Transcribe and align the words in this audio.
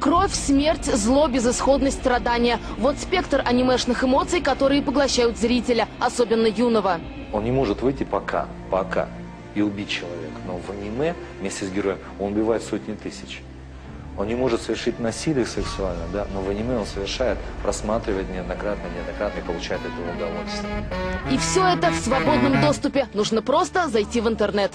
Кровь, 0.00 0.32
смерть, 0.32 0.86
зло, 0.86 1.28
безысходность, 1.28 1.98
страдания. 1.98 2.58
Вот 2.78 2.98
спектр 2.98 3.42
анимешных 3.44 4.04
эмоций, 4.04 4.40
которые 4.40 4.82
поглощают 4.82 5.38
зрителя, 5.38 5.88
особенно 6.00 6.46
юного. 6.46 7.00
Он 7.32 7.44
не 7.44 7.50
может 7.50 7.82
выйти 7.82 8.04
пока, 8.04 8.46
пока 8.70 9.08
и 9.54 9.62
убить 9.62 9.88
человека. 9.88 10.40
Но 10.46 10.58
в 10.58 10.70
аниме 10.70 11.14
вместе 11.40 11.66
с 11.66 11.70
героем 11.70 11.98
он 12.18 12.32
убивает 12.32 12.62
сотни 12.62 12.94
тысяч. 12.94 13.42
Он 14.18 14.26
не 14.28 14.34
может 14.34 14.60
совершить 14.60 15.00
насилие 15.00 15.46
сексуально, 15.46 16.02
да, 16.12 16.26
но 16.34 16.42
в 16.42 16.50
аниме 16.50 16.76
он 16.76 16.86
совершает, 16.86 17.38
просматривает 17.62 18.30
неоднократно, 18.30 18.82
неоднократно 18.94 19.38
и 19.38 19.42
получает 19.42 19.80
это 19.80 20.16
удовольствие. 20.16 20.84
И 21.30 21.38
все 21.38 21.66
это 21.66 21.90
в 21.90 21.96
свободном 21.96 22.60
доступе. 22.60 23.08
Нужно 23.14 23.40
просто 23.40 23.88
зайти 23.88 24.20
в 24.20 24.28
интернет. 24.28 24.72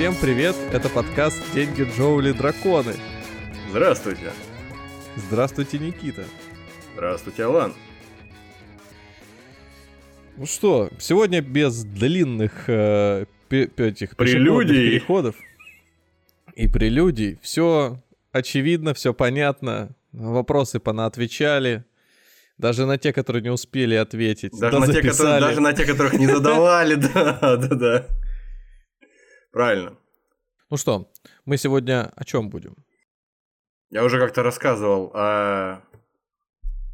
Всем 0.00 0.14
привет, 0.18 0.56
это 0.72 0.88
подкаст 0.88 1.36
«Деньги, 1.52 1.82
Джоули, 1.82 2.32
драконы». 2.32 2.94
Здравствуйте. 3.68 4.32
Здравствуйте, 5.14 5.78
Никита. 5.78 6.24
Здравствуйте, 6.94 7.44
Алан. 7.44 7.74
Ну 10.38 10.46
что, 10.46 10.88
сегодня 10.98 11.42
без 11.42 11.84
длинных 11.84 12.64
э, 12.68 13.26
этих 13.50 14.16
прелюдий 14.16 14.88
переходов 14.88 15.36
и 16.54 16.66
прелюдий. 16.66 17.38
Все 17.42 18.02
очевидно, 18.32 18.94
все 18.94 19.12
понятно. 19.12 19.90
Вопросы 20.12 20.80
понаотвечали. 20.80 21.84
Даже 22.56 22.86
на 22.86 22.96
те, 22.96 23.12
которые 23.12 23.42
не 23.42 23.50
успели 23.50 23.96
ответить. 23.96 24.58
Даже, 24.58 24.80
да 24.80 24.86
на, 24.86 24.92
те, 24.94 25.02
которые, 25.02 25.40
даже 25.40 25.60
на 25.60 25.74
те, 25.74 25.84
которых 25.84 26.14
не 26.14 26.26
задавали, 26.26 26.94
да, 27.14 27.38
да, 27.58 27.68
да. 27.68 28.06
Правильно. 29.50 29.96
Ну 30.70 30.76
что, 30.76 31.10
мы 31.44 31.56
сегодня 31.56 32.12
о 32.14 32.24
чем 32.24 32.50
будем? 32.50 32.76
Я 33.90 34.04
уже 34.04 34.20
как-то 34.20 34.42
рассказывал 34.44 35.10
о 35.14 35.82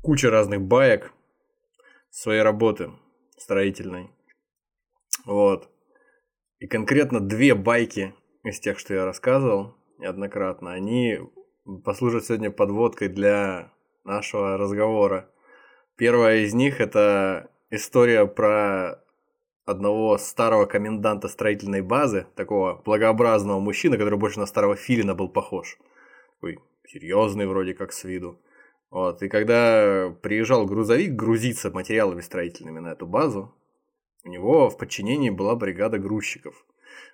куче 0.02 0.30
разных 0.30 0.62
баек 0.62 1.12
своей 2.10 2.40
работы 2.40 2.90
строительной. 3.36 4.10
Вот. 5.26 5.68
И 6.58 6.66
конкретно 6.66 7.20
две 7.20 7.54
байки 7.54 8.14
из 8.44 8.58
тех, 8.60 8.78
что 8.78 8.94
я 8.94 9.04
рассказывал 9.04 9.74
неоднократно, 9.98 10.72
они 10.72 11.18
послужат 11.84 12.24
сегодня 12.24 12.50
подводкой 12.50 13.08
для 13.08 13.72
нашего 14.04 14.56
разговора. 14.56 15.30
Первая 15.96 16.38
из 16.38 16.54
них 16.54 16.80
это 16.80 17.50
история 17.70 18.26
про 18.26 19.02
одного 19.66 20.16
старого 20.16 20.64
коменданта 20.64 21.28
строительной 21.28 21.82
базы, 21.82 22.26
такого 22.36 22.80
благообразного 22.84 23.58
мужчины, 23.58 23.98
который 23.98 24.18
больше 24.18 24.38
на 24.38 24.46
старого 24.46 24.76
филина 24.76 25.14
был 25.14 25.28
похож. 25.28 25.76
Такой 26.36 26.60
серьезный 26.86 27.46
вроде 27.46 27.74
как 27.74 27.92
с 27.92 28.04
виду. 28.04 28.40
Вот. 28.90 29.22
И 29.22 29.28
когда 29.28 30.16
приезжал 30.22 30.64
грузовик 30.66 31.12
грузиться 31.14 31.70
материалами 31.70 32.20
строительными 32.20 32.78
на 32.78 32.92
эту 32.92 33.06
базу, 33.06 33.52
у 34.24 34.28
него 34.28 34.70
в 34.70 34.78
подчинении 34.78 35.30
была 35.30 35.56
бригада 35.56 35.98
грузчиков. 35.98 36.64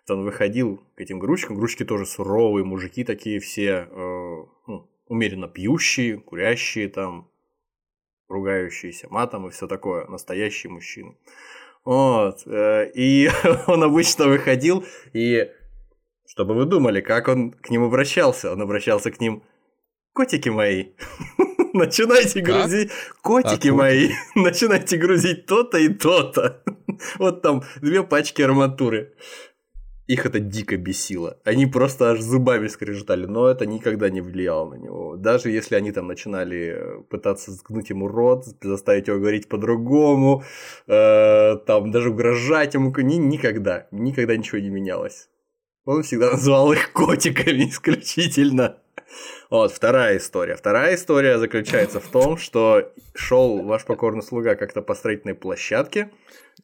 Он 0.09 0.25
выходил 0.25 0.83
к 0.95 1.01
этим 1.01 1.19
грузчикам, 1.19 1.57
грузчики 1.57 1.85
тоже 1.85 2.05
суровые, 2.05 2.65
мужики 2.65 3.03
такие 3.03 3.41
все, 3.41 3.89
э, 3.91 4.45
ну, 4.67 4.91
умеренно 5.07 5.49
пьющие, 5.49 6.19
курящие 6.19 6.89
там, 6.89 7.31
ругающиеся 8.29 9.09
матом 9.11 9.47
и 9.47 9.51
все 9.51 9.67
такое, 9.67 10.07
настоящие 10.07 10.71
мужчины. 10.71 11.17
Вот. 11.85 12.43
Э, 12.47 12.91
и 12.95 13.31
он 13.67 13.83
обычно 13.83 14.27
выходил, 14.27 14.85
и 15.13 15.51
чтобы 16.27 16.55
вы 16.55 16.65
думали, 16.65 17.01
как 17.01 17.29
он 17.29 17.53
к 17.53 17.71
ним 17.71 17.85
обращался? 17.85 18.53
Он 18.53 18.63
обращался 18.63 19.11
к 19.11 19.21
ним 19.21 19.43
«Котики 20.15 20.49
мои, 20.49 20.89
начинайте 21.73 22.41
грузить, 22.41 22.91
котики 23.23 23.69
а, 23.69 23.75
мои, 23.75 24.11
начинайте 24.35 24.97
грузить 24.97 25.47
то-то 25.47 25.79
и 25.79 25.89
то-то». 25.89 26.63
Вот 27.19 27.43
там 27.43 27.63
две 27.81 28.03
пачки 28.03 28.43
арматуры. 28.43 29.15
Их 30.13 30.27
это 30.27 30.41
дико 30.41 30.77
бесило. 30.77 31.39
Они 31.43 31.65
просто 31.65 32.11
аж 32.11 32.21
зубами 32.21 32.69
скрежетали, 32.69 33.25
но 33.25 33.49
это 33.49 33.65
никогда 33.65 34.11
не 34.11 34.21
влияло 34.21 34.69
на 34.69 34.75
него. 34.75 35.17
Даже 35.17 35.49
если 35.49 35.75
они 35.75 35.91
там 35.91 36.07
начинали 36.07 36.75
э, 36.77 37.03
пытаться 37.09 37.51
заткнуть 37.51 37.89
ему 37.89 38.09
рот, 38.09 38.45
заставить 38.61 39.09
его 39.09 39.19
говорить 39.19 39.49
по-другому, 39.49 40.45
э, 40.87 41.57
там 41.67 41.91
даже 41.91 42.11
угрожать 42.11 42.75
ему, 42.75 42.95
ни, 42.95 43.15
никогда, 43.15 43.87
никогда 43.91 44.37
ничего 44.37 44.59
не 44.59 44.69
менялось. 44.69 45.31
Он 45.87 46.03
всегда 46.03 46.33
называл 46.33 46.71
их 46.75 46.93
котиками 46.93 47.65
исключительно. 47.71 48.77
Вот, 49.49 49.73
вторая 49.73 50.19
история. 50.19 50.57
Вторая 50.57 50.95
история 50.97 51.39
заключается 51.39 52.01
в 52.01 52.09
том, 52.09 52.37
что 52.37 52.93
шел 53.15 53.63
ваш 53.63 53.87
покорный 53.87 54.23
слуга 54.23 54.57
как-то 54.57 54.83
по 54.83 54.95
строительной 54.95 55.35
площадке. 55.35 56.11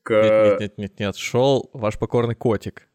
К... 0.02 0.10
Нет, 0.10 0.32
нет, 0.32 0.60
нет, 0.60 0.76
нет, 0.76 1.00
нет, 1.00 1.16
шел 1.16 1.70
ваш 1.72 1.98
покорный 1.98 2.34
котик. 2.34 2.88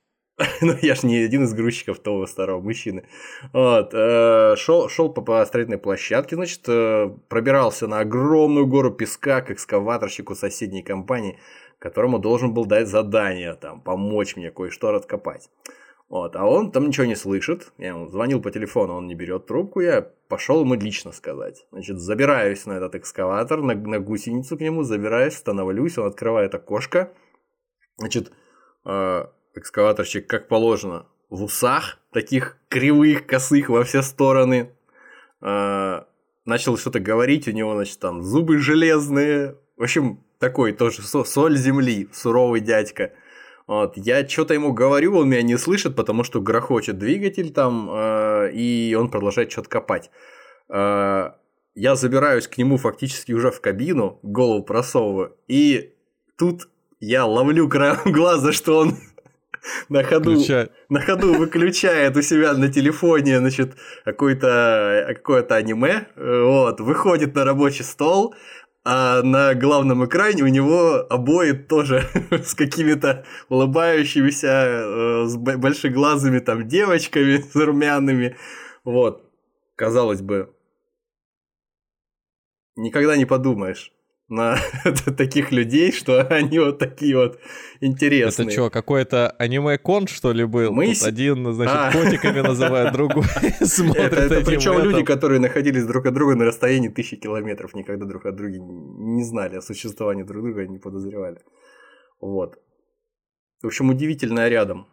ну, 0.62 0.76
я 0.82 0.96
ж 0.96 1.04
не 1.04 1.18
один 1.18 1.44
из 1.44 1.54
грузчиков 1.54 2.00
того 2.00 2.28
старого 2.28 2.62
мужчины. 2.62 3.04
Вот, 3.54 3.94
э, 3.94 4.56
шел, 4.58 4.90
шел 4.90 5.10
по, 5.14 5.22
по 5.22 5.46
строительной 5.46 5.78
площадке, 5.78 6.36
значит, 6.36 6.62
э, 6.68 7.10
пробирался 7.30 7.88
на 7.88 8.00
огромную 8.00 8.68
гору 8.68 8.92
песка 8.92 9.42
к 9.42 9.52
экскаваторщику 9.52 10.36
соседней 10.36 10.84
компании, 10.84 11.38
которому 11.80 12.20
должен 12.20 12.54
был 12.54 12.66
дать 12.66 12.88
задание, 12.88 13.54
там, 13.56 13.82
помочь 13.82 14.36
мне 14.36 14.52
кое-что 14.52 14.92
раскопать. 14.92 15.50
Вот, 16.10 16.36
а 16.36 16.46
он 16.46 16.72
там 16.72 16.88
ничего 16.88 17.06
не 17.08 17.16
слышит. 17.16 17.72
Я 17.80 17.88
ему 17.90 18.08
звонил 18.08 18.40
по 18.40 18.52
телефону, 18.52 18.94
он 18.96 19.08
не 19.08 19.16
берет 19.16 19.48
трубку. 19.48 19.80
Я 19.80 20.08
пошел 20.28 20.62
ему 20.62 20.76
лично 20.76 21.12
сказать. 21.12 21.66
Значит, 21.72 21.98
забираюсь 21.98 22.68
на 22.68 22.74
этот 22.74 22.94
экскаватор, 22.96 23.62
на, 23.62 23.74
на 23.74 24.00
гусеницу 24.00 24.56
к 24.56 24.62
нему, 24.62 24.84
забираюсь, 24.84 25.34
становлюсь, 25.34 25.98
он 25.98 26.06
открывает 26.06 26.54
окошко. 26.54 27.12
Значит, 27.98 28.32
э, 28.86 29.26
экскаваторщик, 29.56 30.28
как 30.28 30.48
положено, 30.48 31.06
в 31.30 31.44
усах, 31.44 32.00
таких 32.12 32.58
кривых, 32.70 33.26
косых 33.26 33.70
во 33.70 33.84
все 33.84 34.02
стороны. 34.02 34.72
А, 35.42 36.08
начал 36.46 36.78
что-то 36.78 37.00
говорить, 37.00 37.48
у 37.48 37.52
него, 37.52 37.74
значит, 37.74 38.00
там 38.00 38.24
зубы 38.24 38.60
железные. 38.60 39.56
В 39.78 39.84
общем, 39.84 40.24
такой 40.40 40.74
тоже 40.74 41.02
соль 41.02 41.58
земли, 41.58 42.10
суровый 42.12 42.62
дядька. 42.62 43.14
Вот, 43.66 43.94
я 43.96 44.28
что-то 44.28 44.54
ему 44.54 44.74
говорю, 44.74 45.16
он 45.18 45.30
меня 45.30 45.42
не 45.42 45.58
слышит, 45.58 45.96
потому 45.96 46.24
что 46.24 46.42
грохочет 46.42 46.98
двигатель 46.98 47.52
там, 47.52 47.90
э, 47.90 48.52
и 48.54 48.94
он 49.00 49.10
продолжает 49.10 49.52
что-то 49.52 49.70
копать. 49.70 50.12
Э, 50.68 51.32
я 51.74 51.96
забираюсь 51.96 52.48
к 52.48 52.58
нему 52.58 52.78
фактически 52.78 53.32
уже 53.32 53.52
в 53.52 53.62
кабину, 53.62 54.20
голову 54.22 54.64
просовываю, 54.64 55.38
и 55.48 55.94
тут 56.38 56.68
я 57.00 57.26
ловлю 57.26 57.70
краем 57.70 58.00
глаза, 58.12 58.52
что 58.52 58.80
он 58.80 58.98
на 59.90 60.04
ходу, 60.04 60.38
на 60.90 61.00
ходу 61.00 61.34
выключает 61.34 62.16
у 62.18 62.22
себя 62.22 62.54
на 62.54 62.68
телефоне, 62.68 63.40
значит, 63.40 63.76
какое-то 64.06 65.06
какое 65.10 65.44
аниме, 65.44 66.08
вот, 66.16 66.80
выходит 66.80 67.36
на 67.36 67.46
рабочий 67.46 67.84
стол, 67.84 68.36
а 68.86 69.22
на 69.24 69.54
главном 69.56 70.06
экране 70.06 70.44
у 70.44 70.48
него 70.48 71.06
обои 71.10 71.54
тоже 71.54 72.04
с 72.32 72.54
какими-то 72.54 73.26
улыбающимися, 73.48 74.48
э, 74.48 75.26
с 75.28 75.38
большеглазыми 75.38 76.40
там 76.40 76.68
девочками, 76.68 77.38
с 77.38 77.56
румяными, 77.56 78.36
вот, 78.84 79.24
казалось 79.76 80.22
бы, 80.22 80.54
никогда 82.76 83.16
не 83.16 83.26
подумаешь, 83.26 83.94
на 84.34 84.58
таких 85.18 85.52
людей, 85.52 85.92
что 85.92 86.22
они 86.30 86.60
вот 86.60 86.80
такие 86.80 87.16
вот 87.16 87.40
интересные. 87.80 88.48
Это 88.48 88.52
что, 88.52 88.70
какой-то 88.70 89.30
аниме-кон, 89.38 90.08
что 90.08 90.34
ли, 90.34 90.44
был? 90.46 90.72
Мы... 90.72 90.94
Тут 90.94 91.04
один, 91.04 91.54
значит, 91.54 91.76
а. 91.76 91.92
котиками 91.92 92.42
называет, 92.42 92.92
другой 92.94 93.24
смотрит 93.62 94.14
Это, 94.14 94.22
это 94.22 94.46
причем 94.46 94.80
люди, 94.80 95.04
которые 95.04 95.40
находились 95.40 95.86
друг 95.86 96.06
от 96.06 96.14
друга 96.14 96.36
на 96.36 96.46
расстоянии 96.46 96.90
тысячи 96.90 97.16
километров, 97.16 97.74
никогда 97.76 98.06
друг 98.06 98.26
от 98.26 98.36
друга 98.36 98.58
не 98.58 99.24
знали 99.24 99.58
о 99.58 99.62
существовании 99.62 100.24
друг 100.24 100.44
друга, 100.44 100.68
не 100.68 100.80
подозревали. 100.80 101.40
Вот. 102.20 102.58
В 103.62 103.68
общем, 103.68 103.90
удивительно 103.90 104.50
рядом. 104.50 104.88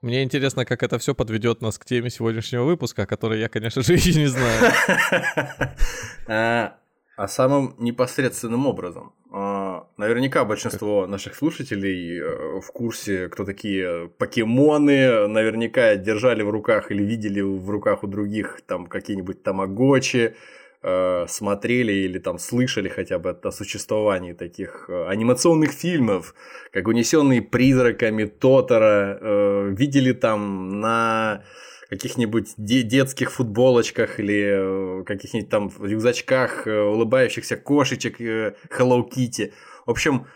Мне 0.00 0.22
интересно, 0.22 0.64
как 0.64 0.82
это 0.82 0.98
все 0.98 1.14
подведет 1.14 1.60
нас 1.60 1.78
к 1.78 1.84
теме 1.84 2.10
сегодняшнего 2.10 2.64
выпуска, 2.64 3.06
который 3.06 3.40
я, 3.40 3.48
конечно 3.48 3.82
же, 3.82 3.94
еще 3.94 4.14
не 4.18 4.26
знаю. 4.26 4.72
А, 7.18 7.26
самым 7.26 7.74
непосредственным 7.78 8.68
образом. 8.68 9.12
А, 9.32 9.88
наверняка 9.96 10.44
большинство 10.44 11.04
наших 11.08 11.34
слушателей 11.34 12.20
э, 12.20 12.60
в 12.60 12.72
курсе, 12.72 13.28
кто 13.28 13.44
такие 13.44 14.08
покемоны, 14.18 15.26
наверняка 15.26 15.96
держали 15.96 16.42
в 16.42 16.50
руках 16.50 16.92
или 16.92 17.02
видели 17.02 17.40
в 17.40 17.68
руках 17.70 18.04
у 18.04 18.06
других 18.06 18.60
там 18.68 18.86
какие-нибудь 18.86 19.42
тамагочи, 19.42 20.36
э, 20.82 21.26
смотрели 21.26 21.92
или 21.92 22.20
там 22.20 22.38
слышали 22.38 22.88
хотя 22.88 23.18
бы 23.18 23.30
о 23.30 23.50
существовании 23.50 24.32
таких 24.32 24.88
э, 24.88 25.08
анимационных 25.08 25.72
фильмов, 25.72 26.36
как 26.72 26.86
«Унесенные 26.86 27.42
призраками», 27.42 28.26
«Тотора», 28.26 29.72
видели 29.76 30.12
там 30.12 30.80
на 30.80 31.42
каких-нибудь 31.88 32.54
де- 32.56 32.82
детских 32.82 33.32
футболочках 33.32 34.20
или 34.20 35.00
э, 35.00 35.04
каких-нибудь 35.04 35.48
там 35.48 35.70
рюкзачках 35.80 36.66
э, 36.66 36.80
улыбающихся 36.80 37.56
кошечек 37.56 38.20
э, 38.20 38.54
Hello 38.70 39.08
Kitty. 39.08 39.52
В 39.86 39.90
общем, 39.90 40.26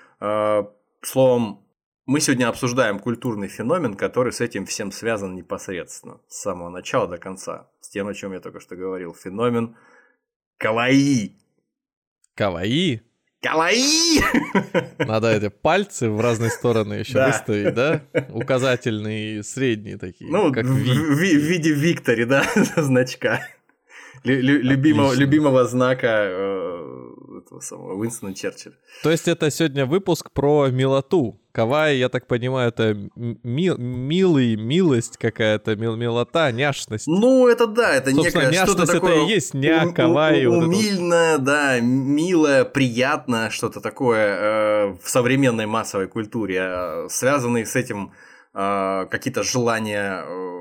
словом, 1.03 1.67
мы 2.07 2.21
сегодня 2.21 2.49
обсуждаем 2.49 2.99
культурный 2.99 3.49
феномен, 3.49 3.95
который 3.95 4.33
с 4.33 4.41
этим 4.41 4.65
всем 4.65 4.91
связан 4.93 5.35
непосредственно, 5.35 6.21
с 6.29 6.41
самого 6.41 6.71
начала 6.71 7.07
до 7.07 7.19
конца, 7.19 7.69
с 7.81 7.91
тем, 7.91 8.09
о 8.09 8.15
чем 8.15 8.33
я 8.33 8.41
только 8.41 8.61
что 8.61 8.77
говорил. 8.77 9.15
Феномен 9.15 9.77
каваи. 10.57 11.37
Каваи? 12.35 13.03
Каваи! 13.43 14.21
Надо 14.99 15.29
эти 15.33 15.49
пальцы 15.49 16.09
в 16.09 16.21
разные 16.21 16.51
стороны 16.51 16.95
еще 16.95 17.15
Да. 17.15 17.27
выставить, 17.27 17.75
да? 17.75 18.03
Указательные 18.31 19.39
и 19.39 19.43
средние 19.43 19.99
такие, 19.99 20.31
Ну, 20.31 20.53
как 20.53 20.65
в, 20.65 20.75
Ви. 20.77 20.93
в- 20.93 21.17
в 21.17 21.19
виде 21.19 21.73
Виктори, 21.73 22.25
да, 22.25 22.45
значка. 22.77 23.41
Лю- 24.25 24.41
лю- 24.41 24.63
любимого, 24.63 25.13
любимого 25.15 25.65
знака 25.65 26.07
э, 26.31 27.12
этого 27.43 27.61
самого 27.61 27.95
Уинстона 27.95 28.35
Черчилля. 28.35 28.77
То 29.03 29.11
есть 29.11 29.29
это 29.29 29.51
сегодня 29.51 29.87
выпуск 29.87 30.31
про 30.33 30.69
милоту. 30.69 31.39
Кавай, 31.53 31.99
я 31.99 32.09
так 32.09 32.27
понимаю, 32.27 32.69
это 32.71 32.83
м- 32.93 33.39
ми- 33.43 33.77
милый, 33.79 34.57
милость 34.57 35.19
какая-то, 35.19 35.77
мил- 35.77 35.97
милота, 35.97 36.51
няшность. 36.53 37.07
Ну, 37.07 37.47
это 37.47 37.67
да, 37.67 37.95
это 37.95 38.11
Собственно, 38.11 38.45
некое 38.45 38.55
что-то 38.65 38.81
няшность 38.81 38.91
это 38.91 38.93
такое... 39.01 39.27
и 39.27 39.29
есть 39.35 39.55
ня, 39.55 39.83
ум- 39.85 39.95
кавай, 39.95 40.47
ум- 40.47 40.55
это 40.57 40.67
вот. 40.67 40.75
умильное, 40.75 41.39
да, 41.39 41.81
милое, 41.81 42.65
приятное, 42.65 43.51
что-то 43.51 43.81
такое 43.81 44.37
э, 44.39 44.97
в 45.03 45.09
современной 45.11 45.67
массовой 45.67 46.09
культуре, 46.09 46.59
э, 46.63 47.09
связанные 47.11 47.67
с 47.67 47.77
этим 47.77 48.13
э, 48.55 49.07
какие-то 49.11 49.43
желания 49.43 50.23
э, 50.27 50.52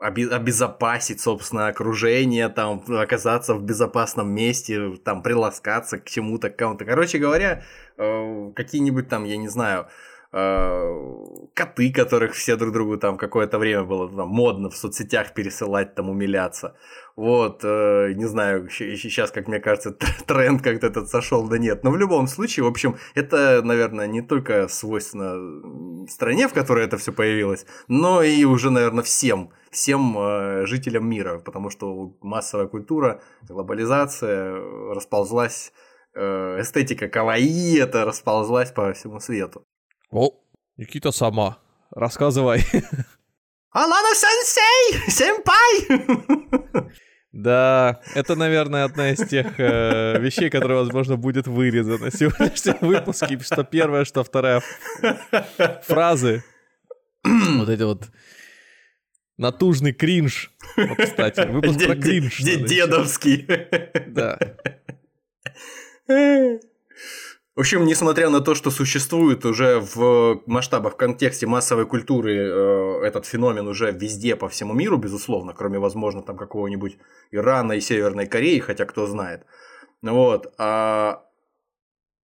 обезопасить, 0.00 1.20
собственно, 1.20 1.68
окружение, 1.68 2.48
там, 2.48 2.82
оказаться 2.88 3.54
в 3.54 3.62
безопасном 3.62 4.30
месте, 4.30 4.96
там, 5.04 5.22
приласкаться 5.22 5.98
к 5.98 6.08
чему-то, 6.08 6.48
к 6.50 6.56
кому-то. 6.56 6.84
Короче 6.84 7.18
говоря, 7.18 7.62
э, 7.98 8.52
какие-нибудь 8.56 9.08
там, 9.08 9.24
я 9.24 9.36
не 9.36 9.48
знаю, 9.48 9.88
э, 10.32 11.06
коты, 11.54 11.92
которых 11.92 12.32
все 12.32 12.56
друг 12.56 12.72
другу 12.72 12.96
там 12.96 13.18
какое-то 13.18 13.58
время 13.58 13.84
было 13.84 14.08
там, 14.08 14.28
модно 14.28 14.70
в 14.70 14.76
соцсетях 14.76 15.34
пересылать, 15.34 15.94
там, 15.94 16.08
умиляться. 16.08 16.76
Вот, 17.14 17.60
э, 17.62 18.12
не 18.14 18.24
знаю, 18.24 18.70
сейчас, 18.70 19.30
как 19.30 19.48
мне 19.48 19.60
кажется, 19.60 19.94
тренд 20.26 20.62
как-то 20.62 20.86
этот 20.86 21.10
сошел, 21.10 21.46
да 21.46 21.58
нет. 21.58 21.84
Но 21.84 21.90
в 21.90 21.98
любом 21.98 22.26
случае, 22.26 22.64
в 22.64 22.68
общем, 22.68 22.96
это, 23.14 23.60
наверное, 23.62 24.06
не 24.06 24.22
только 24.22 24.66
свойственно 24.68 26.08
стране, 26.08 26.48
в 26.48 26.54
которой 26.54 26.86
это 26.86 26.96
все 26.96 27.12
появилось, 27.12 27.66
но 27.88 28.22
и 28.22 28.44
уже, 28.44 28.70
наверное, 28.70 29.04
всем, 29.04 29.50
всем 29.70 30.18
э, 30.18 30.66
жителям 30.66 31.08
мира, 31.08 31.38
потому 31.38 31.70
что 31.70 32.16
массовая 32.20 32.66
культура, 32.66 33.22
глобализация 33.48 34.54
э, 34.54 34.92
расползлась, 34.92 35.72
э, 36.14 36.60
эстетика 36.60 37.08
каваи 37.08 37.78
это 37.78 38.04
расползлась 38.04 38.72
по 38.72 38.92
всему 38.92 39.20
свету. 39.20 39.64
О, 40.10 40.30
Никита 40.76 41.12
сама. 41.12 41.58
Рассказывай. 41.90 42.62
Алана 43.72 44.14
сенсей! 44.14 45.10
Сэмпай! 45.10 46.90
Да, 47.32 48.00
это, 48.16 48.34
наверное, 48.34 48.84
одна 48.84 49.10
из 49.10 49.28
тех 49.28 49.60
э, 49.60 50.18
вещей, 50.18 50.50
которая, 50.50 50.78
возможно, 50.78 51.16
будет 51.16 51.46
вырезана 51.46 52.10
в 52.10 52.16
сегодняшнем 52.16 52.76
выпуске, 52.80 53.38
что 53.38 53.62
первая, 53.62 54.04
что 54.04 54.24
вторая 54.24 54.62
фразы. 55.84 56.42
Вот 57.22 57.68
эти 57.68 57.82
вот 57.84 58.08
натужный 59.40 59.92
кринж. 59.92 60.52
Вот, 60.76 60.98
кстати, 60.98 61.46
выпуск 61.48 61.84
про 61.84 61.96
кринж. 61.96 62.40
Дедовский. 62.40 63.46
Да. 64.06 64.38
В 67.56 67.60
общем, 67.60 67.84
несмотря 67.84 68.30
на 68.30 68.40
то, 68.40 68.54
что 68.54 68.70
существует 68.70 69.44
уже 69.44 69.80
в 69.80 70.40
масштабах, 70.46 70.94
в 70.94 70.96
контексте 70.96 71.46
массовой 71.46 71.84
культуры 71.84 72.34
э, 72.36 73.02
этот 73.04 73.26
феномен 73.26 73.66
уже 73.66 73.90
везде 73.92 74.36
по 74.36 74.48
всему 74.48 74.72
миру, 74.72 74.96
безусловно, 74.96 75.52
кроме, 75.52 75.78
возможно, 75.78 76.22
там 76.22 76.36
какого-нибудь 76.36 76.96
Ирана 77.32 77.72
и 77.72 77.80
Северной 77.80 78.26
Кореи, 78.26 78.60
хотя 78.60 78.84
кто 78.84 79.06
знает. 79.06 79.44
Вот. 80.02 80.54
А... 80.58 81.24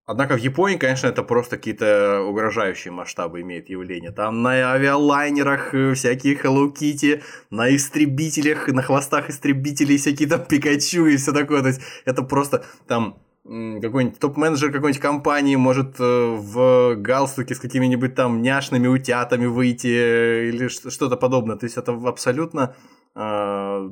Однако 0.07 0.37
в 0.37 0.39
Японии, 0.39 0.77
конечно, 0.77 1.09
это 1.09 1.25
просто 1.25 1.57
какие-то 1.57 2.23
угрожающие 2.23 2.93
масштабы 2.93 3.41
имеет 3.41 3.69
явление. 3.69 4.13
Там 4.13 4.41
на 4.41 4.73
авиалайнерах 4.73 5.75
э, 5.75 5.95
всякие 5.95 6.37
Hello 6.37 6.73
Kitty, 6.73 7.23
на 7.51 7.75
истребителях, 7.75 8.69
на 8.69 8.83
хвостах 8.83 9.31
истребителей 9.31 9.97
всякие 9.99 10.29
там 10.29 10.45
Пикачу 10.45 11.07
и 11.07 11.17
все 11.17 11.33
такое. 11.33 11.63
То 11.63 11.69
есть 11.69 11.81
это 12.05 12.23
просто 12.23 12.65
там 12.87 13.19
какой-нибудь 13.47 14.19
топ-менеджер 14.19 14.73
какой-нибудь 14.73 15.01
компании 15.01 15.57
может 15.57 16.01
э, 16.01 16.05
в 16.05 16.95
галстуке 16.97 17.55
с 17.55 17.59
какими-нибудь 17.59 18.15
там 18.15 18.43
няшными 18.43 18.87
утятами 18.87 19.47
выйти 19.47 19.89
э, 19.89 20.49
или 20.51 20.69
что-то 20.69 21.17
подобное. 21.17 21.57
То 21.57 21.67
есть 21.67 21.77
это 21.77 21.93
абсолютно 22.07 22.77
э, 23.17 23.21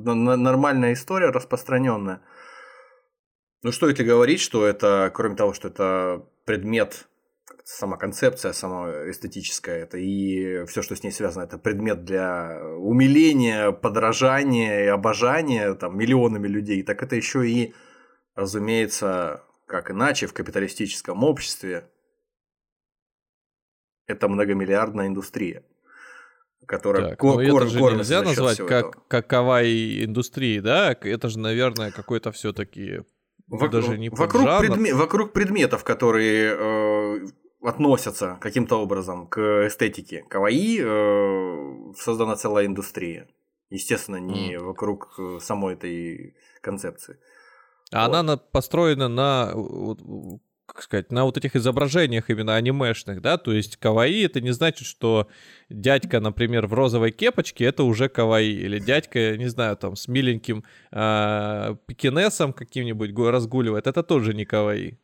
нормальная 0.05 0.93
история, 0.93 1.29
распространенная. 1.29 2.21
Ну 3.65 3.71
что 3.71 3.89
если 3.89 4.03
говорить, 4.03 4.41
что 4.41 4.67
это, 4.67 5.11
кроме 5.11 5.35
того, 5.35 5.51
что 5.55 5.69
это 5.69 6.23
предмет, 6.45 7.07
сама 7.63 7.97
концепция, 7.97 8.53
сама 8.53 8.91
эстетическая, 9.09 9.77
это 9.79 9.97
и 9.97 10.65
все, 10.65 10.83
что 10.83 10.95
с 10.95 11.01
ней 11.01 11.09
связано, 11.09 11.45
это 11.45 11.57
предмет 11.57 12.05
для 12.05 12.61
умиления, 12.77 13.71
подражания 13.71 14.83
и 14.83 14.87
обожания 14.87 15.73
там, 15.73 15.97
миллионами 15.97 16.47
людей, 16.47 16.83
так 16.83 17.01
это 17.01 17.15
еще 17.15 17.49
и, 17.49 17.73
разумеется, 18.35 19.43
как 19.65 19.89
иначе 19.89 20.27
в 20.27 20.33
капиталистическом 20.33 21.23
обществе, 21.23 21.89
это 24.05 24.27
многомиллиардная 24.27 25.07
индустрия, 25.07 25.63
которая 26.67 27.09
Так, 27.09 27.19
ко- 27.19 27.25
ну 27.25 27.39
это 27.39 27.51
кор- 27.51 27.67
же 27.67 27.81
нельзя 27.81 28.21
назвать 28.21 28.59
как, 28.59 28.69
этого. 28.69 29.03
как 29.07 29.25
кавай 29.25 30.05
индустрии, 30.05 30.59
да? 30.59 30.95
Это 31.01 31.29
же, 31.29 31.39
наверное, 31.39 31.91
какой-то 31.91 32.31
все-таки 32.31 33.01
Вок- 33.49 33.69
даже 33.69 33.97
не 33.97 34.09
вокруг, 34.09 34.31
поджанр. 34.45 34.65
предме- 34.65 34.93
вокруг 34.93 35.33
предметов, 35.33 35.83
которые 35.83 36.55
э, 36.57 37.27
относятся 37.61 38.37
каким-то 38.41 38.81
образом 38.81 39.27
к 39.27 39.67
эстетике 39.67 40.23
каваи, 40.29 40.79
э, 40.81 41.93
создана 41.97 42.35
целая 42.35 42.65
индустрия. 42.65 43.27
Естественно, 43.69 44.17
не 44.17 44.57
вокруг 44.57 45.15
э, 45.19 45.39
самой 45.41 45.73
этой 45.75 46.35
концепции. 46.61 47.17
А 47.91 48.07
Вот. 48.07 48.09
она 48.15 48.23
на- 48.23 48.37
построена 48.37 49.07
на, 49.07 49.53
как 50.75 50.83
сказать, 50.83 51.11
на 51.11 51.23
вот 51.23 51.37
этих 51.37 51.55
изображениях 51.55 52.29
именно 52.29 52.55
анимешных, 52.55 53.21
да? 53.21 53.37
То 53.37 53.53
есть 53.53 53.77
каваи 53.77 54.25
это 54.25 54.41
не 54.41 54.51
значит, 54.51 54.85
что 54.85 55.27
дядька, 55.69 56.19
например, 56.19 56.67
в 56.67 56.73
розовой 56.73 57.11
кепочке 57.11 57.65
это 57.65 57.83
уже 57.83 58.09
каваи, 58.09 58.51
или 58.51 58.79
дядька, 58.79 59.37
не 59.37 59.47
знаю, 59.47 59.77
там 59.77 59.95
с 59.95 60.07
миленьким 60.07 60.63
а, 60.91 61.75
пекинесом 61.85 62.51
каким-нибудь 62.51 63.17
разгуливает, 63.17 63.87
это 63.87 64.03
тоже 64.03 64.33
не 64.33 64.45
каваи. 64.45 64.99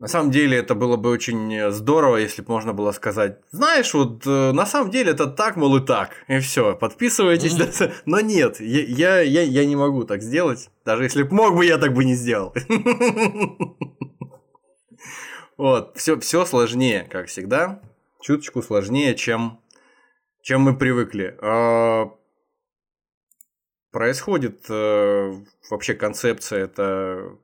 На 0.00 0.08
самом 0.08 0.32
деле 0.32 0.58
это 0.58 0.74
было 0.74 0.96
бы 0.96 1.10
очень 1.10 1.70
здорово, 1.70 2.16
если 2.16 2.42
бы 2.42 2.50
можно 2.50 2.72
было 2.72 2.90
сказать, 2.90 3.38
знаешь, 3.52 3.94
вот 3.94 4.26
э, 4.26 4.52
на 4.52 4.66
самом 4.66 4.90
деле 4.90 5.12
это 5.12 5.28
так, 5.28 5.56
мол, 5.56 5.76
и 5.76 5.80
так, 5.80 6.10
и 6.26 6.40
все, 6.40 6.74
подписывайтесь. 6.74 7.54
да. 7.54 7.92
Но 8.04 8.20
нет, 8.20 8.60
я, 8.60 8.82
я, 8.82 9.20
я, 9.20 9.42
я 9.42 9.64
не 9.64 9.76
могу 9.76 10.04
так 10.04 10.20
сделать, 10.20 10.68
даже 10.84 11.04
если 11.04 11.22
бы 11.22 11.34
мог 11.34 11.54
бы, 11.54 11.64
я 11.64 11.78
так 11.78 11.94
бы 11.94 12.04
не 12.04 12.16
сделал. 12.16 12.52
Вот, 15.56 15.96
все, 15.96 16.18
все 16.18 16.44
сложнее, 16.44 17.06
как 17.10 17.26
всегда, 17.28 17.80
чуточку 18.20 18.62
сложнее, 18.62 19.14
чем, 19.14 19.60
чем 20.42 20.62
мы 20.62 20.76
привыкли. 20.76 21.38
А, 21.40 22.10
Происходит 23.94 24.68
э, 24.68 25.32
вообще 25.70 25.94
концепция, 25.94 26.64
это 26.64 27.38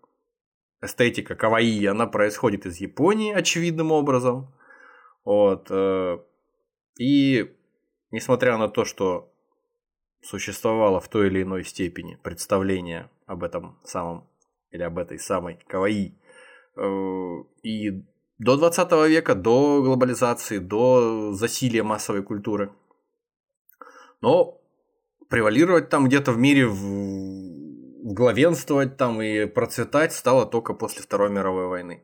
эстетика 0.83 1.37
каваи, 1.37 1.87
она 1.87 2.09
происходит 2.09 2.67
из 2.67 2.79
Японии 2.79 3.33
очевидным 3.33 3.93
образом. 3.93 4.53
Вот. 5.25 5.69
э, 5.71 6.19
И 6.99 7.55
несмотря 8.11 8.57
на 8.57 8.69
то, 8.69 8.85
что 8.85 9.33
существовало 10.23 10.99
в 10.99 11.09
той 11.09 11.29
или 11.29 11.43
иной 11.45 11.63
степени 11.63 12.17
представление 12.17 13.09
об 13.27 13.45
этом 13.45 13.79
самом 13.85 14.29
или 14.73 14.83
об 14.83 14.99
этой 14.99 15.21
самой 15.21 15.61
каваи, 15.69 16.19
и 17.63 18.05
до 18.39 18.57
20 18.57 19.09
века, 19.09 19.35
до 19.35 19.83
глобализации, 19.83 20.59
до 20.59 21.33
засилия 21.35 21.85
массовой 21.85 22.23
культуры. 22.23 22.73
Но 24.23 24.61
превалировать 25.29 25.89
там 25.91 26.07
где-то 26.07 26.33
в 26.33 26.39
мире 26.39 26.67
в- 26.67 28.15
главенствовать 28.15 28.97
там 28.97 29.21
и 29.21 29.47
процветать 29.47 30.13
стало 30.13 30.47
только 30.47 30.75
после 30.75 31.03
Второй 31.03 31.31
мировой 31.31 31.67
войны. 31.67 32.03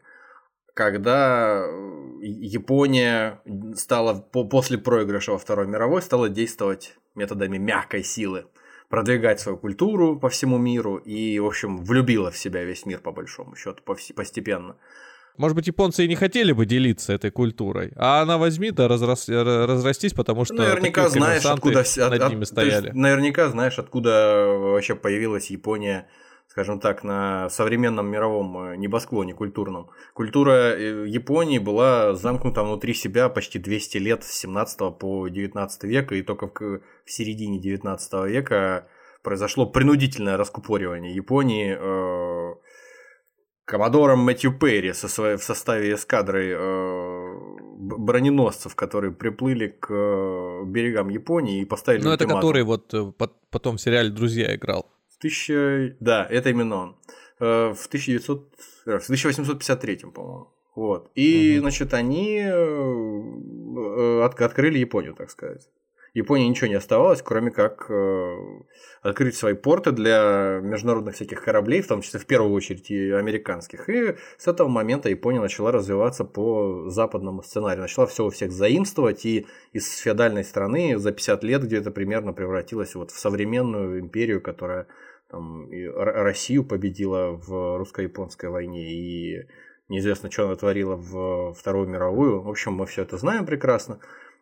Когда 0.75 1.65
э, 1.65 2.19
Япония 2.21 3.41
стала 3.75 4.15
после 4.15 4.77
проигрыша 4.77 5.33
во 5.33 5.39
Второй 5.39 5.67
мировой 5.67 6.03
стала 6.03 6.29
действовать 6.29 6.97
методами 7.15 7.57
мягкой 7.57 8.05
силы, 8.05 8.47
продвигать 8.89 9.41
свою 9.41 9.59
культуру 9.59 10.19
по 10.19 10.29
всему 10.29 10.59
миру 10.59 10.97
и, 10.97 11.39
в 11.39 11.47
общем, 11.47 11.85
влюбила 11.85 12.31
в 12.31 12.37
себя 12.37 12.65
весь 12.65 12.87
мир 12.87 13.01
по 13.01 13.13
большому 13.13 13.57
счету 13.57 13.83
постепенно. 13.85 14.77
Может 15.37 15.55
быть, 15.55 15.67
японцы 15.67 16.05
и 16.05 16.09
не 16.09 16.15
хотели 16.15 16.53
бы 16.53 16.65
делиться 16.65 17.13
этой 17.13 17.31
культурой, 17.31 17.93
а 17.97 18.23
она 18.23 18.39
возьми 18.39 18.71
да 18.71 18.89
разрас... 18.89 19.29
разрастись, 19.29 20.15
потому 20.15 20.47
что 20.47 20.55
наверняка 20.55 21.09
знаешь, 21.11 21.45
откуда 21.45 21.85
над 21.97 22.23
от, 22.23 22.31
ними 22.31 22.45
стояли. 22.45 22.87
Есть, 22.87 22.95
наверняка 22.95 23.49
знаешь, 23.51 23.79
откуда 23.79 24.47
вообще 24.47 24.95
появилась 24.95 25.51
Япония, 25.51 26.09
скажем 26.49 26.81
так, 26.81 27.05
на 27.05 27.49
современном 27.51 28.07
мировом 28.07 28.59
э, 28.59 28.77
небосклоне 28.77 29.35
культурном. 29.35 29.91
Культура 30.15 30.75
э, 30.75 31.07
Японии 31.07 31.59
была 31.59 32.15
замкнута 32.15 32.63
внутри 32.63 32.95
себя 32.95 33.29
почти 33.29 33.59
200 33.59 33.99
лет 33.99 34.25
с 34.25 34.33
17 34.33 34.99
по 34.99 35.29
19 35.29 35.85
век, 35.85 36.13
и 36.13 36.23
только 36.23 36.47
в, 36.49 36.81
середине 37.05 37.61
19 37.61 38.13
века 38.27 38.89
произошло 39.23 39.67
принудительное 39.67 40.37
раскупоривание 40.37 41.15
Японии 41.15 41.77
э, 41.79 42.55
коммодором 43.67 44.21
Мэтью 44.21 44.59
Перри 44.59 44.93
со 44.95 45.09
своей, 45.09 45.37
в 45.37 45.43
составе 45.43 45.93
эскадры 45.93 46.55
э, 46.57 47.35
броненосцев, 47.79 48.75
которые 48.75 49.13
приплыли 49.13 49.69
к 49.69 49.93
э, 49.93 50.63
берегам 50.65 51.09
Японии 51.11 51.61
и 51.61 51.65
поставили 51.65 52.03
Ну, 52.03 52.13
это 52.13 52.27
который 52.27 52.63
вот 52.63 52.95
потом 53.51 53.77
в 53.77 53.81
сериале 53.81 54.11
«Друзья» 54.11 54.55
играл. 54.55 54.96
В 55.19 55.23
тысяча... 55.23 55.97
Да, 56.01 56.27
это 56.29 56.51
именно 56.51 56.77
он. 56.77 56.97
Э, 57.41 57.73
в, 57.75 57.87
1900... 57.87 58.55
Э, 58.87 58.99
в 58.99 59.05
1853, 59.05 59.97
по-моему. 60.13 60.49
Вот. 60.75 61.11
И, 61.15 61.55
угу. 61.55 61.63
значит, 61.63 61.95
они 61.95 62.41
э, 62.41 64.23
открыли 64.23 64.79
Японию, 64.79 65.15
так 65.15 65.31
сказать. 65.31 65.69
Японии 66.17 66.49
ничего 66.49 66.69
не 66.69 66.77
оставалось, 66.77 67.21
кроме 67.21 67.51
как 67.51 67.91
э, 67.91 68.37
открыть 69.03 69.37
свои 69.37 69.53
порты 69.53 69.93
для 69.93 70.61
международных 70.63 71.15
всяких 71.15 71.45
кораблей, 71.45 71.83
в 71.83 71.89
том 71.89 72.01
числе 72.01 72.19
в 72.19 72.25
первую 72.25 72.55
очередь 72.55 72.91
и 72.91 73.11
американских. 73.11 73.91
И 73.91 74.17
с 74.39 74.49
этого 74.49 74.67
момента 74.67 75.11
Япония 75.11 75.41
начала 75.41 75.73
развиваться 75.73 76.25
по 76.25 76.89
западному 76.89 77.43
сценарию. 77.43 77.83
Начала 77.83 78.07
все 78.07 78.25
у 78.25 78.31
всех 78.31 78.51
заимствовать, 78.51 79.27
и 79.27 79.47
из 79.75 79.95
феодальной 79.99 80.45
страны 80.45 80.97
за 80.97 81.13
50 81.13 81.45
лет 81.45 81.65
где-то 81.65 81.91
примерно 81.91 82.33
превратилась 82.33 82.95
вот 82.95 83.11
в 83.11 83.19
современную 83.19 84.01
империю, 84.01 84.41
которая 84.41 84.87
там, 85.29 85.71
и 85.73 85.87
Россию 85.87 86.65
победила 86.65 87.33
в 87.33 87.79
русско-японской 87.79 88.49
войне, 88.51 88.93
и 88.93 89.49
неизвестно, 89.89 90.31
что 90.31 90.47
она 90.47 90.57
творила 90.57 90.97
в 90.97 91.55
Вторую 91.55 91.89
мировую. 91.89 92.43
В 92.43 92.49
общем, 92.49 92.75
мы 92.75 92.87
все 92.87 93.03
это 93.03 93.17
знаем 93.17 93.47
прекрасно. 93.47 94.01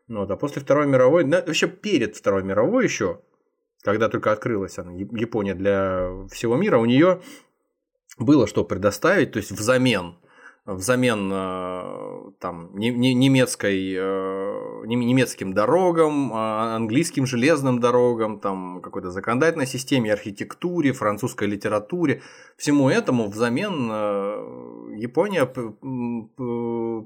Ну, 0.09 0.27
да, 0.27 0.37
после 0.37 0.61
Второй 0.61 0.87
мировой, 0.87 1.25
да, 1.25 1.43
вообще 1.47 1.67
перед 1.67 2.17
Второй 2.17 2.43
мировой 2.43 2.85
еще, 2.85 3.23
когда 3.83 4.09
только 4.09 4.33
открылась 4.33 4.79
она, 4.79 4.93
Япония 4.93 5.55
для 5.55 6.11
всего 6.31 6.57
мира, 6.57 6.79
у 6.79 6.85
нее 6.85 7.21
было 8.19 8.47
что 8.47 8.65
предоставить, 8.65 9.33
то 9.33 9.39
есть 9.39 9.51
взамен 9.51 10.17
взамен 10.67 11.31
э, 11.33 12.33
там, 12.41 12.71
немецкой, 12.75 13.95
э, 13.95 14.87
немецким 14.87 15.53
дорогам, 15.53 16.33
а, 16.33 16.75
английским 16.77 17.27
железным 17.27 17.81
дорогам, 17.81 18.41
там, 18.41 18.81
какой-то 18.81 19.11
законодательной 19.11 19.67
системе, 19.67 20.13
архитектуре, 20.13 20.93
французской 20.93 21.49
литературе. 21.49 22.23
Всему 22.57 22.89
этому 22.89 23.29
взамен 23.29 23.91
э, 23.93 24.97
Япония 24.97 25.45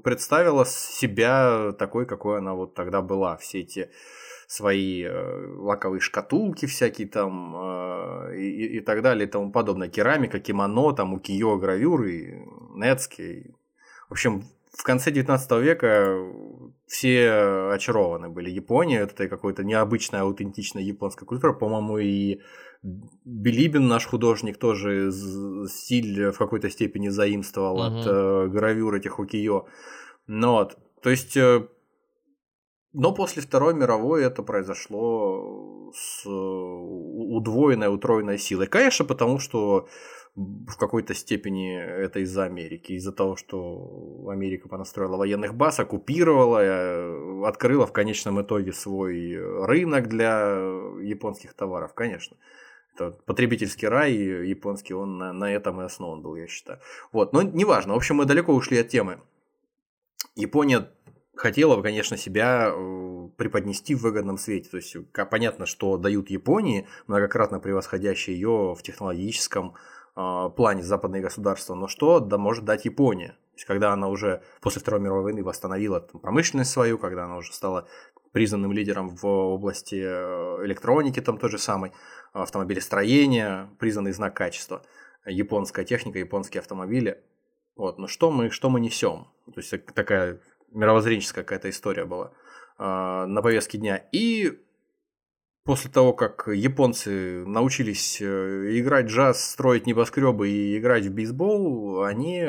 представила 0.01 0.65
себя 0.65 1.73
такой, 1.77 2.05
какой 2.05 2.37
она 2.37 2.53
вот 2.53 2.75
тогда 2.75 3.01
была. 3.01 3.35
Все 3.37 3.59
эти 3.59 3.89
свои 4.49 5.05
лаковые 5.07 6.01
шкатулки 6.01 6.65
всякие 6.65 7.07
там 7.07 7.55
и, 8.33 8.77
и 8.77 8.79
так 8.79 9.03
далее 9.03 9.27
и 9.27 9.31
тому 9.31 9.51
подобное. 9.51 9.89
Керамика, 9.89 10.39
кимоно, 10.39 10.91
там 10.93 11.13
укиё, 11.13 11.57
гравюры, 11.57 12.47
нецки. 12.73 13.53
В 14.09 14.13
общем, 14.13 14.43
в 14.75 14.83
конце 14.83 15.11
19 15.11 15.51
века 15.61 16.17
все 16.87 17.69
очарованы 17.73 18.29
были 18.29 18.49
Японией, 18.49 19.01
это 19.01 19.27
какой-то 19.27 19.63
необычная, 19.63 20.21
аутентичная 20.21 20.81
японская 20.81 21.27
культура. 21.27 21.53
По-моему, 21.53 21.99
и 21.99 22.39
Билибин, 22.81 23.87
наш 23.87 24.07
художник, 24.07 24.57
тоже 24.57 25.11
стиль 25.67 26.31
в 26.31 26.37
какой-то 26.37 26.69
степени 26.69 27.09
заимствовал 27.09 27.75
угу. 27.75 27.99
от 27.99 28.07
э, 28.07 28.47
гравюр 28.47 28.95
этих 28.95 29.19
укиё. 29.19 29.67
Но, 30.25 30.53
вот, 30.53 30.77
то 31.03 31.09
есть, 31.09 31.35
э, 31.37 31.67
но 32.93 33.13
после 33.13 33.41
Второй 33.41 33.73
мировой 33.73 34.23
это 34.23 34.43
произошло 34.43 35.91
с 35.93 36.25
удвоенной, 36.25 37.93
утроенной 37.93 38.37
силой. 38.37 38.67
Конечно, 38.67 39.05
потому 39.05 39.39
что 39.39 39.87
в 40.35 40.77
какой-то 40.77 41.13
степени 41.13 41.77
это 41.77 42.19
из-за 42.19 42.45
Америки, 42.45 42.93
из-за 42.93 43.11
того, 43.11 43.35
что 43.35 44.27
Америка 44.29 44.69
понастроила 44.69 45.17
военных 45.17 45.53
баз, 45.55 45.79
оккупировала, 45.79 46.59
э, 46.63 47.45
открыла 47.45 47.85
в 47.85 47.91
конечном 47.91 48.41
итоге 48.41 48.71
свой 48.71 49.37
рынок 49.65 50.07
для 50.07 50.55
японских 51.01 51.53
товаров, 51.53 51.93
конечно. 51.93 52.37
Это 52.95 53.11
потребительский 53.25 53.87
рай 53.87 54.13
японский, 54.13 54.93
он 54.93 55.17
на, 55.17 55.33
на 55.33 55.51
этом 55.51 55.81
и 55.81 55.85
основан 55.85 56.21
был, 56.21 56.35
я 56.35 56.47
считаю. 56.47 56.79
Вот, 57.11 57.33
но 57.33 57.41
неважно, 57.41 57.93
в 57.93 57.97
общем, 57.97 58.15
мы 58.17 58.25
далеко 58.25 58.53
ушли 58.53 58.77
от 58.77 58.89
темы. 58.89 59.19
Япония 60.35 60.89
хотела, 61.39 61.81
конечно, 61.81 62.17
себя 62.17 62.69
э, 62.69 63.29
преподнести 63.37 63.95
в 63.95 64.01
выгодном 64.01 64.37
свете. 64.37 64.69
То 64.69 64.77
есть 64.77 64.95
понятно, 65.31 65.65
что 65.65 65.97
дают 65.97 66.29
Японии, 66.29 66.87
многократно 67.07 67.59
превосходящие 67.59 68.35
ее 68.35 68.75
в 68.77 68.83
технологическом 68.83 69.75
э, 70.15 70.49
плане 70.55 70.83
западные 70.83 71.21
государства, 71.21 71.75
но 71.75 71.87
что 71.87 72.19
да, 72.19 72.37
может 72.37 72.65
дать 72.65 72.85
Япония? 72.85 73.29
То 73.29 73.55
есть, 73.55 73.65
когда 73.65 73.93
она 73.93 74.09
уже 74.09 74.41
после 74.61 74.81
Второй 74.81 74.99
мировой 75.01 75.23
войны 75.23 75.43
восстановила 75.43 76.01
там, 76.01 76.19
промышленность 76.19 76.71
свою, 76.71 76.97
когда 76.97 77.25
она 77.25 77.37
уже 77.37 77.53
стала 77.53 77.87
признанным 78.33 78.73
лидером 78.73 79.09
в 79.09 79.25
области 79.25 79.95
э, 79.95 80.65
электроники, 80.65 81.21
там 81.21 81.37
тот 81.37 81.51
же 81.51 81.57
самый, 81.57 81.93
автомобилестроения, 82.33 83.69
признанный 83.79 84.11
знак 84.11 84.35
качества, 84.35 84.83
японская 85.25 85.85
техника, 85.85 86.19
японские 86.19 86.59
автомобили. 86.59 87.23
Вот, 87.77 87.97
но 87.97 88.07
что 88.07 88.29
мы, 88.29 88.49
что 88.49 88.69
мы 88.69 88.81
несем? 88.81 89.29
То 89.45 89.61
есть 89.61 89.73
такая 89.95 90.41
мировоззренческая 90.71 91.43
какая-то 91.43 91.69
история 91.69 92.05
была 92.05 92.31
э, 92.77 92.83
на 92.83 93.41
повестке 93.41 93.77
дня. 93.77 93.97
И 94.11 94.59
после 95.63 95.91
того, 95.91 96.13
как 96.13 96.47
японцы 96.47 97.45
научились 97.45 98.21
э, 98.21 98.79
играть 98.79 99.07
джаз, 99.07 99.51
строить 99.51 99.85
небоскребы 99.87 100.49
и 100.49 100.77
играть 100.77 101.05
в 101.05 101.13
бейсбол, 101.13 102.03
они 102.03 102.45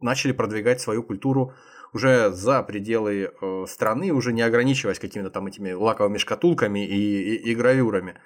начали 0.00 0.32
продвигать 0.32 0.80
свою 0.80 1.02
культуру 1.02 1.54
уже 1.92 2.30
за 2.30 2.62
пределы 2.62 3.30
э, 3.30 3.64
страны, 3.66 4.12
уже 4.12 4.32
не 4.32 4.42
ограничиваясь 4.42 4.98
какими-то 4.98 5.30
там 5.30 5.46
этими 5.46 5.72
лаковыми 5.72 6.18
шкатулками 6.18 6.86
и, 6.86 7.34
и, 7.34 7.50
и 7.50 7.54
гравюрами. 7.54 8.20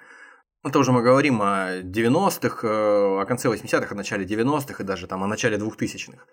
Это 0.63 0.79
уже 0.79 0.91
мы 0.91 1.01
говорим 1.01 1.41
о 1.41 1.81
90-х, 1.81 2.67
э, 2.67 3.21
о 3.21 3.25
конце 3.25 3.49
80-х, 3.49 3.87
о 3.89 3.95
начале 3.95 4.25
90-х 4.25 4.83
и 4.83 4.85
даже 4.85 5.07
там 5.07 5.23
о 5.23 5.27
начале 5.27 5.57
2000-х. 5.57 6.25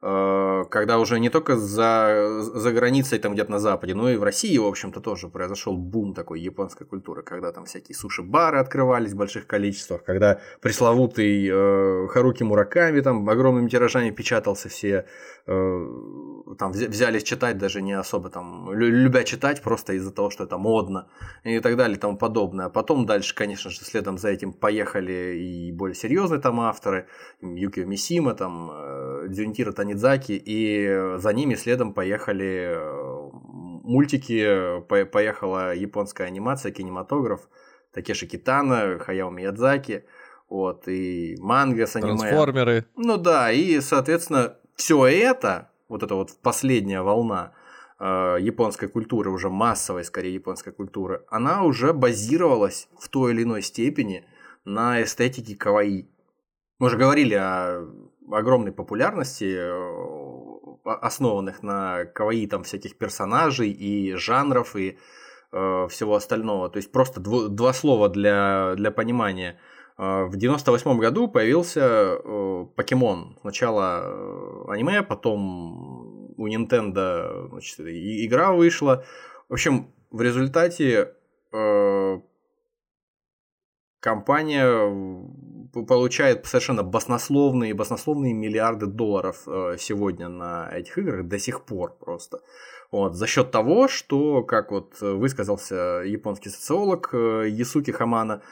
Э, 0.00 0.64
когда 0.70 0.98
уже 0.98 1.18
не 1.18 1.28
только 1.28 1.56
за, 1.56 2.40
за 2.40 2.72
границей, 2.72 3.18
там 3.18 3.34
где-то 3.34 3.50
на 3.50 3.58
Западе, 3.58 3.94
но 3.94 4.08
и 4.10 4.16
в 4.16 4.22
России, 4.22 4.56
в 4.56 4.66
общем-то, 4.66 5.00
тоже 5.00 5.28
произошел 5.28 5.76
бум 5.76 6.14
такой 6.14 6.40
японской 6.40 6.84
культуры, 6.84 7.22
когда 7.22 7.50
там 7.50 7.64
всякие 7.64 7.96
суши-бары 7.96 8.58
открывались 8.58 9.12
в 9.12 9.16
больших 9.16 9.48
количествах, 9.48 10.04
когда 10.04 10.40
пресловутый 10.60 11.48
э, 11.50 12.06
Харуки 12.08 12.44
Мураками 12.44 13.00
там 13.00 13.28
огромными 13.28 13.68
тиражами 13.68 14.10
печатался 14.10 14.68
все, 14.68 15.04
э, 15.46 15.86
там 16.56 16.72
взялись 16.72 17.22
читать 17.22 17.58
даже 17.58 17.82
не 17.82 17.92
особо 17.92 18.30
там, 18.30 18.72
любя 18.72 19.24
читать 19.24 19.62
просто 19.62 19.94
из-за 19.94 20.12
того, 20.12 20.30
что 20.30 20.44
это 20.44 20.58
модно 20.58 21.08
и 21.44 21.60
так 21.60 21.76
далее 21.76 21.96
и 21.96 22.00
тому 22.00 22.16
подобное. 22.16 22.68
Потом 22.68 23.06
дальше, 23.06 23.34
конечно 23.34 23.70
же, 23.70 23.78
следом 23.78 24.18
за 24.18 24.28
этим 24.28 24.52
поехали 24.52 25.36
и 25.38 25.72
более 25.72 25.94
серьезные 25.94 26.40
там 26.40 26.60
авторы, 26.60 27.06
Юкио 27.40 27.84
Мисима, 27.84 28.34
там, 28.34 28.70
э, 28.72 29.28
Дзюнтира 29.28 29.72
Танидзаки, 29.72 30.32
и 30.32 31.16
за 31.18 31.32
ними 31.32 31.54
следом 31.54 31.92
поехали 31.92 32.74
э, 32.76 33.30
мультики, 33.88 34.80
поехала 34.88 35.74
японская 35.74 36.26
анимация, 36.26 36.72
кинематограф, 36.72 37.48
Такеши 37.92 38.26
Китана, 38.26 38.98
Хаяо 38.98 39.30
Миядзаки, 39.30 40.04
вот, 40.48 40.88
и 40.88 41.36
манга 41.40 41.86
с 41.86 41.96
аниме. 41.96 42.18
Трансформеры. 42.18 42.86
Ну 42.96 43.16
да, 43.16 43.50
и, 43.52 43.80
соответственно, 43.80 44.56
все 44.76 45.06
это, 45.06 45.70
вот 45.88 46.02
эта 46.02 46.14
вот 46.14 46.30
последняя 46.42 47.02
волна 47.02 47.52
э, 47.98 48.36
японской 48.40 48.88
культуры, 48.88 49.30
уже 49.30 49.48
массовой, 49.48 50.04
скорее, 50.04 50.34
японской 50.34 50.72
культуры, 50.72 51.24
она 51.28 51.64
уже 51.64 51.92
базировалась 51.92 52.88
в 52.98 53.08
той 53.08 53.32
или 53.32 53.42
иной 53.42 53.62
степени 53.62 54.24
на 54.64 55.02
эстетике 55.02 55.56
каваи. 55.56 56.08
Мы 56.78 56.86
уже 56.86 56.96
говорили 56.96 57.34
о 57.34 57.86
огромной 58.30 58.72
популярности, 58.72 59.56
э, 59.58 60.18
основанных 60.84 61.62
на 61.62 62.04
каваи 62.04 62.46
там 62.46 62.62
всяких 62.64 62.96
персонажей 62.96 63.70
и 63.70 64.14
жанров 64.14 64.76
и 64.76 64.98
э, 65.52 65.86
всего 65.88 66.14
остального. 66.14 66.70
То 66.70 66.78
есть 66.78 66.92
просто 66.92 67.20
дво, 67.20 67.48
два 67.48 67.72
слова 67.72 68.08
для, 68.08 68.74
для 68.76 68.90
понимания. 68.90 69.58
Э, 69.98 70.24
в 70.24 70.36
98 70.36 70.98
году 70.98 71.28
появился 71.28 71.80
э, 71.82 72.66
покемон. 72.76 73.36
Сначала 73.40 74.02
э, 74.04 74.64
аниме, 74.68 75.02
потом 75.02 76.34
у 76.36 76.46
Nintendo 76.46 77.48
значит, 77.50 77.80
игра 77.80 78.52
вышла. 78.52 79.04
В 79.48 79.54
общем, 79.54 79.92
в 80.10 80.22
результате 80.22 81.14
э, 81.52 82.20
компания 84.00 85.26
получает 85.86 86.46
совершенно 86.46 86.82
баснословные, 86.82 87.74
баснословные 87.74 88.32
миллиарды 88.32 88.86
долларов 88.86 89.42
сегодня 89.78 90.28
на 90.28 90.68
этих 90.72 90.96
играх 90.98 91.26
до 91.26 91.38
сих 91.38 91.64
пор 91.64 91.96
просто. 91.98 92.40
Вот, 92.90 93.14
за 93.14 93.26
счет 93.26 93.50
того, 93.50 93.86
что, 93.86 94.42
как 94.42 94.70
вот 94.70 94.98
высказался 95.00 96.02
японский 96.06 96.48
социолог 96.48 97.12
Ясуки 97.12 97.90
Хамана, 97.90 98.42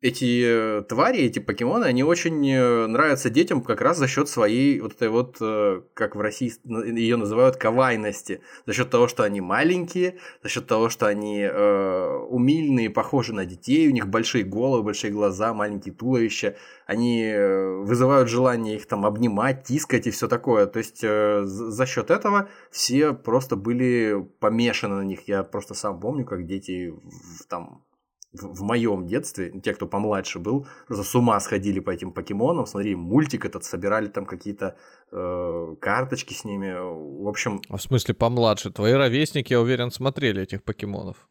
эти 0.00 0.42
э, 0.44 0.82
твари, 0.82 1.18
эти 1.18 1.40
покемоны, 1.40 1.84
они 1.84 2.04
очень 2.04 2.48
э, 2.48 2.86
нравятся 2.86 3.30
детям 3.30 3.62
как 3.62 3.80
раз 3.80 3.98
за 3.98 4.06
счет 4.06 4.28
своей 4.28 4.80
вот 4.80 4.92
этой 4.92 5.08
вот, 5.08 5.38
э, 5.40 5.82
как 5.94 6.14
в 6.14 6.20
России 6.20 6.52
ее 6.96 7.16
называют, 7.16 7.56
кавайности. 7.56 8.40
За 8.64 8.72
счет 8.74 8.90
того, 8.90 9.08
что 9.08 9.24
они 9.24 9.40
маленькие, 9.40 10.18
за 10.42 10.48
счет 10.50 10.68
того, 10.68 10.88
что 10.88 11.06
они 11.06 11.40
э, 11.40 12.16
умильные, 12.28 12.90
похожи 12.90 13.34
на 13.34 13.44
детей, 13.44 13.88
у 13.88 13.90
них 13.90 14.06
большие 14.06 14.44
головы, 14.44 14.84
большие 14.84 15.12
глаза, 15.12 15.52
маленькие 15.52 15.94
туловища. 15.94 16.56
Они 16.86 17.34
вызывают 17.34 18.28
желание 18.28 18.76
их 18.76 18.86
там 18.86 19.04
обнимать, 19.04 19.64
тискать 19.64 20.06
и 20.06 20.10
все 20.10 20.28
такое. 20.28 20.66
То 20.66 20.78
есть 20.78 21.00
э, 21.02 21.42
за 21.44 21.86
счет 21.86 22.10
этого 22.10 22.48
все 22.70 23.12
просто 23.12 23.56
были 23.56 24.28
помешаны 24.38 24.96
на 24.96 25.02
них. 25.02 25.26
Я 25.26 25.42
просто 25.42 25.74
сам 25.74 25.98
помню, 25.98 26.24
как 26.24 26.46
дети 26.46 26.90
в, 26.90 27.46
там 27.48 27.82
в, 28.32 28.58
в 28.58 28.62
моем 28.62 29.06
детстве, 29.06 29.52
те, 29.62 29.74
кто 29.74 29.86
помладше 29.86 30.38
был, 30.38 30.66
просто 30.86 31.04
с 31.04 31.14
ума 31.14 31.38
сходили 31.40 31.80
по 31.80 31.90
этим 31.90 32.12
покемонам, 32.12 32.66
смотри, 32.66 32.94
мультик 32.94 33.44
этот, 33.44 33.64
собирали 33.64 34.08
там 34.08 34.26
какие-то 34.26 34.76
э, 35.10 35.76
карточки 35.80 36.34
с 36.34 36.44
ними, 36.44 36.74
в 37.22 37.28
общем... 37.28 37.60
А 37.68 37.76
в 37.76 37.82
смысле 37.82 38.14
помладше? 38.14 38.70
Твои 38.70 38.92
ровесники, 38.92 39.52
я 39.52 39.60
уверен, 39.60 39.90
смотрели 39.90 40.42
этих 40.42 40.62
покемонов. 40.62 41.28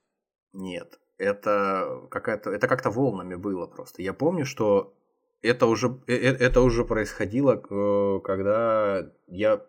Нет, 0.53 0.99
это 1.17 2.07
какая-то, 2.09 2.51
это 2.51 2.67
как-то 2.67 2.89
волнами 2.89 3.35
было 3.35 3.67
просто. 3.67 4.01
Я 4.01 4.13
помню, 4.13 4.45
что 4.45 4.93
это 5.41 5.67
уже, 5.67 5.99
э, 6.07 6.13
э, 6.13 6.35
это 6.35 6.61
уже 6.61 6.83
происходило, 6.83 7.61
э, 7.69 8.19
когда 8.23 9.11
я 9.27 9.61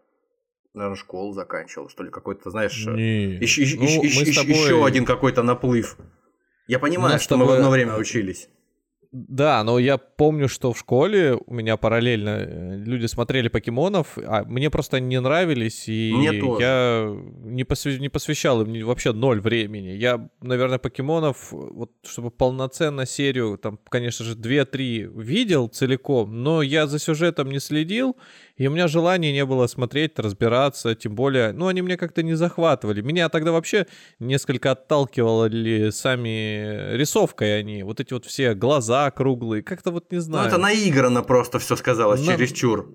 наверное, 0.75 0.97
школу 0.97 1.33
заканчивал, 1.33 1.89
что 1.89 2.05
ли, 2.05 2.11
какой-то, 2.11 2.51
знаешь, 2.51 2.73
еще, 2.73 2.91
ну, 2.91 3.03
еще, 3.43 4.21
еще, 4.21 4.41
тобой... 4.41 4.55
еще 4.55 4.85
один 4.85 5.05
какой-то 5.05 5.43
наплыв. 5.43 5.97
Я 6.69 6.79
понимаю, 6.79 7.19
что 7.19 7.31
тобой... 7.31 7.47
мы 7.47 7.53
в 7.53 7.55
одно 7.57 7.71
время 7.71 7.97
учились. 7.97 8.49
Да, 9.11 9.65
но 9.65 9.79
я 9.79 9.97
помню, 9.97 10.49
что 10.49 10.75
в 10.75 10.79
школе 10.79 11.39
у 11.47 11.55
меня 11.55 11.79
параллельно 11.79 12.41
э, 12.41 12.77
люди 12.77 13.07
смотрели 13.07 13.49
покемонов, 13.49 14.19
а 14.19 14.45
мне 14.45 14.69
просто 14.69 15.01
не 15.01 15.19
нравились, 15.19 15.89
и 15.89 16.11
я 16.11 16.33
не, 16.33 17.65
посвя... 17.65 17.99
не 17.99 18.09
посвящал 18.11 18.61
им 18.63 18.85
вообще 18.85 19.13
ноль 19.13 19.41
времени. 19.41 19.89
Я, 19.89 20.29
наверное, 20.43 20.79
покемонов, 20.79 21.53
вот 21.53 21.91
чтобы 22.07 22.31
полноценно 22.31 23.07
серию, 23.07 23.57
там, 23.57 23.79
конечно 23.89 24.27
же, 24.27 24.35
2-3 24.37 25.23
видел 25.23 25.69
целиком, 25.69 26.43
но 26.43 26.61
я 26.61 26.87
за 26.87 26.99
сюжетом 26.99 27.51
не 27.51 27.61
следил, 27.61 28.15
и 28.59 28.67
у 28.67 28.71
меня 28.73 28.89
желания 28.89 29.33
не 29.33 29.45
было 29.45 29.69
смотреть, 29.69 30.19
разбираться, 30.19 30.95
тем 30.97 31.15
более, 31.15 31.53
ну, 31.53 31.69
они 31.69 31.81
меня 31.81 31.97
как-то 31.97 32.25
не 32.25 32.35
захватывали. 32.35 33.01
Меня 33.01 33.29
тогда 33.29 33.53
вообще 33.53 33.87
несколько 34.19 34.73
отталкивали 34.73 35.91
сами 35.91 36.95
рисовкой 36.97 37.61
они, 37.61 37.85
вот 37.85 38.01
эти 38.01 38.13
вот 38.13 38.27
все 38.27 38.55
глаза 38.55 39.11
круглые, 39.13 39.63
как-то 39.63 39.93
вот 39.93 40.11
не 40.11 40.19
знаю. 40.19 40.45
Ну, 40.45 40.49
это 40.49 40.59
наиграно 40.59 41.23
просто 41.23 41.61
все 41.61 41.77
сказалось, 41.77 42.27
На... 42.27 42.37
чересчур. 42.37 42.95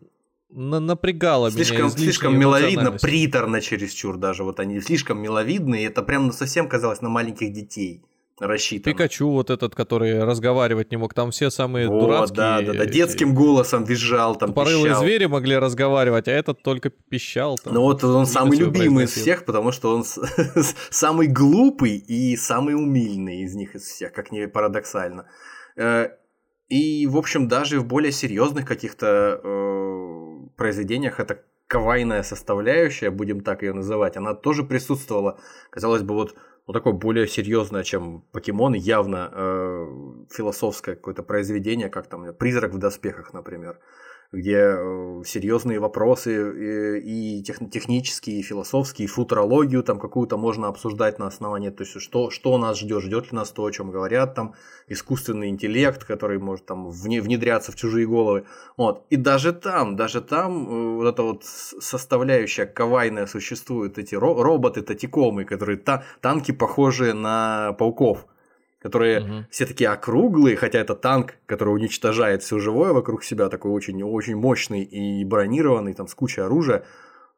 На 0.49 0.79
напрягало 0.79 1.49
слишком, 1.49 1.77
меня 1.77 1.89
Слишком 1.89 2.37
миловидно, 2.37 2.91
приторно 2.91 3.59
чересчур 3.59 4.17
даже. 4.17 4.43
Вот 4.43 4.59
они 4.59 4.81
слишком 4.81 5.19
миловидные, 5.19 5.87
это 5.87 6.03
прям 6.03 6.31
совсем 6.31 6.69
казалось 6.69 7.01
на 7.01 7.09
маленьких 7.09 7.51
детей 7.51 8.03
рассчитан. 8.39 8.93
Пикачу 8.93 9.29
вот 9.29 9.49
этот, 9.49 9.75
который 9.75 10.23
разговаривать 10.23 10.91
не 10.91 10.97
мог, 10.97 11.13
там 11.13 11.31
все 11.31 11.49
самые 11.49 11.87
вот, 11.87 11.99
дурацкие. 11.99 12.35
да, 12.35 12.61
да, 12.61 12.73
да, 12.73 12.85
детским 12.85 13.33
голосом 13.35 13.83
визжал, 13.83 14.35
там 14.35 14.49
Тупорылые 14.49 14.85
пищал. 14.85 15.01
звери 15.01 15.25
могли 15.25 15.57
разговаривать, 15.57 16.27
а 16.27 16.31
этот 16.31 16.63
только 16.63 16.89
пищал. 16.89 17.57
Там, 17.57 17.73
ну 17.73 17.81
вот 17.81 18.03
он 18.03 18.25
самый 18.25 18.57
любимый 18.57 19.05
из 19.05 19.11
всех, 19.11 19.45
потому 19.45 19.71
что 19.71 19.95
он 19.95 20.03
самый 20.89 21.27
глупый 21.27 21.97
и 21.97 22.35
самый 22.35 22.75
умильный 22.75 23.41
из 23.41 23.55
них 23.55 23.75
из 23.75 23.83
всех, 23.83 24.13
как 24.13 24.31
ни 24.31 24.45
парадоксально. 24.45 25.27
Э, 25.75 26.09
и, 26.69 27.05
в 27.07 27.17
общем, 27.17 27.47
даже 27.47 27.79
в 27.79 27.85
более 27.85 28.11
серьезных 28.11 28.65
каких-то 28.65 29.39
э, 29.43 30.47
произведениях 30.57 31.19
это 31.19 31.43
кавайная 31.67 32.23
составляющая, 32.23 33.09
будем 33.09 33.41
так 33.41 33.63
ее 33.63 33.73
называть, 33.73 34.17
она 34.17 34.33
тоже 34.33 34.63
присутствовала. 34.63 35.39
Казалось 35.71 36.03
бы, 36.03 36.13
вот 36.13 36.35
ну, 36.67 36.73
такое 36.73 36.93
более 36.93 37.27
серьезное, 37.27 37.83
чем 37.83 38.21
покемон, 38.31 38.73
явно 38.73 39.29
э, 39.31 40.25
философское 40.31 40.95
какое-то 40.95 41.23
произведение, 41.23 41.89
как 41.89 42.07
там 42.07 42.33
«Призрак 42.33 42.73
в 42.73 42.77
доспехах», 42.77 43.33
например 43.33 43.79
где 44.33 44.75
э, 44.75 45.21
серьезные 45.25 45.79
вопросы 45.79 46.31
и, 46.33 47.37
и 47.39 47.43
тех, 47.43 47.59
технические, 47.69 48.39
и 48.39 48.41
философские, 48.41 49.05
и 49.05 49.07
футурологию 49.07 49.83
там 49.83 49.99
какую-то 49.99 50.37
можно 50.37 50.67
обсуждать 50.67 51.19
на 51.19 51.27
основании, 51.27 51.69
то 51.69 51.83
есть 51.83 52.01
что, 52.01 52.31
что 52.31 52.57
нас 52.57 52.79
ждет, 52.79 53.03
ждет 53.03 53.31
ли 53.31 53.37
нас 53.37 53.51
то, 53.51 53.63
о 53.63 53.71
чем 53.71 53.91
говорят, 53.91 54.33
там 54.33 54.55
искусственный 54.87 55.49
интеллект, 55.49 56.03
который 56.03 56.39
может 56.39 56.65
там 56.65 56.89
внедряться 56.89 57.71
в 57.71 57.75
чужие 57.75 58.07
головы. 58.07 58.45
Вот. 58.75 59.05
И 59.11 59.17
даже 59.17 59.53
там, 59.53 59.95
даже 59.95 60.19
там 60.21 60.67
э, 60.67 60.95
вот 60.95 61.07
эта 61.07 61.21
вот 61.21 61.43
составляющая 61.45 62.65
кавайная 62.65 63.27
существует, 63.27 63.99
эти 63.99 64.15
ро- 64.15 64.41
роботы, 64.41 64.81
татикомы, 64.81 65.45
которые 65.45 65.77
та- 65.77 66.03
танки 66.21 66.51
похожие 66.51 67.13
на 67.13 67.73
пауков 67.73 68.25
которые 68.83 69.21
угу. 69.21 69.45
все 69.49 69.65
такие 69.65 69.89
округлые, 69.89 70.57
хотя 70.57 70.79
это 70.79 70.93
танк, 70.93 71.35
который 71.45 71.73
уничтожает 71.73 72.43
все 72.43 72.59
живое 72.59 72.91
вокруг 72.91 73.23
себя, 73.23 73.47
такой 73.47 73.71
очень, 73.71 74.03
очень 74.03 74.35
мощный 74.35 74.83
и 74.83 75.23
бронированный, 75.23 75.93
там 75.93 76.07
с 76.07 76.13
кучей 76.13 76.41
оружия. 76.41 76.83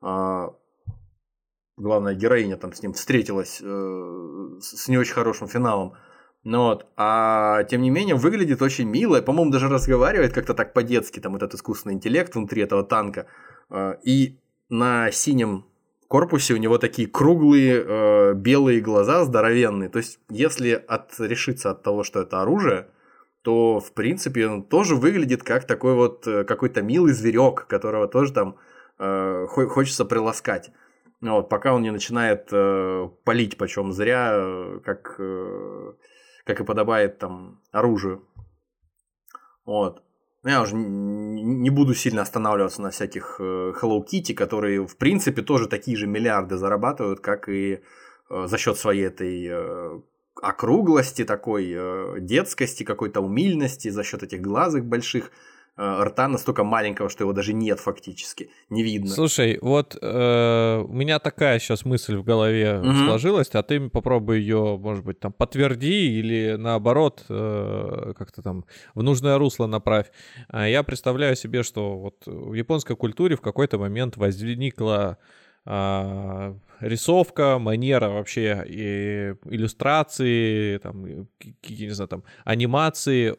А, 0.02 0.56
главная 1.78 2.16
героиня 2.16 2.58
там 2.58 2.74
с 2.74 2.82
ним 2.82 2.94
встретилась 2.94 3.62
э, 3.62 4.60
с 4.60 4.88
не 4.88 4.98
очень 4.98 5.14
хорошим 5.14 5.48
финалом. 5.48 5.94
Ну 6.44 6.64
вот. 6.64 6.88
А 6.98 7.64
тем 7.66 7.84
не 7.84 7.92
менее, 7.92 8.16
выглядит 8.16 8.64
очень 8.64 8.90
мило. 8.90 9.22
По-моему, 9.22 9.52
даже 9.52 9.70
разговаривает 9.70 10.34
как-то 10.34 10.56
так 10.56 10.74
по-детски, 10.74 11.20
там 11.20 11.36
этот 11.36 11.54
искусственный 11.54 11.94
интеллект 11.94 12.34
внутри 12.34 12.64
этого 12.64 12.84
танка. 12.84 13.28
Э, 13.70 13.98
и 14.04 14.40
на 14.70 15.12
синем 15.12 15.66
корпусе 16.08 16.54
у 16.54 16.58
него 16.58 16.78
такие 16.78 17.08
круглые 17.08 17.84
э, 17.86 18.34
белые 18.34 18.82
глаза, 18.82 19.24
здоровенные. 19.26 19.90
То 19.90 20.00
есть, 20.00 20.20
если 20.30 20.72
отрешиться 20.72 21.72
от 21.72 21.84
того, 21.84 22.04
что 22.04 22.22
это 22.22 22.42
оружие, 22.42 22.88
то, 23.42 23.80
в 23.80 23.94
принципе, 23.94 24.48
он 24.48 24.64
тоже 24.64 24.96
выглядит 24.96 25.44
как 25.44 25.66
такой 25.66 25.94
вот 25.94 26.28
э, 26.28 26.44
какой-то 26.44 26.82
милый 26.82 27.14
зверек, 27.14 27.68
которого 27.68 28.08
тоже 28.08 28.34
там 28.34 28.58
э, 29.00 29.46
хочется 29.48 30.06
приласкать. 30.06 30.72
Вот, 31.22 31.50
пока 31.50 31.74
он 31.74 31.82
не 31.82 31.92
начинает 31.92 32.50
э, 32.52 33.10
палить 33.24 33.58
почем 33.58 33.92
зря, 33.92 34.32
э, 34.34 34.80
как, 34.84 35.16
э, 35.20 35.94
как 36.44 36.60
и 36.60 36.64
подобает 36.64 37.20
там 37.20 37.62
оружию. 37.72 38.28
Вот. 39.66 40.05
Ну, 40.46 40.52
я 40.52 40.62
уже 40.62 40.76
не 40.76 41.72
буду 41.72 41.96
сильно 41.96 42.22
останавливаться 42.22 42.80
на 42.80 42.92
всяких 42.92 43.38
э, 43.40 43.74
Hello 43.82 44.06
Kitty, 44.06 44.36
которые, 44.36 44.86
в 44.86 44.96
принципе, 44.96 45.42
тоже 45.42 45.68
такие 45.68 45.98
же 45.98 46.06
миллиарды 46.06 46.56
зарабатывают, 46.58 47.20
как 47.20 47.50
и 47.50 47.80
э, 48.30 48.48
за 48.48 48.58
счет 48.60 48.78
своей 48.78 49.08
этой 49.08 49.48
э, 49.50 50.00
округлости, 50.40 51.24
такой 51.24 51.76
детскости, 52.22 52.84
какой-то 52.84 53.22
умильности, 53.22 53.90
за 53.90 54.04
счет 54.04 54.22
этих 54.22 54.42
глазок 54.42 54.86
больших. 54.86 55.32
Э, 55.78 56.04
рта 56.04 56.30
настолько 56.30 56.64
маленького, 56.64 57.10
что 57.10 57.26
его 57.26 57.34
даже 57.34 57.52
нет 57.52 57.82
фактически, 57.82 58.50
не 58.70 58.82
видно. 58.82 59.10
Слушай, 59.10 59.60
вот 59.62 59.98
э, 60.02 60.84
у 60.88 60.94
меня 60.94 61.20
такая 61.20 61.60
сейчас 61.60 61.84
мысль 61.84 62.16
в 62.16 62.24
голове 62.24 62.80
угу. 62.80 62.94
сложилась, 63.06 63.50
а 63.52 63.62
ты 63.62 63.90
попробуй 63.90 64.40
ее, 64.40 64.78
может 64.78 65.04
быть, 65.04 65.20
там 65.20 65.34
подтверди 65.34 66.18
или 66.18 66.56
наоборот 66.58 67.26
э, 67.28 68.14
как-то 68.18 68.42
там 68.42 68.64
в 68.94 69.04
нужное 69.04 69.38
русло 69.38 69.68
направь. 69.68 70.08
А 70.48 70.66
я 70.66 70.82
представляю 70.84 71.36
себе, 71.36 71.62
что 71.62 71.98
вот 71.98 72.26
в 72.26 72.54
японской 72.54 72.96
культуре 72.96 73.36
в 73.36 73.42
какой-то 73.42 73.78
момент 73.78 74.16
возникла 74.16 75.18
а, 75.66 76.56
рисовка, 76.80 77.58
манера 77.60 78.10
вообще 78.10 78.64
и 78.68 79.36
иллюстрации, 79.50 80.78
там, 80.78 81.06
не 81.06 81.90
знаю, 81.90 82.08
там, 82.08 82.24
анимации 82.44 83.36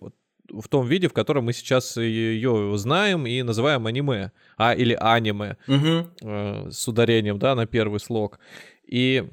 в 0.51 0.69
том 0.69 0.87
виде, 0.87 1.09
в 1.09 1.13
котором 1.13 1.45
мы 1.45 1.53
сейчас 1.53 1.97
ее 1.97 2.73
знаем 2.77 3.27
и 3.27 3.43
называем 3.43 3.87
аниме, 3.87 4.33
а 4.57 4.75
или 4.75 4.97
аниме 4.99 5.57
угу. 5.69 6.09
э, 6.23 6.71
с 6.71 6.89
ударением, 6.89 7.39
да, 7.39 7.55
на 7.55 7.67
первый 7.67 8.01
слог. 8.01 8.39
И 8.87 9.25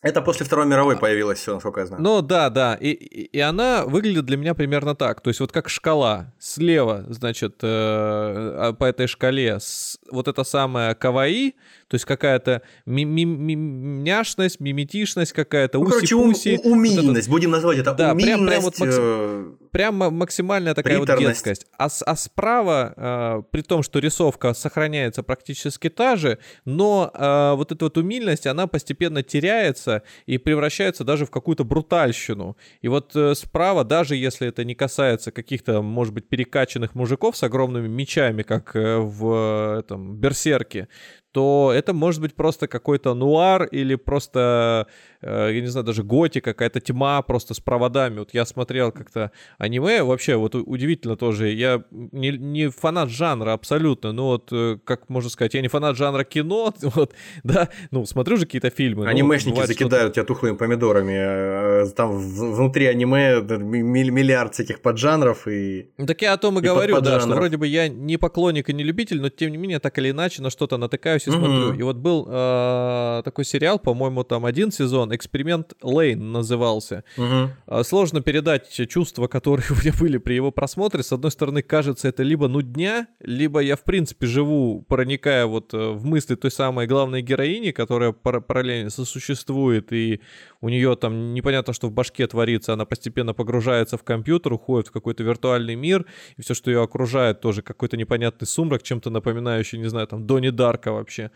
это 0.00 0.22
после 0.22 0.46
Второй 0.46 0.64
мировой 0.66 0.96
появилось 0.96 1.40
все, 1.40 1.54
насколько 1.54 1.80
я 1.80 1.86
знаю. 1.86 2.02
Ну 2.02 2.22
да, 2.22 2.50
да. 2.50 2.74
И, 2.74 2.90
и 2.90 3.40
она 3.40 3.84
выглядит 3.84 4.26
для 4.26 4.36
меня 4.36 4.54
примерно 4.54 4.94
так. 4.94 5.20
То 5.20 5.28
есть 5.28 5.40
вот 5.40 5.50
как 5.50 5.68
шкала. 5.68 6.32
Слева, 6.38 7.04
значит, 7.08 7.56
э, 7.62 7.66
а 7.66 8.72
по 8.78 8.84
этой 8.84 9.08
шкале 9.08 9.58
с, 9.58 9.98
вот 10.12 10.28
это 10.28 10.44
самое 10.44 10.94
каваи, 10.94 11.56
то 11.88 11.94
есть 11.96 12.04
какая-то 12.04 12.62
ми 12.86 13.04
ми 13.04 13.24
ми 13.24 13.56
мяшность, 13.56 14.60
миметишность 14.60 15.32
какая-то, 15.32 15.78
ну, 15.78 15.86
короче, 15.86 16.14
ум, 16.14 16.32
умильность, 16.62 17.28
вот 17.28 17.34
будем 17.34 17.50
называть 17.50 17.78
это 17.78 17.94
да, 17.94 18.12
умильность. 18.12 18.36
Прям, 18.36 18.46
прям, 18.46 18.62
вот 18.62 18.78
максим, 18.78 19.02
э... 19.02 19.52
прям 19.70 19.96
максимальная 19.96 20.74
такая 20.74 20.98
вот 20.98 21.18
детскость. 21.18 21.66
А, 21.78 21.88
а 22.06 22.16
справа, 22.16 22.94
э, 22.96 23.42
при 23.50 23.62
том, 23.62 23.82
что 23.82 23.98
рисовка 23.98 24.54
сохраняется 24.54 25.22
практически 25.22 25.88
та 25.88 26.16
же, 26.16 26.38
но 26.64 27.10
э, 27.14 27.54
вот 27.56 27.72
эта 27.72 27.84
вот 27.84 27.96
умильность, 27.98 28.46
она 28.46 28.66
постепенно 28.66 29.22
теряется 29.22 30.02
и 30.26 30.38
превращается 30.38 31.04
даже 31.04 31.26
в 31.26 31.30
какую-то 31.30 31.64
брутальщину. 31.64 32.56
И 32.80 32.88
вот 32.88 33.14
э, 33.14 33.34
справа, 33.34 33.84
даже 33.84 34.16
если 34.16 34.48
это 34.48 34.64
не 34.64 34.74
касается 34.74 35.30
каких-то, 35.30 35.82
может 35.82 36.14
быть, 36.14 36.28
перекачанных 36.28 36.94
мужиков 36.94 37.36
с 37.36 37.42
огромными 37.42 37.88
мечами, 37.88 38.42
как 38.42 38.74
э, 38.76 38.98
в 38.98 39.76
э, 39.76 39.78
этом 39.80 40.16
Берсерке, 40.16 40.88
то 41.32 41.72
это 41.74 41.92
может 41.92 42.20
быть 42.20 42.34
просто 42.34 42.68
какой-то 42.68 43.14
нуар 43.14 43.64
или 43.64 43.96
просто, 43.96 44.86
э, 45.20 45.50
я 45.52 45.60
не 45.60 45.66
знаю, 45.66 45.84
даже 45.84 46.02
готи, 46.02 46.40
какая-то 46.40 46.80
тьма 46.80 47.20
просто 47.22 47.54
с 47.54 47.60
проводами. 47.60 48.20
Вот 48.20 48.32
я 48.32 48.46
смотрел 48.46 48.92
как-то 48.92 49.30
аниме, 49.58 50.02
вообще 50.02 50.36
вот 50.36 50.54
удивительно 50.54 51.16
тоже, 51.16 51.50
я 51.50 51.84
не, 51.90 52.30
не 52.30 52.68
фанат 52.68 53.10
жанра 53.10 53.52
абсолютно, 53.52 54.12
но 54.12 54.28
вот, 54.28 54.48
э, 54.52 54.78
как 54.84 55.08
можно 55.10 55.28
сказать, 55.28 55.54
я 55.54 55.60
не 55.60 55.68
фанат 55.68 55.96
жанра 55.96 56.24
кино, 56.24 56.72
вот, 56.82 57.14
да, 57.44 57.68
ну, 57.90 58.06
смотрю 58.06 58.38
же 58.38 58.46
какие-то 58.46 58.70
фильмы. 58.70 59.04
Ну, 59.04 59.10
Анимешники 59.10 59.58
ну, 59.58 59.66
закидают 59.66 60.14
тебя 60.14 60.24
тухлыми 60.24 60.56
помидорами, 60.56 61.84
э, 61.84 61.90
там 61.94 62.18
внутри 62.18 62.86
аниме 62.86 63.40
миллиард 63.40 64.54
всяких 64.54 64.80
поджанров 64.80 65.46
и... 65.46 65.90
Ну, 65.98 66.06
так 66.06 66.22
я 66.22 66.32
о 66.32 66.38
том 66.38 66.58
и, 66.58 66.62
и 66.62 66.64
говорю, 66.64 67.00
да, 67.02 67.20
что 67.20 67.28
вроде 67.30 67.58
бы 67.58 67.66
я 67.66 67.88
не 67.88 68.16
поклонник 68.16 68.70
и 68.70 68.72
не 68.72 68.82
любитель, 68.82 69.20
но 69.20 69.28
тем 69.28 69.50
не 69.50 69.58
менее, 69.58 69.78
так 69.78 69.98
или 69.98 70.10
иначе, 70.10 70.40
на 70.40 70.48
что-то 70.48 70.78
натыкаюсь 70.78 71.17
увлекаюсь 71.18 71.26
и 71.26 71.30
mm-hmm. 71.30 71.62
смотрю. 71.62 71.78
И 71.78 71.82
вот 71.82 71.96
был 71.96 72.26
э, 72.28 73.22
такой 73.24 73.44
сериал, 73.44 73.78
по-моему, 73.78 74.24
там 74.24 74.44
один 74.44 74.70
сезон, 74.70 75.14
«Эксперимент 75.14 75.74
Лейн» 75.82 76.32
назывался. 76.32 77.04
Mm-hmm. 77.16 77.84
Сложно 77.84 78.20
передать 78.20 78.70
чувства, 78.88 79.26
которые 79.26 79.66
у 79.70 79.74
меня 79.74 79.92
были 79.98 80.18
при 80.18 80.34
его 80.34 80.50
просмотре. 80.50 81.02
С 81.02 81.12
одной 81.12 81.30
стороны, 81.30 81.62
кажется, 81.62 82.08
это 82.08 82.22
либо 82.22 82.48
нудня, 82.48 83.08
либо 83.20 83.60
я, 83.60 83.76
в 83.76 83.82
принципе, 83.82 84.26
живу, 84.26 84.84
проникая 84.88 85.46
вот 85.46 85.74
э, 85.74 85.90
в 85.90 86.04
мысли 86.04 86.34
той 86.34 86.50
самой 86.50 86.86
главной 86.86 87.22
героини, 87.22 87.70
которая 87.70 88.12
параллельно 88.12 88.90
сосуществует, 88.90 89.92
и 89.92 90.20
у 90.60 90.68
нее 90.68 90.96
там 90.96 91.34
непонятно, 91.34 91.72
что 91.72 91.88
в 91.88 91.92
башке 91.92 92.26
творится, 92.26 92.72
она 92.72 92.84
постепенно 92.84 93.34
погружается 93.34 93.96
в 93.96 94.02
компьютер, 94.02 94.52
уходит 94.52 94.88
в 94.88 94.92
какой-то 94.92 95.22
виртуальный 95.22 95.74
мир, 95.74 96.04
и 96.36 96.42
все, 96.42 96.54
что 96.54 96.70
ее 96.70 96.82
окружает, 96.82 97.40
тоже 97.40 97.62
какой-то 97.62 97.96
непонятный 97.96 98.46
сумрак, 98.46 98.82
чем-то 98.82 99.10
напоминающий, 99.10 99.78
не 99.78 99.88
знаю, 99.88 100.06
там, 100.06 100.26
Дони 100.26 100.50
Дарка 100.50 100.92
вообще. 101.08 101.30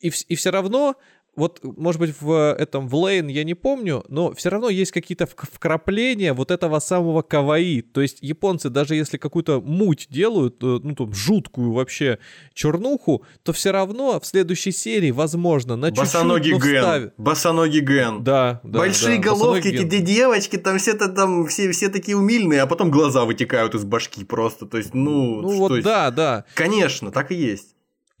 И, 0.00 0.12
и 0.28 0.34
все 0.36 0.50
равно 0.50 0.96
вот, 1.36 1.60
может 1.62 2.00
быть, 2.00 2.14
в 2.20 2.54
этом, 2.56 2.88
в 2.88 2.94
Лейн 2.94 3.26
я 3.26 3.44
не 3.44 3.54
помню, 3.54 4.04
но 4.08 4.32
все 4.34 4.50
равно 4.50 4.68
есть 4.68 4.92
какие-то 4.92 5.26
вкрапления 5.26 6.32
вот 6.32 6.50
этого 6.50 6.78
самого 6.78 7.22
каваи. 7.22 7.80
То 7.80 8.00
есть 8.00 8.18
японцы, 8.20 8.70
даже 8.70 8.94
если 8.94 9.16
какую-то 9.16 9.60
муть 9.60 10.06
делают, 10.10 10.62
э, 10.62 10.78
ну, 10.82 10.94
там, 10.94 11.12
жуткую 11.12 11.72
вообще 11.72 12.18
чернуху, 12.52 13.24
то 13.42 13.52
все 13.52 13.72
равно 13.72 14.20
в 14.20 14.26
следующей 14.26 14.70
серии, 14.70 15.10
возможно, 15.10 15.76
на 15.76 15.90
Босоногий 15.90 16.52
чуть-чуть, 16.52 16.70
Ген. 16.70 16.80
Вставят. 16.80 17.14
Босоногий 17.16 17.80
Ген. 17.80 18.22
Да, 18.22 18.60
да. 18.62 18.78
Большие 18.78 19.16
да, 19.16 19.30
головки, 19.30 19.68
эти 19.68 19.98
девочки, 19.98 20.56
там 20.56 20.78
все-то 20.78 21.08
там, 21.08 21.46
все, 21.48 21.72
все 21.72 21.88
такие 21.88 22.16
умильные, 22.16 22.62
а 22.62 22.66
потом 22.66 22.90
глаза 22.90 23.24
вытекают 23.24 23.74
из 23.74 23.84
башки 23.84 24.24
просто. 24.24 24.66
То 24.66 24.78
есть, 24.78 24.94
ну... 24.94 25.40
Ну, 25.42 25.58
вот 25.58 25.72
есть... 25.72 25.84
да, 25.84 26.10
да. 26.12 26.44
Конечно, 26.54 27.10
так 27.10 27.32
и 27.32 27.34
есть. 27.34 27.73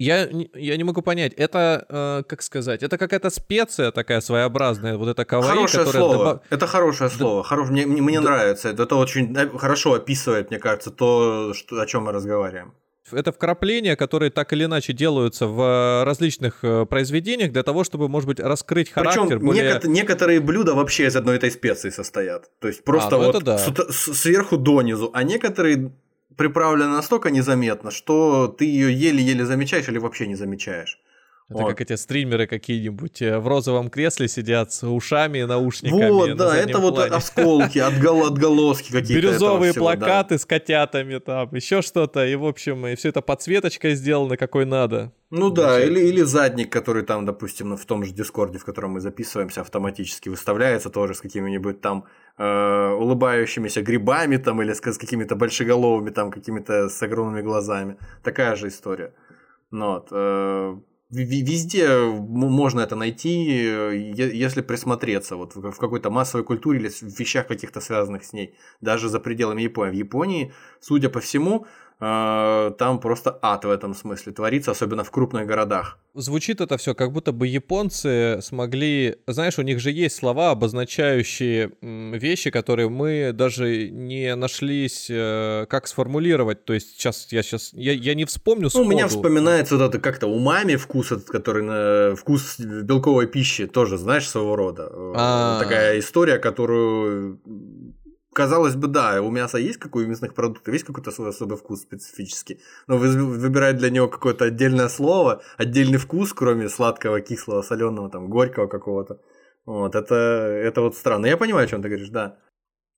Я, 0.04 0.28
я 0.54 0.76
не 0.76 0.84
могу 0.84 1.02
понять, 1.02 1.32
это, 1.34 1.86
э, 1.88 2.22
как 2.28 2.42
сказать, 2.42 2.82
это 2.82 2.98
какая-то 2.98 3.30
специя 3.30 3.90
такая 3.90 4.20
своеобразная, 4.20 4.96
вот 4.96 5.08
это 5.08 5.24
кавай, 5.24 5.48
Хорошее 5.48 5.86
слово, 5.86 6.18
добав... 6.18 6.42
это 6.50 6.66
хорошее 6.66 7.10
да. 7.10 7.16
слово, 7.16 7.42
Хорош... 7.42 7.70
мне, 7.70 7.86
мне 7.86 8.20
да. 8.20 8.24
нравится, 8.24 8.68
это, 8.68 8.82
это 8.82 8.96
очень 8.96 9.36
э, 9.36 9.48
хорошо 9.58 9.94
описывает, 9.94 10.50
мне 10.50 10.58
кажется, 10.58 10.90
то, 10.90 11.54
что, 11.54 11.80
о 11.80 11.86
чем 11.86 12.04
мы 12.04 12.12
разговариваем. 12.12 12.74
Это 13.12 13.32
вкрапления, 13.32 13.96
которые 13.96 14.30
так 14.30 14.52
или 14.54 14.64
иначе 14.64 14.94
делаются 14.94 15.46
в 15.46 16.04
различных 16.04 16.60
э, 16.62 16.86
произведениях 16.86 17.52
для 17.52 17.62
того, 17.62 17.84
чтобы, 17.84 18.08
может 18.08 18.26
быть, 18.26 18.40
раскрыть 18.40 18.90
характер. 18.90 19.26
Причем 19.26 19.46
более... 19.46 19.80
некоторые 19.84 20.40
блюда 20.40 20.74
вообще 20.74 21.06
из 21.06 21.16
одной 21.16 21.36
этой 21.36 21.50
специи 21.50 21.90
состоят. 21.90 22.50
То 22.60 22.68
есть 22.68 22.82
просто 22.82 23.16
а, 23.16 23.18
ну 23.18 23.32
вот 23.32 23.44
да. 23.44 23.58
сверху 23.58 24.56
донизу, 24.56 25.10
а 25.12 25.22
некоторые 25.22 25.92
приправлена 26.36 26.92
настолько 26.92 27.30
незаметно, 27.30 27.90
что 27.90 28.48
ты 28.48 28.64
ее 28.64 28.92
еле-еле 28.92 29.44
замечаешь 29.44 29.88
или 29.88 29.98
вообще 29.98 30.26
не 30.26 30.34
замечаешь. 30.34 30.98
Это 31.50 31.58
вот. 31.58 31.68
как 31.70 31.82
эти 31.82 31.94
стримеры 31.96 32.46
какие-нибудь 32.46 33.20
э, 33.20 33.38
в 33.38 33.46
розовом 33.46 33.90
кресле 33.90 34.28
сидят 34.28 34.72
с 34.72 34.82
ушами 34.86 35.40
и 35.40 35.44
наушниками. 35.44 36.08
Вот, 36.08 36.36
да, 36.36 36.56
это 36.56 36.78
плане. 36.78 36.90
вот 36.90 36.98
осколки, 37.12 37.78
отгол, 37.78 38.24
отголоски 38.24 38.90
какие-то. 38.90 39.14
Бирюзовые 39.14 39.72
всего, 39.72 39.84
плакаты 39.84 40.36
да. 40.36 40.38
с 40.38 40.46
котятами 40.46 41.18
там, 41.18 41.50
еще 41.52 41.82
что-то. 41.82 42.24
И, 42.24 42.34
в 42.34 42.46
общем, 42.46 42.86
и 42.86 42.94
все 42.94 43.10
это 43.10 43.20
подсветочкой 43.20 43.94
сделано, 43.94 44.38
какой 44.38 44.64
надо. 44.64 45.12
Ну 45.28 45.50
да, 45.50 45.84
или, 45.84 46.00
или 46.00 46.22
задник, 46.22 46.72
который 46.72 47.02
там, 47.02 47.26
допустим, 47.26 47.76
в 47.76 47.84
том 47.84 48.04
же 48.04 48.12
Дискорде, 48.12 48.56
в 48.58 48.64
котором 48.64 48.92
мы 48.92 49.00
записываемся, 49.00 49.60
автоматически 49.60 50.30
выставляется 50.30 50.88
тоже 50.88 51.14
с 51.14 51.20
какими-нибудь 51.20 51.82
там 51.82 52.06
э, 52.38 52.88
улыбающимися 52.88 53.82
грибами 53.82 54.38
там 54.38 54.62
или 54.62 54.72
с, 54.72 54.80
с 54.80 54.96
какими-то 54.96 55.36
большеголовыми 55.36 56.08
там 56.08 56.30
какими-то 56.30 56.88
с 56.88 57.02
огромными 57.02 57.42
глазами. 57.42 57.98
Такая 58.22 58.56
же 58.56 58.68
история. 58.68 59.12
Ну, 59.70 59.94
вот, 59.94 60.08
э, 60.10 60.76
Везде 61.14 61.96
можно 61.96 62.80
это 62.80 62.96
найти, 62.96 63.44
если 64.14 64.62
присмотреться 64.62 65.36
вот 65.36 65.54
в 65.54 65.76
какой-то 65.78 66.10
массовой 66.10 66.44
культуре 66.44 66.80
или 66.80 66.88
в 66.88 67.02
вещах 67.02 67.46
каких-то 67.46 67.80
связанных 67.80 68.24
с 68.24 68.32
ней, 68.32 68.54
даже 68.80 69.08
за 69.08 69.20
пределами 69.20 69.62
Японии. 69.62 69.92
В 69.92 69.94
Японии, 69.94 70.52
судя 70.80 71.08
по 71.08 71.20
всему, 71.20 71.60
э, 71.64 71.68
там 72.78 73.00
просто 73.00 73.38
ад 73.42 73.64
в 73.64 73.70
этом 73.70 73.94
смысле 73.94 74.32
творится, 74.32 74.72
особенно 74.72 75.04
в 75.04 75.10
крупных 75.10 75.46
городах 75.46 75.98
звучит 76.14 76.60
это 76.60 76.76
все, 76.76 76.94
как 76.94 77.12
будто 77.12 77.32
бы 77.32 77.46
японцы 77.46 78.38
смогли, 78.40 79.16
знаешь, 79.26 79.58
у 79.58 79.62
них 79.62 79.80
же 79.80 79.90
есть 79.90 80.16
слова, 80.16 80.50
обозначающие 80.50 81.72
вещи, 81.82 82.50
которые 82.50 82.88
мы 82.88 83.32
даже 83.32 83.90
не 83.90 84.34
нашлись, 84.36 85.08
э, 85.10 85.66
как 85.68 85.86
сформулировать. 85.86 86.64
То 86.64 86.72
есть 86.72 86.96
сейчас 86.96 87.28
я 87.32 87.42
сейчас 87.42 87.70
я, 87.72 87.92
я 87.92 88.14
не 88.14 88.24
вспомню. 88.24 88.68
Ну, 88.72 88.82
у 88.82 88.84
меня 88.84 89.08
вспоминается 89.08 89.76
вот 89.76 89.88
это 89.88 89.98
как-то 89.98 90.26
умами 90.26 90.76
вкус 90.76 91.12
этот, 91.12 91.26
который 91.26 91.62
на 91.62 92.16
вкус 92.16 92.58
белковой 92.58 93.26
пищи 93.26 93.66
тоже, 93.66 93.98
знаешь, 93.98 94.28
своего 94.28 94.56
рода. 94.56 94.88
А-а-а. 94.92 95.62
Такая 95.62 95.98
история, 95.98 96.38
которую 96.38 97.40
казалось 98.34 98.76
бы, 98.76 98.88
да, 98.88 99.22
у 99.22 99.30
мяса 99.30 99.58
есть 99.58 99.78
какой 99.78 100.04
у 100.04 100.08
мясных 100.08 100.34
продуктов, 100.34 100.74
есть 100.74 100.84
какой-то 100.84 101.10
свой 101.10 101.30
особый 101.30 101.56
вкус 101.56 101.82
специфический, 101.82 102.60
но 102.86 102.98
вы 102.98 103.08
выбираете 103.08 103.78
для 103.78 103.90
него 103.90 104.08
какое-то 104.08 104.44
отдельное 104.44 104.88
слово, 104.88 105.42
отдельный 105.56 105.98
вкус, 105.98 106.32
кроме 106.34 106.68
сладкого, 106.68 107.20
кислого, 107.20 107.62
соленого, 107.62 108.10
там, 108.10 108.28
горького 108.28 108.66
какого-то. 108.66 109.20
Вот, 109.66 109.94
это, 109.94 110.14
это 110.14 110.80
вот 110.82 110.96
странно. 110.96 111.26
Я 111.26 111.36
понимаю, 111.36 111.64
о 111.64 111.68
чем 111.68 111.82
ты 111.82 111.88
говоришь, 111.88 112.10
да. 112.10 112.38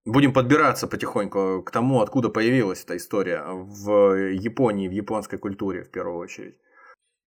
Будем 0.05 0.33
подбираться 0.33 0.87
потихоньку 0.87 1.63
к 1.65 1.71
тому, 1.71 2.01
откуда 2.01 2.29
появилась 2.29 2.85
эта 2.85 2.97
история 2.97 3.45
в 3.47 4.15
Японии, 4.33 4.89
в 4.89 4.93
японской 4.93 5.39
культуре 5.39 5.83
в 5.83 5.91
первую 5.91 6.19
очередь. 6.19 6.57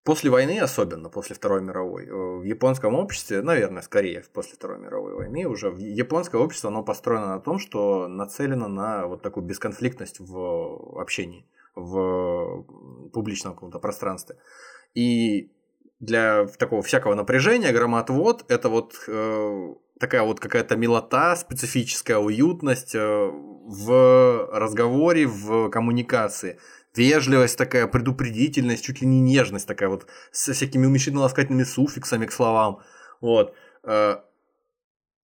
После 0.03 0.31
войны, 0.31 0.59
особенно 0.59 1.09
после 1.09 1.35
Второй 1.35 1.61
мировой, 1.61 2.05
э, 2.05 2.11
в 2.11 2.43
японском 2.43 2.95
обществе, 2.95 3.41
наверное, 3.41 3.81
скорее 3.81 4.23
после 4.33 4.55
Второй 4.55 4.79
мировой 4.79 5.13
войны, 5.13 5.45
уже 5.45 5.67
японское 5.77 6.37
общество, 6.37 6.69
оно 6.69 6.83
построено 6.83 7.27
на 7.27 7.39
том, 7.39 7.59
что 7.59 8.07
нацелено 8.07 8.67
на 8.67 9.07
вот 9.07 9.21
такую 9.21 9.45
бесконфликтность 9.45 10.19
в 10.19 10.99
общении, 10.99 11.45
в 11.75 12.65
публичном 13.13 13.53
каком-то 13.53 13.79
пространстве. 13.79 14.37
И 14.95 15.51
для 15.99 16.47
такого 16.47 16.81
всякого 16.81 17.13
напряжения 17.13 17.71
громоотвод– 17.71 18.45
это 18.47 18.69
вот 18.69 18.95
э, 19.07 19.73
такая 19.99 20.23
вот 20.23 20.39
какая-то 20.39 20.77
милота, 20.77 21.35
специфическая 21.35 22.17
уютность 22.17 22.95
э, 22.95 22.99
в 22.99 24.49
разговоре, 24.51 25.27
в 25.27 25.69
коммуникации. 25.69 26.57
Вежливость 26.99 27.57
такая, 27.57 27.87
предупредительность, 27.87 28.83
чуть 28.83 29.01
ли 29.01 29.07
не 29.07 29.21
нежность 29.21 29.67
такая 29.67 29.87
вот, 29.87 30.07
со 30.31 30.51
всякими 30.51 30.85
уменьшительно-ласкательными 30.85 31.63
суффиксами 31.63 32.25
к 32.25 32.31
словам. 32.33 32.79
Вот. 33.21 33.55
Э, 33.83 34.17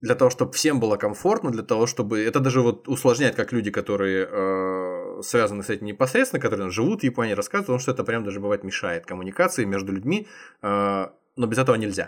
для 0.00 0.14
того, 0.14 0.30
чтобы 0.30 0.52
всем 0.52 0.80
было 0.80 0.96
комфортно, 0.96 1.50
для 1.50 1.62
того, 1.62 1.86
чтобы... 1.86 2.22
Это 2.22 2.40
даже 2.40 2.62
вот 2.62 2.88
усложняет, 2.88 3.34
как 3.34 3.52
люди, 3.52 3.70
которые 3.70 4.26
э, 4.30 5.22
связаны 5.22 5.62
с 5.62 5.68
этим 5.68 5.86
непосредственно, 5.86 6.40
которые 6.40 6.70
живут 6.70 7.00
в 7.00 7.04
Японии, 7.04 7.34
рассказывают, 7.34 7.66
потому 7.66 7.80
что 7.80 7.92
это 7.92 8.04
прям 8.04 8.24
даже 8.24 8.40
бывает 8.40 8.64
мешает 8.64 9.04
коммуникации 9.04 9.66
между 9.66 9.92
людьми, 9.92 10.26
э, 10.62 11.06
но 11.36 11.46
без 11.46 11.58
этого 11.58 11.76
нельзя. 11.76 12.06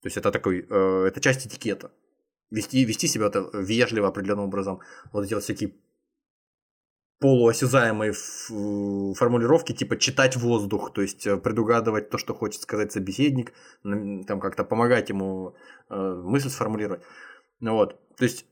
То 0.00 0.06
есть 0.06 0.16
это 0.16 0.32
такой, 0.32 0.66
э, 0.70 1.04
это 1.08 1.20
часть 1.20 1.46
этикета. 1.46 1.90
Вести, 2.50 2.84
вести 2.84 3.08
себя 3.08 3.26
это 3.26 3.50
вежливо 3.52 4.08
определенным 4.08 4.46
образом. 4.46 4.80
Вот 5.12 5.26
эти 5.26 5.34
вот 5.34 5.42
всякие 5.42 5.74
полуосязаемые 7.18 8.12
формулировки, 9.14 9.72
типа 9.72 9.96
читать 9.96 10.36
воздух, 10.36 10.92
то 10.92 11.00
есть 11.02 11.26
э, 11.26 11.36
предугадывать 11.36 12.10
то, 12.10 12.18
что 12.18 12.34
хочет 12.34 12.62
сказать 12.62 12.92
собеседник, 12.92 13.52
там 13.82 14.40
как-то 14.40 14.64
помогать 14.64 15.08
ему 15.08 15.54
э, 15.88 15.94
мысль 15.96 16.50
сформулировать. 16.50 17.02
Ну 17.60 17.74
вот, 17.74 17.98
то 18.16 18.24
есть 18.24 18.46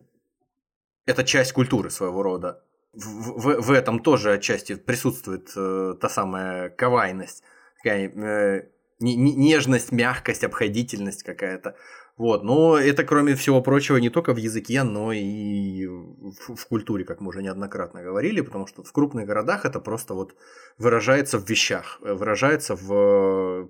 это 1.06 1.24
часть 1.24 1.52
культуры 1.52 1.90
своего 1.90 2.22
рода. 2.22 2.64
В, 2.94 3.38
в, 3.38 3.60
в 3.60 3.70
этом 3.70 3.98
тоже 3.98 4.32
отчасти 4.32 4.76
присутствует 4.76 5.50
э, 5.56 5.94
та 6.00 6.08
самая 6.08 6.70
кавайность, 6.70 7.42
такая 7.82 8.08
э, 8.08 8.68
нежность, 9.00 9.92
мягкость, 9.92 10.44
обходительность 10.44 11.22
какая-то. 11.22 11.76
Вот, 12.16 12.44
но 12.44 12.78
это, 12.78 13.02
кроме 13.02 13.34
всего 13.34 13.60
прочего, 13.60 13.96
не 13.96 14.08
только 14.08 14.34
в 14.34 14.36
языке, 14.36 14.84
но 14.84 15.12
и 15.12 15.84
в, 15.86 16.54
в 16.54 16.66
культуре, 16.68 17.04
как 17.04 17.20
мы 17.20 17.28
уже 17.28 17.42
неоднократно 17.42 18.02
говорили, 18.02 18.40
потому 18.40 18.68
что 18.68 18.84
в 18.84 18.92
крупных 18.92 19.26
городах 19.26 19.64
это 19.64 19.80
просто 19.80 20.14
вот 20.14 20.36
выражается 20.78 21.38
в 21.38 21.48
вещах, 21.48 21.98
выражается 22.00 22.76
в 22.76 23.68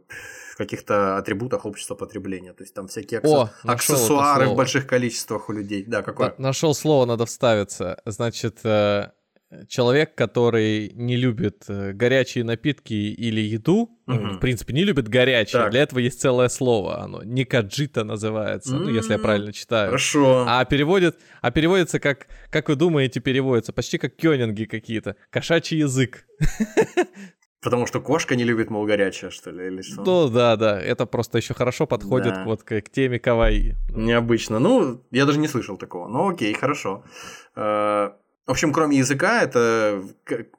каких-то 0.58 1.16
атрибутах 1.16 1.64
общества 1.64 1.94
потребления. 1.94 2.52
То 2.52 2.64
есть 2.64 2.74
там 2.74 2.86
всякие 2.86 3.18
аксес... 3.18 3.32
О, 3.32 3.50
аксессуары 3.64 4.48
в 4.48 4.56
больших 4.56 4.86
количествах 4.86 5.48
у 5.48 5.52
людей. 5.52 5.84
Да, 5.86 6.02
какое? 6.02 6.34
Нашел 6.38 6.74
слово, 6.74 7.06
надо 7.06 7.24
вставиться. 7.24 8.00
Значит, 8.04 8.58
э, 8.64 9.10
человек, 9.68 10.14
который 10.14 10.90
не 10.94 11.16
любит 11.16 11.64
э, 11.68 11.92
горячие 11.92 12.44
напитки 12.44 12.92
или 12.92 13.40
еду, 13.40 13.90
угу. 14.06 14.16
в 14.16 14.38
принципе, 14.38 14.72
не 14.72 14.84
любит 14.84 15.08
горячее, 15.08 15.62
так. 15.62 15.70
для 15.70 15.82
этого 15.82 15.98
есть 15.98 16.20
целое 16.20 16.48
слово, 16.48 17.02
оно 17.02 17.22
никаджита 17.22 18.04
называется, 18.04 18.76
ну, 18.76 18.90
если 18.90 19.12
я 19.14 19.18
правильно 19.18 19.52
читаю. 19.52 19.88
Хорошо. 19.88 20.44
А 20.48 20.64
переводит, 20.64 21.18
а 21.40 21.50
переводится 21.50 22.00
как, 22.00 22.26
как 22.50 22.68
вы 22.68 22.76
думаете, 22.76 23.20
переводится 23.20 23.72
почти 23.72 23.98
как 23.98 24.16
кёнинги 24.16 24.64
какие-то, 24.64 25.16
кошачий 25.30 25.78
язык. 25.78 26.26
Потому 27.64 27.86
что 27.86 28.00
кошка 28.00 28.36
не 28.36 28.44
любит, 28.44 28.70
мол, 28.70 28.84
горячее, 28.84 29.30
что 29.30 29.50
ли, 29.50 29.68
или 29.68 29.80
что? 29.80 30.04
Ну, 30.04 30.28
да, 30.28 30.56
да, 30.56 30.78
это 30.78 31.06
просто 31.06 31.38
еще 31.38 31.54
хорошо 31.54 31.86
подходит 31.86 32.34
да. 32.34 32.44
вот 32.44 32.62
к, 32.62 32.82
к 32.82 32.90
теме 32.90 33.18
кавайи. 33.18 33.74
Необычно. 33.88 34.58
Ну, 34.58 35.02
я 35.10 35.24
даже 35.24 35.38
не 35.38 35.48
слышал 35.48 35.78
такого. 35.78 36.06
Ну, 36.06 36.28
окей, 36.28 36.52
хорошо. 36.52 37.04
Э, 37.56 38.10
в 38.46 38.50
общем, 38.50 38.72
кроме 38.72 38.98
языка, 38.98 39.42
это 39.42 40.02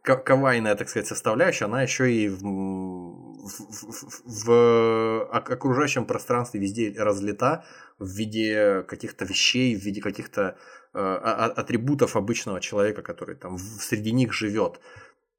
кавайная, 0.01 0.75
так 0.75 0.89
сказать, 0.89 1.07
составляющая, 1.07 1.65
она 1.65 1.83
еще 1.83 2.11
и 2.11 2.27
в, 2.27 2.41
в, 2.41 3.49
в, 3.49 4.45
в 4.45 5.23
окружающем 5.29 6.05
пространстве 6.05 6.59
везде 6.59 6.95
разлита 6.97 7.63
в 7.99 8.09
виде 8.09 8.83
каких-то 8.87 9.25
вещей, 9.25 9.75
в 9.75 9.83
виде 9.83 10.01
каких-то 10.01 10.57
э, 10.93 10.99
атрибутов 10.99 12.15
обычного 12.15 12.59
человека, 12.59 13.03
который 13.03 13.35
там 13.35 13.59
среди 13.59 14.11
них 14.11 14.33
живет. 14.33 14.79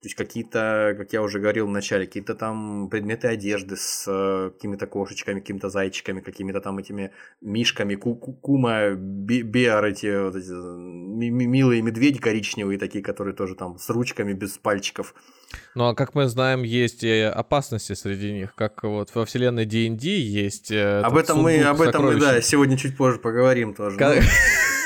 То 0.03 0.09
есть 0.09 0.15
какие-то, 0.15 0.95
как 0.97 1.13
я 1.13 1.23
уже 1.23 1.41
говорил 1.41 1.67
в 1.67 1.71
начале, 1.71 2.07
какие-то 2.07 2.35
там 2.35 2.89
предметы 2.91 3.29
одежды 3.29 3.77
с 3.77 4.05
э, 4.07 4.51
какими-то 4.51 4.87
кошечками, 4.87 5.41
какими-то 5.41 5.69
зайчиками, 5.69 6.21
какими-то 6.21 6.61
там 6.61 6.79
этими 6.79 7.11
мишками, 7.41 7.97
ку 7.97 8.15
кума, 8.15 8.91
биар, 8.93 9.85
эти, 9.87 10.23
вот 10.23 10.37
эти 10.37 10.53
милые 11.17 11.83
медведи 11.83 12.19
коричневые 12.19 12.79
такие, 12.79 13.03
которые 13.03 13.35
тоже 13.35 13.55
там 13.55 13.79
с 13.79 13.89
ручками 13.91 14.33
без 14.33 14.59
пальчиков. 14.59 15.15
Ну 15.75 15.89
а 15.89 15.95
как 15.95 16.15
мы 16.15 16.29
знаем, 16.29 16.63
есть 16.63 17.05
и 17.05 17.21
опасности 17.21 17.95
среди 17.95 18.33
них, 18.33 18.55
как 18.55 18.83
вот 18.83 19.15
во 19.15 19.25
вселенной 19.25 19.65
D&D 19.65 20.09
есть. 20.09 20.71
Э, 20.71 21.01
об 21.01 21.17
этом 21.17 21.39
мы, 21.39 21.61
об 21.63 21.81
этом 21.81 22.05
мы, 22.05 22.17
да, 22.17 22.41
сегодня 22.41 22.77
чуть 22.77 22.97
позже 22.97 23.19
поговорим 23.19 23.75
тоже. 23.75 23.97
Как... 23.97 24.23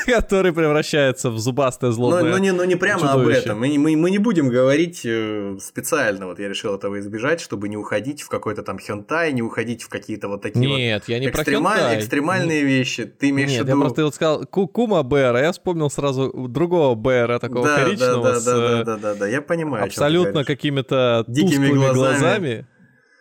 который 0.05 0.53
превращается 0.53 1.29
в 1.29 1.39
зубастое 1.39 1.91
злобное 1.91 2.23
но, 2.23 2.29
но, 2.29 2.37
не, 2.37 2.51
но 2.51 2.65
не 2.65 2.75
прямо 2.75 3.01
чудовище. 3.01 3.39
об 3.39 3.45
этом. 3.45 3.59
Мы, 3.59 3.77
мы, 3.77 3.95
мы 3.95 4.11
не 4.11 4.17
будем 4.17 4.49
говорить 4.49 5.01
э, 5.05 5.57
специально. 5.59 6.27
Вот 6.27 6.39
я 6.39 6.49
решил 6.49 6.75
этого 6.75 6.99
избежать, 6.99 7.41
чтобы 7.41 7.69
не 7.69 7.77
уходить 7.77 8.21
в 8.21 8.29
какой-то 8.29 8.63
там 8.63 8.79
хентай, 8.79 9.33
не 9.33 9.41
уходить 9.41 9.83
в 9.83 9.89
какие-то 9.89 10.27
вот 10.27 10.41
такие 10.41 10.65
Нет, 10.65 11.03
вот 11.03 11.09
я 11.09 11.19
не 11.19 11.29
экстремаль, 11.29 11.77
про 11.77 11.83
хентай. 11.83 11.99
экстремальные 11.99 12.63
вещи. 12.63 13.05
Ты 13.05 13.29
имеешь 13.29 13.49
Нет, 13.51 13.63
в 13.63 13.67
виду... 13.67 13.77
я 13.77 13.81
просто 13.81 14.03
вот 14.05 14.15
сказал 14.15 14.45
Кума 14.45 15.03
Бэра, 15.03 15.39
я 15.39 15.51
вспомнил 15.51 15.89
сразу 15.89 16.31
другого 16.47 16.95
Бэра, 16.95 17.39
такого 17.39 17.65
да, 17.65 17.83
коричневого. 17.83 18.23
Да, 18.23 18.33
да, 18.33 18.39
с, 18.39 18.45
да, 18.45 18.83
да, 18.83 18.97
да, 18.97 19.15
да, 19.15 19.27
я 19.27 19.41
понимаю. 19.41 19.85
Абсолютно 19.85 20.43
какими-то 20.43 21.25
дикими 21.27 21.69
глазами. 21.69 21.93
глазами. 21.93 22.67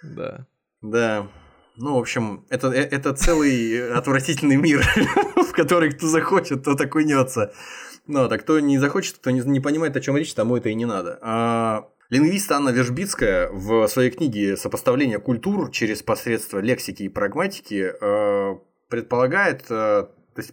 Да. 0.02 0.46
Да. 0.82 1.26
Ну, 1.80 1.94
в 1.94 1.98
общем, 1.98 2.44
это, 2.50 2.68
э, 2.68 2.82
это 2.82 3.14
целый 3.14 3.92
отвратительный 3.94 4.56
мир, 4.56 4.86
в 5.36 5.52
который 5.52 5.90
кто 5.90 6.06
захочет, 6.08 6.62
тот 6.62 6.78
окунется. 6.78 7.54
Ну, 8.06 8.28
так 8.28 8.42
кто 8.42 8.60
не 8.60 8.78
захочет, 8.78 9.16
кто 9.16 9.30
не, 9.30 9.40
не 9.40 9.60
понимает, 9.60 9.96
о 9.96 10.00
чем 10.00 10.14
речь, 10.14 10.34
тому 10.34 10.56
это 10.56 10.68
и 10.68 10.74
не 10.74 10.84
надо. 10.84 11.18
А, 11.22 11.88
лингвист 12.10 12.52
Анна 12.52 12.68
Вержбицкая 12.68 13.48
в 13.50 13.88
своей 13.88 14.10
книге 14.10 14.58
«Сопоставление 14.58 15.18
культур 15.18 15.70
через 15.70 16.02
посредство 16.02 16.58
лексики 16.58 17.04
и 17.04 17.08
прагматики» 17.08 17.94
э, 17.98 18.58
предполагает, 18.88 19.62
э, 19.70 20.04
то 20.04 20.36
есть, 20.36 20.52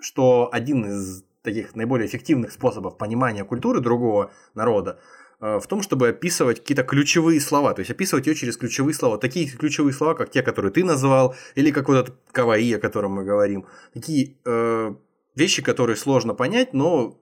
что 0.00 0.48
один 0.52 0.86
из 0.86 1.22
таких 1.42 1.76
наиболее 1.76 2.08
эффективных 2.08 2.50
способов 2.50 2.98
понимания 2.98 3.44
культуры 3.44 3.78
другого 3.80 4.32
народа 4.54 4.98
в 5.40 5.64
том, 5.68 5.82
чтобы 5.82 6.08
описывать 6.08 6.60
какие-то 6.60 6.84
ключевые 6.84 7.40
слова, 7.40 7.74
то 7.74 7.80
есть 7.80 7.90
описывать 7.90 8.26
ее 8.26 8.34
через 8.34 8.56
ключевые 8.56 8.94
слова. 8.94 9.18
Такие 9.18 9.48
ключевые 9.48 9.92
слова, 9.92 10.14
как 10.14 10.30
те, 10.30 10.42
которые 10.42 10.72
ты 10.72 10.84
назвал, 10.84 11.34
или 11.54 11.70
как 11.70 11.88
вот 11.88 11.96
этот 11.96 12.16
каваи, 12.32 12.72
о 12.72 12.78
котором 12.78 13.12
мы 13.12 13.24
говорим. 13.24 13.66
Такие 13.92 14.36
э, 14.44 14.94
вещи, 15.34 15.62
которые 15.62 15.96
сложно 15.96 16.34
понять, 16.34 16.72
но 16.72 17.18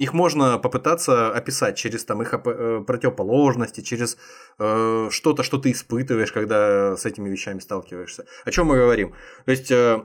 их 0.00 0.14
можно 0.14 0.58
попытаться 0.58 1.30
описать 1.30 1.76
через 1.76 2.04
там, 2.06 2.22
их 2.22 2.32
э, 2.32 2.84
противоположности, 2.86 3.82
через 3.82 4.16
э, 4.58 5.08
что-то, 5.10 5.42
что 5.42 5.58
ты 5.58 5.72
испытываешь, 5.72 6.32
когда 6.32 6.96
с 6.96 7.04
этими 7.04 7.28
вещами 7.28 7.58
сталкиваешься. 7.58 8.24
О 8.46 8.50
чем 8.50 8.68
мы 8.68 8.76
говорим? 8.76 9.14
То 9.44 9.50
есть, 9.50 9.70
э, 9.70 10.02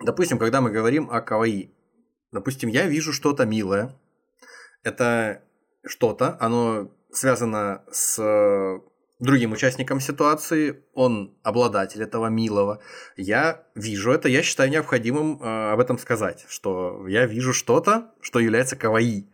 допустим, 0.00 0.38
когда 0.38 0.60
мы 0.60 0.70
говорим 0.70 1.10
о 1.10 1.20
каваи, 1.20 1.72
допустим, 2.30 2.68
я 2.68 2.86
вижу 2.86 3.12
что-то 3.12 3.44
милое, 3.44 3.92
это 4.84 5.42
что-то, 5.88 6.36
оно 6.40 6.90
связано 7.10 7.82
с 7.90 8.18
э, 8.22 8.80
другим 9.18 9.52
участником 9.52 10.00
ситуации, 10.00 10.82
он 10.94 11.34
обладатель 11.42 12.02
этого 12.02 12.26
милого. 12.26 12.80
Я 13.16 13.64
вижу 13.74 14.12
это, 14.12 14.28
я 14.28 14.42
считаю 14.42 14.70
необходимым 14.70 15.42
э, 15.42 15.72
об 15.72 15.80
этом 15.80 15.98
сказать, 15.98 16.44
что 16.48 17.06
я 17.08 17.26
вижу 17.26 17.52
что-то, 17.52 18.12
что 18.20 18.38
является 18.38 18.76
каваи. 18.76 19.26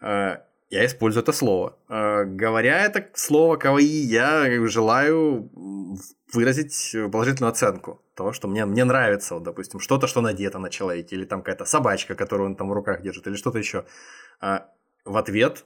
Э, 0.00 0.38
я 0.68 0.86
использую 0.86 1.24
это 1.24 1.32
слово. 1.32 1.76
Говоря 1.88 2.84
это 2.84 3.08
слово 3.14 3.56
каваи, 3.56 3.82
я 3.82 4.46
желаю 4.68 5.50
выразить 6.32 6.94
положительную 7.10 7.50
оценку 7.50 8.00
того, 8.14 8.32
что 8.32 8.48
мне, 8.48 8.66
мне 8.66 8.84
нравится, 8.84 9.34
вот, 9.34 9.42
допустим, 9.42 9.80
что-то, 9.80 10.06
что 10.06 10.20
надето 10.20 10.58
на 10.58 10.68
человеке, 10.68 11.16
или 11.16 11.24
там 11.24 11.40
какая-то 11.40 11.64
собачка, 11.64 12.14
которую 12.14 12.50
он 12.50 12.54
там 12.54 12.68
в 12.68 12.72
руках 12.72 13.02
держит, 13.02 13.26
или 13.26 13.34
что-то 13.34 13.58
еще. 13.58 13.84
Э, 14.42 14.60
в 15.04 15.16
ответ 15.16 15.64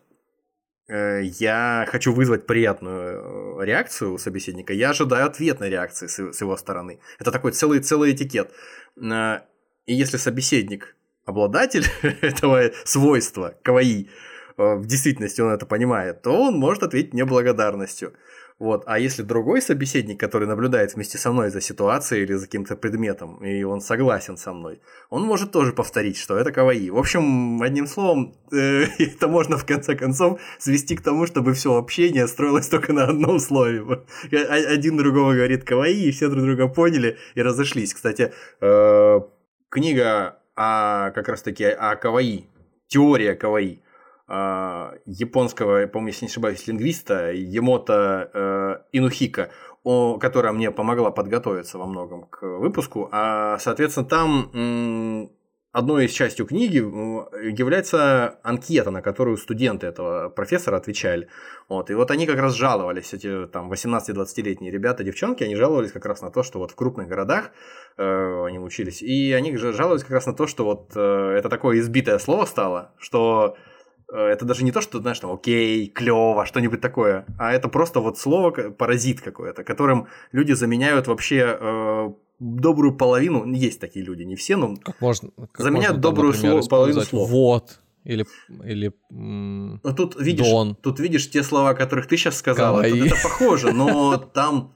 я 0.89 1.87
хочу 1.89 2.13
вызвать 2.13 2.47
приятную 2.47 3.61
э, 3.61 3.65
реакцию 3.65 4.15
у 4.15 4.19
собеседника, 4.19 4.73
я 4.73 4.91
ожидаю 4.91 5.27
ответной 5.27 5.71
реакции 5.71 6.07
с 6.07 6.41
его 6.41 6.57
стороны. 6.57 7.01
Это 7.19 7.33
такой 7.33 7.53
целый, 7.53 7.81
целый 7.81 8.13
этикет. 8.13 8.53
Э, 9.01 9.41
и 9.87 9.95
если 9.95 10.19
собеседник 10.19 10.95
обладатель 11.25 11.87
этого 12.21 12.71
свойства, 12.85 13.55
каваи, 13.63 14.11
в 14.57 14.87
действительности 14.87 15.41
он 15.41 15.53
это 15.53 15.67
понимает, 15.67 16.23
то 16.23 16.31
он 16.31 16.59
может 16.59 16.85
ответить 16.85 17.13
мне 17.13 17.25
благодарностью. 17.25 18.13
Вот. 18.61 18.85
А 18.87 19.01
если 19.01 19.23
другой 19.23 19.61
собеседник, 19.61 20.21
который 20.21 20.47
наблюдает 20.47 20.95
вместе 20.95 21.19
со 21.19 21.33
мной 21.33 21.51
за 21.51 21.61
ситуацией 21.61 22.23
или 22.23 22.35
за 22.35 22.47
каким-то 22.47 22.77
предметом, 22.77 23.45
и 23.45 23.65
он 23.65 23.81
согласен 23.81 24.37
со 24.37 24.53
мной, 24.53 24.81
он 25.11 25.25
может 25.25 25.51
тоже 25.51 25.73
повторить, 25.73 26.17
что 26.17 26.37
это 26.37 26.53
каваи. 26.53 26.89
В 26.89 26.97
общем, 26.97 27.61
одним 27.63 27.89
словом, 27.89 28.37
э, 28.53 28.85
это 28.99 29.27
можно 29.27 29.59
в 29.59 29.67
конце 29.67 29.97
концов 29.97 30.41
свести 30.59 30.97
к 30.97 31.03
тому, 31.03 31.27
чтобы 31.27 31.53
все 31.53 31.75
общение 31.75 32.29
строилось 32.29 32.69
только 32.69 32.93
на 32.93 33.05
одном 33.05 33.41
слове. 33.41 34.05
Один 34.31 34.97
другого 34.97 35.35
говорит 35.35 35.65
каваи, 35.65 36.05
и 36.05 36.13
все 36.13 36.29
друг 36.29 36.45
друга 36.45 36.69
поняли 36.69 37.19
и 37.35 37.43
разошлись. 37.43 37.93
Кстати, 37.93 38.33
э, 38.61 39.21
книга 39.69 40.39
о, 40.55 41.11
как 41.11 41.29
раз 41.29 41.43
таки 41.43 41.65
о 41.65 41.97
каваи, 41.97 42.47
теория 42.87 43.35
каваи 43.35 43.84
а, 44.27 44.95
японского, 45.05 45.87
по-моему, 45.87 46.09
если 46.09 46.25
не 46.25 46.31
ошибаюсь, 46.31 46.67
лингвиста 46.67 47.33
Емото 47.33 48.31
э, 48.33 48.77
Инухика, 48.93 49.51
которая 49.85 50.53
мне 50.53 50.71
помогла 50.71 51.11
подготовиться 51.11 51.77
во 51.77 51.87
многом 51.87 52.27
к 52.29 52.43
выпуску. 52.43 53.09
А, 53.13 53.59
соответственно, 53.59 54.07
там 54.07 55.31
одной 55.75 56.07
из 56.07 56.13
частью 56.13 56.47
книги 56.47 56.79
является 56.79 58.39
анкета, 58.45 58.93
на 58.93 59.03
которую 59.03 59.37
студенты 59.37 59.89
этого 59.89 60.29
профессора 60.29 60.77
отвечали. 60.77 61.29
Вот. 61.69 61.91
И 61.91 61.95
вот 61.95 62.13
они 62.13 62.27
как 62.27 62.39
раз 62.39 62.55
жаловались, 62.55 63.13
эти 63.13 63.47
там 63.47 63.71
18-20-летние 63.71 64.71
ребята, 64.71 65.03
девчонки, 65.03 65.43
они 65.43 65.57
жаловались 65.57 65.91
как 65.91 66.07
раз 66.07 66.23
на 66.23 66.31
то, 66.31 66.45
что 66.45 66.61
вот 66.61 66.71
в 66.71 66.77
крупных 66.77 67.09
городах 67.09 67.51
э, 67.97 68.45
они 68.47 68.61
учились, 68.61 69.03
и 69.03 69.33
они 69.33 69.55
жаловались 69.57 70.03
как 70.03 70.13
раз 70.13 70.27
на 70.27 70.33
то, 70.33 70.47
что 70.47 70.65
вот 70.65 70.93
э, 70.95 71.35
это 71.37 71.49
такое 71.49 71.81
избитое 71.81 72.19
слово 72.19 72.45
стало, 72.45 72.93
что 72.99 73.57
э, 73.57 73.74
это 74.19 74.45
даже 74.45 74.65
не 74.65 74.73
то, 74.73 74.81
что, 74.81 75.01
знаешь, 75.01 75.19
там, 75.21 75.33
окей, 75.33 75.87
клево, 75.89 76.47
что-нибудь 76.47 76.81
такое, 76.81 77.25
а 77.39 77.53
это 77.53 77.69
просто 77.69 78.01
вот 78.01 78.19
слово, 78.19 78.51
паразит 78.51 79.21
какое-то, 79.21 79.65
которым 79.65 80.07
люди 80.33 80.53
заменяют 80.53 81.07
вообще 81.07 81.57
э, 81.61 82.11
добрую 82.39 82.97
половину, 82.97 83.51
есть 83.53 83.81
такие 83.81 84.05
люди, 84.05 84.23
не 84.23 84.37
все, 84.37 84.57
но 84.57 84.77
как 84.77 85.01
можно, 85.01 85.31
как 85.37 85.59
заменяют 85.59 85.97
можно, 85.97 86.03
добрую 86.03 86.33
там, 86.33 86.43
например, 86.43 86.69
половину 86.69 87.01
слов. 87.03 87.31
Вот. 87.31 87.81
Или, 88.05 88.27
или 88.65 88.93
м- 89.11 89.81
тут 89.97 90.21
видишь, 90.21 90.47
Дон. 90.47 90.77
тут 90.77 91.01
видишь 91.01 91.31
те 91.31 91.43
слова, 91.43 91.73
которых 91.73 92.07
ты 92.07 92.17
сейчас 92.19 92.37
сказала, 92.37 92.83
тут 92.83 92.99
это 92.99 93.17
похоже, 93.23 93.73
но 93.73 94.19
там 94.19 94.75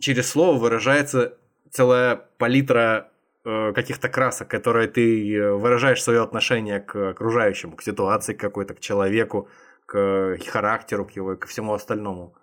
через 0.00 0.30
слово 0.30 0.58
выражается 0.58 1.34
целая 1.70 2.16
палитра 2.38 3.08
э, 3.08 3.11
каких-то 3.44 4.08
красок, 4.08 4.48
которые 4.48 4.88
ты 4.88 5.34
э, 5.34 5.52
выражаешь 5.52 6.02
свое 6.02 6.22
отношение 6.22 6.80
к 6.80 7.10
окружающему, 7.10 7.76
к 7.76 7.82
ситуации 7.82 8.34
какой-то, 8.34 8.74
к 8.74 8.80
человеку, 8.80 9.48
к 9.86 10.38
характеру, 10.46 11.04
к 11.06 11.12
его, 11.12 11.36
ко 11.36 11.48
всему 11.48 11.72
остальному. 11.74 12.34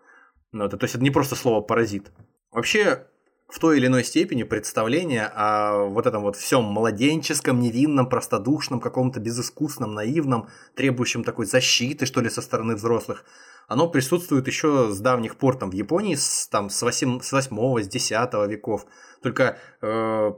Ну, 0.52 0.66
это, 0.66 0.78
то 0.78 0.84
есть 0.84 0.96
это 0.96 1.04
не 1.04 1.12
просто 1.12 1.36
слово 1.36 1.62
паразит. 1.62 2.12
Вообще, 2.52 3.08
в 3.48 3.60
той 3.60 3.78
или 3.78 3.88
иной 3.88 4.04
степени 4.04 4.44
представление 4.44 5.26
о 5.26 5.86
вот 5.86 6.06
этом 6.06 6.22
вот 6.22 6.36
всем 6.36 6.66
младенческом, 6.66 7.60
невинном, 7.60 8.10
простодушном, 8.10 8.80
каком-то 8.80 9.20
безыскусном, 9.20 9.94
наивном, 9.94 10.50
требующем 10.76 11.24
такой 11.24 11.46
защиты, 11.46 12.06
что 12.06 12.22
ли, 12.22 12.30
со 12.30 12.42
стороны 12.42 12.76
взрослых, 12.76 13.24
оно 13.68 13.88
присутствует 13.88 14.48
еще 14.48 14.92
с 14.92 15.00
давних 15.00 15.36
пор 15.36 15.56
там 15.56 15.70
в 15.70 15.74
Японии, 15.74 16.16
с, 16.16 16.48
там, 16.48 16.70
с, 16.70 16.82
8, 16.82 17.22
с 17.22 17.32
8 17.32 17.82
с 17.84 17.88
10 17.88 18.34
веков. 18.50 18.86
Только 19.22 19.58
э, 19.82 20.32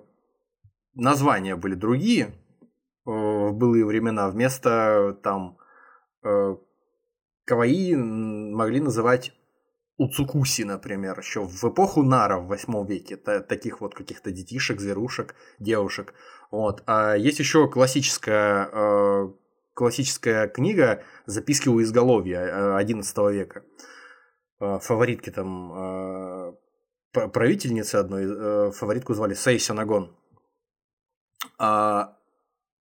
названия 0.93 1.55
были 1.55 1.75
другие 1.75 2.25
э, 2.25 2.31
в 3.05 3.53
былые 3.53 3.85
времена. 3.85 4.29
Вместо 4.29 5.17
там 5.23 5.57
э, 6.23 6.55
каваи 7.45 7.95
могли 7.95 8.79
называть 8.81 9.33
Уцукуси, 9.97 10.63
например, 10.63 11.19
еще 11.19 11.43
в 11.43 11.63
эпоху 11.63 12.01
Нара 12.01 12.39
в 12.39 12.47
8 12.47 12.87
веке, 12.87 13.17
та- 13.17 13.41
таких 13.41 13.81
вот 13.81 13.93
каких-то 13.93 14.31
детишек, 14.31 14.79
зверушек, 14.79 15.35
девушек. 15.59 16.13
Вот. 16.49 16.81
А 16.87 17.15
есть 17.15 17.39
еще 17.39 17.69
классическая, 17.69 18.69
э, 18.71 19.29
классическая 19.73 20.47
книга 20.47 21.03
«Записки 21.27 21.69
у 21.69 21.79
изголовья» 21.81 22.39
э, 22.39 22.75
11 22.77 23.31
века. 23.31 23.63
Фаворитки 24.59 25.31
там 25.31 26.55
правительницы 27.11 27.95
одной, 27.95 28.71
фаворитку 28.71 29.15
звали 29.15 29.33
Сей 29.33 29.57
Сёнагон. 29.57 30.15
А, 31.63 32.17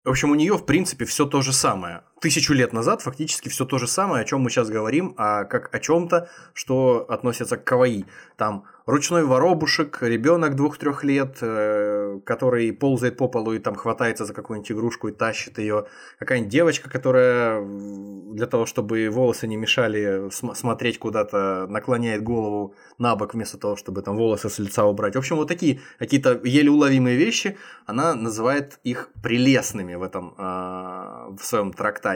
в 0.05 0.09
общем, 0.09 0.31
у 0.31 0.35
нее, 0.35 0.57
в 0.57 0.65
принципе, 0.65 1.03
все 1.03 1.25
то 1.25 1.41
же 1.41 1.51
самое. 1.51 2.03
Тысячу 2.21 2.53
лет 2.53 2.73
назад 2.73 3.01
фактически 3.01 3.47
все 3.47 3.65
то 3.65 3.77
же 3.77 3.88
самое, 3.88 4.23
о 4.23 4.25
чем 4.25 4.41
мы 4.41 4.49
сейчас 4.49 4.69
говорим, 4.69 5.13
а 5.17 5.45
как 5.45 5.73
о 5.73 5.79
чем-то, 5.79 6.29
что 6.53 7.05
относится 7.08 7.55
к 7.55 7.63
каваи. 7.63 8.05
Там 8.36 8.65
ручной 8.86 9.23
воробушек, 9.23 9.99
ребенок 10.01 10.55
двух-трех 10.55 11.03
лет, 11.03 11.38
э, 11.41 12.19
который 12.25 12.73
ползает 12.73 13.17
по 13.17 13.27
полу 13.27 13.53
и 13.53 13.60
там 13.60 13.75
хватается 13.75 14.25
за 14.25 14.34
какую-нибудь 14.34 14.71
игрушку 14.71 15.08
и 15.08 15.12
тащит 15.12 15.60
ее. 15.60 15.86
Какая-нибудь 16.17 16.51
девочка, 16.51 16.89
которая 16.89 17.62
для 17.62 18.47
того, 18.47 18.65
чтобы 18.65 19.10
волосы 19.10 19.47
не 19.47 19.58
мешали 19.58 20.29
см- 20.32 20.58
смотреть 20.58 20.97
куда-то, 20.99 21.67
наклоняет 21.69 22.23
голову 22.23 22.73
на 22.97 23.15
бок 23.15 23.34
вместо 23.34 23.58
того, 23.58 23.75
чтобы 23.75 24.01
там 24.01 24.17
волосы 24.17 24.49
с 24.49 24.60
лица 24.60 24.86
убрать. 24.86 25.15
В 25.15 25.19
общем, 25.19 25.36
вот 25.36 25.47
такие 25.47 25.79
какие-то 25.99 26.41
еле 26.43 26.69
уловимые 26.69 27.15
вещи, 27.15 27.58
она 27.86 28.15
называет 28.15 28.79
их 28.84 29.10
прелестными 29.21 29.95
в 29.95 30.03
этом, 30.03 30.34
а, 30.38 31.29
в 31.39 31.45
своем 31.45 31.71
трактате. 31.73 32.09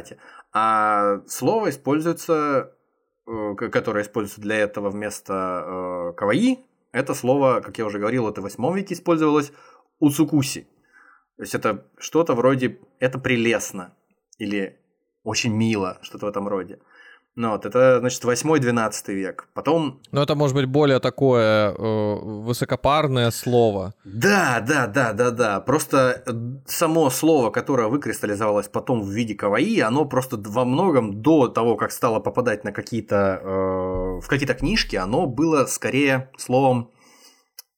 А 0.52 1.22
слово 1.28 1.70
используется, 1.70 2.76
э, 3.28 3.56
которое 3.56 4.04
используется 4.04 4.42
для 4.42 4.58
этого 4.58 4.90
вместо 4.90 5.34
э, 5.34 6.14
каваи, 6.14 6.60
это 6.92 7.16
слово, 7.16 7.62
как 7.62 7.78
я 7.80 7.86
уже 7.86 8.00
говорил, 8.00 8.30
это 8.30 8.42
в 8.42 8.44
8 8.44 8.76
веке 8.76 8.94
использовалось 8.94 9.52
уцукуси. 10.00 10.68
То 11.38 11.44
есть 11.44 11.56
это 11.56 11.88
что-то 11.98 12.36
вроде 12.36 12.80
«это 13.00 13.18
прелестно» 13.18 13.96
или 14.38 14.80
«очень 15.24 15.54
мило», 15.54 15.98
что-то 16.04 16.28
в 16.28 16.30
этом 16.30 16.48
роде. 16.48 16.80
Ну 17.36 17.50
вот, 17.50 17.65
это, 17.65 18.00
значит, 18.00 18.24
8-12 18.24 19.12
век. 19.13 19.48
Потом 19.56 20.02
Ну, 20.12 20.22
это 20.22 20.36
может 20.36 20.56
быть 20.56 20.67
более 20.67 21.00
такое 21.00 21.72
э, 21.74 22.15
высокопарное 22.22 23.32
слово. 23.32 23.96
Да, 24.06 24.63
да, 24.67 24.86
да, 24.86 25.13
да, 25.13 25.32
да. 25.32 25.60
Просто 25.60 26.22
э, 26.28 26.32
само 26.67 27.10
слово, 27.10 27.50
которое 27.50 27.88
выкристаллизовалось 27.88 28.67
потом 28.67 29.02
в 29.02 29.10
виде 29.10 29.34
каваи, 29.34 29.80
оно 29.80 30.06
просто 30.06 30.38
во 30.38 30.63
многом 30.63 31.22
до 31.24 31.48
того, 31.48 31.76
как 31.76 31.91
стало 31.91 32.19
попадать 32.19 32.63
на 32.63 32.72
какие-то 32.72 33.41
э, 33.43 34.19
в 34.22 34.28
какие-то 34.28 34.54
книжки, 34.54 34.96
оно 34.96 35.26
было 35.26 35.65
скорее 35.65 36.30
словом 36.38 36.91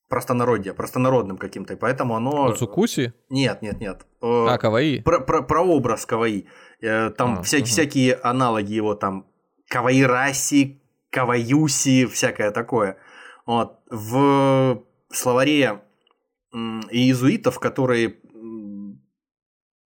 простонародья, 0.09 0.73
простонародным 0.73 1.37
каким-то, 1.37 1.73
и 1.73 1.77
поэтому 1.77 2.15
оно... 2.15 2.47
Уцукуси? 2.49 3.13
Нет, 3.29 3.61
нет, 3.61 3.79
нет. 3.79 4.05
Э, 4.21 4.47
А, 4.49 4.57
каваи? 4.57 4.99
про, 4.99 5.19
про, 5.21 5.41
прообраз 5.41 6.05
каваи. 6.05 6.45
Э, 6.81 7.09
Там 7.11 7.39
А, 7.39 7.41
всякие, 7.41 7.63
ага. 7.63 7.71
всякие 7.71 8.13
аналоги 8.15 8.73
его, 8.73 8.95
там 8.95 9.27
каваираси, 9.75 10.79
каваюси, 11.09 12.05
всякое 12.05 12.51
такое. 12.51 12.97
Вот. 13.45 13.79
В 13.89 14.81
словаре 15.11 15.81
иезуитов, 16.53 17.59
которые 17.59 18.15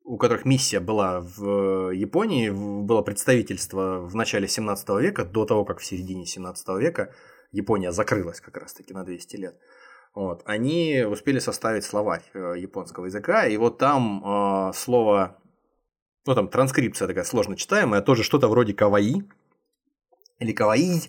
у 0.03 0.17
которых 0.17 0.45
миссия 0.45 0.79
была 0.79 1.21
в 1.21 1.91
Японии, 1.91 2.49
было 2.49 3.01
представительство 3.01 3.99
в 3.99 4.15
начале 4.15 4.47
17 4.47 4.89
века, 5.01 5.25
до 5.25 5.45
того, 5.45 5.63
как 5.65 5.79
в 5.79 5.85
середине 5.85 6.25
17 6.25 6.67
века 6.79 7.13
Япония 7.51 7.91
закрылась 7.91 8.41
как 8.41 8.57
раз-таки 8.57 8.93
на 8.93 9.03
200 9.05 9.35
лет. 9.37 9.55
Вот. 10.15 10.41
Они 10.45 11.05
успели 11.09 11.39
составить 11.39 11.85
словарь 11.85 12.23
э, 12.33 12.55
японского 12.57 13.05
языка, 13.05 13.47
и 13.47 13.57
вот 13.57 13.77
там 13.77 14.23
э, 14.25 14.73
слово, 14.73 15.37
ну 16.25 16.35
там 16.35 16.47
транскрипция 16.47 17.07
такая 17.07 17.25
сложно 17.25 17.55
читаемая, 17.55 18.01
тоже 18.01 18.23
что-то 18.23 18.47
вроде 18.47 18.73
каваи 18.73 19.23
или 20.39 20.51
каваи. 20.51 21.01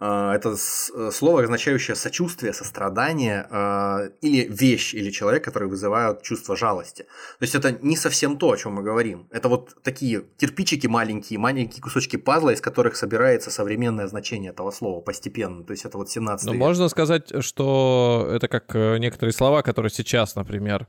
Э, 0.00 0.32
это 0.34 0.50
э, 0.50 1.10
слово, 1.12 1.42
означающее 1.42 1.96
сочувствие, 1.96 2.52
сострадание 2.52 3.46
э, 3.50 4.10
или 4.20 4.46
вещь, 4.48 4.94
или 4.94 5.10
человек, 5.10 5.44
который 5.44 5.68
вызывают 5.68 6.22
чувство 6.22 6.56
жалости. 6.56 7.02
То 7.38 7.42
есть 7.44 7.54
это 7.54 7.72
не 7.82 7.96
совсем 7.96 8.38
то, 8.38 8.52
о 8.52 8.56
чем 8.56 8.74
мы 8.74 8.82
говорим. 8.82 9.26
Это 9.32 9.48
вот 9.48 9.74
такие 9.82 10.22
кирпичики 10.38 10.86
маленькие, 10.86 11.38
маленькие 11.38 11.82
кусочки 11.82 12.16
пазла, 12.16 12.50
из 12.50 12.60
которых 12.60 12.96
собирается 12.96 13.50
современное 13.50 14.06
значение 14.06 14.52
этого 14.52 14.70
слова 14.70 15.00
постепенно. 15.00 15.64
То 15.64 15.72
есть 15.72 15.84
это 15.84 15.98
вот 15.98 16.08
17 16.10 16.46
Ну, 16.46 16.52
век. 16.52 16.60
можно 16.60 16.88
сказать, 16.88 17.32
что 17.44 18.28
это 18.32 18.46
как 18.46 18.74
некоторые 19.00 19.32
слова, 19.32 19.62
которые 19.62 19.90
сейчас, 19.90 20.36
например, 20.36 20.86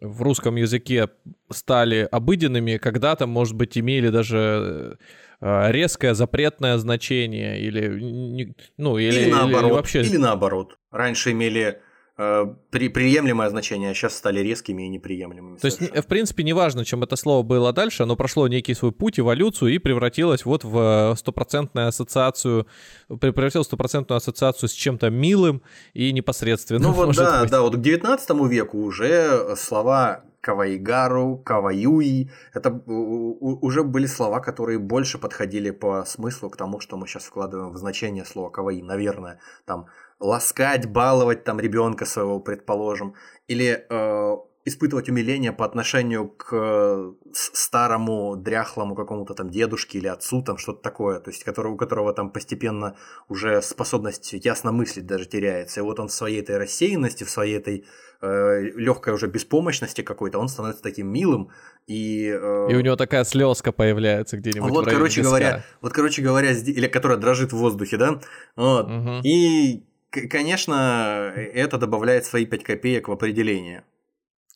в 0.00 0.22
русском 0.22 0.56
языке 0.56 1.08
стали 1.50 2.08
обыденными, 2.10 2.76
когда-то, 2.76 3.26
может 3.26 3.54
быть, 3.54 3.78
имели 3.78 4.08
даже 4.08 4.98
резкое 5.42 6.14
запретное 6.14 6.78
значение 6.78 7.60
или, 7.60 8.54
ну, 8.76 8.96
или, 8.98 9.22
Или, 9.22 9.30
наоборот. 9.30 9.64
или 9.64 9.72
вообще... 9.72 10.00
Или 10.02 10.16
наоборот. 10.16 10.78
Раньше 10.92 11.32
имели 11.32 11.80
э, 12.16 12.46
при, 12.70 12.88
приемлемое 12.88 13.50
значение, 13.50 13.90
а 13.90 13.94
сейчас 13.94 14.14
стали 14.16 14.38
резкими 14.38 14.84
и 14.84 14.88
неприемлемыми. 14.88 15.58
То 15.58 15.66
есть, 15.66 15.78
совершенно. 15.78 16.02
в 16.02 16.06
принципе, 16.06 16.44
неважно, 16.44 16.84
чем 16.84 17.02
это 17.02 17.16
слово 17.16 17.42
было 17.42 17.72
дальше, 17.72 18.04
оно 18.04 18.14
прошло 18.14 18.46
некий 18.46 18.74
свой 18.74 18.92
путь, 18.92 19.18
эволюцию 19.18 19.74
и 19.74 19.78
превратилось 19.78 20.44
вот 20.44 20.62
в 20.62 21.14
стопроцентную 21.18 21.88
ассоциацию, 21.88 22.68
пре- 23.08 23.32
превратилось 23.32 23.66
в 23.66 23.70
стопроцентную 23.70 24.18
ассоциацию 24.18 24.68
с 24.68 24.72
чем-то 24.72 25.10
милым 25.10 25.62
и 25.92 26.12
непосредственным. 26.12 26.82
Ну 26.82 26.92
вот 26.92 27.16
да, 27.16 27.42
быть. 27.42 27.50
да, 27.50 27.62
вот 27.62 27.74
к 27.74 27.80
19 27.80 28.30
веку 28.48 28.78
уже 28.78 29.56
слова 29.56 30.22
кавайгару, 30.42 31.38
каваюи, 31.38 32.30
это 32.52 32.82
у- 32.86 33.66
уже 33.66 33.82
были 33.84 34.06
слова, 34.06 34.40
которые 34.40 34.78
больше 34.78 35.18
подходили 35.18 35.70
по 35.70 36.04
смыслу 36.04 36.50
к 36.50 36.56
тому, 36.56 36.80
что 36.80 36.96
мы 36.96 37.06
сейчас 37.06 37.24
вкладываем 37.24 37.72
в 37.72 37.76
значение 37.76 38.24
слова 38.24 38.50
каваи, 38.50 38.82
наверное, 38.82 39.38
там 39.64 39.86
ласкать, 40.20 40.86
баловать 40.86 41.44
там 41.44 41.60
ребенка 41.60 42.04
своего, 42.04 42.40
предположим, 42.40 43.14
или 43.48 43.86
э, 43.88 44.36
испытывать 44.64 45.08
умиление 45.08 45.52
по 45.52 45.64
отношению 45.64 46.28
к 46.28 46.48
э, 46.52 47.12
старому 47.32 48.36
дряхлому 48.36 48.94
какому-то 48.94 49.34
там 49.34 49.50
дедушке 49.50 49.98
или 49.98 50.06
отцу, 50.06 50.42
там 50.42 50.56
что-то 50.56 50.82
такое, 50.82 51.18
то 51.18 51.30
есть 51.30 51.42
который, 51.42 51.72
у 51.72 51.76
которого 51.76 52.12
там 52.12 52.30
постепенно 52.30 52.96
уже 53.28 53.60
способность 53.60 54.32
ясно 54.32 54.70
мыслить 54.70 55.06
даже 55.06 55.26
теряется. 55.26 55.80
И 55.80 55.82
вот 55.82 55.98
он 55.98 56.08
в 56.08 56.12
своей 56.12 56.40
этой 56.40 56.58
рассеянности, 56.58 57.24
в 57.24 57.30
своей 57.30 57.56
этой 57.56 57.84
э, 58.20 58.60
легкой 58.76 59.14
уже 59.14 59.26
беспомощности 59.26 60.02
какой-то, 60.02 60.38
он 60.38 60.48
становится 60.48 60.82
таким 60.82 61.08
милым 61.08 61.50
и... 61.88 62.28
Э, 62.28 62.68
и 62.70 62.76
у 62.76 62.80
него 62.80 62.94
такая 62.94 63.24
слезка 63.24 63.72
появляется 63.72 64.36
где-нибудь 64.36 64.70
вот, 64.70 64.86
в 64.86 64.90
короче 64.90 65.22
виска. 65.22 65.28
говоря, 65.28 65.64
вот, 65.80 65.92
короче 65.92 66.22
говоря, 66.22 66.52
или 66.52 66.86
которая 66.86 67.18
дрожит 67.18 67.52
в 67.52 67.56
воздухе, 67.56 67.96
да? 67.96 68.20
Вот. 68.54 68.86
Угу. 68.86 69.22
И, 69.24 69.84
конечно, 70.10 71.32
это 71.34 71.78
добавляет 71.78 72.24
свои 72.24 72.46
5 72.46 72.62
копеек 72.62 73.08
в 73.08 73.12
определение. 73.12 73.82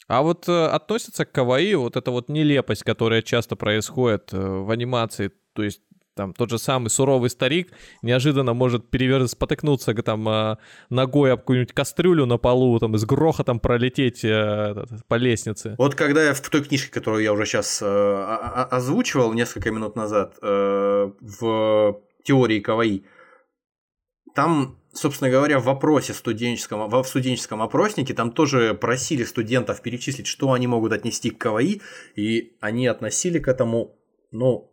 А 0.08 0.22
вот 0.22 0.48
э, 0.48 0.66
относится 0.66 1.24
к 1.24 1.32
каваи 1.32 1.74
вот 1.74 1.96
эта 1.96 2.10
вот 2.10 2.28
нелепость, 2.28 2.84
которая 2.84 3.22
часто 3.22 3.56
происходит 3.56 4.32
э, 4.32 4.38
в 4.38 4.70
анимации, 4.70 5.32
то 5.52 5.62
есть 5.62 5.80
там 6.16 6.32
тот 6.32 6.48
же 6.50 6.58
самый 6.58 6.88
суровый 6.88 7.28
старик 7.28 7.72
неожиданно 8.02 8.54
может 8.54 8.88
перевер... 8.88 9.28
спотыкнуться 9.28 9.94
там 9.94 10.26
э, 10.28 10.56
ногой 10.88 11.32
об 11.32 11.40
какую-нибудь 11.40 11.74
кастрюлю 11.74 12.24
на 12.24 12.38
полу, 12.38 12.78
там 12.78 12.94
и 12.94 12.98
с 12.98 13.04
грохотом 13.04 13.60
пролететь 13.60 14.24
э, 14.24 14.86
по 15.08 15.16
лестнице. 15.16 15.74
Вот 15.76 15.94
когда 15.94 16.24
я 16.24 16.34
в 16.34 16.40
той 16.40 16.64
книжке, 16.64 16.90
которую 16.90 17.22
я 17.22 17.32
уже 17.32 17.44
сейчас 17.44 17.82
э, 17.82 17.86
озвучивал 18.70 19.34
несколько 19.34 19.70
минут 19.70 19.94
назад 19.94 20.36
э, 20.40 21.10
в 21.20 22.00
теории 22.24 22.60
каваи, 22.60 23.04
там 24.34 24.78
собственно 24.96 25.30
говоря, 25.30 25.58
в 25.58 25.64
вопросе 25.64 26.12
студенческом, 26.14 26.88
в 26.88 27.04
студенческом 27.04 27.62
опроснике 27.62 28.14
там 28.14 28.32
тоже 28.32 28.74
просили 28.74 29.24
студентов 29.24 29.80
перечислить, 29.82 30.26
что 30.26 30.52
они 30.52 30.66
могут 30.66 30.92
отнести 30.92 31.30
к 31.30 31.38
КВИ, 31.38 31.82
и 32.16 32.56
они 32.60 32.86
относили 32.86 33.38
к 33.38 33.48
этому, 33.48 33.96
ну, 34.32 34.72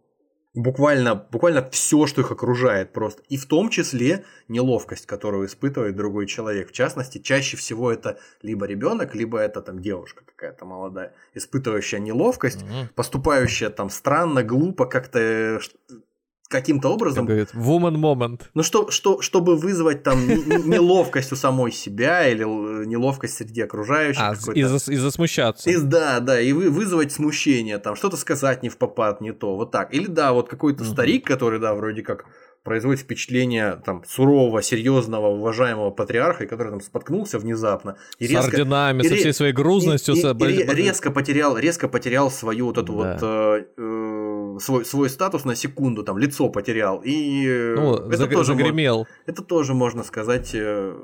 буквально, 0.54 1.16
буквально 1.16 1.70
все, 1.72 2.06
что 2.08 2.22
их 2.22 2.32
окружает 2.32 2.94
просто. 2.94 3.24
И 3.30 3.38
в 3.38 3.46
том 3.46 3.70
числе 3.70 4.26
неловкость, 4.48 5.06
которую 5.06 5.48
испытывает 5.48 5.96
другой 5.96 6.28
человек. 6.28 6.70
В 6.70 6.74
частности, 6.74 7.18
чаще 7.18 7.58
всего 7.58 7.92
это 7.92 8.20
либо 8.42 8.66
ребенок, 8.66 9.16
либо 9.16 9.40
это 9.40 9.62
там 9.62 9.82
девушка 9.82 10.24
какая-то 10.26 10.66
молодая, 10.66 11.14
испытывающая 11.34 12.00
неловкость, 12.00 12.62
mm-hmm. 12.62 12.90
поступающая 12.96 13.70
там 13.70 13.90
странно, 13.90 14.44
глупо, 14.44 14.86
как-то 14.86 15.60
каким-то 16.54 16.90
образом... 16.90 17.26
Говорит, 17.26 17.50
woman 17.54 17.96
moment. 17.96 18.42
Ну, 18.54 18.64
что, 18.64 18.90
что, 18.92 19.22
чтобы 19.22 19.58
вызвать 19.58 20.04
там 20.04 20.26
неловкость 20.28 21.32
у 21.34 21.36
самой 21.36 21.72
себя 21.72 22.28
или 22.28 22.44
неловкость 22.44 23.36
среди 23.36 23.62
окружающих. 23.62 24.22
А, 24.22 24.36
и, 24.54 24.64
за, 24.64 24.92
и 24.92 24.96
засмущаться. 24.96 25.70
И, 25.70 25.78
да, 25.78 26.20
да, 26.20 26.40
и 26.40 26.54
вы, 26.54 26.70
вызвать 26.70 27.12
смущение, 27.12 27.80
там, 27.80 27.96
что-то 27.96 28.18
сказать 28.18 28.64
не 28.64 28.70
в 28.70 28.78
попад, 28.78 29.20
не 29.20 29.34
то, 29.34 29.56
вот 29.56 29.72
так. 29.72 29.94
Или 29.94 30.08
да, 30.08 30.32
вот 30.32 30.48
какой-то 30.48 30.84
угу. 30.84 30.92
старик, 30.92 31.26
который, 31.26 31.60
да, 31.60 31.74
вроде 31.74 32.04
как 32.04 32.26
производит 32.64 33.02
впечатление 33.02 33.82
там 33.86 34.04
сурового, 34.08 34.62
серьезного, 34.62 35.28
уважаемого 35.28 35.92
патриарха, 35.92 36.48
который 36.48 36.70
там 36.70 36.82
споткнулся 36.82 37.38
внезапно 37.38 37.98
и 38.20 38.28
резко, 38.28 38.44
с 38.44 38.54
орденами, 38.54 39.02
и, 39.02 39.08
со 39.10 39.16
всей 39.16 39.34
своей 39.34 39.54
грузностью, 39.54 40.16
и, 40.16 40.20
и, 40.20 40.62
и, 40.62 40.74
резко 40.74 41.12
потерял, 41.12 41.58
резко 41.58 41.88
потерял 41.90 42.32
свою 42.32 42.68
вот 42.68 42.78
эту 42.78 42.94
да. 42.94 43.14
вот 43.14 43.20
э, 43.22 43.66
э, 43.78 43.82
свой 44.60 44.86
свой 44.86 45.10
статус 45.10 45.46
на 45.46 45.56
секунду, 45.56 46.04
там 46.04 46.18
лицо 46.18 46.50
потерял 46.50 47.02
и 47.04 47.48
э, 47.48 47.76
ну, 47.76 47.96
это 47.96 48.18
заг... 48.18 48.32
тоже 48.32 48.54
загремел. 48.54 48.98
Можно, 48.98 49.14
это 49.26 49.42
тоже 49.44 49.74
можно 49.74 50.04
сказать, 50.04 50.52
э, 50.54 50.96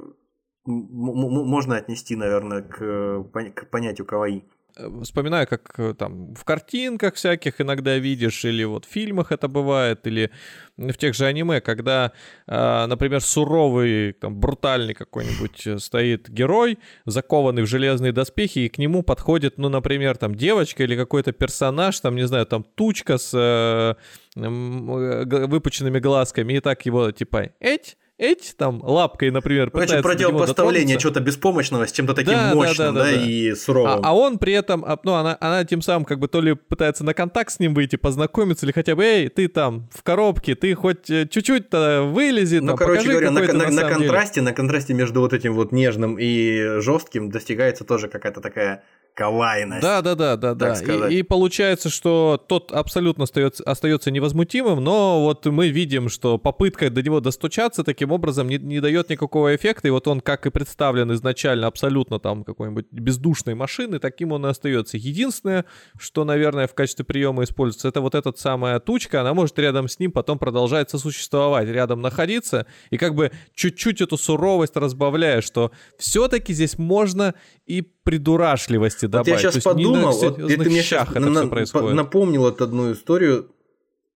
можно 0.65 1.75
отнести, 1.77 2.15
наверное, 2.15 2.61
к, 2.61 3.23
к 3.55 3.69
понятию 3.69 4.05
каваи. 4.05 4.43
Э, 4.79 4.89
вспоминаю, 5.03 5.47
как 5.47 5.73
э, 5.77 5.93
там 5.93 6.33
в 6.35 6.43
картинках 6.43 7.15
всяких 7.15 7.61
иногда 7.61 7.97
видишь, 7.97 8.45
или 8.45 8.63
вот 8.63 8.85
в 8.85 8.89
фильмах 8.89 9.31
это 9.31 9.47
бывает, 9.47 10.07
или 10.07 10.31
в 10.77 10.93
тех 10.93 11.13
же 11.13 11.25
аниме, 11.25 11.59
когда, 11.59 12.13
а, 12.47 12.87
например, 12.87 13.21
суровый, 13.21 14.13
там, 14.13 14.39
брутальный 14.39 14.93
какой-нибудь 14.93 15.67
э, 15.67 15.79
стоит 15.79 16.29
герой, 16.29 16.79
закованный 17.05 17.63
в 17.63 17.67
железные 17.67 18.11
доспехи, 18.11 18.59
и 18.59 18.69
к 18.69 18.77
нему 18.77 19.03
подходит, 19.03 19.57
ну, 19.57 19.69
например, 19.69 20.17
там, 20.17 20.35
девочка 20.35 20.83
или 20.83 20.95
какой-то 20.95 21.33
персонаж, 21.33 21.99
там, 21.99 22.15
не 22.15 22.27
знаю, 22.27 22.45
там, 22.45 22.63
тучка 22.63 23.17
с 23.17 23.97
выпученными 24.35 25.99
глазками, 25.99 26.53
и 26.53 26.59
так 26.61 26.85
его, 26.85 27.11
типа, 27.11 27.49
эть, 27.59 27.97
эти 28.19 28.53
там 28.53 28.81
лапкой, 28.83 29.31
например, 29.31 29.71
Значит, 29.73 30.03
противопоставление 30.03 30.97
чего-то 30.97 31.21
беспомощного 31.21 31.87
с 31.87 31.91
чем-то 31.91 32.13
таким 32.13 32.33
да, 32.33 32.53
мощным, 32.53 32.93
да, 32.93 33.03
да, 33.03 33.11
да, 33.11 33.17
да, 33.17 33.25
и 33.25 33.55
суровым. 33.55 34.03
А, 34.03 34.09
а 34.09 34.13
он 34.13 34.37
при 34.37 34.53
этом, 34.53 34.83
а, 34.85 34.99
ну, 35.03 35.13
она, 35.13 35.37
она 35.39 35.63
тем 35.63 35.81
самым 35.81 36.03
как 36.03 36.19
бы 36.19 36.27
то 36.27 36.41
ли 36.41 36.53
пытается 36.53 37.05
на 37.05 37.13
контакт 37.13 37.51
с 37.51 37.59
ним 37.59 37.73
выйти, 37.73 37.95
познакомиться, 37.95 38.65
или 38.65 38.73
хотя 38.73 38.95
бы, 38.95 39.05
эй, 39.05 39.29
ты 39.29 39.47
там 39.47 39.87
в 39.93 40.03
коробке, 40.03 40.55
ты 40.55 40.75
хоть 40.75 41.09
э, 41.09 41.27
чуть-чуть-то 41.27 42.11
вылези, 42.13 42.59
ну, 42.59 42.67
там, 42.67 42.77
короче 42.77 43.09
говоря, 43.09 43.31
на, 43.31 43.41
на, 43.41 43.53
на, 43.53 43.69
на 43.69 43.89
контрасте, 43.89 44.35
деле. 44.41 44.47
на 44.47 44.53
контрасте 44.53 44.93
между 44.93 45.21
вот 45.21 45.31
этим 45.33 45.53
вот 45.53 45.71
нежным 45.71 46.17
и 46.19 46.79
жестким 46.81 47.29
достигается 47.29 47.85
тоже 47.85 48.09
какая-то 48.09 48.41
такая 48.41 48.83
кавайность. 49.19 49.81
Да, 49.81 50.01
да, 50.01 50.15
да, 50.15 50.37
да, 50.37 50.55
да. 50.55 51.09
И, 51.09 51.17
и 51.17 51.23
получается, 51.23 51.89
что 51.89 52.41
тот 52.47 52.71
абсолютно 52.71 53.25
остается, 53.25 53.63
остается 53.65 54.11
невозмутимым, 54.11 54.81
но 54.81 55.21
вот 55.21 55.45
мы 55.45 55.67
видим, 55.67 56.07
что 56.07 56.37
попытка 56.37 56.89
до 56.89 57.03
него 57.03 57.19
достучаться 57.19 57.83
таким 57.83 58.13
образом 58.13 58.47
не, 58.47 58.57
не 58.57 58.79
дает 58.79 59.09
никакого 59.09 59.53
эффекта. 59.53 59.89
И 59.89 59.91
вот 59.91 60.07
он, 60.07 60.21
как 60.21 60.45
и 60.45 60.49
представлен 60.49 61.11
изначально, 61.11 61.67
абсолютно 61.67 62.19
там 62.19 62.45
какой-нибудь 62.45 62.87
бездушной 62.91 63.55
машины, 63.55 63.99
таким 63.99 64.31
он 64.31 64.45
и 64.45 64.49
остается. 64.49 64.95
Единственное, 64.95 65.65
что, 65.99 66.23
наверное, 66.23 66.67
в 66.67 66.73
качестве 66.73 67.03
приема 67.03 67.43
используется, 67.43 67.89
это 67.89 67.99
вот 67.99 68.15
эта 68.15 68.31
самая 68.37 68.79
тучка, 68.79 69.19
она 69.19 69.33
может 69.33 69.59
рядом 69.59 69.89
с 69.89 69.99
ним 69.99 70.13
потом 70.13 70.39
продолжать 70.39 70.89
сосуществовать, 70.89 71.67
рядом 71.67 72.01
находиться, 72.01 72.65
и 72.89 72.97
как 72.97 73.15
бы 73.15 73.31
чуть-чуть 73.53 73.99
эту 73.99 74.17
суровость 74.17 74.77
разбавляя, 74.77 75.41
что 75.41 75.71
все-таки 75.97 76.53
здесь 76.53 76.77
можно 76.77 77.33
и 77.65 77.81
придурашливости 78.09 79.05
вот 79.05 79.11
добавить. 79.11 79.43
Я 79.43 79.51
сейчас 79.51 79.63
подумал, 79.63 80.11
вот 80.11 80.37
ты 80.37 80.57
мне 80.57 80.81
сейчас 80.81 81.09
это 81.09 81.19
на, 81.19 81.47
происходит. 81.47 81.95
напомнил 81.95 82.41
вот 82.41 82.61
одну 82.61 82.91
историю, 82.91 83.51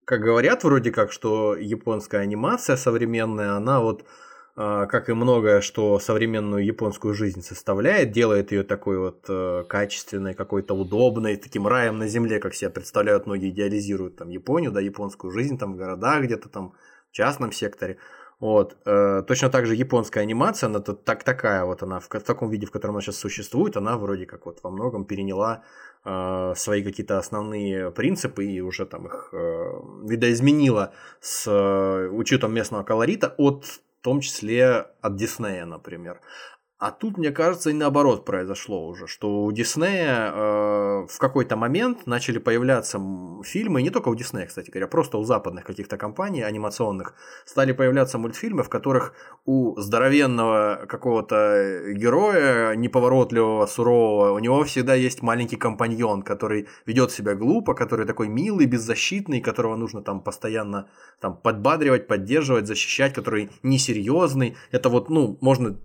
как 0.06 0.22
говорят 0.22 0.64
вроде 0.64 0.92
как, 0.92 1.12
что 1.12 1.56
японская 1.56 2.22
анимация 2.22 2.76
современная, 2.76 3.54
она 3.56 3.82
вот 3.82 4.04
а, 4.56 4.86
как 4.86 5.10
и 5.10 5.14
многое, 5.14 5.62
что 5.62 6.00
современную 6.00 6.64
японскую 6.64 7.14
жизнь 7.14 7.42
составляет, 7.42 8.12
делает 8.12 8.52
ее 8.52 8.64
такой 8.64 9.00
вот 9.00 9.26
э, 9.28 9.64
качественной, 9.68 10.36
какой-то 10.36 10.76
удобной, 10.76 11.38
таким 11.38 11.66
раем 11.66 11.98
на 11.98 12.08
земле, 12.08 12.40
как 12.40 12.54
себя 12.54 12.70
представляют 12.70 13.26
многие, 13.26 13.50
идеализируют 13.50 14.18
там 14.18 14.30
Японию, 14.30 14.72
да, 14.72 14.80
японскую 14.80 15.32
жизнь 15.32 15.58
там 15.58 15.74
в 15.74 15.78
городах 15.78 16.24
где-то 16.24 16.50
там, 16.50 16.74
в 17.12 17.16
частном 17.16 17.52
секторе. 17.52 17.98
Вот. 18.40 18.78
Э, 18.86 19.24
точно 19.28 19.50
так 19.50 19.66
же 19.66 19.76
японская 19.76 20.24
анимация, 20.24 20.68
она 20.68 20.80
так, 20.80 21.24
такая 21.24 21.66
вот, 21.66 21.84
она 21.84 22.00
в, 22.00 22.10
в 22.10 22.24
таком 22.24 22.50
виде, 22.50 22.66
в 22.66 22.72
котором 22.72 22.96
она 22.96 23.02
сейчас 23.02 23.18
существует, 23.18 23.78
она 23.78 23.98
вроде 23.98 24.26
как 24.26 24.46
вот 24.46 24.60
во 24.64 24.70
многом 24.70 25.06
переняла 25.06 25.64
э, 26.06 26.54
свои 26.56 26.84
какие-то 26.84 27.18
основные 27.18 27.92
принципы 27.92 28.46
и 28.46 28.62
уже 28.62 28.86
там 28.86 29.08
их 29.08 29.30
э, 29.34 29.82
видоизменила 30.04 30.94
с 31.22 31.48
э, 31.48 32.10
учетом 32.10 32.54
местного 32.54 32.84
колорита 32.84 33.34
от 33.38 33.66
в 33.66 34.04
том 34.04 34.20
числе 34.20 34.88
от 35.00 35.16
Диснея, 35.16 35.66
например. 35.66 36.20
А 36.84 36.92
тут, 36.92 37.18
мне 37.18 37.32
кажется, 37.32 37.70
и 37.70 37.74
наоборот 37.74 38.26
произошло 38.26 38.86
уже, 38.86 39.08
что 39.08 39.46
у 39.46 39.52
Диснея 39.54 40.34
э, 40.34 41.08
в 41.08 41.18
какой-то 41.18 41.56
момент 41.56 42.06
начали 42.08 42.40
появляться 42.40 43.00
фильмы, 43.46 43.82
не 43.82 43.90
только 43.90 44.10
у 44.10 44.16
Диснея, 44.16 44.48
кстати 44.48 44.70
говоря, 44.70 44.88
просто 44.88 45.18
у 45.18 45.24
западных 45.24 45.64
каких-то 45.64 45.96
компаний 45.96 46.42
анимационных, 46.42 47.14
стали 47.46 47.72
появляться 47.72 48.18
мультфильмы, 48.18 48.64
в 48.64 48.70
которых 48.70 49.14
у 49.46 49.80
здоровенного 49.80 50.86
какого-то 50.90 51.94
героя, 51.94 52.76
неповоротливого, 52.76 53.66
сурового, 53.66 54.34
у 54.34 54.40
него 54.40 54.62
всегда 54.66 54.94
есть 54.94 55.22
маленький 55.22 55.56
компаньон, 55.56 56.22
который 56.22 56.68
ведет 56.86 57.12
себя 57.12 57.34
глупо, 57.34 57.76
который 57.76 58.06
такой 58.06 58.28
милый, 58.28 58.66
беззащитный, 58.66 59.40
которого 59.40 59.78
нужно 59.78 60.02
там 60.02 60.20
постоянно 60.22 60.90
там, 61.22 61.38
подбадривать, 61.38 62.08
поддерживать, 62.08 62.68
защищать, 62.68 63.14
который 63.14 63.52
несерьезный. 63.64 64.58
Это 64.72 64.90
вот, 64.90 65.10
ну, 65.10 65.38
можно 65.40 65.78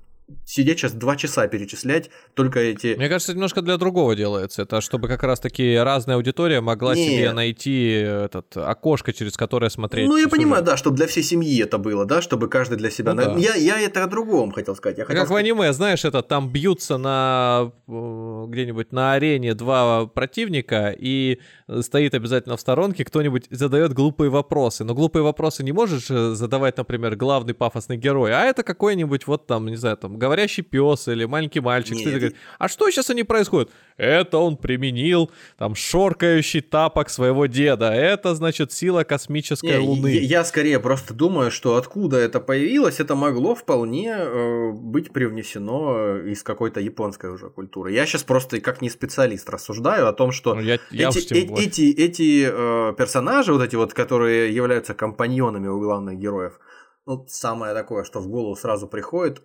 сидеть 0.45 0.79
сейчас 0.79 0.93
два 0.93 1.16
часа 1.16 1.47
перечислять 1.47 2.11
только 2.35 2.61
эти... 2.61 2.95
Мне 2.97 3.09
кажется, 3.09 3.33
немножко 3.33 3.62
для 3.62 3.76
другого 3.76 4.14
делается. 4.14 4.62
Это 4.62 4.81
чтобы 4.81 5.09
как 5.09 5.22
раз-таки 5.22 5.76
разная 5.76 6.16
аудитория 6.16 6.61
могла 6.61 6.95
Нет. 6.95 7.07
себе 7.07 7.33
найти 7.33 7.91
этот 7.91 8.57
окошко, 8.57 9.12
через 9.12 9.37
которое 9.37 9.70
смотреть. 9.70 10.09
Ну, 10.09 10.16
я 10.16 10.29
понимаю, 10.29 10.62
да, 10.62 10.76
чтобы 10.76 10.97
для 10.97 11.07
всей 11.07 11.22
семьи 11.22 11.62
это 11.62 11.79
было, 11.79 12.05
да, 12.05 12.22
чтобы 12.22 12.49
каждый 12.49 12.79
для 12.79 12.91
себя... 12.91 13.14
Ну, 13.14 13.22
да. 13.22 13.35
я, 13.37 13.55
я 13.55 13.81
это 13.81 14.05
о 14.05 14.07
другом 14.07 14.53
хотел 14.53 14.76
сказать. 14.76 14.99
Я 14.99 15.05
хотел 15.05 15.20
как 15.20 15.29
сказать... 15.29 15.45
в 15.45 15.47
аниме, 15.47 15.72
знаешь, 15.72 16.05
это 16.05 16.22
там 16.22 16.51
бьются 16.51 16.99
на 16.99 17.72
э, 17.87 18.45
где-нибудь 18.49 18.93
на 18.93 19.12
арене 19.12 19.55
два 19.55 20.07
противника, 20.07 20.95
и 20.97 21.39
стоит 21.80 22.14
обязательно 22.14 22.56
в 22.56 22.60
сторонке, 22.60 23.04
кто-нибудь 23.04 23.46
задает 23.50 23.92
глупые 23.92 24.30
вопросы. 24.30 24.84
Но 24.84 24.94
глупые 24.94 25.22
вопросы 25.22 25.62
не 25.62 25.72
можешь 25.72 26.06
задавать, 26.06 26.76
например, 26.76 27.16
главный 27.16 27.54
пафосный 27.54 27.96
герой, 27.96 28.32
а 28.32 28.44
это 28.44 28.62
какой-нибудь 28.62 29.26
вот 29.26 29.46
там, 29.46 29.66
не 29.66 29.76
знаю, 29.76 29.96
там, 29.96 30.18
говорящий 30.18 30.62
пес 30.62 31.08
или 31.08 31.24
маленький 31.24 31.60
мальчик. 31.60 31.96
Нет, 31.96 32.06
говорит, 32.06 32.36
а 32.58 32.68
что 32.68 32.90
сейчас 32.90 33.10
они 33.10 33.22
происходят? 33.22 33.70
Это 33.96 34.38
он 34.38 34.56
применил 34.56 35.30
там 35.56 35.74
шоркающий 35.74 36.60
тапок 36.60 37.10
своего 37.10 37.46
деда. 37.46 37.92
Это, 37.92 38.34
значит, 38.34 38.72
сила 38.72 39.04
космической 39.04 39.78
не, 39.78 39.78
Луны. 39.78 40.08
Я, 40.08 40.20
я 40.20 40.44
скорее 40.44 40.78
просто 40.80 41.14
думаю, 41.14 41.50
что 41.50 41.76
откуда 41.76 42.16
это 42.16 42.40
появилось, 42.40 43.00
это 43.00 43.14
могло 43.14 43.54
вполне 43.54 44.14
э, 44.16 44.72
быть 44.72 45.12
привнесено 45.12 46.18
из 46.18 46.42
какой-то 46.42 46.80
японской 46.80 47.30
уже 47.30 47.50
культуры. 47.50 47.92
Я 47.92 48.06
сейчас 48.06 48.22
просто 48.22 48.60
как 48.60 48.80
не 48.82 48.88
специалист 48.88 49.48
рассуждаю 49.50 50.08
о 50.08 50.12
том, 50.12 50.32
что 50.32 50.54
ну, 50.54 50.60
я, 50.60 50.78
я 50.90 51.08
эти, 51.08 51.34
э, 51.59 51.64
эти, 51.64 51.92
эти 51.92 52.48
э, 52.50 52.94
персонажи, 52.96 53.52
вот 53.52 53.62
эти 53.62 53.76
вот, 53.76 53.94
которые 53.94 54.54
являются 54.54 54.94
компаньонами 54.94 55.68
у 55.68 55.80
главных 55.80 56.18
героев, 56.18 56.59
ну, 57.06 57.26
самое 57.28 57.74
такое, 57.74 58.04
что 58.04 58.20
в 58.20 58.28
голову 58.28 58.56
сразу 58.56 58.86
приходит 58.86 59.42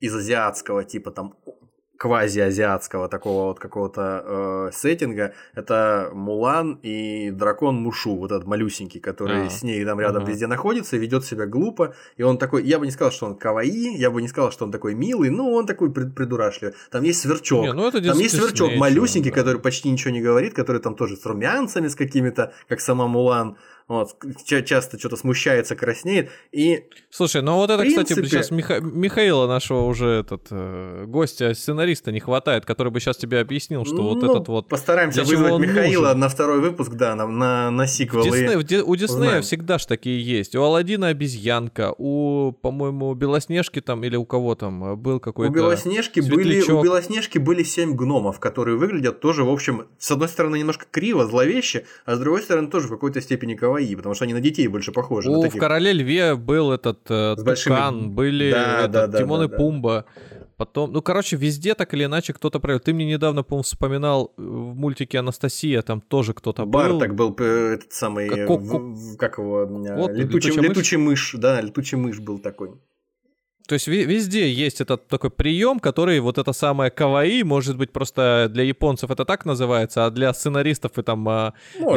из 0.00 0.14
азиатского, 0.14 0.84
типа 0.84 1.10
там 1.10 1.34
квази-азиатского 2.02 3.08
такого 3.08 3.44
вот 3.44 3.60
какого-то 3.60 4.24
э, 4.24 4.70
сеттинга, 4.72 5.34
это 5.54 6.10
Мулан 6.12 6.80
и 6.82 7.30
дракон 7.30 7.76
Мушу, 7.76 8.16
вот 8.16 8.32
этот 8.32 8.44
малюсенький, 8.44 8.98
который 8.98 9.46
а, 9.46 9.48
с 9.50 9.62
ней 9.62 9.84
там 9.84 10.00
рядом 10.00 10.24
ага. 10.24 10.32
везде 10.32 10.48
находится, 10.48 10.96
ведет 10.96 11.24
себя 11.24 11.46
глупо, 11.46 11.94
и 12.16 12.24
он 12.24 12.38
такой, 12.38 12.64
я 12.64 12.80
бы 12.80 12.86
не 12.86 12.90
сказал, 12.90 13.12
что 13.12 13.26
он 13.26 13.36
каваи, 13.36 13.96
я 13.96 14.10
бы 14.10 14.20
не 14.20 14.26
сказал, 14.26 14.50
что 14.50 14.64
он 14.64 14.72
такой 14.72 14.96
милый, 14.96 15.30
но 15.30 15.52
он 15.52 15.64
такой 15.64 15.92
придурашливый. 15.92 16.74
Там 16.90 17.04
есть 17.04 17.20
сверчок, 17.20 17.62
не, 17.62 17.72
ну 17.72 17.86
это 17.86 18.02
там 18.02 18.18
есть 18.18 18.36
сверчок 18.36 18.74
малюсенький, 18.74 19.30
да. 19.30 19.36
который 19.36 19.60
почти 19.62 19.88
ничего 19.88 20.10
не 20.10 20.20
говорит, 20.20 20.54
который 20.54 20.80
там 20.80 20.96
тоже 20.96 21.16
с 21.16 21.24
румянцами, 21.24 21.86
с 21.86 21.94
какими-то, 21.94 22.52
как 22.68 22.80
сама 22.80 23.06
Мулан, 23.06 23.58
вот, 23.88 24.16
часто 24.46 24.98
что-то 24.98 25.16
смущается, 25.16 25.76
краснеет. 25.76 26.30
И 26.52 26.84
Слушай, 27.10 27.42
ну 27.42 27.56
вот 27.56 27.70
это, 27.70 27.80
принципе... 27.80 28.04
кстати, 28.04 28.26
сейчас 28.26 28.50
Миха... 28.50 28.80
Михаила 28.80 29.46
нашего 29.46 29.82
уже 29.82 30.06
этот 30.06 30.46
э, 30.50 31.04
гостя, 31.06 31.54
сценариста 31.54 32.12
не 32.12 32.20
хватает, 32.20 32.64
который 32.64 32.92
бы 32.92 33.00
сейчас 33.00 33.16
тебе 33.16 33.40
объяснил, 33.40 33.84
что 33.84 33.96
ну, 33.96 34.14
вот 34.14 34.22
этот 34.22 34.48
вот... 34.48 34.68
Постараемся 34.68 35.22
вызвать 35.24 35.58
Михаила 35.58 36.08
нужен. 36.08 36.20
на 36.20 36.28
второй 36.28 36.60
выпуск, 36.60 36.92
да, 36.92 37.14
на, 37.14 37.26
на, 37.26 37.70
на 37.70 37.86
сиквел. 37.86 38.24
Дисней, 38.24 38.78
и... 38.78 38.82
У 38.82 38.96
Диснея 38.96 39.42
всегда 39.42 39.78
ж 39.78 39.86
такие 39.86 40.22
есть. 40.22 40.54
У 40.54 40.62
Алладина 40.62 41.08
обезьянка, 41.08 41.94
у, 41.98 42.52
по-моему, 42.52 43.14
Белоснежки 43.14 43.80
там 43.80 44.04
или 44.04 44.16
у 44.16 44.24
кого 44.24 44.54
там 44.54 44.92
э, 44.92 44.96
был 44.96 45.20
какой-то 45.20 45.52
У 45.52 45.54
Белоснежки, 45.54 46.20
были, 46.20 46.60
у 46.62 46.82
Белоснежки 46.82 47.38
были 47.38 47.62
семь 47.62 47.94
гномов, 47.94 48.40
которые 48.40 48.76
выглядят 48.76 49.20
тоже, 49.20 49.44
в 49.44 49.50
общем, 49.50 49.86
с 49.98 50.10
одной 50.10 50.28
стороны, 50.28 50.58
немножко 50.58 50.86
криво, 50.90 51.26
зловеще, 51.26 51.84
а 52.04 52.16
с 52.16 52.18
другой 52.18 52.42
стороны, 52.42 52.68
тоже 52.68 52.88
в 52.88 52.90
какой-то 52.90 53.20
степени 53.20 53.54
кого 53.54 53.71
каваи, 53.72 53.94
потому 53.94 54.14
что 54.14 54.24
они 54.24 54.34
на 54.34 54.40
детей 54.40 54.68
больше 54.68 54.92
похожи. 54.92 55.30
У 55.30 55.42
таких... 55.42 55.56
в 55.56 55.58
Короле 55.58 55.92
Льве 55.92 56.34
был 56.34 56.72
этот 56.72 57.00
э, 57.08 57.34
Тукан, 57.36 57.44
большими... 57.44 58.08
были 58.08 58.50
да, 58.50 58.78
этот, 58.80 58.92
да, 58.92 59.06
да, 59.06 59.18
Тимон 59.18 59.40
да, 59.40 59.46
и 59.46 59.48
да. 59.48 59.56
Пумба. 59.56 60.04
Потом, 60.56 60.92
ну, 60.92 61.02
короче, 61.02 61.36
везде 61.36 61.74
так 61.74 61.92
или 61.94 62.04
иначе 62.04 62.32
кто-то 62.32 62.60
провел. 62.60 62.78
Ты 62.78 62.94
мне 62.94 63.04
недавно, 63.04 63.42
по-моему, 63.42 63.62
вспоминал 63.62 64.32
э, 64.36 64.42
в 64.42 64.74
мультике 64.74 65.18
Анастасия, 65.18 65.82
там 65.82 66.00
тоже 66.00 66.34
кто-то 66.34 66.66
был. 66.66 67.00
так 67.00 67.14
был 67.14 67.34
э, 67.38 67.74
этот 67.74 67.92
самый, 67.92 68.28
как, 68.28 68.48
в, 68.48 69.16
как 69.16 69.38
его, 69.38 69.66
вот, 69.66 70.12
летучий, 70.12 70.50
летучий, 70.50 70.68
летучий 70.68 70.96
мышь, 70.98 71.34
да, 71.38 71.60
летучий 71.60 71.96
мышь 71.98 72.20
был 72.20 72.38
такой. 72.38 72.72
То 73.66 73.74
есть 73.74 73.86
везде 73.86 74.50
есть 74.50 74.80
этот 74.80 75.06
такой 75.08 75.30
прием, 75.30 75.78
который 75.78 76.20
вот 76.20 76.38
это 76.38 76.52
самое 76.52 76.90
каваи, 76.90 77.42
может 77.42 77.76
быть, 77.76 77.90
просто 77.90 78.48
для 78.50 78.64
японцев 78.64 79.10
это 79.10 79.24
так 79.24 79.44
называется, 79.44 80.06
а 80.06 80.10
для 80.10 80.32
сценаристов 80.34 80.98
и 80.98 81.02
там 81.02 81.28
а, 81.28 81.54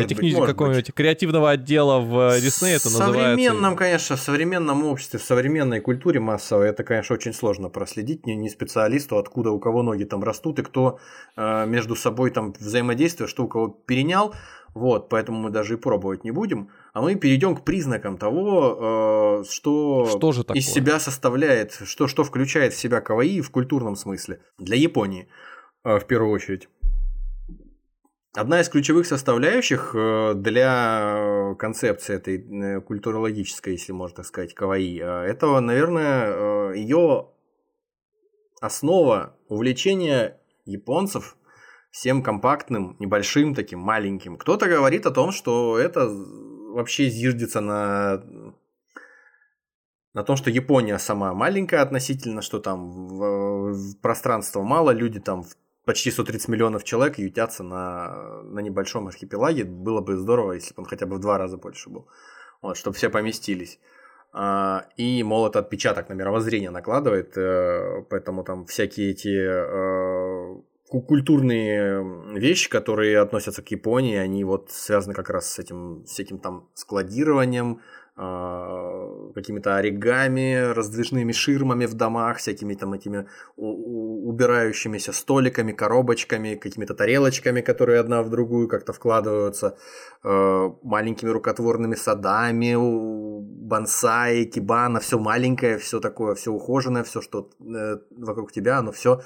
техники 0.07 0.35
какого-нибудь 0.45 0.93
креативного 0.93 1.51
отдела 1.51 1.99
в 1.99 2.39
Дисней 2.39 2.75
это 2.75 2.89
называется. 2.89 3.19
В 3.19 3.23
современном, 3.23 3.75
конечно, 3.75 4.15
в 4.15 4.19
современном 4.19 4.85
обществе, 4.85 5.19
в 5.19 5.23
современной 5.23 5.81
культуре 5.81 6.19
массовой 6.19 6.69
это, 6.69 6.83
конечно, 6.83 7.15
очень 7.15 7.33
сложно 7.33 7.69
проследить 7.69 8.25
не, 8.25 8.35
не 8.35 8.49
специалисту, 8.49 9.17
откуда 9.17 9.51
у 9.51 9.59
кого 9.59 9.81
ноги 9.81 10.03
там 10.03 10.23
растут 10.23 10.59
и 10.59 10.63
кто 10.63 10.99
э, 11.35 11.65
между 11.65 11.95
собой 11.95 12.31
там 12.31 12.53
взаимодействует, 12.59 13.29
что 13.29 13.45
у 13.45 13.47
кого 13.47 13.69
перенял. 13.69 14.33
Вот, 14.75 15.07
поэтому 15.07 15.39
мы 15.39 15.51
даже 15.51 15.75
и 15.75 15.77
пробовать 15.77 16.25
не 16.25 16.31
будем. 16.31 16.69
А 16.91 17.01
мы 17.01 17.15
перейдем 17.15 17.55
к 17.55 17.63
признакам 17.63 18.17
того, 18.17 19.39
э, 19.39 19.43
что, 19.49 20.05
что 20.05 20.33
же 20.33 20.43
из 20.53 20.67
себя 20.67 20.99
составляет, 20.99 21.71
что, 21.85 22.07
что 22.07 22.25
включает 22.25 22.73
в 22.73 22.77
себя 22.77 22.99
каваи 22.99 23.39
в 23.39 23.51
культурном 23.51 23.95
смысле. 23.95 24.41
Для 24.59 24.75
Японии, 24.75 25.29
э, 25.85 25.97
в 25.97 26.05
первую 26.05 26.31
очередь. 26.31 26.67
Одна 28.33 28.59
из 28.59 28.67
ключевых 28.67 29.07
составляющих 29.07 29.95
э, 29.95 30.33
для 30.35 31.55
концепции 31.57 32.15
этой 32.15 32.81
культурологической, 32.81 33.73
если 33.73 33.93
можно 33.93 34.17
так 34.17 34.25
сказать, 34.25 34.53
каваи, 34.53 34.99
это, 34.99 35.57
наверное, 35.61 36.73
ее 36.73 37.29
основа 38.59 39.37
увлечения 39.47 40.41
японцев 40.65 41.37
всем 41.95 42.21
компактным, 42.21 42.97
небольшим 42.99 43.55
таким, 43.55 43.79
маленьким. 43.79 44.35
Кто-то 44.35 44.67
говорит 44.67 45.05
о 45.05 45.11
том, 45.11 45.31
что 45.31 45.79
это 45.79 46.09
вообще 46.09 47.09
зиждется 47.09 47.61
на 47.61 48.21
на 50.13 50.23
том, 50.23 50.35
что 50.35 50.49
Япония 50.49 50.99
сама 50.99 51.33
маленькая 51.33 51.81
относительно, 51.81 52.41
что 52.41 52.59
там 52.59 53.07
в, 53.07 53.73
в 53.73 54.01
пространства 54.01 54.61
мало, 54.61 54.91
люди 54.91 55.21
там 55.21 55.45
почти 55.85 56.11
130 56.11 56.49
миллионов 56.49 56.83
человек 56.83 57.17
ютятся 57.17 57.63
на, 57.63 58.41
на 58.43 58.59
небольшом 58.59 59.07
архипелаге. 59.07 59.63
Было 59.63 60.01
бы 60.01 60.17
здорово, 60.17 60.53
если 60.53 60.73
бы 60.73 60.83
он 60.83 60.89
хотя 60.89 61.05
бы 61.05 61.15
в 61.15 61.19
два 61.19 61.37
раза 61.37 61.57
больше 61.57 61.89
был. 61.89 62.09
Вот, 62.61 62.75
чтобы 62.75 62.97
все 62.97 63.09
поместились. 63.09 63.79
А, 64.37 64.87
и, 64.97 65.23
мол, 65.23 65.47
это 65.47 65.59
отпечаток 65.59 66.09
на 66.09 66.13
мировоззрение 66.13 66.69
накладывает, 66.69 67.37
э, 67.37 68.03
поэтому 68.09 68.43
там 68.43 68.65
всякие 68.65 69.11
эти 69.11 69.29
э, 69.29 69.61
культурные 70.89 72.03
вещи, 72.35 72.69
которые 72.69 73.19
относятся 73.19 73.61
к 73.61 73.71
Японии, 73.71 74.17
они 74.17 74.43
вот 74.43 74.71
связаны 74.71 75.13
как 75.13 75.29
раз 75.29 75.51
с 75.51 75.59
этим, 75.59 76.03
с 76.05 76.19
этим 76.19 76.37
там 76.37 76.69
складированием, 76.73 77.79
э, 78.17 79.31
какими-то 79.33 79.77
оригами, 79.77 80.73
раздвижными 80.73 81.31
ширмами 81.31 81.85
в 81.87 81.95
домах, 81.95 82.37
всякими 82.37 82.75
там 82.75 82.93
этими 82.93 83.27
убирающимися 83.57 85.11
столиками, 85.11 85.71
коробочками, 85.71 86.55
какими-то 86.55 86.93
тарелочками, 86.93 87.61
которые 87.61 87.99
одна 87.99 88.21
в 88.21 88.29
другую 88.29 88.67
как-то 88.67 88.93
вкладываются, 88.93 89.77
э, 90.23 90.71
маленькими 90.83 91.29
рукотворными 91.29 91.95
садами, 91.95 92.75
бонсай, 93.65 94.45
кибана, 94.45 94.99
все 94.99 95.17
маленькое, 95.17 95.77
все 95.77 95.99
такое, 95.99 96.35
все 96.35 96.51
ухоженное, 96.51 97.03
все, 97.03 97.21
что 97.21 97.49
э, 97.59 97.97
вокруг 98.11 98.51
тебя, 98.51 98.77
оно 98.77 98.91
все 98.91 99.21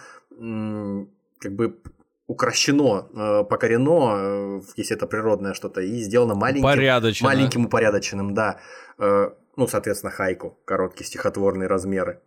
как 1.40 1.56
бы 1.56 1.82
укращено, 2.28 3.10
э, 3.12 3.44
покорено, 3.44 4.14
э, 4.16 4.62
если 4.78 4.96
это 4.96 5.08
природное 5.08 5.54
что-то, 5.54 5.82
и 5.82 6.00
сделано 6.02 6.36
маленьким, 6.36 7.24
маленьким 7.24 7.66
упорядоченным, 7.66 8.34
да. 8.34 8.60
Э, 9.00 9.32
ну, 9.56 9.68
соответственно, 9.68 10.12
хайку, 10.12 10.60
короткие 10.66 11.08
стихотворные 11.08 11.68
размеры. 11.68 12.22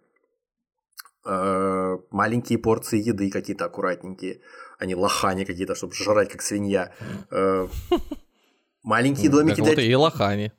Маленькие 1.25 2.59
порции 2.59 2.99
еды 2.99 3.31
какие-то 3.31 3.65
аккуратненькие, 3.65 4.41
а 4.81 4.87
не 4.87 4.97
лохани 4.97 5.45
какие-то, 5.45 5.77
чтобы 5.77 5.95
жрать 5.95 6.29
как 6.29 6.43
свинья. 6.43 6.93
Маленькие 8.83 9.31
домики 9.31 9.63
для... 9.63 9.85
и 9.85 9.95
лохани 9.95 10.51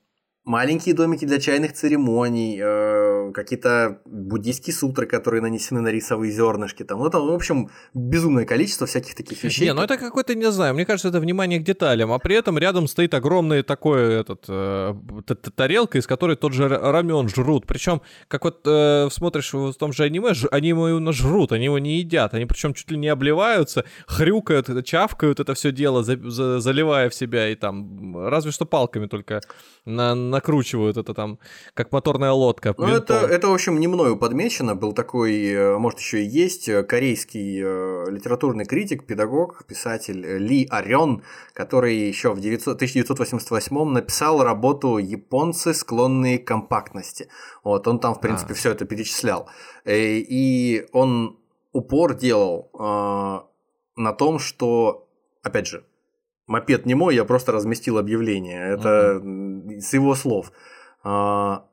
маленькие 0.46 0.96
домики 0.96 1.26
для 1.26 1.40
чайных 1.40 1.74
церемоний, 1.74 2.60
какие-то 3.32 4.02
буддийские 4.06 4.74
сутры, 4.74 5.06
которые 5.06 5.42
нанесены 5.42 5.82
на 5.82 5.90
рисовые 5.90 6.32
зернышки. 6.32 6.84
Там, 6.84 7.00
ну, 7.00 7.10
там, 7.10 7.28
в 7.28 7.34
общем, 7.34 7.70
безумное 7.94 8.46
количество 8.46 8.88
всяких 8.88 9.16
таких 9.16 9.44
вещей. 9.44 9.66
Не, 9.66 9.74
ну 9.74 9.82
это 9.84 9.98
какой-то, 9.98 10.36
не 10.36 10.52
знаю, 10.52 10.74
мне 10.74 10.86
кажется, 10.86 11.10
это 11.10 11.20
внимание 11.20 11.60
к 11.60 11.64
деталям, 11.64 12.12
а 12.12 12.20
при 12.20 12.36
этом 12.36 12.58
рядом 12.58 12.88
стоит 12.88 13.14
огромная 13.14 13.64
такой 13.64 14.16
этот, 14.16 14.46
э, 14.48 14.94
тарелка, 15.56 15.98
из 15.98 16.08
которой 16.08 16.36
тот 16.36 16.54
же 16.54 16.68
рамен 16.68 17.30
жрут. 17.30 17.66
Причем, 17.68 18.02
как 18.28 18.44
вот 18.44 18.62
э, 18.66 19.08
смотришь 19.12 19.54
в 19.54 19.74
том 19.74 19.94
же 19.94 20.04
аниме, 20.04 20.34
они 20.52 20.70
его 20.70 21.12
жрут, 21.12 21.52
они 21.52 21.66
его 21.66 21.80
не 21.80 22.00
едят. 22.00 22.34
Они 22.34 22.46
причем 22.46 22.74
чуть 22.74 22.92
ли 22.92 22.98
не 22.98 23.08
обливаются, 23.08 23.86
хрюкают, 24.08 24.86
чавкают 24.86 25.40
это 25.40 25.54
все 25.54 25.72
дело, 25.72 26.04
за, 26.04 26.18
за, 26.18 26.60
заливая 26.60 27.10
в 27.10 27.16
себя 27.16 27.50
и 27.50 27.56
там, 27.56 28.28
разве 28.28 28.52
что 28.52 28.66
палками 28.66 29.08
только 29.08 29.42
на 29.86 30.16
накручивают 30.16 30.98
это 30.98 31.14
там, 31.14 31.40
как 31.74 31.92
моторная 31.92 32.32
лодка. 32.32 32.74
Ну, 32.78 32.88
это, 32.88 33.13
это, 33.16 33.48
в 33.48 33.54
общем, 33.54 33.80
не 33.80 33.88
мною 33.88 34.18
подмечено. 34.18 34.76
Был 34.76 34.94
такой, 34.94 35.46
э, 35.46 35.78
может, 35.78 36.00
еще 36.00 36.24
и 36.24 36.28
есть, 36.28 36.70
э, 36.70 36.84
корейский 36.84 37.62
э, 37.64 38.06
литературный 38.10 38.66
критик, 38.66 39.06
педагог, 39.06 39.66
писатель 39.66 40.20
Ли 40.38 40.68
Арен, 40.70 41.24
который 41.54 41.96
еще 41.96 42.34
в 42.34 42.40
900, 42.40 42.76
1988 42.76 43.90
написал 43.90 44.44
работу 44.44 44.98
«Японцы, 44.98 45.74
склонные 45.74 46.40
к 46.40 46.46
компактности». 46.48 47.28
Вот, 47.64 47.88
он 47.88 48.00
там, 48.00 48.16
в 48.16 48.20
принципе, 48.20 48.54
а. 48.54 48.56
все 48.56 48.72
это 48.72 48.86
перечислял. 48.86 49.50
И 49.86 50.86
он 50.92 51.38
упор 51.72 52.14
делал 52.14 52.70
на 53.96 54.14
том, 54.14 54.40
что, 54.40 55.08
опять 55.44 55.68
же, 55.68 55.84
Мопед 56.48 56.86
не 56.86 56.96
мой, 56.96 57.16
я 57.16 57.24
просто 57.24 57.52
разместил 57.52 57.98
объявление. 57.98 58.74
Это 58.74 59.18
угу. 59.18 59.80
с 59.80 59.94
его 59.94 60.14
слов. 60.14 60.52
А, 61.04 61.66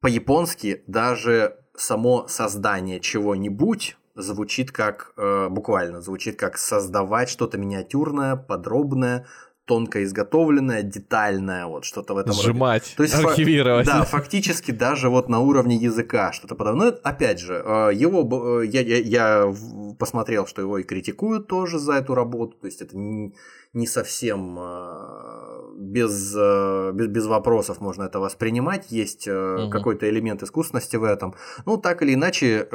по-японски 0.00 0.82
даже 0.86 1.58
само 1.74 2.26
создание 2.28 3.00
чего-нибудь 3.00 3.96
звучит 4.14 4.72
как, 4.72 5.12
э, 5.16 5.48
буквально, 5.48 6.00
звучит 6.00 6.38
как 6.38 6.58
создавать 6.58 7.28
что-то 7.28 7.58
миниатюрное, 7.58 8.36
подробное, 8.36 9.26
тонко 9.70 10.02
изготовленное, 10.02 10.82
детальное, 10.82 11.66
вот 11.66 11.84
что-то 11.84 12.14
в 12.14 12.18
этом 12.18 12.32
Сжимать, 12.32 12.82
роде. 12.82 12.96
То 12.96 13.02
есть, 13.04 13.14
архивировать. 13.14 13.86
Да, 13.86 14.02
фактически 14.02 14.72
даже 14.72 15.08
вот 15.08 15.28
на 15.28 15.38
уровне 15.38 15.76
языка 15.76 16.32
что-то 16.32 16.56
подобное. 16.56 16.90
Но 16.90 16.96
опять 17.04 17.38
же, 17.38 17.62
э, 17.64 17.90
его, 17.94 18.62
э, 18.62 18.66
я, 18.66 18.80
я, 18.80 18.96
я 18.98 19.54
посмотрел, 19.96 20.48
что 20.48 20.60
его 20.60 20.78
и 20.78 20.82
критикуют 20.82 21.46
тоже 21.46 21.78
за 21.78 21.92
эту 21.92 22.16
работу, 22.16 22.56
то 22.60 22.66
есть 22.66 22.82
это 22.82 22.98
не, 22.98 23.32
не 23.72 23.86
совсем 23.86 24.58
э, 24.58 25.60
без, 25.78 26.34
без, 26.34 27.06
без 27.06 27.26
вопросов 27.26 27.80
можно 27.80 28.02
это 28.02 28.18
воспринимать, 28.18 28.90
есть 28.90 29.28
угу. 29.28 29.70
какой-то 29.70 30.10
элемент 30.10 30.42
искусственности 30.42 30.96
в 30.96 31.04
этом. 31.04 31.36
Ну, 31.64 31.76
так 31.76 32.02
или 32.02 32.14
иначе, 32.14 32.66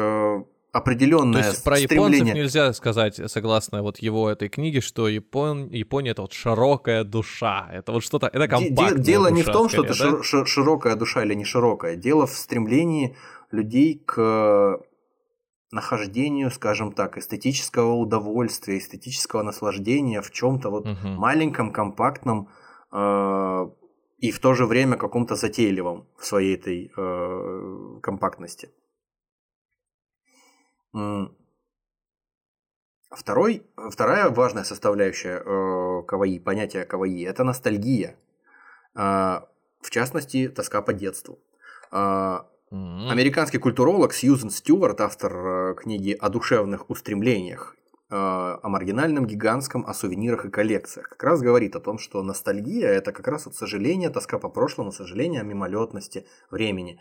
определенное 0.75 1.41
То 1.41 1.49
есть 1.49 1.63
про 1.63 1.79
японцев 1.79 2.33
нельзя 2.33 2.73
сказать, 2.73 3.19
согласно 3.31 3.81
вот 3.81 3.99
его 3.99 4.29
этой 4.29 4.49
книге, 4.49 4.81
что 4.81 5.07
Япон... 5.07 5.69
Япония 5.69 6.11
это 6.11 6.21
вот 6.21 6.33
широкая 6.33 7.05
душа, 7.05 7.69
это 7.71 7.93
вот 7.93 8.03
что-то, 8.03 8.27
это 8.27 8.47
компактная 8.49 9.01
Дело 9.01 9.29
душа, 9.29 9.35
не 9.35 9.43
в 9.43 9.45
том, 9.45 9.69
скорее, 9.69 9.93
что 9.93 10.09
это 10.09 10.21
да? 10.21 10.45
широкая 10.45 10.95
душа 10.95 11.23
или 11.23 11.33
не 11.33 11.45
широкая, 11.45 11.95
дело 11.95 12.27
в 12.27 12.31
стремлении 12.31 13.15
людей 13.51 14.03
к 14.05 14.81
нахождению, 15.71 16.51
скажем 16.51 16.91
так, 16.91 17.17
эстетического 17.17 17.93
удовольствия, 17.93 18.77
эстетического 18.77 19.43
наслаждения 19.43 20.21
в 20.21 20.31
чем-то 20.31 20.69
вот 20.69 20.85
угу. 20.85 21.07
маленьком, 21.07 21.71
компактном 21.71 22.49
э, 22.91 23.69
и 24.17 24.31
в 24.31 24.39
то 24.39 24.53
же 24.53 24.65
время 24.65 24.97
каком-то 24.97 25.35
затейливом 25.35 26.07
в 26.17 26.25
своей 26.25 26.55
этой 26.55 26.91
э, 26.95 27.99
компактности. 28.01 28.69
Второй, 33.15 33.63
вторая 33.91 34.29
важная 34.29 34.63
составляющая 34.63 35.41
э, 35.45 36.03
каваи, 36.05 36.37
понятия 36.37 36.83
каваи, 36.83 37.23
это 37.25 37.43
ностальгия. 37.45 38.17
Э, 38.93 39.41
в 39.81 39.89
частности, 39.89 40.49
тоска 40.49 40.81
по 40.81 40.91
детству. 40.91 41.39
Э, 41.91 41.95
mm-hmm. 42.71 43.09
Американский 43.09 43.57
культуролог 43.57 44.13
Сьюзен 44.13 44.49
Стюарт, 44.49 44.99
автор 44.99 45.33
э, 45.33 45.75
книги 45.75 46.11
о 46.11 46.27
душевных 46.27 46.89
устремлениях, 46.89 47.77
э, 48.09 48.15
о 48.15 48.67
маргинальном 48.67 49.25
гигантском, 49.25 49.85
о 49.87 49.93
сувенирах 49.93 50.45
и 50.45 50.49
коллекциях, 50.49 51.07
как 51.07 51.23
раз 51.23 51.41
говорит 51.41 51.77
о 51.77 51.79
том, 51.79 51.99
что 51.99 52.21
ностальгия– 52.21 52.89
это 52.89 53.13
как 53.13 53.27
раз 53.29 53.45
вот 53.45 53.55
сожаление, 53.55 54.09
тоска 54.09 54.39
по 54.39 54.49
прошлому, 54.49 54.91
сожаление 54.91 55.39
о 55.39 55.45
мимолетности 55.45 56.25
времени. 56.51 56.99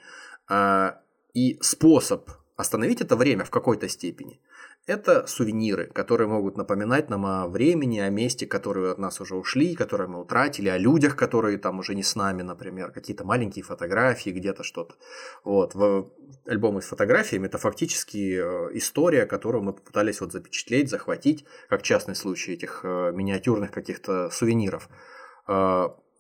Э, 0.49 0.93
и 1.33 1.59
способ 1.61 2.31
остановить 2.57 3.01
это 3.01 3.17
время 3.17 3.45
в 3.45 3.51
какой-то 3.51 3.89
степени. 3.89 4.41
Это 4.87 5.27
сувениры, 5.27 5.87
которые 5.87 6.29
могут 6.29 6.59
напоминать 6.59 7.09
нам 7.09 7.25
о 7.25 7.49
времени, 7.49 8.01
о 8.01 8.11
месте, 8.11 8.47
которые 8.47 8.93
от 8.93 8.99
нас 8.99 9.19
уже 9.21 9.35
ушли, 9.35 9.75
которые 9.75 10.09
мы 10.09 10.21
утратили, 10.21 10.69
о 10.69 10.77
людях, 10.77 11.17
которые 11.17 11.57
там 11.57 11.79
уже 11.79 11.95
не 11.95 12.03
с 12.03 12.15
нами, 12.15 12.43
например, 12.43 12.93
какие-то 12.93 13.25
маленькие 13.25 13.65
фотографии, 13.65 14.29
где-то 14.29 14.63
что-то. 14.63 14.95
Вот. 15.43 15.75
В 15.75 16.13
альбомы 16.47 16.83
с 16.83 16.87
фотографиями 16.87 17.47
это 17.47 17.57
фактически 17.57 18.39
э, 18.39 18.77
история, 18.77 19.25
которую 19.25 19.65
мы 19.65 19.73
попытались 19.73 20.21
вот 20.21 20.33
запечатлеть, 20.33 20.91
захватить, 20.91 21.47
как 21.71 21.83
частный 21.83 22.15
случай 22.15 22.53
этих 22.53 22.81
э, 22.85 23.13
миниатюрных 23.13 23.71
каких-то 23.71 24.29
сувениров. 24.31 24.91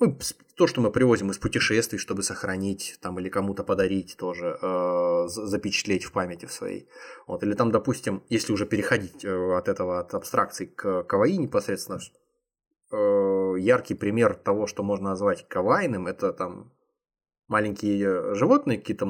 Ну, 0.04 0.18
то, 0.56 0.66
что 0.66 0.82
мы 0.82 0.90
привозим 0.90 1.30
из 1.30 1.38
путешествий, 1.38 1.98
чтобы 1.98 2.22
сохранить 2.22 2.98
там 3.00 3.18
или 3.18 3.30
кому-то 3.30 3.64
подарить 3.64 4.16
тоже, 4.18 4.58
э, 4.60 5.24
запечатлеть 5.28 6.04
в 6.04 6.12
памяти 6.12 6.44
в 6.44 6.52
своей. 6.52 6.86
Вот. 7.26 7.42
Или 7.42 7.54
там, 7.54 7.70
допустим, 7.70 8.22
если 8.28 8.52
уже 8.52 8.66
переходить 8.66 9.24
э, 9.24 9.56
от 9.56 9.68
этого, 9.68 10.00
от 10.00 10.12
абстракций 10.12 10.66
к 10.66 11.04
каваи 11.04 11.36
непосредственно, 11.36 12.00
э, 12.92 13.54
яркий 13.58 13.94
пример 13.94 14.34
того, 14.34 14.66
что 14.66 14.82
можно 14.82 15.10
назвать 15.10 15.48
кавайным, 15.48 16.06
это 16.06 16.34
там 16.34 16.70
маленькие 17.48 18.34
животные, 18.34 18.78
какие-то 18.78 19.06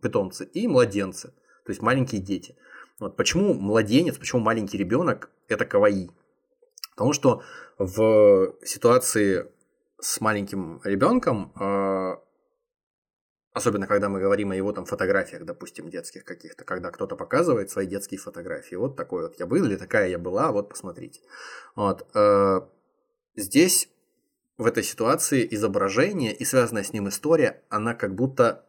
питомцы 0.00 0.44
и 0.44 0.68
младенцы, 0.68 1.28
то 1.64 1.70
есть 1.72 1.82
маленькие 1.82 2.20
дети. 2.20 2.56
Вот 3.00 3.16
почему 3.16 3.54
младенец, 3.54 4.16
почему 4.18 4.40
маленький 4.40 4.78
ребенок 4.78 5.30
это 5.48 5.64
каваи? 5.64 6.10
Потому 6.94 7.12
что 7.12 7.42
в 7.76 8.54
ситуации 8.64 9.48
с 10.00 10.20
маленьким 10.20 10.80
ребенком, 10.84 11.52
э, 11.60 12.16
особенно 13.52 13.86
когда 13.86 14.08
мы 14.08 14.20
говорим 14.20 14.52
о 14.52 14.56
его 14.56 14.72
там 14.72 14.84
фотографиях, 14.84 15.44
допустим, 15.44 15.90
детских 15.90 16.24
каких-то, 16.24 16.64
когда 16.64 16.90
кто-то 16.90 17.16
показывает 17.16 17.70
свои 17.70 17.86
детские 17.86 18.18
фотографии, 18.18 18.76
вот 18.76 18.96
такой 18.96 19.22
вот 19.22 19.38
я 19.38 19.46
был 19.46 19.64
или 19.64 19.76
такая 19.76 20.08
я 20.08 20.18
была, 20.18 20.52
вот 20.52 20.68
посмотрите. 20.68 21.20
Вот. 21.74 22.06
Э, 22.14 22.60
здесь 23.34 23.88
в 24.56 24.66
этой 24.66 24.82
ситуации 24.82 25.46
изображение 25.50 26.34
и 26.34 26.44
связанная 26.44 26.82
с 26.82 26.92
ним 26.92 27.08
история, 27.08 27.62
она 27.68 27.94
как 27.94 28.14
будто 28.14 28.64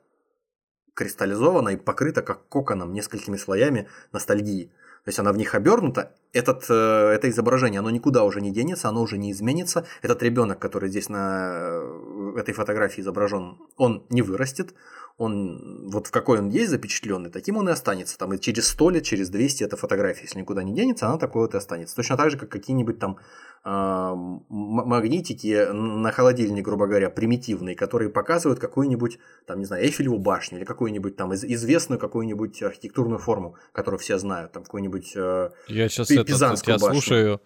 кристаллизована 0.93 1.69
и 1.69 1.77
покрыта 1.77 2.21
как 2.21 2.47
коконом 2.49 2.93
несколькими 2.93 3.37
слоями 3.37 3.87
ностальгии. 4.11 4.71
То 5.03 5.09
есть 5.09 5.19
она 5.19 5.31
в 5.31 5.37
них 5.37 5.55
обернута. 5.55 6.13
Этот, 6.33 6.65
э, 6.69 6.73
это 6.73 7.29
изображение, 7.29 7.79
оно 7.79 7.89
никуда 7.89 8.23
уже 8.23 8.41
не 8.41 8.51
денется, 8.51 8.89
оно 8.89 9.01
уже 9.01 9.17
не 9.17 9.31
изменится. 9.31 9.85
Этот 10.01 10.21
ребенок, 10.23 10.59
который 10.59 10.89
здесь 10.89 11.09
на 11.09 11.51
э, 11.53 12.33
этой 12.37 12.53
фотографии 12.53 13.01
изображен, 13.01 13.57
он 13.77 14.03
не 14.09 14.21
вырастет, 14.21 14.73
он 15.19 15.89
вот 15.89 16.07
в 16.07 16.11
какой 16.11 16.39
он 16.39 16.47
есть 16.47 16.69
запечатленный, 16.69 17.29
таким 17.29 17.57
он 17.57 17.67
и 17.67 17.73
останется. 17.73 18.17
Там 18.17 18.33
и 18.33 18.39
через 18.39 18.69
100 18.69 18.89
лет, 18.91 19.03
через 19.03 19.29
200 19.29 19.65
эта 19.65 19.75
фотография, 19.75 20.23
если 20.23 20.39
никуда 20.39 20.63
не 20.63 20.73
денется, 20.73 21.07
она 21.07 21.17
такой 21.17 21.41
вот 21.41 21.53
и 21.53 21.57
останется. 21.57 21.93
Точно 21.93 22.15
так 22.15 22.31
же, 22.31 22.37
как 22.37 22.47
какие-нибудь 22.47 22.99
там 22.99 23.17
э, 23.65 24.13
магнитики 24.49 25.71
на 25.73 26.13
холодильник, 26.13 26.63
грубо 26.63 26.87
говоря, 26.87 27.09
примитивные, 27.09 27.75
которые 27.75 28.09
показывают 28.09 28.61
какую-нибудь, 28.61 29.19
там, 29.45 29.59
не 29.59 29.65
знаю, 29.65 29.83
Эйфелеву 29.83 30.19
башню 30.19 30.59
или 30.59 30.65
какую-нибудь 30.65 31.17
там 31.17 31.33
известную 31.33 31.99
какую-нибудь 31.99 32.63
архитектурную 32.63 33.19
форму, 33.19 33.57
которую 33.73 33.99
все 33.99 34.17
знают, 34.19 34.53
там 34.53 34.63
какую-нибудь 34.63 35.11
э, 35.17 35.49
Я 35.67 35.89
сейчас 35.89 36.09
это, 36.09 36.23
тебя 36.23 36.77
башню. 36.77 36.93
слушаю, 36.93 37.41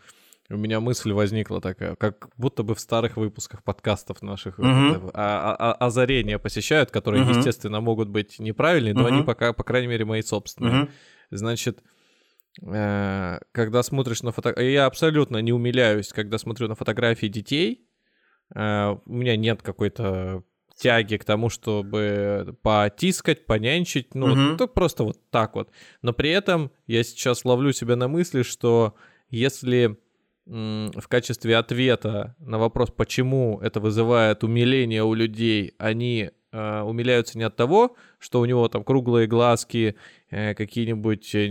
у 0.54 0.58
меня 0.58 0.80
мысль 0.80 1.12
возникла 1.12 1.62
такая, 1.62 1.96
как 1.96 2.30
будто 2.38 2.64
бы 2.64 2.76
в 2.76 2.80
старых 2.80 3.18
выпусках 3.18 3.64
подкастов 3.64 4.22
наших 4.22 4.60
mm-hmm. 4.60 5.12
а, 5.14 5.56
а, 5.58 5.86
озарения 5.86 6.38
посещают, 6.38 6.92
которые, 6.92 7.24
mm-hmm. 7.24 7.38
естественно, 7.38 7.82
могут 7.82 8.10
быть 8.10 8.40
неправильные, 8.40 8.94
но 8.94 9.02
mm-hmm. 9.02 9.14
они 9.14 9.24
пока, 9.24 9.54
по 9.54 9.64
крайней 9.64 9.88
мере, 9.88 10.06
мои 10.06 10.22
собственные. 10.22 10.74
Mm-hmm. 10.74 10.90
Значит, 11.32 11.84
э, 12.62 13.40
когда 13.52 13.84
смотришь 13.84 14.24
на 14.24 14.32
фотографии... 14.32 14.72
Я 14.72 14.86
абсолютно 14.86 15.38
не 15.38 15.52
умиляюсь, 15.52 16.10
когда 16.10 16.38
смотрю 16.38 16.68
на 16.68 16.76
фотографии 16.76 17.28
детей. 17.28 17.88
Э, 18.56 18.96
у 19.06 19.14
меня 19.14 19.36
нет 19.36 19.62
какой-то 19.62 20.44
тяги 20.76 21.18
к 21.18 21.26
тому, 21.26 21.50
чтобы 21.50 22.58
потискать, 22.62 23.46
понянчить, 23.46 24.16
ну, 24.16 24.36
mm-hmm. 24.36 24.58
вот, 24.58 24.74
просто 24.74 25.04
вот 25.04 25.18
так 25.30 25.56
вот. 25.56 25.70
Но 26.02 26.14
при 26.14 26.30
этом 26.30 26.72
я 26.88 27.04
сейчас 27.04 27.46
ловлю 27.46 27.72
себя 27.72 27.96
на 27.96 28.08
мысли, 28.08 28.44
что 28.44 28.96
если 29.30 29.98
в 30.46 31.08
качестве 31.08 31.58
ответа 31.58 32.36
на 32.40 32.58
вопрос, 32.58 32.90
почему 32.92 33.60
это 33.62 33.80
вызывает 33.80 34.44
умиление 34.44 35.04
у 35.04 35.14
людей, 35.14 35.74
они 35.78 36.32
э, 36.52 36.82
умиляются 36.82 37.38
не 37.38 37.46
от 37.46 37.56
того, 37.56 37.96
что 38.20 38.42
у 38.42 38.46
него 38.46 38.68
там 38.68 38.84
круглые 38.84 39.28
глазки, 39.28 39.96
какие-нибудь 40.56 41.36
э, 41.36 41.48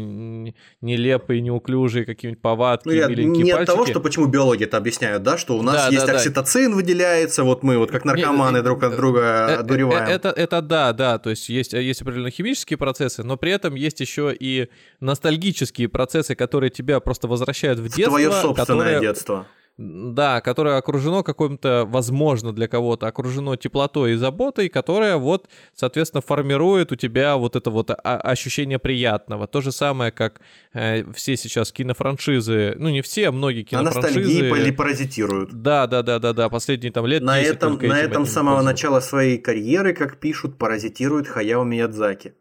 нелепые, 0.80 1.40
неуклюжие 1.40 2.04
какие-нибудь 2.04 2.42
повадки, 2.42 2.88
ну, 2.88 2.92
я, 2.92 3.06
Не 3.08 3.14
пальчики. 3.14 3.50
от 3.50 3.66
того, 3.66 3.86
что 3.86 4.00
почему 4.00 4.26
биологи 4.26 4.64
это 4.64 4.76
объясняют, 4.76 5.22
да, 5.22 5.38
что 5.38 5.56
у 5.56 5.62
нас 5.62 5.74
да, 5.74 5.88
есть 5.88 6.06
да, 6.06 6.12
окситоцин 6.14 6.70
да. 6.70 6.76
выделяется, 6.76 7.44
вот 7.44 7.62
мы 7.62 7.78
вот 7.78 7.90
как 7.90 8.04
наркоманы 8.04 8.58
не, 8.58 8.62
друг 8.62 8.82
от 8.82 8.96
друга 8.96 9.20
э, 9.20 9.54
одуреваем. 9.56 10.08
Это, 10.08 10.30
это 10.30 10.60
да, 10.62 10.92
да, 10.92 11.18
то 11.18 11.30
есть 11.30 11.48
есть, 11.48 11.72
есть 11.72 12.02
определенные 12.02 12.32
химические 12.32 12.76
процессы, 12.76 13.22
но 13.22 13.36
при 13.36 13.52
этом 13.52 13.74
есть 13.74 14.00
еще 14.00 14.34
и 14.38 14.68
ностальгические 15.00 15.88
процессы, 15.88 16.34
которые 16.34 16.70
тебя 16.70 17.00
просто 17.00 17.28
возвращают 17.28 17.78
в 17.78 17.84
детство. 17.84 18.02
В 18.02 18.08
твое 18.08 18.32
собственное 18.32 18.54
которые... 18.56 19.00
детство 19.00 19.46
да, 19.78 20.40
которое 20.40 20.76
окружено 20.76 21.22
каким-то, 21.22 21.84
возможно, 21.86 22.52
для 22.52 22.68
кого-то 22.68 23.06
окружено 23.06 23.56
теплотой 23.56 24.12
и 24.12 24.16
заботой, 24.16 24.68
которая 24.68 25.16
вот, 25.16 25.48
соответственно, 25.74 26.20
формирует 26.20 26.92
у 26.92 26.96
тебя 26.96 27.36
вот 27.36 27.56
это 27.56 27.70
вот 27.70 27.90
ощущение 28.04 28.78
приятного. 28.78 29.46
То 29.46 29.60
же 29.62 29.72
самое, 29.72 30.12
как 30.12 30.40
э, 30.74 31.10
все 31.14 31.36
сейчас 31.36 31.72
кинофраншизы, 31.72 32.74
ну 32.78 32.90
не 32.90 33.00
все, 33.00 33.28
а 33.28 33.32
многие 33.32 33.62
кинофраншизы. 33.62 34.50
На 34.50 34.56
или 34.56 34.70
паразитируют. 34.70 35.52
Да, 35.52 35.86
да, 35.86 36.02
да, 36.02 36.18
да, 36.18 36.32
да, 36.34 36.48
последние 36.48 36.92
там 36.92 37.06
лет 37.06 37.22
На 37.22 37.40
этом, 37.40 37.78
на 37.78 37.98
этом 37.98 38.26
с 38.26 38.32
самого 38.32 38.60
начала 38.62 39.00
своей 39.00 39.38
карьеры, 39.38 39.94
как 39.94 40.18
пишут, 40.18 40.58
паразитирует 40.58 41.28
Хаяо 41.28 41.64
Миядзаки. 41.64 42.34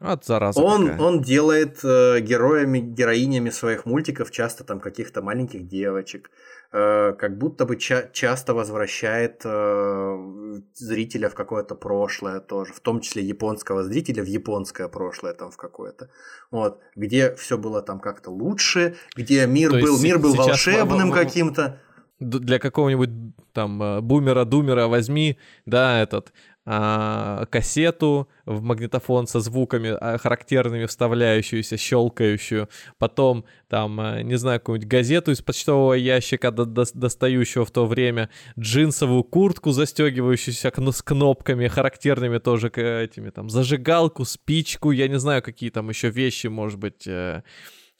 От 0.00 0.24
зараза 0.24 0.60
Он, 0.60 0.88
какая. 0.88 1.00
он 1.00 1.22
делает 1.22 1.78
э, 1.84 2.20
героями, 2.20 2.80
героинями 2.80 3.50
своих 3.50 3.86
мультиков 3.86 4.30
часто 4.30 4.64
там 4.64 4.80
каких-то 4.80 5.22
маленьких 5.22 5.68
девочек, 5.68 6.30
как 7.18 7.38
будто 7.38 7.64
бы 7.66 7.76
ча- 7.76 8.08
часто 8.12 8.52
возвращает 8.54 9.42
э, 9.44 10.60
зрителя 10.74 11.28
в 11.28 11.34
какое-то 11.34 11.74
прошлое 11.76 12.40
тоже, 12.40 12.72
в 12.72 12.80
том 12.80 13.00
числе 13.00 13.22
японского 13.22 13.84
зрителя 13.84 14.22
в 14.22 14.26
японское 14.26 14.88
прошлое 14.88 15.34
там 15.34 15.50
в 15.50 15.56
какое-то. 15.56 16.08
Вот, 16.50 16.80
где 16.96 17.34
все 17.36 17.56
было 17.58 17.80
там 17.82 18.00
как-то 18.00 18.30
лучше, 18.30 18.96
где 19.16 19.46
мир 19.46 19.70
То 19.70 19.80
был, 19.80 20.02
мир 20.02 20.18
был 20.18 20.34
волшебным 20.34 21.10
в- 21.10 21.14
каким-то. 21.14 21.80
Для 22.20 22.58
какого-нибудь 22.58 23.10
там 23.52 23.82
э, 23.82 24.00
бумера-думера 24.00 24.86
возьми, 24.88 25.38
да, 25.66 26.00
этот 26.02 26.32
а, 26.66 27.46
кассету 27.50 28.28
в 28.46 28.62
магнитофон 28.62 29.26
со 29.26 29.40
звуками 29.40 29.96
а, 30.00 30.18
характерными, 30.18 30.86
вставляющуюся, 30.86 31.76
щелкающую, 31.76 32.68
потом 32.98 33.44
там, 33.68 34.00
э, 34.00 34.22
не 34.22 34.36
знаю, 34.36 34.60
какую-нибудь 34.60 34.88
газету 34.88 35.30
из 35.32 35.42
почтового 35.42 35.94
ящика 35.94 36.50
до- 36.50 36.64
до- 36.64 36.84
достающего 36.94 37.64
в 37.64 37.70
то 37.70 37.86
время, 37.86 38.30
джинсовую 38.58 39.24
куртку, 39.24 39.72
застегивающуюся 39.72 40.70
кн- 40.70 40.92
с 40.92 41.02
кнопками, 41.02 41.68
характерными 41.68 42.38
тоже 42.38 42.70
к 42.70 42.80
этими, 42.80 43.30
там, 43.30 43.50
зажигалку, 43.50 44.24
спичку, 44.24 44.90
я 44.90 45.08
не 45.08 45.18
знаю, 45.18 45.42
какие 45.42 45.70
там 45.70 45.88
еще 45.90 46.08
вещи, 46.10 46.46
может 46.46 46.78
быть, 46.78 47.06
э, 47.06 47.42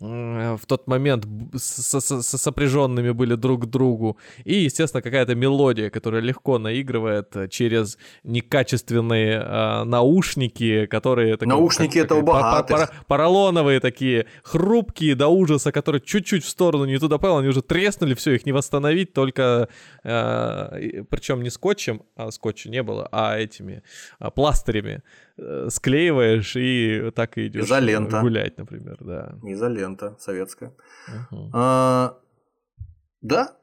в 0.04 0.66
тот 0.66 0.86
момент 0.86 1.24
б- 1.24 1.58
с- 1.58 2.00
с- 2.00 2.22
с- 2.22 2.38
сопряженными 2.38 3.10
были 3.12 3.34
друг 3.36 3.62
к 3.62 3.66
другу. 3.66 4.18
И, 4.44 4.54
естественно, 4.64 5.02
какая-то 5.02 5.34
мелодия, 5.34 5.90
которая 5.90 6.20
легко 6.22 6.58
наигрывает 6.58 7.34
э, 7.36 7.48
через 7.48 7.98
некачественные 8.24 9.40
э, 9.40 9.84
наушники, 9.84 10.86
которые... 10.86 11.36
такой, 11.36 11.48
Наушники 11.48 11.98
это 11.98 12.14
у 12.14 12.18
как- 12.18 12.26
па- 12.26 12.32
па- 12.32 12.50
богатых. 12.62 12.76
пара- 12.76 12.90
поролоновые 13.06 13.80
такие, 13.80 14.26
хрупкие 14.42 15.14
до 15.14 15.28
ужаса, 15.28 15.72
которые 15.72 16.00
чуть-чуть 16.00 16.44
в 16.44 16.48
сторону 16.48 16.84
не 16.84 16.98
туда 16.98 17.18
попал, 17.18 17.38
они 17.38 17.48
уже 17.48 17.62
треснули, 17.62 18.14
все, 18.14 18.32
их 18.32 18.46
не 18.46 18.52
восстановить, 18.52 19.12
только... 19.12 19.68
причем 20.02 21.42
не 21.42 21.50
скотчем, 21.50 22.02
а 22.16 22.30
скотча 22.30 22.70
не 22.70 22.82
было, 22.82 23.08
а 23.12 23.38
этими 23.38 23.82
а, 24.18 24.30
пластырями 24.30 24.96
э, 24.96 25.00
склеиваешь 25.68 26.56
и 26.56 27.10
так 27.14 27.38
и 27.38 27.48
идешь 27.48 27.64
Изолента. 27.64 28.20
гулять, 28.20 28.56
например, 28.58 28.96
да. 29.00 29.38
Изолента 29.42 30.16
советская. 30.18 30.72
Мгм. 31.30 31.50
А, 31.52 32.18
да. 33.20 33.56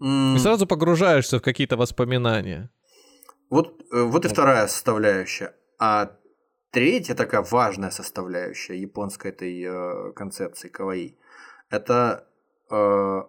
И 0.00 0.38
сразу 0.38 0.66
погружаешься 0.66 1.38
в 1.38 1.42
какие-то 1.42 1.76
воспоминания. 1.76 2.70
Вот, 3.50 3.80
э, 3.92 4.02
вот 4.02 4.24
и 4.24 4.28
вторая 4.28 4.66
составляющая. 4.66 5.54
А 5.78 6.10
третья 6.70 7.14
такая 7.14 7.42
важная 7.42 7.90
составляющая 7.90 8.78
японской 8.78 9.28
этой 9.28 9.62
э, 9.62 10.12
концепции 10.12 10.68
каваи– 10.68 11.16
это 11.70 12.26
э, 12.70 13.22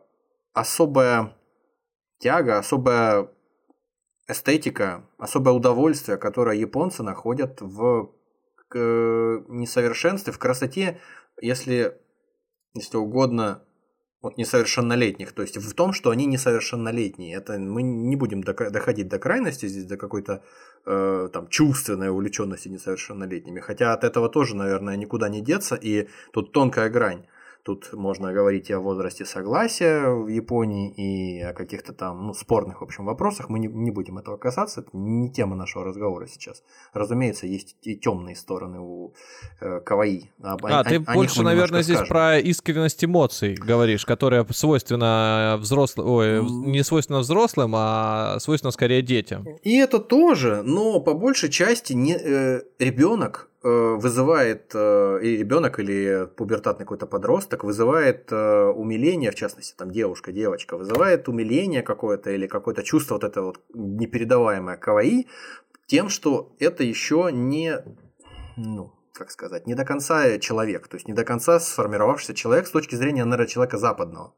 особая 0.53 1.35
тяга, 2.19 2.57
особая 2.57 3.29
эстетика, 4.27 5.05
особое 5.17 5.53
удовольствие, 5.53 6.17
которое 6.17 6.57
японцы 6.57 7.03
находят 7.03 7.61
в 7.61 8.13
несовершенстве, 8.73 10.33
в 10.33 10.39
красоте, 10.39 10.99
если, 11.39 11.97
если 12.73 12.97
угодно, 12.97 13.63
вот 14.21 14.37
несовершеннолетних, 14.37 15.31
то 15.31 15.41
есть 15.43 15.57
в 15.57 15.73
том, 15.73 15.93
что 15.93 16.09
они 16.09 16.25
несовершеннолетние. 16.25 17.35
Это 17.35 17.59
мы 17.59 17.83
не 17.83 18.15
будем 18.15 18.41
доходить 18.41 19.07
до 19.07 19.19
крайности 19.19 19.67
здесь, 19.67 19.85
до 19.85 19.95
какой-то 19.95 20.43
э, 20.85 21.29
там 21.31 21.47
чувственной 21.47 22.09
увлеченности 22.09 22.67
несовершеннолетними. 22.67 23.59
Хотя 23.59 23.93
от 23.93 24.03
этого 24.03 24.27
тоже, 24.27 24.55
наверное, 24.55 24.97
никуда 24.97 25.29
не 25.29 25.41
деться, 25.41 25.75
и 25.75 26.09
тут 26.33 26.51
тонкая 26.51 26.89
грань. 26.89 27.27
Тут 27.67 27.91
можно 27.91 28.31
говорить 28.31 28.69
и 28.69 28.73
о 28.73 28.79
возрасте 28.79 29.25
согласия 29.25 30.09
в 30.09 30.29
Японии, 30.29 30.89
и 30.89 31.41
о 31.41 31.51
каких-то 31.51 31.91
там 31.91 32.27
ну, 32.27 32.33
спорных, 32.33 32.79
в 32.79 32.83
общем, 32.85 33.03
вопросах. 33.03 33.49
Мы 33.49 33.59
не, 33.59 33.67
не 33.67 33.91
будем 33.91 34.17
этого 34.17 34.37
касаться, 34.37 34.79
это 34.79 34.91
не 34.93 35.29
тема 35.29 35.57
нашего 35.57 35.83
разговора 35.83 36.27
сейчас. 36.27 36.63
Разумеется, 36.93 37.45
есть 37.45 37.75
и 37.81 37.97
темные 37.97 38.37
стороны 38.37 38.79
у 38.79 39.13
э, 39.59 39.81
каваи. 39.81 40.31
Об- 40.41 40.65
А, 40.65 40.79
о- 40.79 40.83
ты 40.85 40.95
о 40.95 41.13
больше, 41.13 41.39
мы 41.39 41.43
наверное, 41.43 41.81
здесь 41.81 41.97
скажем. 41.97 42.13
про 42.13 42.39
искренность 42.39 43.03
эмоций 43.03 43.55
говоришь, 43.55 44.05
которая 44.05 44.47
свойственна 44.49 45.57
взрослым, 45.59 46.07
ой, 46.07 46.49
не 46.49 46.85
свойственна 46.85 47.19
взрослым, 47.19 47.73
а 47.75 48.37
свойственна 48.39 48.71
скорее 48.71 49.01
детям. 49.01 49.45
И 49.61 49.75
это 49.75 49.99
тоже, 49.99 50.61
но 50.63 51.01
по 51.01 51.13
большей 51.13 51.49
части 51.49 51.91
не, 51.91 52.13
э, 52.13 52.61
ребенок 52.79 53.49
вызывает, 53.63 54.71
э, 54.73 55.19
и 55.23 55.37
ребенок 55.37 55.79
или 55.79 56.29
пубертатный 56.35 56.85
какой-то 56.85 57.07
подросток 57.07 57.63
вызывает 57.63 58.31
э, 58.31 58.65
умиление, 58.65 59.31
в 59.31 59.35
частности, 59.35 59.75
там 59.75 59.91
девушка, 59.91 60.31
девочка, 60.31 60.77
вызывает 60.77 61.27
умиление 61.27 61.81
какое-то 61.81 62.31
или 62.31 62.47
какое-то 62.47 62.83
чувство 62.83 63.15
вот 63.15 63.23
это 63.23 63.41
вот 63.41 63.59
непередаваемое 63.73 64.77
каваи 64.77 65.27
тем, 65.87 66.09
что 66.09 66.55
это 66.59 66.83
еще 66.83 67.29
не, 67.31 67.83
ну, 68.57 68.93
как 69.13 69.31
сказать, 69.31 69.65
не 69.65 69.73
до 69.73 69.85
конца 69.85 70.37
человек, 70.37 70.87
то 70.87 70.95
есть 70.95 71.07
не 71.07 71.13
до 71.13 71.23
конца 71.23 71.59
сформировавшийся 71.59 72.35
человек 72.35 72.67
с 72.67 72.71
точки 72.71 72.95
зрения, 72.95 73.25
наверное, 73.25 73.47
человека 73.47 73.77
западного. 73.77 74.35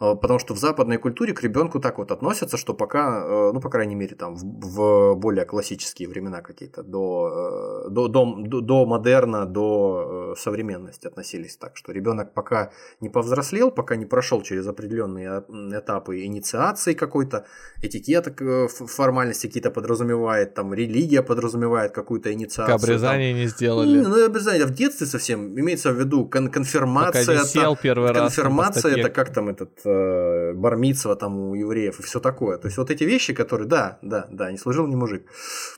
Э, 0.00 0.14
Потому 0.14 0.38
что 0.38 0.54
в 0.54 0.58
западной 0.58 0.98
культуре 0.98 1.32
к 1.32 1.42
ребенку 1.42 1.80
так 1.80 1.98
вот 1.98 2.12
относятся, 2.12 2.56
что 2.56 2.74
пока, 2.74 3.24
э, 3.24 3.52
ну, 3.52 3.60
по 3.60 3.68
крайней 3.70 3.96
мере, 3.96 4.14
там 4.14 4.36
в, 4.36 4.44
в 4.44 5.14
более 5.16 5.44
классические 5.44 6.08
времена 6.08 6.40
какие-то, 6.40 6.82
до, 6.82 7.84
э, 7.86 7.90
до, 7.90 8.08
до, 8.08 8.60
до, 8.60 8.86
модерна, 8.86 9.44
до 9.46 10.34
современности 10.38 11.08
относились 11.08 11.56
так, 11.56 11.76
что 11.76 11.92
ребенок 11.92 12.34
пока 12.34 12.70
не 13.00 13.08
повзрослел, 13.08 13.70
пока 13.70 13.96
не 13.96 14.06
прошел 14.06 14.42
через 14.42 14.66
определенные 14.66 15.42
этапы 15.72 16.24
инициации 16.24 16.94
какой-то, 16.94 17.44
этикета, 17.82 18.68
формальности 18.68 19.46
какие-то 19.46 19.70
подразумевает, 19.70 20.54
там 20.54 20.74
религия 20.74 21.22
подразумевает 21.22 21.92
какую-то 21.92 22.32
инициацию. 22.32 22.76
Обрезание 22.76 23.32
не 23.32 23.46
там. 23.46 23.56
сделали. 23.56 24.00
Ну, 24.00 24.26
обрезание 24.26 24.66
в 24.66 24.70
детстве 24.70 25.06
совсем, 25.06 25.58
имеется 25.58 25.92
в 25.92 25.98
виду 25.98 26.26
кон- 26.26 26.50
конфирмация. 26.50 27.26
Пока 27.26 27.42
не 27.42 27.64
там- 27.64 27.76
первый 27.82 28.10
раз. 28.10 28.16
там 28.16 28.24
по 28.24 28.28
Конфирмация 28.28 28.96
это 28.96 29.10
как 29.10 29.32
там 29.32 29.48
этот 29.48 29.87
э, 29.88 30.52
бармитсва 30.54 31.16
там 31.16 31.38
у 31.38 31.54
евреев 31.54 32.00
и 32.00 32.02
все 32.02 32.20
такое. 32.20 32.58
То 32.58 32.66
есть 32.66 32.78
вот 32.78 32.90
эти 32.90 33.04
вещи, 33.04 33.34
которые, 33.34 33.68
да, 33.68 33.98
да, 34.02 34.26
да, 34.30 34.50
не 34.50 34.58
служил 34.58 34.86
ни 34.86 34.94
мужик. 34.94 35.26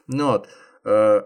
Ну 0.07 0.27
вот. 0.27 0.49
э, 0.85 1.23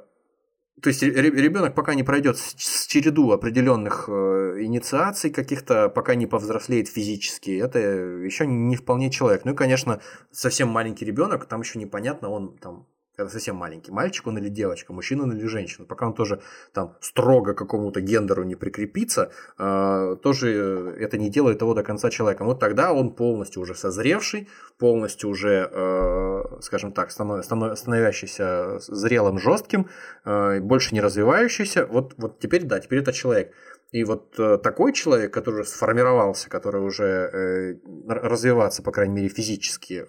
то 0.83 0.89
есть 0.89 1.03
ребенок 1.03 1.75
пока 1.75 1.95
не 1.95 2.03
пройдет 2.03 2.37
с 2.37 2.87
череду 2.87 3.31
определенных 3.33 4.05
э, 4.09 4.57
инициаций 4.61 5.31
каких-то, 5.31 5.89
пока 5.89 6.15
не 6.15 6.27
повзрослеет 6.27 6.89
физически, 6.89 7.59
это 7.59 7.79
еще 7.79 8.47
не 8.47 8.77
вполне 8.77 9.11
человек. 9.11 9.45
Ну 9.45 9.53
и, 9.53 9.57
конечно, 9.57 10.01
совсем 10.31 10.69
маленький 10.69 11.07
ребенок, 11.07 11.47
там 11.47 11.61
еще 11.63 11.79
непонятно, 11.79 12.29
он 12.29 12.59
там 12.59 12.87
когда 13.17 13.31
совсем 13.31 13.57
маленький 13.57 13.93
мальчик 13.93 14.27
он 14.27 14.39
или 14.39 14.49
девочка, 14.49 14.93
мужчина 14.93 15.25
он 15.25 15.33
или 15.33 15.47
женщина, 15.47 15.87
пока 15.87 16.07
он 16.07 16.15
тоже 16.15 16.41
там 16.73 16.97
строго 17.01 17.55
к 17.55 17.59
какому-то 17.59 18.01
гендеру 18.01 18.43
не 18.45 18.57
прикрепится, 18.57 19.31
э, 19.59 20.17
тоже 20.23 20.53
э, 20.53 20.97
это 21.01 21.17
не 21.17 21.31
делает 21.31 21.61
его 21.61 21.75
до 21.75 21.83
конца 21.83 22.11
человеком. 22.11 22.47
Вот 22.47 22.61
тогда 22.61 22.93
он 22.93 23.15
полностью 23.15 23.63
уже 23.63 23.75
созревший, 23.75 24.49
полностью 24.79 25.31
уже, 25.31 25.69
э, 25.71 26.43
скажем 26.61 26.93
так, 26.93 27.11
станов- 27.11 27.43
станов- 27.43 27.77
становящийся 27.77 28.79
зрелым, 28.81 29.39
жестким, 29.39 29.89
э, 30.25 30.61
больше 30.61 30.95
не 30.95 31.01
развивающийся. 31.01 31.87
Вот, 31.87 32.15
вот 32.17 32.41
теперь, 32.41 32.65
да, 32.65 32.81
теперь 32.81 33.01
это 33.01 33.13
человек. 33.13 33.53
И 33.93 34.03
вот 34.03 34.33
такой 34.33 34.93
человек, 34.93 35.33
который 35.33 35.65
сформировался, 35.65 36.51
который 36.51 36.81
уже 36.81 37.05
э, 37.05 37.75
развиваться, 38.09 38.83
по 38.83 38.91
крайней 38.91 39.15
мере, 39.15 39.29
физически 39.29 40.05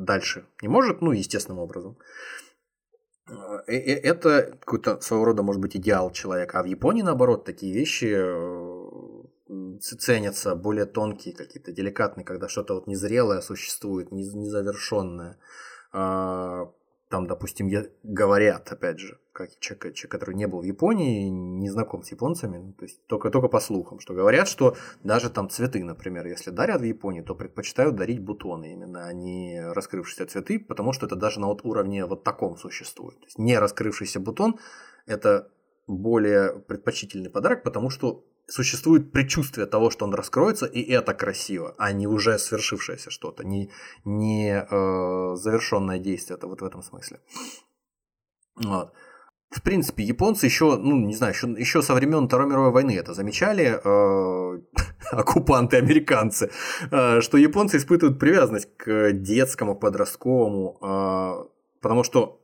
дальше 0.00 0.46
не 0.62 0.68
может, 0.68 1.00
ну, 1.02 1.12
естественным 1.12 1.58
образом, 1.60 1.98
э, 3.28 3.32
э, 3.66 4.00
это 4.02 4.56
какой-то 4.60 5.00
своего 5.00 5.24
рода, 5.26 5.42
может 5.42 5.60
быть, 5.60 5.76
идеал 5.76 6.10
человека. 6.12 6.58
А 6.58 6.62
в 6.62 6.66
Японии, 6.66 7.02
наоборот, 7.02 7.44
такие 7.44 7.72
вещи 7.74 8.14
э, 8.16 9.78
ценятся, 9.80 10.54
более 10.54 10.86
тонкие, 10.86 11.34
какие-то 11.34 11.72
деликатные, 11.72 12.24
когда 12.24 12.48
что-то 12.48 12.74
вот 12.74 12.86
незрелое 12.86 13.40
существует, 13.40 14.10
нез- 14.10 14.34
незавершенное. 14.34 15.38
А, 15.92 16.72
Там, 17.08 17.26
допустим, 17.26 17.70
говорят, 18.02 18.72
опять 18.72 18.98
же, 18.98 19.18
как 19.36 19.50
человек, 19.60 19.94
человек, 19.94 20.12
который 20.12 20.34
не 20.34 20.46
был 20.46 20.60
в 20.60 20.64
Японии, 20.64 21.28
не 21.28 21.68
знаком 21.68 22.02
с 22.02 22.10
японцами, 22.10 22.56
ну, 22.56 22.72
то 22.72 22.84
есть 22.86 23.06
только, 23.06 23.30
только 23.30 23.48
по 23.48 23.60
слухам, 23.60 24.00
что 24.00 24.14
говорят, 24.14 24.48
что 24.48 24.76
даже 25.04 25.28
там 25.28 25.50
цветы, 25.50 25.84
например, 25.84 26.26
если 26.26 26.50
дарят 26.50 26.80
в 26.80 26.84
Японии, 26.84 27.20
то 27.20 27.34
предпочитают 27.34 27.96
дарить 27.96 28.24
бутоны 28.24 28.72
именно, 28.72 29.06
а 29.06 29.12
не 29.12 29.60
раскрывшиеся 29.72 30.26
цветы, 30.26 30.58
потому 30.58 30.94
что 30.94 31.04
это 31.04 31.16
даже 31.16 31.40
на 31.40 31.48
вот 31.48 31.64
уровне 31.64 32.06
вот 32.06 32.24
таком 32.24 32.56
существует. 32.56 33.18
То 33.20 33.26
есть 33.26 33.38
не 33.38 33.58
раскрывшийся 33.58 34.20
бутон– 34.20 34.58
это 35.06 35.50
более 35.86 36.58
предпочтительный 36.58 37.28
подарок, 37.28 37.62
потому 37.62 37.90
что 37.90 38.24
существует 38.48 39.12
предчувствие 39.12 39.66
того, 39.66 39.90
что 39.90 40.06
он 40.06 40.14
раскроется, 40.14 40.64
и 40.64 40.80
это 40.80 41.12
красиво, 41.12 41.74
а 41.76 41.92
не 41.92 42.06
уже 42.06 42.38
свершившееся 42.38 43.10
что-то, 43.10 43.44
не, 43.44 43.70
не 44.04 44.50
э, 44.50 45.36
завершенное 45.36 45.98
действие, 45.98 46.38
это 46.38 46.46
вот 46.46 46.62
в 46.62 46.64
этом 46.64 46.82
смысле. 46.82 47.20
Вот. 48.56 48.94
В 49.50 49.62
принципе, 49.62 50.02
японцы 50.02 50.46
еще, 50.46 50.76
ну, 50.76 50.96
не 50.96 51.14
знаю, 51.14 51.32
еще, 51.32 51.46
еще 51.58 51.82
со 51.82 51.94
времен 51.94 52.26
Второй 52.26 52.48
мировой 52.48 52.72
войны 52.72 52.96
это 52.96 53.14
замечали, 53.14 53.80
э, 53.82 54.60
оккупанты 55.12 55.76
американцы, 55.76 56.50
э, 56.90 57.20
что 57.20 57.38
японцы 57.38 57.76
испытывают 57.76 58.18
привязанность 58.18 58.76
к 58.76 59.12
детскому, 59.12 59.76
подростковому, 59.76 60.78
э, 60.82 61.48
потому 61.80 62.02
что 62.02 62.40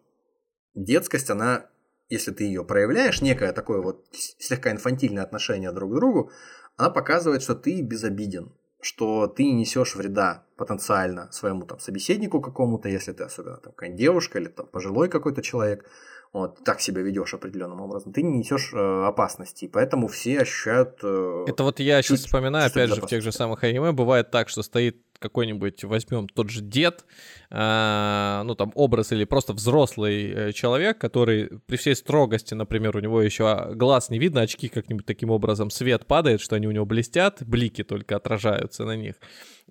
детскость, 0.74 1.30
она, 1.30 1.66
если 2.08 2.30
ты 2.30 2.44
ее 2.44 2.64
проявляешь, 2.64 3.20
некое 3.20 3.52
такое 3.52 3.82
вот 3.82 4.06
слегка 4.12 4.70
инфантильное 4.70 5.24
отношение 5.24 5.72
друг 5.72 5.92
к 5.92 5.96
другу, 5.96 6.30
она 6.76 6.88
показывает, 6.90 7.42
что 7.42 7.56
ты 7.56 7.82
безобиден, 7.82 8.52
что 8.80 9.26
ты 9.26 9.44
не 9.44 9.54
несешь 9.54 9.96
вреда 9.96 10.46
потенциально 10.56 11.30
своему 11.32 11.66
там 11.66 11.80
собеседнику 11.80 12.40
какому-то, 12.40 12.88
если 12.88 13.12
ты 13.12 13.24
особенно 13.24 13.56
там 13.56 13.72
какая 13.72 13.90
девушка 13.90 14.38
или 14.38 14.48
там 14.48 14.68
пожилой 14.68 15.08
какой-то 15.08 15.42
человек, 15.42 15.84
вот, 16.32 16.64
так 16.64 16.80
себя 16.80 17.02
ведешь 17.02 17.34
определенным 17.34 17.80
образом, 17.80 18.12
ты 18.12 18.22
не 18.22 18.38
несешь 18.38 18.72
э, 18.72 19.04
опасности, 19.06 19.68
поэтому 19.68 20.08
все 20.08 20.40
ощущают... 20.40 20.98
Э, 21.02 21.44
Это 21.46 21.62
вот 21.62 21.78
я 21.80 22.00
сейчас 22.02 22.20
вспоминаю, 22.20 22.66
опять 22.66 22.90
же, 22.90 23.00
в 23.00 23.06
тех 23.06 23.22
же 23.22 23.32
самых 23.32 23.62
аниме 23.64 23.92
бывает 23.92 24.30
так, 24.30 24.48
что 24.48 24.62
стоит 24.62 24.96
какой-нибудь, 25.22 25.84
возьмем 25.84 26.28
тот 26.28 26.50
же 26.50 26.60
дед, 26.60 27.04
э, 27.50 28.42
ну 28.44 28.54
там 28.54 28.72
образ 28.74 29.12
или 29.12 29.24
просто 29.24 29.52
взрослый 29.52 30.30
э, 30.30 30.52
человек, 30.52 30.98
который 30.98 31.60
при 31.66 31.76
всей 31.76 31.96
строгости, 31.96 32.54
например, 32.54 32.96
у 32.96 33.00
него 33.00 33.22
еще 33.22 33.72
глаз 33.74 34.10
не 34.10 34.18
видно, 34.18 34.42
очки 34.42 34.68
как-нибудь 34.68 35.06
таким 35.06 35.30
образом, 35.30 35.70
свет 35.70 36.06
падает, 36.06 36.40
что 36.40 36.56
они 36.56 36.66
у 36.66 36.72
него 36.72 36.84
блестят, 36.84 37.42
блики 37.46 37.84
только 37.84 38.16
отражаются 38.16 38.84
на 38.84 38.96
них 38.96 39.14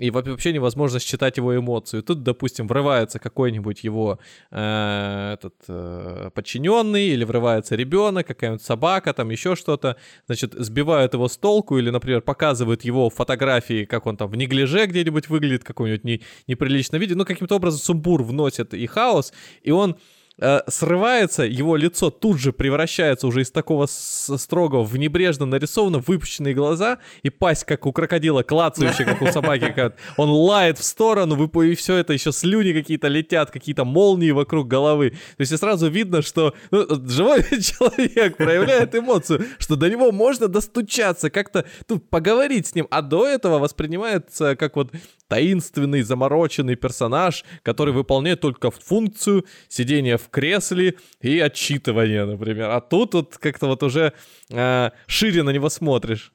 и 0.01 0.09
вообще 0.09 0.53
невозможно 0.53 0.99
считать 0.99 1.37
его 1.37 1.55
эмоцию. 1.55 2.03
Тут, 2.03 2.23
допустим, 2.23 2.67
врывается 2.67 3.19
какой-нибудь 3.19 3.83
его 3.83 4.19
э, 4.49 5.33
этот 5.33 5.55
э, 5.67 6.31
подчиненный, 6.33 7.09
или 7.09 7.23
врывается 7.23 7.75
ребенок, 7.75 8.27
какая-нибудь 8.27 8.63
собака, 8.63 9.13
там 9.13 9.29
еще 9.29 9.55
что-то, 9.55 9.97
значит, 10.25 10.53
сбивают 10.53 11.13
его 11.13 11.27
с 11.27 11.37
толку, 11.37 11.77
или, 11.77 11.89
например, 11.89 12.21
показывают 12.21 12.83
его 12.83 13.09
фотографии, 13.09 13.85
как 13.85 14.07
он 14.07 14.17
там 14.17 14.29
в 14.29 14.35
неглиже 14.35 14.85
где-нибудь 14.85 15.29
выглядит, 15.29 15.40
какой-нибудь 15.63 16.03
не, 16.03 16.21
неприлично 16.47 16.97
виде, 16.97 17.15
ну, 17.15 17.25
каким-то 17.25 17.55
образом 17.55 17.79
сумбур 17.79 18.23
вносит 18.23 18.73
и 18.73 18.85
хаос, 18.85 19.33
и 19.63 19.71
он 19.71 19.97
Э, 20.43 20.61
срывается, 20.67 21.43
его 21.43 21.75
лицо 21.75 22.09
тут 22.09 22.39
же 22.39 22.51
превращается 22.51 23.27
уже 23.27 23.41
из 23.41 23.51
такого 23.51 23.85
строгого 23.85 24.83
в 24.83 24.97
небрежно 24.97 25.45
нарисованно, 25.45 25.99
выпущенные 25.99 26.55
глаза 26.55 26.97
и 27.21 27.29
пасть, 27.29 27.63
как 27.65 27.85
у 27.85 27.91
крокодила, 27.91 28.41
клацающая, 28.41 29.05
как 29.05 29.21
у 29.21 29.27
собаки. 29.27 29.93
Он 30.17 30.29
лает 30.29 30.79
в 30.79 30.83
сторону, 30.83 31.45
и 31.61 31.75
все 31.75 31.97
это 31.97 32.13
еще 32.13 32.31
слюни 32.31 32.73
какие-то 32.73 33.07
летят, 33.07 33.51
какие-то 33.51 33.85
молнии 33.85 34.31
вокруг 34.31 34.67
головы. 34.67 35.11
То 35.11 35.41
есть 35.41 35.55
сразу 35.57 35.89
видно, 35.89 36.23
что 36.23 36.55
ну, 36.71 36.87
живой 37.07 37.43
человек 37.61 38.37
проявляет 38.37 38.95
эмоцию, 38.95 39.45
что 39.59 39.75
до 39.75 39.91
него 39.91 40.11
можно 40.11 40.47
достучаться, 40.47 41.29
как-то 41.29 41.65
ну, 41.87 41.99
поговорить 41.99 42.65
с 42.65 42.73
ним, 42.73 42.87
а 42.89 43.03
до 43.03 43.27
этого 43.27 43.59
воспринимается 43.59 44.55
как 44.55 44.75
вот 44.75 44.91
таинственный, 45.31 46.01
замороченный 46.01 46.75
персонаж, 46.75 47.45
который 47.63 47.93
выполняет 47.93 48.41
только 48.41 48.69
функцию 48.69 49.45
сидения 49.69 50.17
в 50.17 50.27
кресле 50.29 50.95
и 51.21 51.39
отчитывания, 51.39 52.25
например. 52.25 52.69
А 52.71 52.81
тут 52.81 53.13
вот 53.13 53.37
как-то 53.37 53.67
вот 53.67 53.81
уже 53.81 54.11
э, 54.49 54.89
шире 55.07 55.43
на 55.43 55.51
него 55.51 55.69
смотришь. 55.69 56.33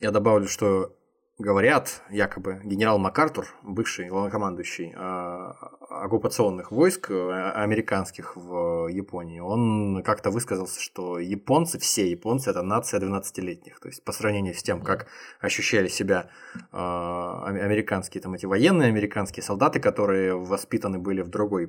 Я 0.00 0.10
добавлю, 0.10 0.48
что 0.48 0.96
говорят, 1.40 2.02
якобы 2.10 2.60
генерал 2.64 2.98
МакАртур, 2.98 3.46
бывший 3.62 4.08
главнокомандующий 4.08 4.92
э, 4.94 5.52
оккупационных 5.88 6.70
войск 6.70 7.10
э, 7.10 7.52
американских 7.52 8.36
в 8.36 8.88
Японии, 8.88 9.40
он 9.40 10.02
как-то 10.04 10.30
высказался, 10.30 10.80
что 10.80 11.18
японцы, 11.18 11.78
все 11.78 12.10
японцы, 12.10 12.50
это 12.50 12.62
нация 12.62 13.00
12-летних. 13.00 13.80
То 13.80 13.88
есть 13.88 14.04
по 14.04 14.12
сравнению 14.12 14.54
с 14.54 14.62
тем, 14.62 14.82
как 14.82 15.06
ощущали 15.40 15.88
себя 15.88 16.28
э, 16.54 16.76
американские, 16.76 18.20
там 18.22 18.34
эти 18.34 18.44
военные 18.44 18.88
американские 18.88 19.42
солдаты, 19.42 19.80
которые 19.80 20.36
воспитаны 20.36 20.98
были 20.98 21.22
в 21.22 21.28
другой 21.28 21.66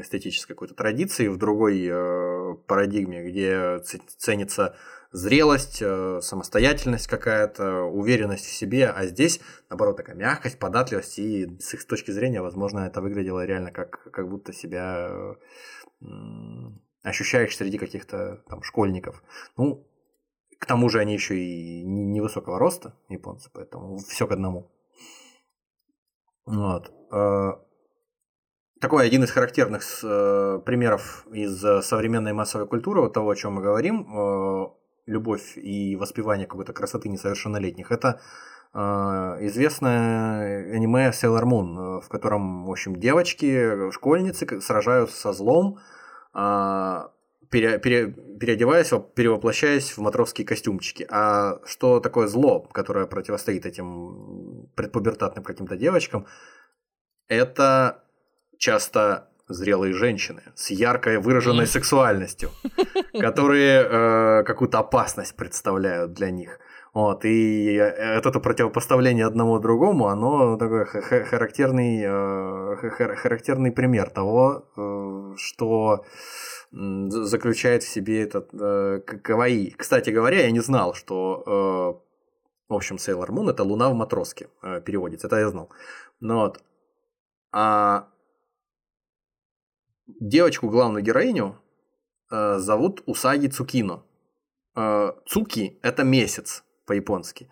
эстетической 0.00 0.54
какой-то 0.54 0.74
традиции, 0.74 1.26
в 1.26 1.36
другой 1.36 1.90
парадигме, 2.66 3.28
где 3.28 3.80
ценится 4.18 4.76
зрелость, 5.12 5.82
э, 5.82 6.20
самостоятельность 6.22 7.06
какая-то, 7.06 7.82
уверенность 7.82 8.46
в 8.46 8.52
себе, 8.52 8.88
а 8.88 9.06
здесь, 9.06 9.40
наоборот, 9.68 9.98
такая 9.98 10.16
мягкость, 10.16 10.58
податливость, 10.58 11.18
и 11.18 11.58
с 11.60 11.74
их 11.74 11.86
точки 11.86 12.10
зрения, 12.10 12.40
возможно, 12.40 12.80
это 12.80 13.00
выглядело 13.00 13.44
реально 13.44 13.70
как, 13.70 14.10
как 14.10 14.28
будто 14.28 14.52
себя 14.52 15.36
ощущаешь 17.02 17.56
среди 17.56 17.78
каких-то 17.78 18.42
там 18.48 18.62
школьников. 18.62 19.22
Ну, 19.56 19.86
к 20.58 20.66
тому 20.66 20.88
же 20.88 21.00
они 21.00 21.12
еще 21.12 21.36
и 21.36 21.82
невысокого 21.84 22.58
роста, 22.58 22.94
японцы, 23.08 23.50
поэтому 23.52 23.98
все 23.98 24.26
к 24.26 24.32
одному. 24.32 24.70
Вот. 26.46 26.92
Э, 27.12 27.52
такой 28.80 29.06
один 29.06 29.24
из 29.24 29.30
характерных 29.30 29.82
э, 30.02 30.60
примеров 30.64 31.26
из 31.32 31.60
современной 31.84 32.32
массовой 32.32 32.66
культуры, 32.66 33.02
вот 33.02 33.12
того, 33.12 33.30
о 33.30 33.36
чем 33.36 33.54
мы 33.54 33.62
говорим, 33.62 34.72
любовь 35.06 35.56
и 35.56 35.96
воспевание 35.96 36.46
какой-то 36.46 36.72
красоты 36.72 37.08
несовершеннолетних, 37.08 37.90
это 37.90 38.20
э, 38.74 38.78
известное 38.78 40.74
аниме 40.74 41.10
Sailor 41.10 41.44
Moon, 41.44 41.98
э, 41.98 42.00
в 42.00 42.08
котором, 42.08 42.66
в 42.66 42.70
общем, 42.70 42.96
девочки, 42.96 43.90
школьницы 43.90 44.60
сражаются 44.60 45.20
со 45.20 45.32
злом, 45.32 45.78
э, 46.34 47.08
пере, 47.50 47.78
пере, 47.78 48.08
переодеваясь, 48.40 48.90
перевоплощаясь 49.14 49.96
в 49.96 49.98
матросские 49.98 50.46
костюмчики. 50.46 51.06
А 51.10 51.60
что 51.64 52.00
такое 52.00 52.26
зло, 52.26 52.60
которое 52.60 53.06
противостоит 53.06 53.66
этим 53.66 54.68
предпубертатным 54.74 55.44
каким-то 55.44 55.76
девочкам, 55.76 56.26
это 57.28 58.04
часто 58.58 59.28
зрелые 59.52 59.92
женщины 59.92 60.42
с 60.54 60.70
яркой 60.70 61.18
выраженной 61.18 61.66
сексуальностью, 61.66 62.50
которые 63.20 63.82
э, 63.82 64.42
какую-то 64.44 64.78
опасность 64.78 65.36
представляют 65.36 66.12
для 66.12 66.30
них. 66.30 66.58
Вот, 66.94 67.24
и 67.24 67.76
э, 67.76 68.18
это 68.18 68.40
противопоставление 68.40 69.26
одному 69.26 69.58
другому, 69.58 70.08
оно 70.08 70.58
такой 70.58 70.84
характерный, 70.84 72.02
э, 72.04 72.90
характерный 73.16 73.72
пример 73.72 74.10
того, 74.10 74.64
э, 74.76 75.34
что 75.36 76.04
заключает 76.72 77.82
в 77.82 77.88
себе 77.88 78.22
этот 78.22 78.48
э, 78.54 79.00
каваи. 79.00 79.74
Кстати 79.76 80.10
говоря, 80.10 80.42
я 80.42 80.50
не 80.50 80.60
знал, 80.60 80.94
что, 80.94 81.42
э, 81.46 82.72
в 82.72 82.74
общем, 82.74 82.96
Sailor 82.96 83.28
Moon 83.28 83.50
это 83.50 83.62
луна 83.62 83.90
в 83.90 83.94
матроске 83.94 84.48
э, 84.62 84.80
переводится, 84.80 85.26
это 85.26 85.38
я 85.38 85.48
знал. 85.48 85.70
Но 86.20 86.40
вот. 86.40 86.60
А 87.52 88.08
девочку, 90.06 90.68
главную 90.68 91.02
героиню, 91.02 91.58
э, 92.30 92.58
зовут 92.58 93.02
Усаги 93.06 93.48
Цукино. 93.48 94.04
Э, 94.76 95.12
Цуки– 95.26 95.78
это 95.82 96.04
месяц 96.04 96.64
по-японски. 96.86 97.50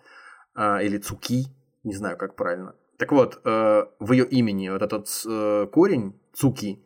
Э, 0.55 0.83
или 0.83 0.97
Цуки, 0.97 1.45
не 1.83 1.93
знаю, 1.93 2.17
как 2.17 2.35
правильно. 2.35 2.75
Так 2.97 3.11
вот, 3.11 3.41
э, 3.43 3.85
в 3.99 4.11
ее 4.11 4.25
имени 4.25 4.69
вот 4.69 4.81
этот 4.81 5.07
э, 5.27 5.67
корень 5.71 6.19
Цуки, 6.33 6.85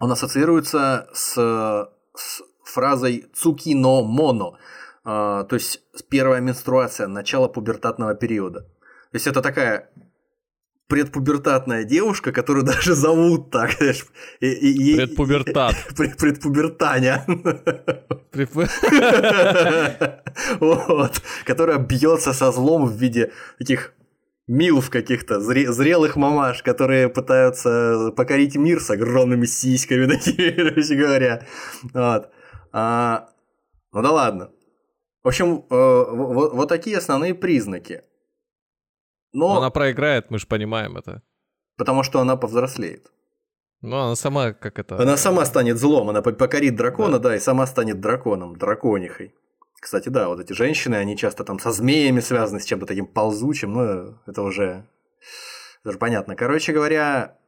он 0.00 0.10
ассоциируется 0.12 1.08
с, 1.12 1.34
с 2.14 2.42
фразой 2.64 3.26
Цукино 3.34 4.02
Моно, 4.02 4.56
э, 5.04 5.44
то 5.48 5.50
есть 5.50 5.82
первая 6.08 6.40
менструация, 6.40 7.06
начало 7.06 7.48
пубертатного 7.48 8.14
периода. 8.14 8.60
То 8.60 9.16
есть 9.16 9.26
это 9.26 9.42
такая 9.42 9.90
предпубертатная 10.90 11.84
девушка, 11.84 12.32
которую 12.32 12.66
даже 12.66 12.94
зовут 12.94 13.50
так, 13.50 13.70
знаешь. 13.78 14.04
И, 14.40 14.48
и, 14.48 14.96
Предпубертат. 14.96 15.74
Пред, 15.96 16.18
предпубертаня. 16.18 17.24
Вот. 20.60 21.22
Которая 21.44 21.78
бьется 21.78 22.32
со 22.32 22.52
злом 22.52 22.86
в 22.86 22.92
виде 22.92 23.32
таких 23.58 23.92
милф 24.46 24.90
каких-то, 24.90 25.40
зрелых 25.40 26.16
мамаш, 26.16 26.62
которые 26.62 27.08
пытаются 27.08 28.12
покорить 28.16 28.56
мир 28.56 28.80
с 28.80 28.90
огромными 28.90 29.46
сиськами, 29.46 30.06
такими, 30.06 30.50
короче 30.50 30.94
говоря. 30.94 31.46
Вот. 31.94 32.30
А, 32.72 33.28
ну 33.92 34.02
да 34.02 34.10
ладно. 34.10 34.50
В 35.22 35.28
общем, 35.28 35.64
э, 35.68 35.70
вот, 35.70 36.54
вот 36.54 36.68
такие 36.68 36.96
основные 36.96 37.34
признаки. 37.34 38.02
Но... 39.32 39.56
Она 39.56 39.70
проиграет, 39.70 40.30
мы 40.30 40.38
же 40.38 40.46
понимаем 40.46 40.96
это. 40.96 41.22
Потому 41.76 42.02
что 42.02 42.20
она 42.20 42.36
повзрослеет. 42.36 43.10
Ну, 43.80 43.96
она 43.96 44.14
сама 44.14 44.52
как 44.52 44.78
это... 44.78 45.00
Она 45.00 45.16
сама 45.16 45.44
станет 45.44 45.78
злом, 45.78 46.10
она 46.10 46.20
покорит 46.20 46.76
дракона, 46.76 47.18
да, 47.18 47.30
да 47.30 47.36
и 47.36 47.40
сама 47.40 47.66
станет 47.66 48.00
драконом, 48.00 48.56
драконихой. 48.56 49.34
Кстати, 49.80 50.10
да, 50.10 50.28
вот 50.28 50.40
эти 50.40 50.52
женщины, 50.52 50.96
они 50.96 51.16
часто 51.16 51.42
там 51.44 51.58
со 51.58 51.72
змеями 51.72 52.20
связаны, 52.20 52.60
с 52.60 52.66
чем-то 52.66 52.84
таким 52.84 53.06
ползучим, 53.06 53.72
но 53.72 54.18
это 54.26 54.42
уже, 54.42 54.86
это 55.80 55.88
уже 55.90 55.98
понятно. 55.98 56.36
Короче 56.36 56.72
говоря, 56.72 57.38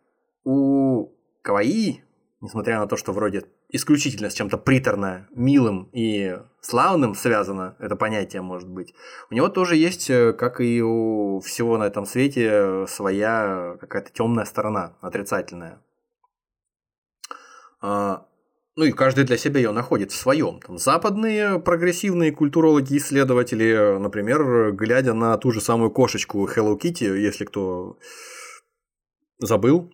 у 0.45 1.11
Каваи 1.43 2.03
несмотря 2.43 2.81
на 2.81 2.87
то, 2.87 2.97
что 2.97 3.13
вроде 3.13 3.45
исключительно 3.69 4.29
с 4.29 4.35
чем-то 4.35 4.59
приторно, 4.59 5.29
милым 5.35 5.89
и 5.93 6.37
славным 6.61 7.15
связано 7.15 7.77
это 7.79 7.97
понятие, 7.97 8.43
может 8.43 8.69
быть, 8.69 8.93
у 9.31 9.35
него 9.35 9.49
тоже 9.49 9.77
есть, 9.77 10.11
э, 10.11 10.33
как 10.33 10.61
и 10.61 10.83
у 10.83 11.41
всего 11.41 11.79
на 11.79 11.85
этом 11.85 12.05
свете, 12.05 12.85
своя 12.89 13.77
какая-то 13.81 14.13
темная 14.13 14.45
сторона, 14.45 14.97
отрицательная. 15.01 15.81
А, 17.81 18.27
ну 18.75 18.85
и 18.85 18.93
каждый 18.93 19.25
для 19.25 19.37
себя 19.37 19.61
ее 19.61 19.71
находит 19.71 20.11
в 20.11 20.17
своем. 20.17 20.61
Там, 20.61 20.79
западные 20.79 21.61
прогрессивные 21.61 22.33
культурологи, 22.33 22.97
исследователи, 22.97 23.99
например, 23.99 24.73
глядя 24.73 25.15
на 25.15 25.37
ту 25.39 25.53
же 25.53 25.61
самую 25.61 25.93
кошечку 25.93 26.49
Hello 26.49 26.77
Kitty, 26.77 27.19
если 27.19 27.45
кто 27.45 27.99
забыл, 29.39 29.93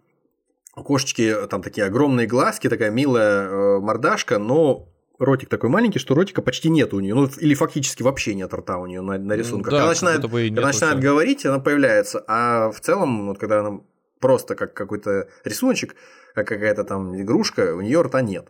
у 0.81 0.85
кошечки 0.85 1.35
там 1.49 1.63
такие 1.63 1.87
огромные 1.87 2.27
глазки, 2.27 2.69
такая 2.69 2.91
милая 2.91 3.49
э, 3.49 3.79
мордашка, 3.81 4.39
но 4.39 4.89
ротик 5.19 5.49
такой 5.49 5.71
маленький, 5.71 5.99
что 5.99 6.15
ротика 6.15 6.43
почти 6.43 6.71
нет 6.71 6.95
у 6.95 7.01
нее, 7.01 7.15
ну 7.15 7.29
или 7.39 7.55
фактически 7.55 8.03
вообще 8.03 8.35
нет 8.35 8.53
рта 8.55 8.79
у 8.79 8.87
нее 8.87 9.01
на, 9.01 9.19
на 9.19 9.33
рисунках. 9.35 9.73
Да, 9.73 9.79
когда 9.79 9.89
начинает, 9.89 10.23
когда 10.23 10.67
начинает 10.67 11.01
говорить, 11.01 11.45
она 11.45 11.59
появляется, 11.59 12.25
а 12.27 12.71
в 12.71 12.81
целом, 12.81 13.29
вот 13.29 13.39
когда 13.39 13.61
она 13.61 13.81
просто 14.21 14.55
как 14.55 14.75
какой-то 14.75 15.29
рисуночек, 15.45 15.97
как 16.35 16.49
какая-то 16.49 16.85
там 16.85 17.21
игрушка, 17.21 17.75
у 17.75 17.81
нее 17.81 18.01
рта 18.03 18.23
нет. 18.23 18.49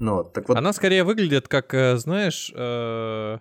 Ну, 0.00 0.24
так 0.24 0.48
вот... 0.48 0.56
Она 0.56 0.72
скорее 0.72 1.04
выглядит 1.04 1.48
как, 1.48 1.74
э, 1.74 1.96
знаешь, 1.96 2.50
э, 2.54 3.38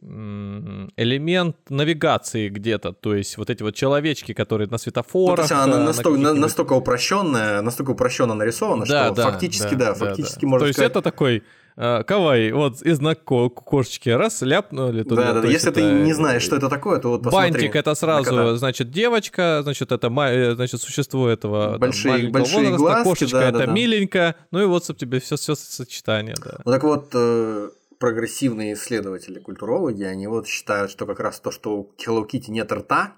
элемент 0.00 1.56
навигации 1.68 2.48
где-то, 2.48 2.92
то 2.92 3.14
есть 3.14 3.36
вот 3.36 3.50
эти 3.50 3.62
вот 3.62 3.74
человечки, 3.74 4.32
которые 4.32 4.68
на 4.68 4.78
светофорах. 4.78 5.30
Ну, 5.30 5.36
то 5.36 5.42
есть 5.42 5.52
она 5.52 5.84
настолько, 5.84 6.18
на 6.20 6.34
настолько 6.34 6.72
упрощенная, 6.74 7.62
настолько 7.62 7.90
упрощенно 7.90 8.34
нарисована, 8.34 8.86
да, 8.86 9.06
что 9.06 9.14
да, 9.14 9.30
фактически, 9.30 9.74
да, 9.74 9.86
да 9.86 9.94
фактически 9.94 10.42
да. 10.42 10.48
можно 10.48 10.66
То 10.66 10.72
сказать... 10.72 10.88
есть 10.88 10.96
это 10.96 11.02
такой 11.02 11.42
э, 11.76 12.02
Кавай, 12.04 12.52
вот 12.52 12.80
из 12.82 12.98
знак 12.98 13.24
кошечки 13.24 14.08
раз 14.10 14.42
ляпнули 14.42 15.02
туда. 15.02 15.34
Да, 15.34 15.40
да, 15.40 15.48
если 15.48 15.70
ты 15.70 15.82
не 15.82 16.12
знаешь, 16.12 16.42
что 16.42 16.56
это 16.56 16.68
такое, 16.68 17.00
то 17.00 17.10
вот 17.10 17.24
посмотри. 17.24 17.50
Бантик 17.50 17.76
это 17.76 17.94
сразу, 17.94 18.56
значит, 18.56 18.90
девочка, 18.90 19.60
значит, 19.62 19.90
это 19.90 20.54
значит, 20.54 20.80
существо 20.80 21.28
этого 21.28 21.76
большие, 21.78 22.22
там, 22.22 22.32
большие 22.32 22.70
возраста, 22.70 22.78
глазки, 22.78 23.04
кошечка 23.04 23.38
да, 23.38 23.48
это 23.48 23.58
да. 23.58 23.66
миленькая, 23.66 24.36
ну 24.52 24.62
и 24.62 24.66
вот 24.66 24.84
тебе 24.96 25.18
все, 25.18 25.36
все 25.36 25.56
сочетание, 25.56 26.36
да. 26.44 26.60
Ну 26.64 26.70
так 26.70 26.84
вот, 26.84 27.10
э, 27.14 27.70
прогрессивные 27.98 28.74
исследователи, 28.74 29.38
культурологи, 29.38 30.04
они 30.04 30.26
вот 30.26 30.46
считают, 30.46 30.90
что 30.90 31.06
как 31.06 31.20
раз 31.20 31.40
то, 31.40 31.50
что 31.50 31.76
у 31.76 31.94
Hello 31.98 32.24
Kitty 32.26 32.50
нет 32.50 32.70
рта, 32.72 33.16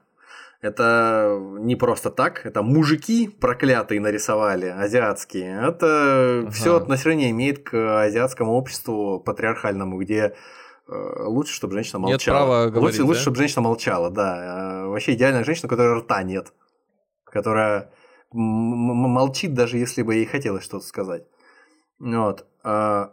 это 0.63 1.39
не 1.59 1.75
просто 1.75 2.11
так, 2.11 2.45
это 2.45 2.63
мужики 2.63 3.29
проклятые 3.29 4.01
нарисовали, 4.01 4.67
азиатские. 4.67 5.59
Это 5.69 6.41
ага. 6.41 6.51
все 6.51 6.77
отношение 6.77 7.31
имеет 7.31 7.63
к 7.65 8.05
азиатскому 8.05 8.53
обществу 8.53 9.21
патриархальному, 9.21 9.99
где 9.99 10.35
э, 10.87 11.23
лучше, 11.25 11.55
чтобы 11.55 11.73
женщина 11.75 11.99
молчала. 12.01 12.19
Нет 12.19 12.25
права 12.25 12.67
говорить, 12.67 12.83
лучше, 12.83 12.99
да? 12.99 13.05
лучше, 13.05 13.21
чтобы 13.23 13.37
женщина 13.39 13.63
молчала, 13.63 14.11
да. 14.11 14.83
Э, 14.85 14.87
вообще 14.89 15.15
идеальная 15.15 15.45
женщина, 15.45 15.67
у 15.67 15.71
которой 15.71 15.99
рта 15.99 16.23
нет, 16.23 16.53
которая 17.25 17.91
молчит, 18.33 19.55
даже 19.55 19.79
если 19.79 20.03
бы 20.03 20.15
ей 20.15 20.27
хотелось 20.27 20.65
что-то 20.65 20.87
сказать. 20.87 21.25
Вот. 21.99 22.47
А 22.63 23.13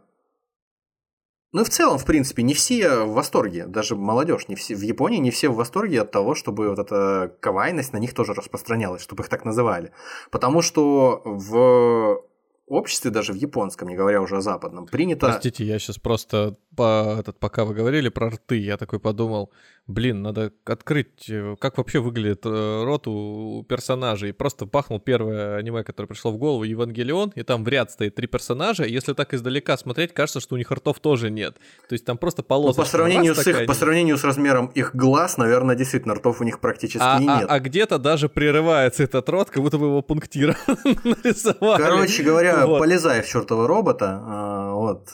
ну 1.54 1.62
и 1.62 1.64
в 1.64 1.70
целом, 1.70 1.98
в 1.98 2.06
принципе, 2.06 2.43
не 2.43 2.54
все 2.54 3.04
в 3.04 3.14
восторге, 3.14 3.66
даже 3.66 3.95
молодежь, 3.95 4.48
не 4.48 4.56
все 4.56 4.76
в 4.76 4.82
Японии 4.82 5.18
не 5.18 5.32
все 5.32 5.50
в 5.50 5.56
восторге 5.56 6.02
от 6.02 6.12
того, 6.12 6.36
чтобы 6.36 6.70
вот 6.70 6.80
эта 6.80 7.34
кавайность 7.39 7.93
на 7.93 7.98
них 7.98 8.14
тоже 8.14 8.34
распространялась, 8.34 9.02
чтобы 9.02 9.24
их 9.24 9.30
так 9.30 9.45
называли. 9.45 9.91
Потому 10.30 10.62
что 10.62 11.22
в 11.24 12.22
обществе, 12.68 13.12
даже 13.12 13.32
в 13.34 13.38
японском, 13.38 13.88
не 13.88 13.95
говоря 13.95 14.22
уже 14.22 14.38
о 14.38 14.41
западном, 14.41 14.88
принято... 14.88 15.28
Простите, 15.28 15.64
я 15.64 15.80
сейчас 15.80 15.98
просто, 15.98 16.58
по, 16.76 17.16
этот, 17.18 17.39
пока 17.39 17.64
вы 17.64 17.74
говорили 17.74 18.10
про 18.10 18.30
рты, 18.30 18.58
я 18.58 18.78
такой 18.78 19.00
подумал, 19.00 19.52
блин, 19.88 20.21
надо 20.21 20.51
открыть, 20.65 21.29
э, 21.29 21.55
как 21.59 21.77
вообще 21.77 21.99
выглядит 21.99 22.45
э, 22.45 22.83
рот 22.83 23.07
у 23.07 23.65
персонажей. 23.67 24.33
Просто 24.33 24.65
пахнул 24.65 24.99
первое 24.99 25.55
аниме, 25.57 25.83
которое 25.83 26.07
пришло 26.07 26.31
в 26.31 26.38
голову, 26.38 26.63
Евангелион, 26.63 27.31
и 27.35 27.43
там 27.43 27.63
в 27.63 27.67
ряд 27.67 27.91
стоит 27.91 28.15
три 28.15 28.27
персонажа, 28.27 28.83
если 28.83 29.13
так 29.13 29.33
издалека 29.33 29.77
смотреть, 29.77 30.13
кажется, 30.13 30.39
что 30.39 30.55
у 30.55 30.57
них 30.57 30.69
ртов 30.71 30.99
тоже 30.99 31.31
нет. 31.31 31.55
То 31.88 31.93
есть 31.93 32.05
там 32.05 32.17
просто 32.17 32.43
полоса. 32.43 32.79
Ну, 32.79 32.83
по, 32.83 32.89
сравнению 32.89 33.33
с 33.33 33.47
их, 33.47 33.65
по 33.65 33.73
сравнению 33.73 34.17
с 34.17 34.23
размером 34.23 34.67
их 34.67 34.93
глаз, 34.93 35.38
наверное, 35.38 35.75
действительно, 35.75 36.15
ртов 36.15 36.41
у 36.41 36.43
них 36.43 36.59
практически 36.59 37.01
а, 37.01 37.19
нет. 37.19 37.45
А, 37.47 37.55
а 37.55 37.59
где-то 37.59 37.97
даже 37.97 38.27
прерывается 38.27 39.03
этот 39.03 39.27
рот, 39.29 39.49
как 39.49 39.63
будто 39.63 39.77
бы 39.77 39.85
его 39.85 40.01
пунктиром 40.01 40.55
нарисовали. 41.03 41.81
Короче 41.81 42.23
говоря, 42.23 42.67
вот. 42.67 42.79
полезай 42.79 43.21
в 43.21 43.27
чертова 43.27 43.67
робота, 43.67 44.21
а, 44.21 44.73
вот, 44.73 45.09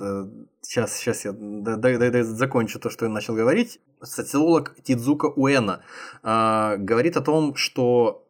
сейчас, 0.64 0.96
сейчас 0.98 1.26
я 1.26 1.32
д- 1.34 1.78
д- 1.78 2.12
д- 2.12 2.24
закончу 2.24 2.80
то, 2.80 2.90
что 2.90 3.06
я 3.06 3.12
начал 3.12 3.36
говорить. 3.36 3.80
Социолог 4.02 4.76
Тидзука 4.84 5.28
Уэна 5.28 5.84
э, 6.24 6.76
говорит 6.78 7.18
о 7.18 7.22
том, 7.22 7.56
что 7.56 8.28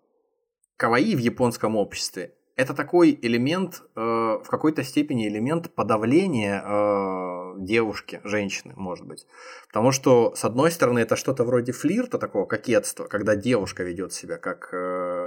каваи 0.77 1.15
в 1.15 1.19
японском 1.19 1.75
обществе 1.75 2.33
это 2.55 2.73
такой 2.73 3.17
элемент, 3.21 3.81
э, 3.95 3.99
в 3.99 4.45
какой-то 4.47 4.83
степени 4.83 5.27
элемент 5.27 5.73
подавления 5.73 6.63
э, 6.63 7.53
девушки, 7.57 8.21
женщины, 8.23 8.73
может 8.75 9.07
быть. 9.07 9.25
Потому 9.67 9.91
что, 9.91 10.35
с 10.35 10.43
одной 10.45 10.69
стороны, 10.71 10.99
это 10.99 11.15
что-то 11.15 11.45
вроде 11.45 11.71
флирта, 11.71 12.19
такого 12.19 12.45
кокетства, 12.45 13.05
когда 13.05 13.35
девушка 13.35 13.83
ведет 13.83 14.13
себя 14.13 14.37
как 14.37 14.69
э, 14.71 14.77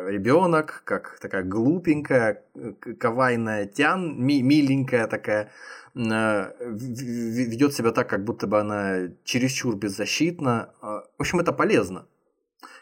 ребенок, 0.07 0.83
как 0.85 1.19
такая 1.21 1.43
глупенькая, 1.43 2.45
кавайная 2.99 3.67
тян, 3.67 4.19
ми- 4.19 4.43
миленькая 4.43 5.07
такая, 5.07 5.51
э, 5.95 6.53
ведет 6.61 7.75
себя 7.75 7.93
так, 7.93 8.09
как 8.09 8.25
будто 8.25 8.47
бы 8.47 8.61
она 8.61 9.09
чересчур 9.25 9.77
беззащитна. 9.77 10.71
Э, 10.83 10.87
в 11.19 11.21
общем, 11.21 11.41
это 11.41 11.53
полезно. 11.53 12.07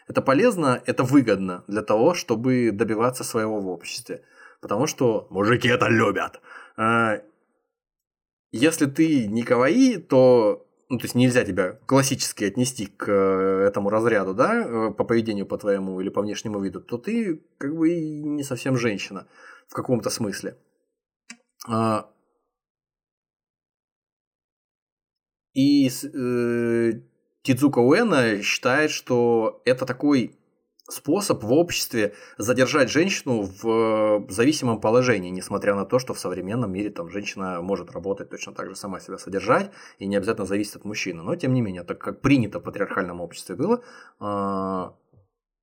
Это 0.07 0.21
полезно, 0.21 0.81
это 0.85 1.03
выгодно 1.03 1.63
для 1.67 1.81
того, 1.81 2.13
чтобы 2.13 2.71
добиваться 2.71 3.23
своего 3.23 3.59
в 3.59 3.67
обществе 3.67 4.21
потому 4.65 4.87
что 4.87 5.27
мужики 5.29 5.67
это 5.67 5.87
любят. 5.89 6.41
А, 6.75 7.21
если 8.51 8.87
ты 8.87 9.27
не 9.27 9.43
каваи, 9.43 9.97
то 9.97 10.64
ну, 10.89 10.97
то 10.97 11.05
есть 11.05 11.15
нельзя 11.15 11.43
тебя 11.43 11.79
классически 11.85 12.43
отнести 12.43 12.85
к 12.85 13.09
э, 13.09 13.67
этому 13.67 13.89
разряду, 13.89 14.33
да, 14.33 14.63
э, 14.63 14.91
по 14.91 15.03
поведению 15.03 15.47
по 15.47 15.57
твоему 15.57 15.99
или 15.99 16.09
по 16.09 16.21
внешнему 16.21 16.59
виду, 16.59 16.79
то 16.79 16.97
ты 16.97 17.41
как 17.57 17.75
бы 17.75 17.95
не 17.95 18.43
совсем 18.43 18.77
женщина 18.77 19.27
в 19.67 19.73
каком-то 19.73 20.09
смысле. 20.09 20.57
А, 21.67 22.11
и 25.53 25.87
э, 25.87 26.91
Тидзука 27.41 27.79
Уэна 27.79 28.43
считает, 28.43 28.91
что 28.91 29.61
это 29.65 29.85
такой 29.85 30.37
способ 30.87 31.43
в 31.43 31.51
обществе 31.51 32.13
задержать 32.37 32.89
женщину 32.89 33.49
в 33.61 34.25
зависимом 34.29 34.79
положении, 34.79 35.29
несмотря 35.29 35.75
на 35.75 35.85
то, 35.85 35.99
что 35.99 36.13
в 36.13 36.19
современном 36.19 36.71
мире 36.71 36.91
там 36.91 37.09
женщина 37.09 37.61
может 37.61 37.91
работать 37.91 38.29
точно 38.29 38.53
так 38.53 38.69
же 38.69 38.75
сама 38.75 38.99
себя 38.99 39.17
содержать 39.17 39.71
и 39.97 40.05
не 40.05 40.15
обязательно 40.15 40.45
зависит 40.45 40.75
от 40.75 40.85
мужчины. 40.85 41.23
Но 41.23 41.35
тем 41.35 41.53
не 41.53 41.61
менее, 41.61 41.83
так 41.83 41.99
как 41.99 42.21
принято 42.21 42.59
в 42.59 42.63
патриархальном 42.63 43.19
обществе 43.19 43.55
было, 43.55 43.81
а, 44.19 44.95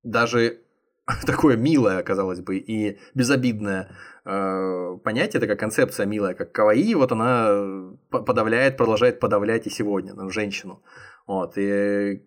даже 0.03 0.61
такое 1.25 1.57
милое, 1.57 2.03
казалось 2.03 2.41
бы, 2.41 2.57
и 2.57 2.99
безобидное 3.13 3.89
э, 4.25 4.97
понятие, 5.03 5.39
такая 5.39 5.57
концепция 5.57 6.05
милая, 6.05 6.33
как 6.33 6.51
каваи, 6.51 6.93
вот 6.93 7.11
она 7.11 7.93
подавляет, 8.09 8.77
продолжает 8.77 9.19
подавлять 9.19 9.67
и 9.67 9.69
сегодня 9.69 10.13
там, 10.13 10.29
женщину. 10.29 10.81
Вот, 11.27 11.57
и, 11.57 12.25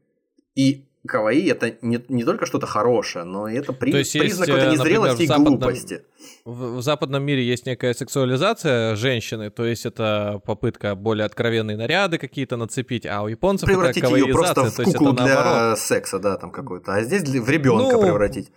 и 0.55 0.86
каваи 1.07 1.49
это 1.51 1.77
не, 1.83 2.05
не 2.09 2.25
только 2.25 2.47
что-то 2.47 2.67
хорошее, 2.67 3.25
но 3.25 3.49
это 3.49 3.73
при, 3.73 3.91
То 3.91 3.99
есть 3.99 4.13
признак 4.13 4.49
есть, 4.49 4.73
незрелости 4.73 5.23
например, 5.23 5.23
и 5.23 5.27
западном, 5.27 5.59
глупости. 5.59 6.05
В, 6.45 6.77
в 6.77 6.83
западном 6.83 7.23
мире 7.23 7.45
есть 7.45 7.67
некая 7.67 7.95
сексуализация 7.95 8.97
женщины, 8.97 9.51
то 9.51 9.65
есть 9.65 9.87
это 9.87 10.41
попытка 10.45 10.95
более 10.95 11.25
откровенные 11.25 11.77
наряды 11.77 12.19
какие-то 12.19 12.57
нацепить, 12.57 13.07
а 13.07 13.23
у 13.23 13.29
японцев 13.29 13.69
превратить 13.69 14.05
это 14.05 14.15
ее 14.15 14.33
просто 14.33 14.65
в 14.65 14.77
куклу 14.77 15.13
для 15.13 15.27
наоборот. 15.27 15.79
секса, 15.79 16.19
да, 16.19 16.37
там 16.37 16.51
какой-то, 16.51 16.95
а 16.95 17.03
здесь 17.03 17.23
в 17.23 17.49
ребенка 17.49 17.97
ну, 17.97 18.03
превратить. 18.03 18.51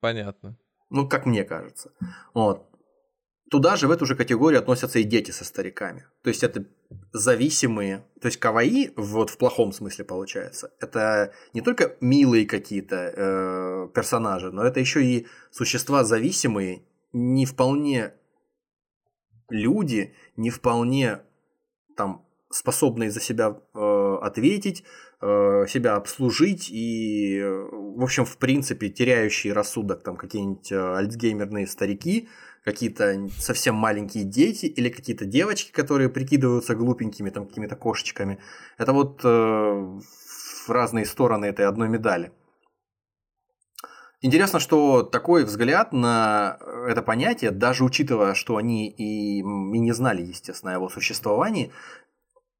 Понятно. 0.00 0.56
Ну, 0.90 1.08
как 1.08 1.26
мне 1.26 1.44
кажется. 1.44 1.92
Вот. 2.34 2.66
Туда 3.50 3.76
же, 3.76 3.88
в 3.88 3.90
эту 3.90 4.06
же 4.06 4.14
категорию 4.14 4.60
относятся 4.60 4.98
и 4.98 5.02
дети 5.02 5.30
со 5.30 5.44
стариками. 5.44 6.06
То 6.22 6.28
есть 6.28 6.42
это 6.42 6.64
зависимые, 7.12 8.04
то 8.20 8.26
есть 8.26 8.38
каваи, 8.38 8.92
вот 8.96 9.30
в 9.30 9.38
плохом 9.38 9.72
смысле 9.72 10.04
получается, 10.04 10.72
это 10.80 11.32
не 11.52 11.60
только 11.60 11.96
милые 12.00 12.46
какие-то 12.46 12.96
э, 12.96 13.88
персонажи, 13.94 14.50
но 14.50 14.64
это 14.64 14.80
еще 14.80 15.04
и 15.04 15.26
существа 15.50 16.04
зависимые, 16.04 16.82
не 17.12 17.46
вполне 17.46 18.14
люди, 19.48 20.14
не 20.36 20.50
вполне 20.50 21.20
там 21.96 22.24
способные 22.50 23.10
за 23.10 23.20
себя 23.20 23.56
э, 23.74 24.18
ответить, 24.22 24.84
э, 25.20 25.66
себя 25.68 25.96
обслужить 25.96 26.70
и, 26.70 27.38
э, 27.38 27.68
в 27.70 28.02
общем, 28.02 28.24
в 28.24 28.36
принципе, 28.38 28.88
теряющие 28.88 29.52
рассудок 29.52 30.02
там 30.02 30.16
какие-нибудь 30.16 30.72
э, 30.72 30.76
альцгеймерные 30.76 31.66
старики, 31.66 32.28
какие-то 32.64 33.28
совсем 33.38 33.74
маленькие 33.74 34.24
дети 34.24 34.66
или 34.66 34.88
какие-то 34.88 35.24
девочки, 35.24 35.72
которые 35.72 36.08
прикидываются 36.08 36.74
глупенькими 36.74 37.30
там 37.30 37.46
какими-то 37.46 37.76
кошечками. 37.76 38.38
Это 38.78 38.92
вот 38.92 39.20
э, 39.24 40.00
разные 40.68 41.06
стороны 41.06 41.46
этой 41.46 41.66
одной 41.66 41.88
медали. 41.88 42.32
Интересно, 44.22 44.60
что 44.60 45.02
такой 45.02 45.44
взгляд 45.44 45.94
на 45.94 46.58
это 46.86 47.00
понятие, 47.00 47.52
даже 47.52 47.84
учитывая, 47.84 48.34
что 48.34 48.58
они 48.58 48.90
и, 48.90 49.38
и 49.38 49.42
не 49.42 49.92
знали, 49.92 50.20
естественно, 50.20 50.72
о 50.72 50.74
его 50.74 50.90
существовании, 50.90 51.72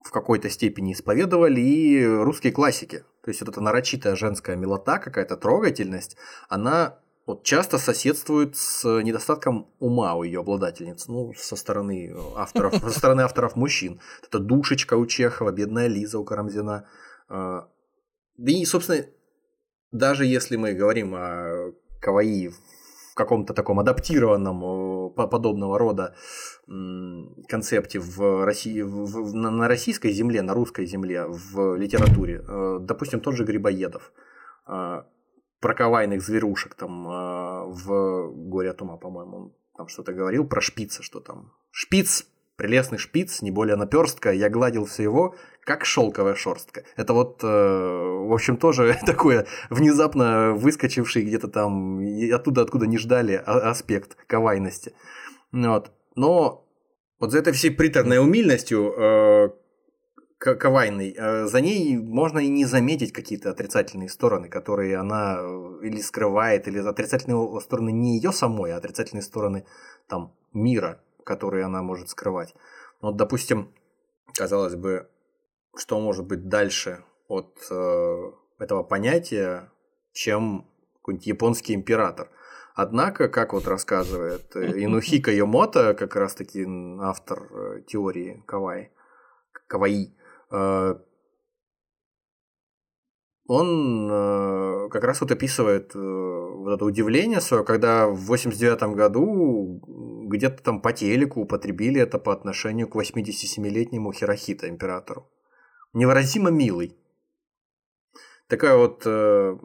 в 0.03 0.11
какой-то 0.11 0.49
степени 0.49 0.95
исповедовали 0.95 1.61
и 1.61 2.07
русские 2.07 2.55
классики. 2.55 3.05
То 3.23 3.29
есть 3.29 3.41
вот 3.41 3.51
эта 3.51 3.61
нарочитая 3.61 4.17
женская 4.17 4.57
милота, 4.57 4.99
какая-то 4.99 5.37
трогательность, 5.37 6.17
она 6.49 6.99
вот 7.31 7.45
часто 7.45 7.79
соседствует 7.79 8.57
с 8.57 8.85
недостатком 9.03 9.69
ума 9.79 10.15
у 10.15 10.25
ее 10.25 10.41
обладательниц, 10.41 11.07
ну, 11.07 11.33
со 11.37 11.55
стороны 11.55 12.13
авторов, 12.37 12.75
со 12.75 12.91
стороны 12.91 13.21
авторов 13.21 13.55
мужчин. 13.55 14.01
Это 14.27 14.41
душечка 14.41 14.95
у 14.95 15.07
Чехова, 15.07 15.53
бедная 15.53 15.87
Лиза 15.87 16.19
у 16.19 16.25
Карамзина. 16.25 16.89
А, 17.29 17.69
да 18.37 18.53
и, 18.53 18.65
собственно, 18.65 19.07
даже 19.93 20.27
если 20.27 20.57
мы 20.57 20.73
говорим 20.73 21.15
о 21.15 21.73
каваи 22.01 22.49
в 22.49 23.15
каком-то 23.15 23.55
таком 23.55 23.79
адаптированном 23.79 25.13
подобного 25.13 25.79
рода 25.79 26.17
концепте 26.67 28.01
в 28.01 28.45
России, 28.45 28.83
в, 28.83 29.35
на, 29.35 29.51
на 29.51 29.69
российской 29.69 30.11
земле, 30.11 30.43
на 30.43 30.55
русской 30.55 30.85
земле 30.85 31.27
в 31.29 31.77
литературе, 31.77 32.43
э, 32.47 32.79
допустим, 32.81 33.21
тот 33.21 33.37
же 33.37 33.45
Грибоедов, 33.45 34.13
э, 34.67 35.03
про 35.61 35.75
кавайных 35.75 36.23
зверушек 36.23 36.75
там 36.75 37.07
э, 37.07 37.65
в 37.67 38.33
«Горе 38.49 38.71
от 38.71 38.83
ума», 38.83 38.97
по-моему, 38.97 39.37
он 39.37 39.53
там 39.77 39.89
что-то 39.89 40.13
говорил 40.13 40.47
про 40.47 40.61
шпица, 40.61 41.03
что 41.03 41.21
там 41.21 41.53
шпиц 41.71 42.27
Прелестный 42.61 42.99
шпиц, 42.99 43.41
не 43.41 43.51
более 43.51 43.77
наперстка, 43.77 44.31
я 44.33 44.51
гладил 44.51 44.85
все 44.85 45.03
его, 45.03 45.35
как 45.65 45.87
шелковая 45.87 46.35
шерстка. 46.35 46.85
Это 46.95 47.15
вот, 47.15 47.43
э, 47.43 47.47
в 47.47 48.31
общем, 48.31 48.59
тоже 48.59 48.99
такое 49.07 49.47
внезапно 49.71 50.53
выскочивший 50.53 51.23
где-то 51.23 51.49
там, 51.49 52.05
оттуда, 52.35 52.61
откуда 52.61 52.87
не 52.87 52.99
ждали, 52.99 53.43
а, 53.47 53.71
аспект 53.71 54.15
кавайности. 54.27 54.93
Вот. 55.53 55.91
Но 56.17 56.69
вот 57.19 57.33
за 57.33 57.39
этой 57.39 57.55
всей 57.55 57.71
приторной 57.71 58.19
умильностью 58.19 58.93
э, 58.95 59.49
кавайной, 60.41 61.15
э, 61.17 61.47
за 61.47 61.61
ней 61.61 61.99
можно 61.99 62.39
и 62.39 62.49
не 62.49 62.65
заметить 62.65 63.13
какие-то 63.13 63.51
отрицательные 63.51 64.09
стороны, 64.09 64.49
которые 64.49 64.97
она 64.97 65.37
э, 65.39 65.79
или 65.83 66.01
скрывает, 66.01 66.67
или 66.67 66.79
отрицательные 66.79 67.61
стороны 67.61 67.93
не 67.93 68.17
ее 68.17 68.33
самой, 68.33 68.73
а 68.73 68.79
отрицательные 68.79 69.23
стороны 69.23 69.67
там 70.09 70.35
мира, 70.53 71.03
которые 71.25 71.65
она 71.65 71.83
может 71.83 72.09
скрывать. 72.09 72.55
Вот, 73.03 73.17
допустим, 73.17 73.75
казалось 74.35 74.77
бы, 74.77 75.09
что 75.77 76.01
может 76.01 76.27
быть 76.27 76.49
дальше 76.49 77.05
от 77.29 77.59
э, 77.71 78.33
этого 78.59 78.83
понятия, 78.83 79.71
чем 80.13 80.67
какой-нибудь 80.97 81.27
японский 81.27 81.75
император. 81.75 82.31
Однако, 82.75 83.29
как 83.29 83.53
вот 83.53 83.67
рассказывает 83.67 84.57
э, 84.57 84.85
Инухика 84.85 85.31
Йомото, 85.31 85.95
как 85.95 86.17
раз-таки 86.17 86.67
автор 87.01 87.49
э, 87.53 87.83
теории 87.87 88.43
кавай, 88.47 88.91
каваи, 89.67 90.15
он 93.51 94.09
э, 94.09 94.89
как 94.91 95.03
раз 95.03 95.21
вот 95.21 95.33
описывает 95.33 95.97
э, 95.97 95.99
вот 95.99 96.73
это 96.73 96.85
удивление 96.85 97.41
свое, 97.41 97.65
когда 97.65 98.07
в 98.07 98.27
89 98.27 98.95
году 98.95 99.83
где-то 100.29 100.63
там 100.63 100.81
по 100.81 100.93
телеку 100.93 101.41
употребили 101.41 102.01
это 102.01 102.21
по 102.21 102.33
отношению 102.33 102.87
к 102.87 102.95
87-летнему 102.95 104.13
Хирохита, 104.13 104.69
императору. 104.69 105.29
Невыразимо 105.93 106.51
милый. 106.51 106.97
Такое 108.47 108.77
вот 108.77 109.03
э, 109.05 109.57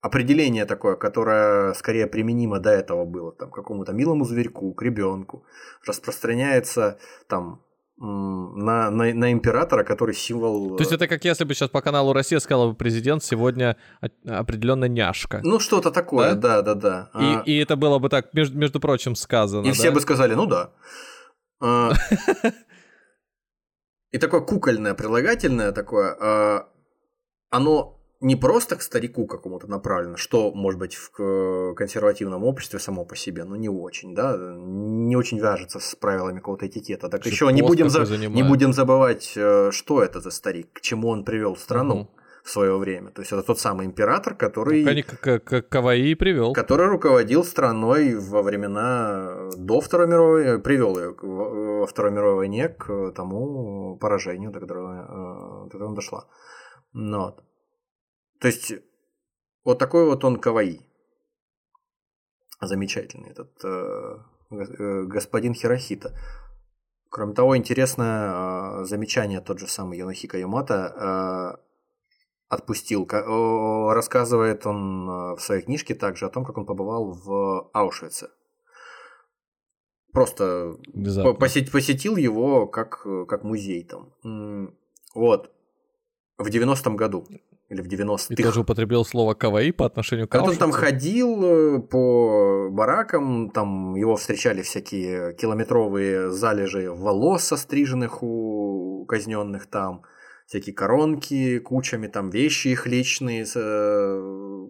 определение 0.00 0.64
такое, 0.64 0.96
которое 0.96 1.74
скорее 1.74 2.06
применимо 2.06 2.60
до 2.60 2.70
этого 2.70 3.04
было, 3.04 3.32
там, 3.32 3.50
какому-то 3.50 3.92
милому 3.92 4.24
зверьку, 4.24 4.72
к 4.72 4.80
ребенку, 4.80 5.44
распространяется 5.84 6.98
там 7.28 7.65
на, 7.98 8.90
на, 8.90 9.14
на 9.14 9.32
императора, 9.32 9.82
который 9.82 10.14
символ... 10.14 10.76
То 10.76 10.82
есть 10.82 10.92
это 10.92 11.08
как 11.08 11.24
если 11.24 11.44
бы 11.44 11.54
сейчас 11.54 11.70
по 11.70 11.80
каналу 11.80 12.12
Россия 12.12 12.38
сказал 12.40 12.70
бы 12.70 12.74
президент 12.74 13.24
сегодня 13.24 13.76
определенно 14.26 14.84
няшка. 14.84 15.40
Ну 15.42 15.58
что-то 15.58 15.90
такое, 15.90 16.34
да, 16.34 16.60
да, 16.62 16.74
да. 16.74 17.10
да. 17.14 17.20
И, 17.20 17.24
а... 17.24 17.42
и 17.46 17.56
это 17.56 17.76
было 17.76 17.98
бы 17.98 18.08
так, 18.08 18.34
между, 18.34 18.58
между 18.58 18.80
прочим, 18.80 19.14
сказано. 19.14 19.64
И 19.64 19.68
да? 19.68 19.72
все 19.72 19.90
бы 19.90 20.00
сказали, 20.00 20.34
ну 20.34 20.46
да. 20.46 20.72
А, 21.58 21.92
и 24.10 24.18
такое 24.18 24.42
кукольное, 24.42 24.94
прилагательное 24.94 25.72
такое, 25.72 26.16
а, 26.20 26.68
оно 27.48 27.95
не 28.20 28.36
просто 28.36 28.76
к 28.76 28.82
старику 28.82 29.26
какому-то 29.26 29.66
направлено, 29.66 30.16
что, 30.16 30.52
может 30.52 30.80
быть, 30.80 30.94
в 30.94 31.74
консервативном 31.74 32.44
обществе 32.44 32.78
само 32.78 33.04
по 33.04 33.16
себе, 33.16 33.44
но 33.44 33.56
не 33.56 33.68
очень, 33.68 34.14
да, 34.14 34.36
не 34.36 35.16
очень 35.16 35.38
вяжется 35.38 35.80
с 35.80 35.94
правилами 35.94 36.38
какого-то 36.38 36.66
этикета. 36.66 37.08
Так 37.08 37.26
еще 37.26 37.52
не 37.52 37.62
будем, 37.62 37.90
за... 37.90 38.04
не 38.16 38.42
будем 38.42 38.72
забывать, 38.72 39.34
э, 39.36 39.70
что 39.70 40.02
это 40.02 40.20
за 40.20 40.30
старик, 40.30 40.68
к 40.72 40.80
чему 40.80 41.08
он 41.08 41.24
привел 41.24 41.56
страну. 41.56 41.94
Угу. 41.94 42.10
В 42.42 42.50
свое 42.50 42.78
время. 42.78 43.10
То 43.10 43.22
есть 43.22 43.32
это 43.32 43.42
тот 43.42 43.58
самый 43.58 43.86
император, 43.86 44.36
который. 44.36 44.84
Ну, 44.84 45.02
как, 45.20 45.68
Каваи 45.68 46.14
привел. 46.14 46.52
Который 46.52 46.86
руководил 46.86 47.42
страной 47.42 48.14
во 48.14 48.42
времена 48.42 49.50
до 49.56 49.80
Второй 49.80 50.06
мировой, 50.06 50.60
привел 50.60 50.96
ее 50.96 51.16
во 51.20 51.86
Второй 51.88 52.12
мировой 52.12 52.36
войне 52.36 52.68
к 52.68 53.10
тому 53.16 53.98
поражению, 54.00 54.52
до 54.52 54.60
которого, 54.60 54.92
э, 54.92 55.64
до 55.64 55.70
которого 55.72 55.96
дошла. 55.96 56.26
Но. 56.92 57.36
То 58.40 58.48
есть, 58.48 58.72
вот 59.64 59.78
такой 59.78 60.04
вот 60.06 60.24
он 60.24 60.38
каваи. 60.38 60.80
Замечательный 62.60 63.30
этот 63.30 63.52
э, 63.64 64.18
э, 64.50 65.02
господин 65.04 65.54
Хирохита. 65.54 66.14
Кроме 67.10 67.34
того, 67.34 67.56
интересное 67.56 68.80
э, 68.80 68.84
замечание 68.84 69.40
тот 69.40 69.58
же 69.58 69.68
самый 69.68 69.98
Янохика 69.98 70.38
Юмата 70.38 71.56
э, 71.58 71.62
отпустил. 72.48 73.06
Рассказывает 73.08 74.66
он 74.66 75.08
э, 75.08 75.36
в 75.36 75.40
своей 75.40 75.62
книжке 75.62 75.94
также 75.94 76.26
о 76.26 76.30
том, 76.30 76.44
как 76.44 76.58
он 76.58 76.66
побывал 76.66 77.12
в 77.12 77.70
Аушвице. 77.72 78.30
Просто 80.12 80.76
посетил, 81.38 81.72
посетил 81.72 82.16
его 82.16 82.66
как, 82.66 83.06
как 83.28 83.44
музей 83.44 83.84
там. 83.84 84.12
Вот. 85.14 85.52
В 86.38 86.48
90-м 86.48 86.96
году 86.96 87.26
или 87.68 87.80
в 87.80 87.88
90-х. 87.88 88.34
И 88.34 88.42
тоже 88.42 88.60
употребил 88.60 89.04
слово 89.04 89.34
каваи 89.34 89.70
по 89.72 89.86
отношению 89.86 90.28
к 90.28 90.32
Когда 90.32 90.50
он 90.50 90.56
там 90.56 90.70
ходил 90.70 91.44
э, 91.44 91.80
по 91.80 92.68
баракам, 92.70 93.50
там 93.50 93.96
его 93.96 94.16
встречали 94.16 94.62
всякие 94.62 95.34
километровые 95.34 96.30
залежи 96.30 96.90
волос 96.90 97.44
состриженных 97.44 98.22
у 98.22 99.04
казненных 99.08 99.66
там, 99.66 100.02
всякие 100.46 100.74
коронки 100.74 101.58
кучами, 101.58 102.06
там 102.06 102.30
вещи 102.30 102.68
их 102.68 102.86
личные, 102.86 103.44
э, 103.52 104.66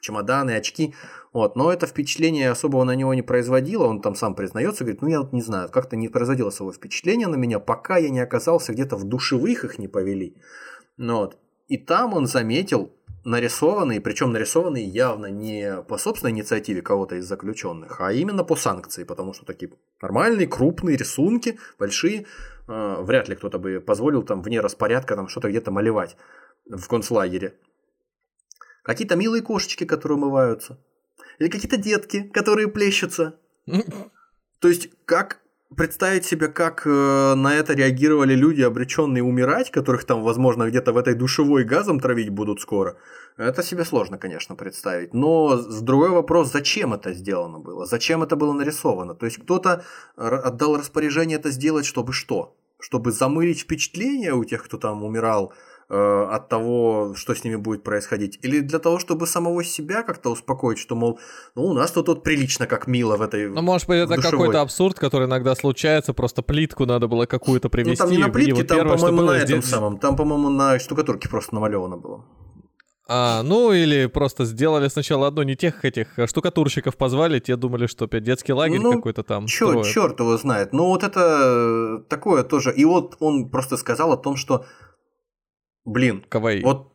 чемоданы, 0.00 0.52
очки. 0.52 0.94
Вот. 1.34 1.54
Но 1.54 1.70
это 1.70 1.86
впечатление 1.86 2.50
особого 2.50 2.84
на 2.84 2.94
него 2.94 3.12
не 3.12 3.22
производило. 3.22 3.86
Он 3.86 4.00
там 4.00 4.14
сам 4.14 4.34
признается, 4.34 4.84
говорит, 4.84 5.02
ну 5.02 5.08
я 5.08 5.20
вот 5.20 5.34
не 5.34 5.42
знаю, 5.42 5.68
как-то 5.68 5.96
не 5.96 6.08
производило 6.08 6.48
своего 6.48 6.72
впечатления 6.72 7.26
на 7.26 7.36
меня, 7.36 7.58
пока 7.58 7.98
я 7.98 8.08
не 8.08 8.20
оказался 8.20 8.72
где-то 8.72 8.96
в 8.96 9.04
душевых 9.04 9.64
их 9.64 9.78
не 9.78 9.88
повели. 9.88 10.34
Ну, 10.96 11.18
вот. 11.18 11.38
И 11.68 11.76
там 11.76 12.14
он 12.14 12.26
заметил 12.26 12.92
нарисованные, 13.24 14.00
причем 14.00 14.32
нарисованные 14.32 14.84
явно 14.84 15.26
не 15.26 15.82
по 15.82 15.98
собственной 15.98 16.32
инициативе 16.32 16.80
кого-то 16.80 17.16
из 17.16 17.26
заключенных, 17.26 18.00
а 18.00 18.12
именно 18.12 18.42
по 18.42 18.56
санкции, 18.56 19.04
потому 19.04 19.34
что 19.34 19.44
такие 19.44 19.72
нормальные, 20.00 20.46
крупные 20.46 20.96
рисунки, 20.96 21.58
большие, 21.78 22.24
э, 22.68 22.96
вряд 23.02 23.28
ли 23.28 23.36
кто-то 23.36 23.58
бы 23.58 23.80
позволил 23.80 24.22
там 24.22 24.42
вне 24.42 24.60
распорядка 24.60 25.14
там 25.14 25.28
что-то 25.28 25.50
где-то 25.50 25.70
малевать 25.70 26.16
в 26.66 26.86
концлагере. 26.88 27.54
Какие-то 28.82 29.16
милые 29.16 29.42
кошечки, 29.42 29.84
которые 29.84 30.16
умываются. 30.16 30.78
Или 31.38 31.48
какие-то 31.48 31.76
детки, 31.76 32.22
которые 32.22 32.68
плещутся. 32.68 33.38
То 34.60 34.68
есть, 34.68 34.88
как 35.04 35.40
представить 35.76 36.24
себе, 36.24 36.48
как 36.48 36.86
э, 36.86 37.34
на 37.34 37.54
это 37.54 37.74
реагировали 37.74 38.34
люди, 38.34 38.62
обреченные 38.62 39.22
умирать, 39.22 39.70
которых 39.70 40.04
там, 40.04 40.22
возможно, 40.22 40.68
где-то 40.68 40.92
в 40.92 40.96
этой 40.96 41.14
душевой 41.14 41.64
газом 41.64 42.00
травить 42.00 42.30
будут 42.30 42.60
скоро, 42.60 42.96
это 43.36 43.62
себе 43.62 43.84
сложно, 43.84 44.18
конечно, 44.18 44.56
представить. 44.56 45.14
Но 45.14 45.56
другой 45.80 46.10
вопрос, 46.10 46.52
зачем 46.52 46.94
это 46.94 47.12
сделано 47.12 47.58
было? 47.58 47.86
Зачем 47.86 48.22
это 48.22 48.36
было 48.36 48.52
нарисовано? 48.52 49.14
То 49.14 49.26
есть 49.26 49.38
кто-то 49.38 49.84
отдал 50.16 50.76
распоряжение 50.76 51.38
это 51.38 51.50
сделать, 51.50 51.86
чтобы 51.86 52.12
что? 52.12 52.56
Чтобы 52.80 53.12
замылить 53.12 53.60
впечатление 53.60 54.34
у 54.34 54.44
тех, 54.44 54.64
кто 54.64 54.78
там 54.78 55.04
умирал 55.04 55.52
от 55.90 56.48
того, 56.48 57.14
что 57.16 57.34
с 57.34 57.44
ними 57.44 57.56
будет 57.56 57.82
происходить? 57.82 58.38
Или 58.42 58.60
для 58.60 58.78
того, 58.78 58.98
чтобы 58.98 59.26
самого 59.26 59.64
себя 59.64 60.02
как-то 60.02 60.30
успокоить, 60.30 60.78
что, 60.78 60.94
мол, 60.94 61.18
ну, 61.54 61.64
у 61.64 61.72
нас 61.74 61.90
тут 61.92 62.08
вот 62.08 62.22
прилично, 62.22 62.66
как 62.66 62.86
мило 62.86 63.16
в 63.16 63.22
этой 63.22 63.48
Ну, 63.48 63.62
может 63.62 63.88
быть, 63.88 63.98
это 63.98 64.14
душевой. 64.16 64.30
какой-то 64.38 64.60
абсурд, 64.60 64.98
который 64.98 65.26
иногда 65.26 65.54
случается, 65.54 66.12
просто 66.12 66.42
плитку 66.42 66.84
надо 66.86 67.08
было 67.08 67.26
какую-то 67.26 67.68
Ну, 67.68 67.70
привести. 67.70 67.96
там 67.96 68.10
не 68.10 68.18
на 68.18 68.28
плитке, 68.28 68.64
там, 68.64 68.76
первое, 68.78 68.96
по-моему, 68.98 69.22
на 69.22 69.30
этом 69.36 69.46
здесь- 69.62 69.64
самом. 69.70 69.98
Там, 69.98 70.16
по-моему, 70.16 70.50
на 70.50 70.78
штукатурке 70.78 71.28
просто 71.28 71.54
намалевано 71.54 71.96
было. 71.96 72.24
А, 73.10 73.42
ну 73.42 73.72
или 73.72 74.04
просто 74.04 74.44
сделали 74.44 74.88
сначала 74.88 75.28
одно, 75.28 75.42
не 75.42 75.56
тех 75.56 75.82
этих 75.86 76.18
э, 76.18 76.26
штукатурщиков 76.26 76.94
позвали, 76.98 77.38
те 77.40 77.56
думали, 77.56 77.86
что 77.86 78.04
опять 78.04 78.22
детский 78.22 78.52
лагерь 78.52 78.80
Ну, 78.80 78.92
какой-то 78.92 79.22
там 79.22 79.46
Черт, 79.46 79.70
строят. 79.70 79.86
черт 79.86 80.20
его 80.20 80.36
знает. 80.36 80.74
Ну, 80.74 80.84
вот 80.88 81.02
это 81.04 81.20
э, 81.20 81.98
такое 82.10 82.42
тоже. 82.42 82.70
И 82.76 82.84
вот 82.84 83.16
он 83.20 83.48
просто 83.48 83.78
сказал 83.78 84.12
о 84.12 84.18
том, 84.18 84.36
что, 84.36 84.66
блин, 85.88 86.24
Кавай. 86.28 86.62
вот 86.62 86.92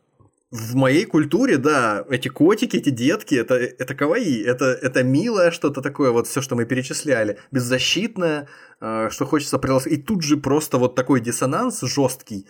в 0.54 0.76
моей 0.76 1.06
культуре, 1.06 1.58
да, 1.58 2.06
эти 2.12 2.28
котики, 2.28 2.78
эти 2.78 2.92
детки, 2.92 3.34
это, 3.34 3.56
это 3.56 3.96
каваи, 3.96 4.44
это, 4.44 4.66
это 4.66 5.02
милое 5.02 5.50
что-то 5.50 5.82
такое, 5.82 6.12
вот 6.12 6.28
все, 6.28 6.42
что 6.42 6.56
мы 6.56 6.66
перечисляли, 6.66 7.40
беззащитное, 7.52 8.48
э, 8.80 9.10
что 9.10 9.26
хочется 9.26 9.58
приласкать. 9.58 9.94
И 9.94 9.98
тут 9.98 10.22
же 10.22 10.38
просто 10.38 10.78
вот 10.78 10.94
такой 10.94 11.22
диссонанс 11.22 11.82
жесткий. 11.82 12.46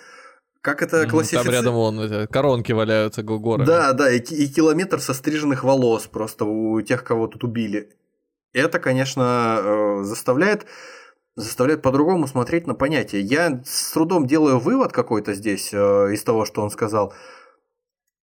Как 0.59 0.81
это 0.81 1.03
Мгм, 1.03 1.11
классифицировать? 1.11 1.45
Там 1.45 1.53
рядом 1.53 1.73
вон 1.75 2.27
коронки 2.27 2.73
валяются 2.73 3.23
горами. 3.23 3.65
Да, 3.65 3.93
да, 3.93 4.11
и, 4.11 4.19
и 4.19 4.47
километр 4.47 4.99
со 4.99 5.13
стриженных 5.13 5.63
волос 5.63 6.07
просто 6.07 6.43
у 6.43 6.81
тех, 6.81 7.05
кого 7.05 7.27
тут 7.27 7.45
убили. 7.45 7.89
Это, 8.51 8.79
конечно, 8.79 9.59
э, 9.63 10.03
заставляет, 10.03 10.65
заставляет 11.35 11.81
по-другому 11.81 12.27
смотреть 12.27 12.67
на 12.67 12.75
понятие. 12.75 13.21
Я 13.21 13.61
с 13.65 13.91
трудом 13.91 14.27
делаю 14.27 14.59
вывод 14.59 14.91
какой-то 14.91 15.33
здесь 15.33 15.73
э, 15.73 16.13
из 16.13 16.23
того, 16.23 16.45
что 16.45 16.61
он 16.61 16.69
сказал. 16.69 17.13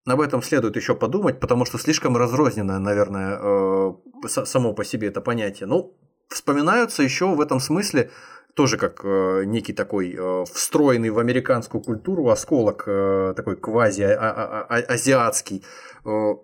Об 0.06 0.20
этом 0.20 0.42
следует 0.42 0.76
еще 0.76 0.94
подумать, 0.94 1.40
потому 1.40 1.64
что 1.64 1.78
слишком 1.78 2.16
разрозненное, 2.16 2.78
наверное, 2.78 3.38
э, 3.40 3.92
само 4.26 4.74
по 4.74 4.84
себе 4.84 5.08
это 5.08 5.20
понятие. 5.20 5.66
Ну, 5.66 5.96
вспоминаются 6.28 7.02
еще 7.02 7.26
в 7.26 7.40
этом 7.40 7.58
смысле 7.60 8.10
тоже 8.54 8.76
как 8.76 9.00
э, 9.04 9.44
некий 9.46 9.72
такой 9.72 10.14
э, 10.14 10.44
встроенный 10.52 11.10
в 11.10 11.18
американскую 11.18 11.82
культуру 11.82 12.28
осколок 12.28 12.84
э, 12.86 13.32
такой 13.36 13.56
квази-азиатский. 13.56 15.64
Э, 16.04 16.34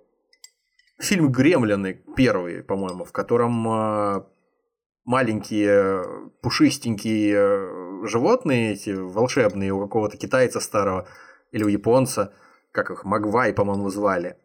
фильм 1.01 1.32
«Гремлины» 1.32 2.03
первый, 2.16 2.62
по-моему, 2.62 3.05
в 3.05 3.12
котором 3.12 3.69
э, 3.69 4.23
маленькие 5.05 6.31
пушистенькие 6.41 7.35
э, 7.37 8.07
животные 8.07 8.73
эти 8.73 8.91
волшебные 8.91 9.73
у 9.73 9.81
какого-то 9.81 10.17
китайца 10.17 10.61
старого 10.61 11.07
или 11.53 11.65
у 11.65 11.69
японца, 11.69 12.33
как 12.73 12.91
их, 12.91 13.05
Магвай, 13.05 13.53
по-моему, 13.53 13.91
звали, 13.91 14.37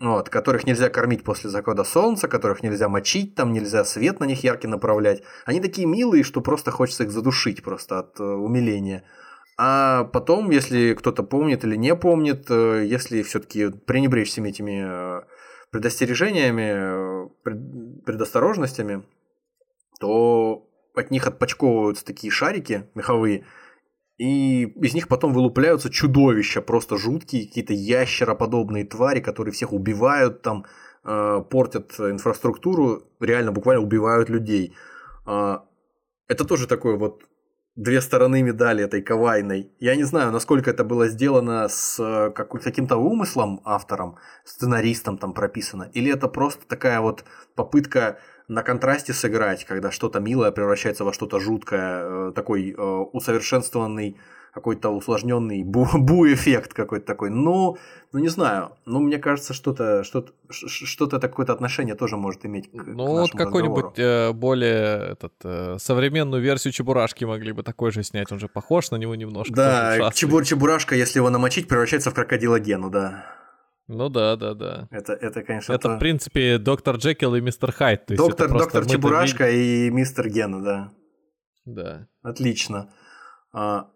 вот, 0.00 0.28
которых 0.28 0.66
нельзя 0.66 0.88
кормить 0.88 1.24
после 1.24 1.50
захода 1.50 1.84
солнца, 1.84 2.26
которых 2.26 2.62
нельзя 2.62 2.88
мочить, 2.88 3.34
там 3.34 3.52
нельзя 3.52 3.84
свет 3.84 4.20
на 4.20 4.24
них 4.24 4.42
яркий 4.42 4.66
направлять. 4.66 5.22
Они 5.44 5.60
такие 5.60 5.86
милые, 5.86 6.24
что 6.24 6.40
просто 6.40 6.70
хочется 6.70 7.04
их 7.04 7.10
задушить 7.10 7.62
просто 7.62 8.00
от 8.00 8.18
э, 8.18 8.24
умиления. 8.24 9.04
А 9.58 10.04
потом, 10.04 10.50
если 10.50 10.94
кто-то 10.94 11.22
помнит 11.22 11.64
или 11.64 11.76
не 11.76 11.94
помнит, 11.94 12.46
э, 12.50 12.84
если 12.86 13.22
все-таки 13.22 13.68
пренебречь 13.68 14.30
всеми 14.30 14.48
этими 14.48 14.84
э, 14.84 15.22
предостережениями, 15.70 17.26
э, 17.26 17.28
пред- 17.42 18.04
предосторожностями, 18.04 19.04
то 20.00 20.66
от 20.94 21.10
них 21.10 21.26
отпочковываются 21.26 22.04
такие 22.04 22.30
шарики 22.32 22.88
меховые, 22.94 23.44
и 24.18 24.64
из 24.64 24.94
них 24.94 25.08
потом 25.08 25.32
вылупляются 25.32 25.90
чудовища, 25.90 26.60
просто 26.60 26.96
жуткие, 26.96 27.46
какие-то 27.46 27.72
ящероподобные 27.72 28.84
твари, 28.84 29.20
которые 29.20 29.52
всех 29.52 29.72
убивают, 29.72 30.42
там, 30.42 30.66
э, 31.04 31.40
портят 31.48 31.98
инфраструктуру, 31.98 33.02
реально 33.20 33.52
буквально 33.52 33.82
убивают 33.82 34.28
людей. 34.28 34.74
А, 35.26 35.64
это 36.28 36.44
тоже 36.44 36.66
такое 36.66 36.96
вот 36.96 37.22
две 37.76 38.00
стороны 38.00 38.42
медали 38.42 38.84
этой 38.84 39.00
кавайной. 39.00 39.72
Я 39.78 39.96
не 39.96 40.04
знаю, 40.04 40.32
насколько 40.32 40.70
это 40.70 40.84
было 40.84 41.08
сделано 41.08 41.68
с 41.68 41.98
э, 41.98 42.30
как- 42.30 42.50
каким-то 42.62 42.96
умыслом 42.96 43.62
автором, 43.64 44.16
сценаристом 44.44 45.16
там 45.16 45.32
прописано, 45.32 45.90
или 45.94 46.12
это 46.12 46.28
просто 46.28 46.66
такая 46.66 47.00
вот 47.00 47.24
попытка 47.54 48.18
на 48.50 48.62
контрасте 48.62 49.12
сыграть, 49.12 49.64
когда 49.64 49.92
что-то 49.92 50.18
милое 50.18 50.50
превращается 50.50 51.04
во 51.04 51.12
что-то 51.12 51.38
жуткое, 51.38 52.02
э, 52.02 52.32
такой 52.34 52.74
э, 52.76 52.82
усовершенствованный 53.12 54.16
какой-то 54.52 54.90
усложненный 54.90 55.62
бу- 55.62 55.86
бу-эффект 55.98 56.74
какой-то 56.74 57.06
такой. 57.06 57.30
Ну, 57.30 57.78
ну 58.12 58.18
не 58.18 58.26
знаю. 58.26 58.72
Ну, 58.86 58.98
мне 58.98 59.18
кажется, 59.18 59.54
что-то 59.54 60.02
что-то 60.02 60.32
что-то 60.50 61.18
это 61.18 61.28
какое-то 61.28 61.52
отношение 61.52 61.94
тоже 61.94 62.16
может 62.16 62.44
иметь 62.44 62.68
к, 62.72 62.74
к 62.74 62.86
Ну 62.86 63.06
вот 63.06 63.20
нашему 63.20 63.38
какой-нибудь 63.38 63.98
э, 63.98 64.32
более 64.32 65.12
этот, 65.12 65.34
э, 65.44 65.76
современную 65.78 66.42
версию 66.42 66.72
Чебурашки 66.72 67.24
могли 67.24 67.52
бы 67.52 67.62
такой 67.62 67.92
же 67.92 68.02
снять, 68.02 68.32
он 68.32 68.40
же 68.40 68.48
похож 68.48 68.90
на 68.90 68.96
него 68.96 69.14
немножко. 69.14 69.54
Да, 69.54 70.10
чебур 70.12 70.44
чебурашка, 70.44 70.96
если 70.96 71.20
его 71.20 71.30
намочить, 71.30 71.68
превращается 71.68 72.10
в 72.10 72.14
крокодила 72.14 72.58
Гену, 72.58 72.90
да. 72.90 73.39
Ну 73.92 74.08
да, 74.08 74.36
да, 74.36 74.54
да. 74.54 74.86
Это, 74.92 75.14
это 75.14 75.42
конечно, 75.42 75.72
Это, 75.72 75.88
то- 75.88 75.96
в 75.96 75.98
принципе, 75.98 76.58
доктор 76.58 76.94
Джекил 76.94 77.34
и 77.34 77.40
мистер 77.40 77.72
Хайд. 77.72 78.06
то 78.06 78.12
есть 78.12 78.22
доктор, 78.24 78.48
просто 78.48 78.78
доктор 78.78 78.86
Чебурашка 78.94 79.50
и 79.50 79.90
мистер 79.90 80.28
Гена, 80.28 80.62
да. 80.62 80.92
Да. 81.64 82.06
Отлично. 82.22 82.92
А, 83.52 83.88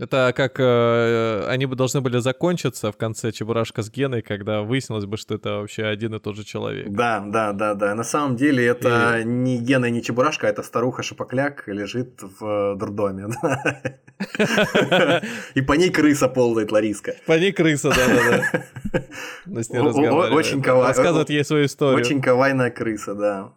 Это 0.00 0.32
как 0.34 0.58
э, 0.58 1.44
они 1.46 1.66
бы 1.66 1.76
должны 1.76 2.00
были 2.00 2.18
закончиться 2.20 2.90
в 2.90 2.96
конце 2.96 3.32
Чебурашка 3.32 3.82
с 3.82 3.90
Геной, 3.90 4.22
когда 4.22 4.62
выяснилось 4.62 5.04
бы, 5.04 5.18
что 5.18 5.34
это 5.34 5.58
вообще 5.58 5.84
один 5.84 6.14
и 6.14 6.18
тот 6.18 6.36
же 6.36 6.44
человек. 6.44 6.88
да, 6.88 7.22
да, 7.26 7.52
да, 7.52 7.74
да. 7.74 7.94
На 7.94 8.02
самом 8.04 8.36
деле 8.36 8.64
это 8.64 9.22
не 9.24 9.58
Гена 9.58 9.86
и 9.86 9.90
не 9.90 10.02
Чебурашка, 10.02 10.46
а 10.46 10.50
это 10.50 10.62
старуха 10.62 11.02
Шапокляк 11.02 11.68
лежит 11.68 12.22
в 12.22 12.44
э, 12.46 12.76
дурдоме. 12.78 13.26
да. 13.42 13.82
И 15.54 15.60
по 15.60 15.74
ней 15.74 15.90
крыса 15.90 16.28
ползает 16.28 16.72
Лариска. 16.72 17.14
По 17.26 17.38
ней 17.38 17.52
крыса, 17.52 17.88
О- 17.90 17.92
о- 17.92 19.54
разговаривали. 19.54 20.32
очень 20.34 20.62
Рассказывает 20.62 21.30
ей 21.30 21.44
свою 21.44 21.66
историю. 21.66 21.98
Очень 21.98 22.22
кавайная 22.22 22.70
крыса, 22.70 23.14
да. 23.14 23.52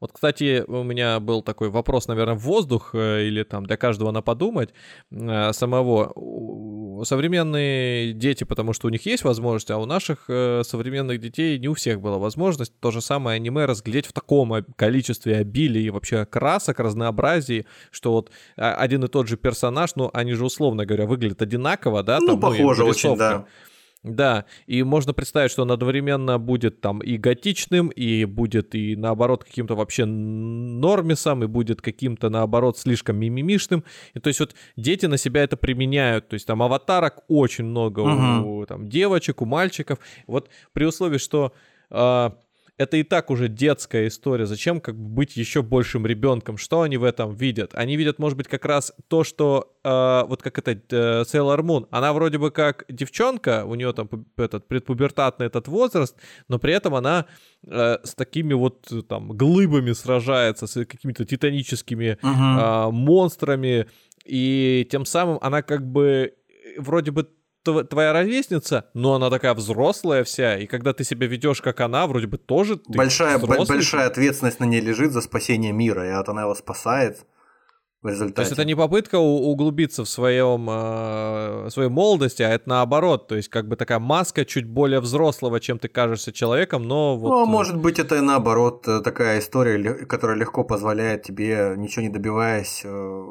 Вот, 0.00 0.12
кстати, 0.12 0.64
у 0.66 0.84
меня 0.84 1.18
был 1.18 1.42
такой 1.42 1.70
вопрос, 1.70 2.06
наверное, 2.06 2.36
в 2.36 2.42
воздух, 2.42 2.90
э, 2.94 3.26
или 3.26 3.42
там 3.42 3.66
для 3.66 3.76
каждого 3.76 4.10
на 4.12 4.22
подумать 4.22 4.70
э, 5.10 5.52
самого. 5.52 6.12
Современные 7.04 8.12
дети, 8.12 8.42
потому 8.44 8.72
что 8.72 8.88
у 8.88 8.90
них 8.90 9.06
есть 9.06 9.22
возможность, 9.22 9.70
а 9.70 9.78
у 9.78 9.86
наших 9.86 10.24
э, 10.28 10.62
современных 10.64 11.20
детей 11.20 11.58
не 11.58 11.68
у 11.68 11.74
всех 11.74 12.00
была 12.00 12.18
возможность 12.18 12.72
то 12.80 12.90
же 12.90 13.00
самое 13.00 13.36
аниме 13.36 13.66
разглядеть 13.66 14.06
в 14.06 14.12
таком 14.12 14.64
количестве 14.76 15.36
обилия 15.36 15.82
и 15.82 15.90
вообще 15.90 16.26
красок, 16.26 16.80
разнообразии, 16.80 17.66
что 17.92 18.12
вот 18.12 18.30
а, 18.56 18.74
один 18.74 19.04
и 19.04 19.08
тот 19.08 19.28
же 19.28 19.36
персонаж, 19.36 19.94
ну, 19.94 20.10
они 20.12 20.32
же, 20.32 20.44
условно 20.44 20.86
говоря, 20.86 21.06
выглядят 21.06 21.40
одинаково, 21.40 22.02
да? 22.02 22.18
Ну, 22.20 22.26
там, 22.26 22.38
и 22.38 22.42
похоже 22.42 22.84
очень, 22.84 23.10
вырисовка. 23.10 23.18
да. 23.18 23.46
Да, 24.14 24.44
и 24.66 24.82
можно 24.82 25.12
представить, 25.12 25.50
что 25.50 25.62
он 25.62 25.70
одновременно 25.72 26.38
будет 26.38 26.80
там 26.80 27.00
и 27.00 27.16
готичным, 27.16 27.88
и 27.88 28.24
будет 28.24 28.74
и 28.74 28.96
наоборот 28.96 29.44
каким-то 29.44 29.74
вообще 29.74 30.04
нормисом, 30.04 31.44
и 31.44 31.46
будет 31.46 31.80
каким-то 31.82 32.30
наоборот 32.30 32.78
слишком 32.78 33.16
мимимишным. 33.16 33.84
И 34.14 34.20
то 34.20 34.28
есть 34.28 34.40
вот 34.40 34.54
дети 34.76 35.06
на 35.06 35.16
себя 35.16 35.42
это 35.42 35.56
применяют. 35.56 36.28
То 36.28 36.34
есть 36.34 36.46
там 36.46 36.62
аватарок 36.62 37.22
очень 37.28 37.64
много 37.64 38.02
Мгм. 38.04 38.46
у 38.46 38.66
там, 38.66 38.88
девочек, 38.88 39.42
у 39.42 39.44
мальчиков. 39.44 39.98
Вот 40.26 40.48
при 40.72 40.84
условии, 40.84 41.18
что 41.18 41.52
а, 41.90 42.34
это 42.78 42.96
и 42.96 43.02
так 43.02 43.30
уже 43.30 43.48
детская 43.48 44.06
история. 44.06 44.46
Зачем 44.46 44.80
как 44.80 44.96
бы 44.96 45.08
быть 45.08 45.36
еще 45.36 45.62
большим 45.62 46.06
ребенком? 46.06 46.56
Что 46.56 46.82
они 46.82 46.96
в 46.96 47.02
этом 47.04 47.34
видят? 47.34 47.72
Они 47.74 47.96
видят, 47.96 48.20
может 48.20 48.38
быть, 48.38 48.46
как 48.46 48.64
раз 48.64 48.92
то, 49.08 49.24
что 49.24 49.74
э, 49.82 50.22
вот 50.28 50.42
как 50.42 50.58
это 50.58 50.70
э, 50.72 51.22
Sailor 51.22 51.60
Moon. 51.60 51.88
Она 51.90 52.12
вроде 52.12 52.38
бы 52.38 52.52
как 52.52 52.84
девчонка, 52.88 53.64
у 53.66 53.74
нее 53.74 53.92
там 53.92 54.08
этот 54.36 54.68
предпубертатный 54.68 55.46
этот 55.46 55.66
возраст, 55.66 56.16
но 56.46 56.60
при 56.60 56.72
этом 56.72 56.94
она 56.94 57.26
э, 57.66 57.98
с 58.04 58.14
такими 58.14 58.54
вот 58.54 58.86
э, 58.92 59.02
там 59.02 59.28
глыбами 59.30 59.92
сражается, 59.92 60.68
с 60.68 60.84
какими-то 60.84 61.24
титаническими 61.24 62.16
Мгм. 62.22 62.56
а, 62.60 62.90
монстрами, 62.90 63.86
и 64.24 64.86
тем 64.90 65.04
самым 65.04 65.38
она 65.42 65.62
как 65.62 65.84
бы 65.84 66.32
э, 66.48 66.80
вроде 66.80 67.10
бы 67.10 67.28
твоя 67.84 68.12
ровесница, 68.12 68.86
но 68.94 69.14
она 69.14 69.30
такая 69.30 69.54
взрослая 69.54 70.24
вся, 70.24 70.58
и 70.58 70.66
когда 70.66 70.92
ты 70.92 71.04
себя 71.04 71.26
ведешь 71.26 71.60
как 71.60 71.80
она, 71.80 72.06
вроде 72.06 72.26
бы 72.26 72.38
тоже 72.38 72.76
ты 72.76 72.92
Большая, 72.96 73.38
взрослый. 73.38 73.78
большая 73.78 74.06
ответственность 74.06 74.60
на 74.60 74.64
ней 74.64 74.80
лежит 74.80 75.12
за 75.12 75.20
спасение 75.20 75.72
мира, 75.72 76.08
и 76.08 76.12
вот 76.12 76.28
она 76.28 76.42
его 76.42 76.54
спасает. 76.54 77.24
В 78.02 78.08
результате. 78.08 78.34
То 78.34 78.42
есть 78.42 78.52
это 78.52 78.64
не 78.64 78.76
попытка 78.76 79.18
углубиться 79.18 80.04
в 80.04 80.08
своем, 80.08 80.68
э, 80.70 81.70
своей 81.70 81.88
молодости, 81.88 82.42
а 82.42 82.50
это 82.50 82.68
наоборот. 82.68 83.26
То 83.26 83.36
есть 83.36 83.48
как 83.48 83.66
бы 83.68 83.76
такая 83.76 83.98
маска 83.98 84.44
чуть 84.44 84.66
более 84.66 85.00
взрослого, 85.00 85.60
чем 85.60 85.78
ты 85.78 85.88
кажешься 85.88 86.32
человеком, 86.32 86.84
но 86.84 87.16
вот... 87.16 87.28
Ну, 87.28 87.42
а 87.42 87.46
может 87.46 87.76
быть, 87.76 87.98
это 87.98 88.22
наоборот 88.22 88.86
э, 88.86 89.00
такая 89.00 89.40
история, 89.40 89.94
которая 90.06 90.36
легко 90.36 90.64
позволяет 90.64 91.22
тебе, 91.22 91.74
ничего 91.76 92.02
не 92.02 92.08
добиваясь, 92.08 92.82
э, 92.84 93.24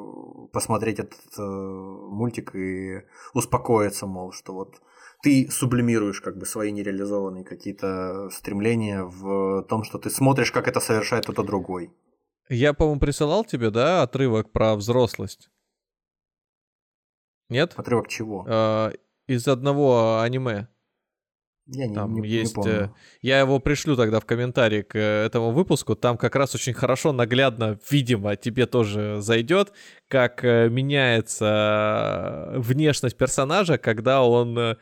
посмотреть 0.52 1.00
этот 1.00 1.38
мультик 1.38 2.56
и 2.56 3.04
успокоиться, 3.34 4.06
мол, 4.06 4.32
что 4.32 4.54
вот 4.54 4.82
ты 5.22 5.50
сублимируешь 5.52 6.22
как 6.22 6.38
бы 6.38 6.46
свои 6.46 6.72
нереализованные 6.72 7.44
какие-то 7.44 8.30
стремления 8.32 9.04
в 9.04 9.64
том, 9.64 9.84
что 9.84 9.98
ты 9.98 10.10
смотришь, 10.10 10.52
как 10.52 10.68
это 10.68 10.80
совершает 10.80 11.24
кто-то 11.24 11.44
другой. 11.44 11.92
Я, 12.50 12.74
по-моему, 12.74 13.00
присылал 13.00 13.44
тебе, 13.44 13.70
да, 13.70 14.04
отрывок 14.04 14.52
про 14.52 14.76
взрослость? 14.76 15.50
Нет? 17.50 17.74
Отрывок 17.76 18.08
чего? 18.08 18.46
Э, 18.48 18.92
из 19.28 19.48
одного 19.48 20.20
аниме. 20.22 20.68
Я 21.70 21.94
там 21.94 22.14
не, 22.14 22.22
не, 22.22 22.30
есть, 22.30 22.56
не 22.56 22.64
помню. 22.64 22.74
Э, 22.74 22.90
я 23.22 23.40
его 23.40 23.60
пришлю 23.60 23.98
тогда 23.98 24.22
в 24.22 24.26
комментарии 24.26 24.84
к 24.84 24.96
э, 24.96 25.26
этому 25.26 25.52
выпуску. 25.52 25.96
Там 25.96 26.18
как 26.18 26.36
раз 26.36 26.56
очень 26.56 26.74
хорошо, 26.74 27.12
наглядно, 27.12 27.78
видимо, 27.90 28.38
тебе 28.38 28.66
тоже 28.66 29.18
зайдет, 29.20 29.74
как 30.08 30.46
э, 30.46 30.70
меняется 30.70 32.54
внешность 32.56 33.18
персонажа, 33.18 33.78
когда 33.78 34.24
он 34.24 34.78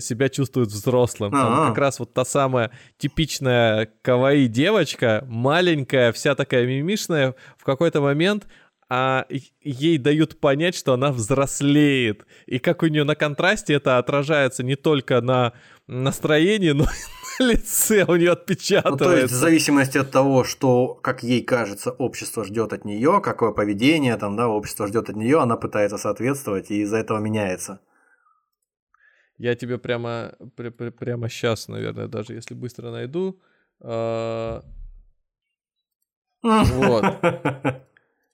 себя 0.00 0.28
чувствует 0.28 0.68
взрослым. 0.68 1.32
Там 1.32 1.52
А-а-а. 1.52 1.68
как 1.68 1.78
раз 1.78 1.98
вот 1.98 2.12
та 2.12 2.24
самая 2.24 2.70
типичная 2.98 3.90
каваи 4.02 4.46
девочка, 4.46 5.24
маленькая, 5.28 6.12
вся 6.12 6.34
такая 6.34 6.66
мимишная, 6.66 7.34
в 7.56 7.64
какой-то 7.64 8.00
момент 8.00 8.46
а 8.88 9.26
ей 9.60 9.98
дают 9.98 10.38
понять, 10.38 10.76
что 10.76 10.92
она 10.92 11.10
взрослеет. 11.10 12.26
И 12.46 12.58
как 12.58 12.82
у 12.82 12.86
нее 12.86 13.04
на 13.04 13.14
контрасте 13.14 13.74
это 13.74 13.98
отражается 13.98 14.62
не 14.62 14.76
только 14.76 15.20
на 15.20 15.52
настроении, 15.86 16.70
но 16.70 16.84
и 16.84 17.42
на 17.42 17.46
лице 17.52 18.04
у 18.06 18.14
нее 18.14 18.32
отпечатывается. 18.32 19.04
Ну, 19.04 19.10
то 19.10 19.16
есть 19.16 19.32
в 19.32 19.36
зависимости 19.36 19.98
от 19.98 20.10
того, 20.10 20.44
что, 20.44 20.94
как 20.94 21.22
ей 21.22 21.42
кажется, 21.42 21.90
общество 21.90 22.44
ждет 22.44 22.72
от 22.72 22.84
нее, 22.84 23.20
какое 23.22 23.52
поведение 23.52 24.16
там, 24.16 24.36
да, 24.36 24.48
общество 24.48 24.86
ждет 24.86 25.08
от 25.08 25.16
нее, 25.16 25.40
она 25.40 25.56
пытается 25.56 25.98
соответствовать 25.98 26.70
и 26.70 26.82
из-за 26.82 26.98
этого 26.98 27.18
меняется. 27.18 27.80
Я 29.38 29.54
тебе 29.54 29.78
прямо, 29.78 30.32
пр 30.56 30.70
пр 30.70 30.92
прямо 30.92 31.28
сейчас, 31.28 31.68
наверное, 31.68 32.08
даже 32.08 32.34
если 32.34 32.54
быстро 32.54 32.90
найду. 32.90 33.40
А... 33.80 34.62
Вот. 36.42 37.04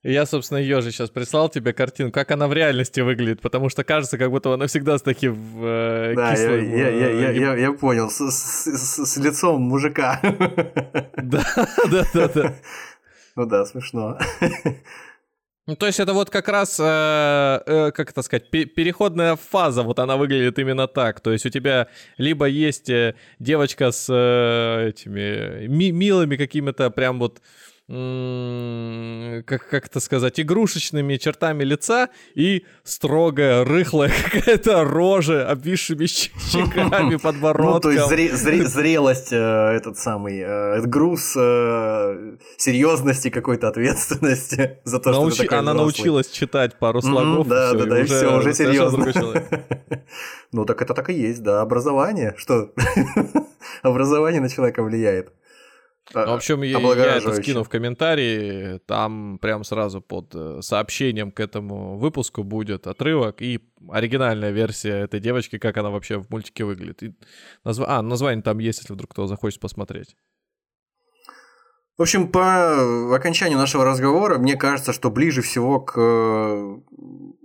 Я, 0.03 0.25
собственно, 0.25 0.59
ее 0.59 0.81
же 0.81 0.93
сейчас 0.93 1.11
прислал 1.11 1.51
тебе 1.51 1.75
картину, 1.75 2.11
как 2.11 2.31
она 2.31 2.49
в 2.49 2.55
реальности 2.55 3.01
выглядит, 3.01 3.43
потому 3.43 3.69
что 3.69 3.85
кажется, 3.85 4.17
как 4.17 4.31
будто 4.31 4.53
она 4.55 4.67
всегда 4.67 4.97
с 4.97 5.03
таким 5.03 5.63
э, 5.63 6.15
да, 6.17 6.33
кислым... 6.33 6.75
Я, 6.75 6.89
я, 6.89 7.11
я, 7.11 7.31
я, 7.33 7.55
я 7.55 7.73
понял, 7.73 8.09
с, 8.09 8.19
с, 8.31 8.65
с, 8.65 9.07
с 9.07 9.17
лицом 9.19 9.61
мужика. 9.61 10.19
Да, 11.23 11.45
да, 11.91 12.07
да, 12.15 12.29
да. 12.29 12.55
Ну 13.37 13.47
да, 13.47 13.67
смешно. 13.67 14.19
Ну, 15.71 15.77
то 15.77 15.87
есть 15.87 16.01
это 16.01 16.15
вот 16.15 16.31
как 16.31 16.49
раз, 16.49 16.81
э, 16.81 17.63
э, 17.65 17.93
как 17.93 18.11
это 18.11 18.23
сказать, 18.23 18.51
переходная 18.51 19.37
фаза, 19.37 19.85
вот 19.85 20.01
она 20.01 20.17
выглядит 20.17 20.59
именно 20.59 20.89
так. 20.89 21.21
То 21.21 21.31
есть 21.31 21.47
у 21.47 21.49
тебя 21.49 21.87
либо 22.19 22.47
есть 22.47 22.91
э, 22.91 23.15
девочка 23.39 23.93
с 23.93 24.09
э, 24.13 24.89
этими 24.89 25.69
ми- 25.69 25.93
милыми 25.93 26.35
какими-то 26.35 26.91
прям 26.91 27.21
вот 27.21 27.41
как, 27.91 29.69
как 29.69 29.87
это 29.87 29.99
сказать, 29.99 30.39
игрушечными 30.39 31.17
чертами 31.17 31.65
лица 31.65 32.09
и 32.37 32.65
строгая, 32.85 33.65
рыхлая 33.65 34.13
какая-то 34.31 34.85
рожа, 34.85 35.51
обвисшими 35.51 36.07
щеками, 36.07 37.17
подбородком. 37.17 37.75
Ну, 37.75 37.81
то 37.81 37.91
есть 37.91 38.13
зре- 38.13 38.33
зре- 38.33 38.65
зрелость, 38.65 39.33
э, 39.33 39.37
этот 39.37 39.99
самый, 39.99 40.39
э, 40.39 40.81
груз 40.83 41.35
э, 41.37 42.37
серьезности, 42.59 43.29
какой-то 43.29 43.67
ответственности 43.67 44.79
за 44.85 45.01
то, 45.01 45.11
Науч... 45.11 45.35
что 45.35 45.43
ты 45.43 45.49
такой 45.49 45.59
Она 45.59 45.73
взрослый. 45.73 45.85
научилась 45.97 46.31
читать 46.31 46.79
пару 46.79 47.03
слогов. 47.03 47.47
Mm-hmm, 47.47 47.51
да, 47.51 47.73
да, 47.73 47.87
да, 47.87 48.01
и 48.01 48.05
все, 48.05 48.39
уже 48.39 48.55
серьезно. 48.55 49.13
ну, 50.53 50.65
так 50.65 50.81
это 50.81 50.95
так 50.95 51.11
и 51.11 51.15
есть, 51.15 51.43
да, 51.43 51.61
образование, 51.61 52.35
что 52.37 52.73
образование 53.83 54.41
на 54.41 54.49
человека 54.49 54.85
влияет. 54.85 55.33
Ну, 56.15 56.27
в 56.27 56.35
общем, 56.35 56.63
я, 56.63 56.79
я 56.79 57.17
это 57.17 57.33
скину 57.35 57.63
в 57.63 57.69
комментарии. 57.69 58.79
Там 58.87 59.39
прям 59.39 59.63
сразу 59.65 60.01
под 60.01 60.35
э, 60.35 60.61
сообщением 60.61 61.31
к 61.31 61.39
этому 61.39 61.99
выпуску 61.99 62.43
будет 62.43 62.87
отрывок 62.87 63.41
и 63.43 63.61
оригинальная 63.89 64.51
версия 64.51 65.05
этой 65.05 65.21
девочки, 65.21 65.59
как 65.59 65.77
она 65.77 65.91
вообще 65.91 66.19
в 66.19 66.29
мультике 66.31 66.65
выглядит. 66.65 67.03
И 67.03 67.15
назв... 67.65 67.85
А, 67.87 68.03
название 68.03 68.43
там 68.43 68.59
есть, 68.59 68.81
если 68.81 68.93
вдруг 68.93 69.13
кто 69.13 69.27
захочет 69.27 69.61
посмотреть. 69.61 70.17
В 71.97 72.03
общем, 72.03 72.29
по 72.29 73.15
окончанию 73.15 73.59
нашего 73.59 73.85
разговора, 73.85 74.39
мне 74.39 74.57
кажется, 74.57 74.93
что 74.93 75.11
ближе 75.11 75.43
всего 75.43 75.81
к 75.81 75.97
э, 75.97 76.79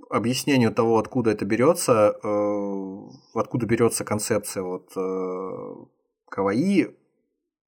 объяснению 0.10 0.74
того, 0.74 0.98
откуда 0.98 1.32
это 1.32 1.46
берется, 1.46 2.18
э, 2.24 3.40
откуда 3.40 3.66
берется 3.68 4.04
концепция 4.04 4.64
вот 4.64 4.92
каваи, 6.30 6.96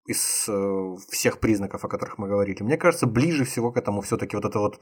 из 0.08 0.46
э, 0.48 0.96
всех 1.12 1.40
признаков, 1.40 1.84
о 1.84 1.88
которых 1.90 2.18
мы 2.18 2.28
говорили. 2.28 2.64
Мне 2.64 2.78
кажется, 2.78 3.06
ближе 3.06 3.44
всего 3.44 3.72
к 3.72 3.78
этому 3.78 4.02
все-таки 4.02 4.36
вот 4.38 4.46
это 4.46 4.60
вот 4.60 4.80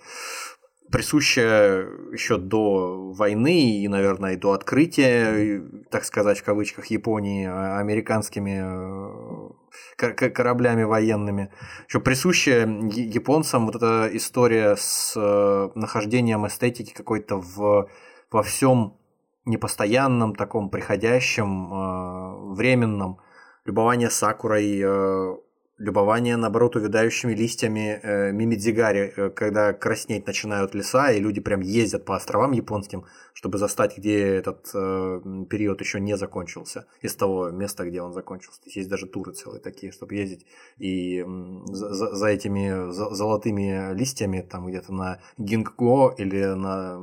присущее 0.92 1.90
еще 2.14 2.38
до 2.38 3.12
войны 3.12 3.82
и, 3.82 3.88
наверное, 3.88 4.34
и 4.34 4.38
до 4.38 4.52
открытия, 4.52 5.64
так 5.90 6.06
сказать, 6.06 6.38
в 6.38 6.44
кавычках, 6.44 6.86
Японии 6.88 7.48
а, 7.48 7.80
американскими 7.80 9.52
э, 9.98 10.30
кораблями 10.30 10.84
военными. 10.84 11.52
Еще 11.88 12.00
присущая 12.00 12.68
японцам 12.68 13.66
вот 13.66 13.78
эта 13.78 14.08
история 14.14 14.76
с 14.78 15.14
э, 15.18 15.70
нахождением 15.74 16.46
эстетики 16.46 16.94
какой-то 16.94 17.38
в, 17.38 17.90
во 18.30 18.44
всем 18.44 19.00
непостоянном, 19.46 20.36
таком 20.36 20.70
приходящем, 20.70 22.54
временном 22.56 23.20
любование 23.66 24.10
сакурой, 24.10 24.82
э, 24.82 25.36
любование, 25.78 26.38
наоборот, 26.38 26.76
увядающими 26.78 27.34
листьями 27.34 28.00
э, 28.02 28.32
мимидзигари, 28.32 29.14
э, 29.16 29.30
когда 29.30 29.74
краснеть 29.74 30.26
начинают 30.26 30.74
леса, 30.74 31.12
и 31.12 31.20
люди 31.20 31.42
прям 31.42 31.60
ездят 31.60 32.06
по 32.06 32.16
островам 32.16 32.54
японским, 32.54 33.06
чтобы 33.34 33.58
застать, 33.58 33.98
где 33.98 34.36
этот 34.38 34.70
э, 34.74 35.22
период 35.50 35.82
еще 35.82 36.00
не 36.00 36.16
закончился, 36.16 36.88
из 37.02 37.16
того 37.16 37.50
места, 37.50 37.84
где 37.86 38.02
он 38.02 38.14
закончился. 38.14 38.62
То 38.62 38.68
есть, 38.68 38.78
есть 38.78 38.90
даже 38.90 39.06
туры 39.08 39.34
целые 39.34 39.60
такие, 39.60 39.92
чтобы 39.92 40.16
ездить 40.16 40.46
и 40.78 41.22
э, 41.22 41.26
за, 41.66 42.16
за 42.16 42.28
этими 42.28 42.92
за, 42.92 43.14
золотыми 43.14 43.94
листьями, 43.94 44.48
там 44.50 44.68
где-то 44.68 44.94
на 44.94 45.20
Гингго 45.38 46.14
или 46.18 46.56
на, 46.56 47.00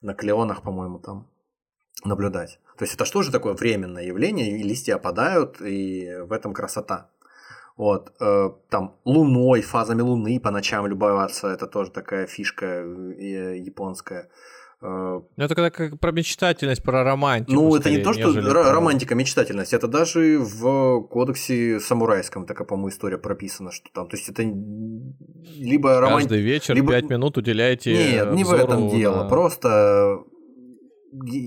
на 0.00 0.14
Клеонах, 0.14 0.62
по-моему, 0.62 0.98
там 0.98 1.28
наблюдать. 2.04 2.58
То 2.78 2.84
есть 2.84 2.94
это 2.94 3.04
что 3.04 3.22
же 3.22 3.32
такое 3.32 3.54
временное 3.54 4.04
явление, 4.04 4.58
и 4.58 4.62
листья 4.62 4.94
опадают, 4.94 5.60
и 5.60 6.08
в 6.22 6.32
этом 6.32 6.54
красота. 6.54 7.08
Вот, 7.76 8.12
э, 8.20 8.50
там 8.70 8.96
луной, 9.04 9.62
фазами 9.62 10.02
луны 10.02 10.40
по 10.40 10.50
ночам 10.50 10.86
любоваться, 10.86 11.48
это 11.48 11.66
тоже 11.66 11.90
такая 11.90 12.26
фишка 12.26 12.66
э, 12.66 13.58
японская. 13.58 14.28
Э, 14.80 15.20
ну, 15.36 15.44
это 15.44 15.54
когда 15.54 15.70
как 15.70 15.98
про 15.98 16.12
мечтательность, 16.12 16.82
про 16.82 17.02
романтику. 17.02 17.52
Ну, 17.52 17.76
это 17.76 17.90
не 17.90 17.98
то, 17.98 18.12
что 18.12 18.32
про... 18.32 18.72
романтика, 18.72 19.14
мечтательность. 19.14 19.72
Это 19.72 19.88
даже 19.88 20.38
в 20.38 21.02
кодексе 21.02 21.80
самурайском 21.80 22.46
такая, 22.46 22.66
по-моему, 22.66 22.90
история 22.90 23.18
прописана, 23.18 23.72
что 23.72 23.88
там. 23.92 24.08
То 24.08 24.16
есть 24.16 24.28
это 24.28 24.42
либо 24.42 26.00
романтика. 26.00 26.30
Каждый 26.30 26.42
вечер 26.42 26.74
либо... 26.74 26.92
5 26.92 27.10
минут 27.10 27.38
уделяете. 27.38 27.92
Нет, 27.92 28.32
не 28.34 28.44
в 28.44 28.52
этом 28.52 28.88
дело. 28.88 29.24
На... 29.24 29.28
Просто 29.28 30.24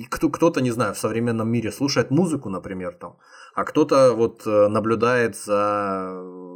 кто-то, 0.09 0.61
не 0.61 0.71
знаю, 0.71 0.93
в 0.93 0.97
современном 0.97 1.49
мире 1.49 1.71
слушает 1.71 2.11
музыку, 2.11 2.49
например, 2.49 2.95
там, 2.95 3.17
а 3.53 3.63
кто-то 3.63 4.13
вот 4.13 4.47
э, 4.47 4.67
наблюдает 4.67 5.35
за 5.35 6.11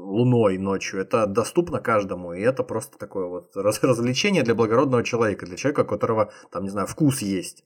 луной 0.05 0.57
ночью. 0.57 1.01
Это 1.01 1.27
доступно 1.27 1.79
каждому, 1.79 2.33
и 2.33 2.41
это 2.41 2.63
просто 2.63 2.97
такое 2.97 3.25
вот 3.27 3.55
развлечение 3.55 4.43
для 4.43 4.55
благородного 4.55 5.03
человека, 5.03 5.45
для 5.45 5.57
человека, 5.57 5.81
у 5.81 5.85
которого, 5.85 6.31
там, 6.51 6.63
не 6.63 6.69
знаю, 6.69 6.87
вкус 6.87 7.21
есть. 7.21 7.63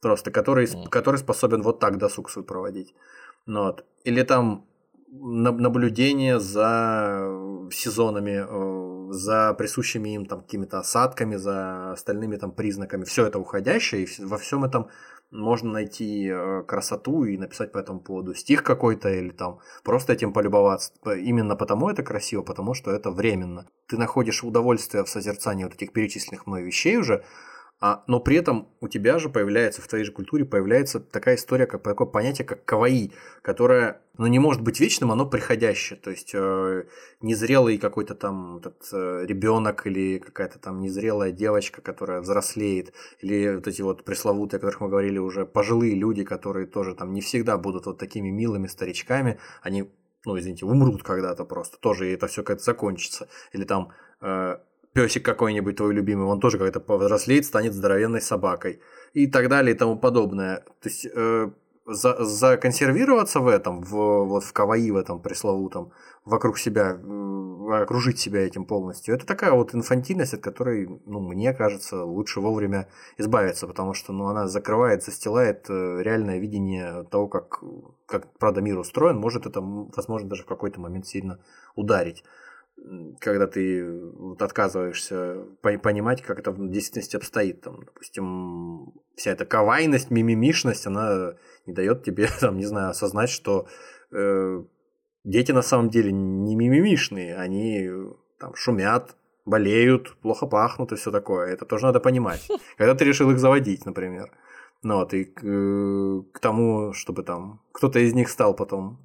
Просто, 0.00 0.30
который, 0.30 0.66
который 0.88 1.18
способен 1.18 1.62
вот 1.62 1.78
так 1.78 1.98
досуг 1.98 2.30
свой 2.30 2.44
проводить. 2.44 2.94
Ну 3.46 3.64
вот. 3.64 3.84
Или 4.04 4.22
там 4.22 4.64
наблюдение 5.12 6.40
за 6.40 7.28
сезонами 7.70 8.44
э, 8.48 8.89
за 9.10 9.54
присущими 9.54 10.10
им 10.14 10.26
там 10.26 10.42
какими-то 10.42 10.78
осадками, 10.78 11.36
за 11.36 11.92
остальными 11.92 12.36
там 12.36 12.52
признаками. 12.52 13.04
Все 13.04 13.26
это 13.26 13.38
уходящее, 13.38 14.04
и 14.04 14.22
во 14.22 14.38
всем 14.38 14.64
этом 14.64 14.88
можно 15.30 15.70
найти 15.70 16.28
э, 16.28 16.62
красоту 16.66 17.24
и 17.24 17.38
написать 17.38 17.72
по 17.72 17.78
этому 17.78 18.00
поводу 18.00 18.34
стих 18.34 18.62
какой-то 18.62 19.08
или 19.10 19.30
там 19.30 19.60
просто 19.84 20.12
этим 20.12 20.32
полюбоваться. 20.32 20.92
Именно 21.04 21.56
потому 21.56 21.88
это 21.88 22.02
красиво, 22.02 22.42
потому 22.42 22.74
что 22.74 22.90
это 22.90 23.10
временно. 23.10 23.66
Ты 23.86 23.96
находишь 23.96 24.42
удовольствие 24.42 25.04
в 25.04 25.08
созерцании 25.08 25.64
вот 25.64 25.74
этих 25.74 25.92
перечисленных 25.92 26.46
мной 26.46 26.62
вещей 26.62 26.96
уже, 26.96 27.24
а, 27.80 28.04
но 28.06 28.20
при 28.20 28.36
этом 28.36 28.68
у 28.80 28.88
тебя 28.88 29.18
же 29.18 29.30
появляется, 29.30 29.80
в 29.80 29.88
твоей 29.88 30.04
же 30.04 30.12
культуре 30.12 30.44
появляется 30.44 31.00
такая 31.00 31.36
история, 31.36 31.66
как 31.66 31.82
такое 31.82 32.06
понятие, 32.06 32.46
как 32.46 32.62
каваи, 32.66 33.12
которое, 33.40 34.02
ну, 34.18 34.26
не 34.26 34.38
может 34.38 34.62
быть 34.62 34.78
вечным, 34.80 35.10
оно 35.12 35.24
приходящее. 35.24 35.98
То 35.98 36.10
есть 36.10 36.32
э, 36.34 36.84
незрелый 37.22 37.78
какой-то 37.78 38.14
там 38.14 38.58
этот, 38.58 38.86
э, 38.92 39.24
ребенок 39.24 39.86
или 39.86 40.18
какая-то 40.18 40.58
там 40.58 40.80
незрелая 40.80 41.32
девочка, 41.32 41.80
которая 41.80 42.20
взрослеет, 42.20 42.92
или 43.20 43.54
вот 43.54 43.66
эти 43.66 43.80
вот 43.80 44.04
пресловутые, 44.04 44.58
о 44.58 44.60
которых 44.60 44.82
мы 44.82 44.88
говорили 44.90 45.16
уже, 45.16 45.46
пожилые 45.46 45.94
люди, 45.94 46.22
которые 46.22 46.66
тоже 46.66 46.94
там 46.94 47.14
не 47.14 47.22
всегда 47.22 47.56
будут 47.56 47.86
вот 47.86 47.96
такими 47.96 48.28
милыми 48.28 48.66
старичками, 48.66 49.38
они 49.62 49.90
ну, 50.26 50.38
извините, 50.38 50.66
умрут 50.66 51.02
когда-то 51.02 51.46
просто, 51.46 51.78
тоже 51.78 52.10
и 52.10 52.12
это 52.12 52.26
все 52.26 52.42
как-то 52.42 52.62
закончится. 52.62 53.28
Или 53.52 53.64
там 53.64 53.90
э, 54.20 54.58
песик 54.92 55.24
какой-нибудь 55.24 55.76
твой 55.76 55.94
любимый, 55.94 56.26
он 56.26 56.40
тоже 56.40 56.58
как-то 56.58 56.80
повзрослеет, 56.80 57.46
станет 57.46 57.74
здоровенной 57.74 58.20
собакой 58.20 58.80
и 59.12 59.26
так 59.26 59.48
далее 59.48 59.74
и 59.74 59.78
тому 59.78 59.96
подобное. 59.96 60.64
То 60.80 60.88
есть 60.88 61.06
э, 61.06 61.50
за, 61.86 62.24
законсервироваться 62.24 63.40
в 63.40 63.48
этом, 63.48 63.82
в, 63.82 64.24
вот 64.24 64.44
в 64.44 64.52
каваи 64.52 64.90
в 64.90 64.96
этом 64.96 65.20
пресловутом, 65.20 65.92
вокруг 66.24 66.58
себя, 66.58 66.96
э, 66.96 67.82
окружить 67.82 68.18
себя 68.18 68.40
этим 68.40 68.64
полностью, 68.64 69.14
это 69.14 69.26
такая 69.26 69.52
вот 69.52 69.74
инфантильность, 69.74 70.34
от 70.34 70.40
которой, 70.40 70.88
ну, 71.06 71.20
мне 71.20 71.52
кажется, 71.54 72.04
лучше 72.04 72.40
вовремя 72.40 72.88
избавиться, 73.16 73.66
потому 73.66 73.94
что, 73.94 74.12
ну, 74.12 74.26
она 74.26 74.48
закрывает, 74.48 75.04
застилает 75.04 75.66
э, 75.68 76.02
реальное 76.02 76.38
видение 76.38 77.04
того, 77.10 77.28
как, 77.28 77.62
как 78.06 78.32
правда, 78.38 78.60
мир 78.60 78.78
устроен, 78.78 79.18
может 79.18 79.46
это, 79.46 79.60
возможно, 79.60 80.28
даже 80.28 80.42
в 80.42 80.46
какой-то 80.46 80.80
момент 80.80 81.06
сильно 81.06 81.40
ударить 81.76 82.24
когда 83.20 83.46
ты 83.46 84.00
вот 84.12 84.42
отказываешься 84.42 85.44
понимать, 85.62 86.22
как 86.22 86.38
это 86.38 86.50
в 86.50 86.70
действительности 86.70 87.16
обстоит. 87.16 87.60
Там, 87.60 87.84
допустим, 87.84 88.92
вся 89.16 89.32
эта 89.32 89.44
кавайность, 89.44 90.10
мимимишность, 90.10 90.86
она 90.86 91.34
не 91.66 91.72
дает 91.72 92.02
тебе, 92.02 92.28
там, 92.40 92.56
не 92.56 92.64
знаю, 92.64 92.90
осознать, 92.90 93.30
что 93.30 93.66
э, 94.12 94.64
дети 95.24 95.52
на 95.52 95.62
самом 95.62 95.90
деле 95.90 96.12
не 96.12 96.56
мимимишные, 96.56 97.36
они 97.36 97.90
там 98.38 98.54
шумят, 98.54 99.16
болеют, 99.44 100.16
плохо 100.20 100.46
пахнут 100.46 100.92
и 100.92 100.96
все 100.96 101.10
такое. 101.10 101.48
Это 101.48 101.64
тоже 101.64 101.86
надо 101.86 102.00
понимать. 102.00 102.48
Когда 102.76 102.94
ты 102.94 103.04
решил 103.04 103.30
их 103.30 103.38
заводить, 103.38 103.86
например. 103.86 104.30
Ну 104.82 104.96
вот, 104.96 105.12
и 105.12 105.24
к, 105.24 105.44
э, 105.44 106.22
к 106.32 106.40
тому, 106.40 106.92
чтобы 106.94 107.22
там 107.22 107.60
кто-то 107.72 107.98
из 107.98 108.14
них 108.14 108.30
стал 108.30 108.54
потом 108.54 108.98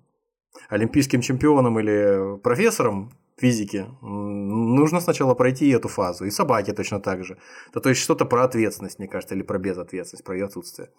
олимпийским 0.69 1.19
чемпионом 1.19 1.77
или 1.79 2.37
профессором, 2.37 3.11
физики, 3.37 3.87
нужно 4.01 5.01
сначала 5.01 5.33
пройти 5.35 5.69
эту 5.69 5.87
фазу. 5.87 6.25
И 6.25 6.31
собаки 6.31 6.71
точно 6.73 6.99
так 6.99 7.23
же. 7.23 7.37
Да, 7.73 7.81
то 7.81 7.89
есть 7.89 8.01
что-то 8.01 8.25
про 8.25 8.43
ответственность, 8.43 8.99
мне 8.99 9.07
кажется, 9.07 9.35
или 9.35 9.43
про 9.43 9.59
безответственность, 9.59 10.25
про 10.25 10.35
ее 10.35 10.45
отсутствие. 10.45 10.89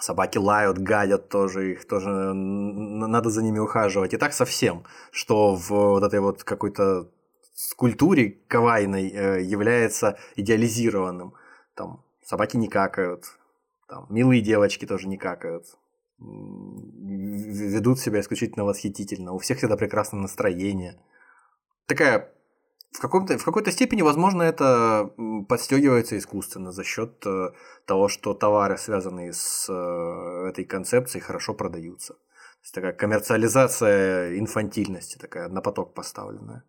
Собаки 0.00 0.38
лают, 0.38 0.78
гадят 0.78 1.28
тоже, 1.28 1.72
их 1.72 1.86
тоже 1.86 2.08
надо 2.08 3.30
за 3.30 3.42
ними 3.42 3.58
ухаживать. 3.58 4.12
И 4.12 4.16
так 4.16 4.32
совсем, 4.32 4.84
что 5.12 5.54
в 5.54 5.70
вот 5.70 6.02
этой 6.02 6.20
вот 6.20 6.42
какой-то 6.42 7.10
культуре 7.76 8.40
кавайной 8.48 9.08
э, 9.10 9.42
является 9.42 10.18
идеализированным. 10.34 11.34
Там 11.76 12.04
собаки 12.24 12.56
не 12.56 12.68
какают, 12.68 13.24
там 13.88 14.06
милые 14.10 14.40
девочки 14.40 14.84
тоже 14.84 15.06
не 15.06 15.16
какают, 15.16 15.66
ведут 16.18 18.00
себя 18.00 18.20
исключительно 18.20 18.64
восхитительно, 18.64 19.32
у 19.32 19.38
всех 19.38 19.58
всегда 19.58 19.76
прекрасное 19.76 20.20
настроение– 20.20 21.00
такая 21.86 22.34
в, 22.94 23.00
каком-то, 23.00 23.36
в 23.38 23.44
какой-то 23.44 23.72
степени, 23.72 24.02
возможно, 24.02 24.42
это 24.42 25.10
подстегивается 25.48 26.16
искусственно 26.16 26.70
за 26.72 26.84
счет 26.84 27.26
э, 27.26 27.50
того, 27.86 28.08
что 28.08 28.34
товары, 28.34 28.78
связанные 28.78 29.32
с 29.32 29.66
э, 29.68 30.48
этой 30.48 30.64
концепцией, 30.64 31.22
хорошо 31.22 31.54
продаются. 31.54 32.14
То 32.14 32.62
есть 32.62 32.74
такая 32.74 32.92
коммерциализация 32.92 34.38
инфантильности, 34.38 35.18
такая 35.18 35.48
на 35.48 35.60
поток 35.60 35.92
поставленная. 35.92 36.62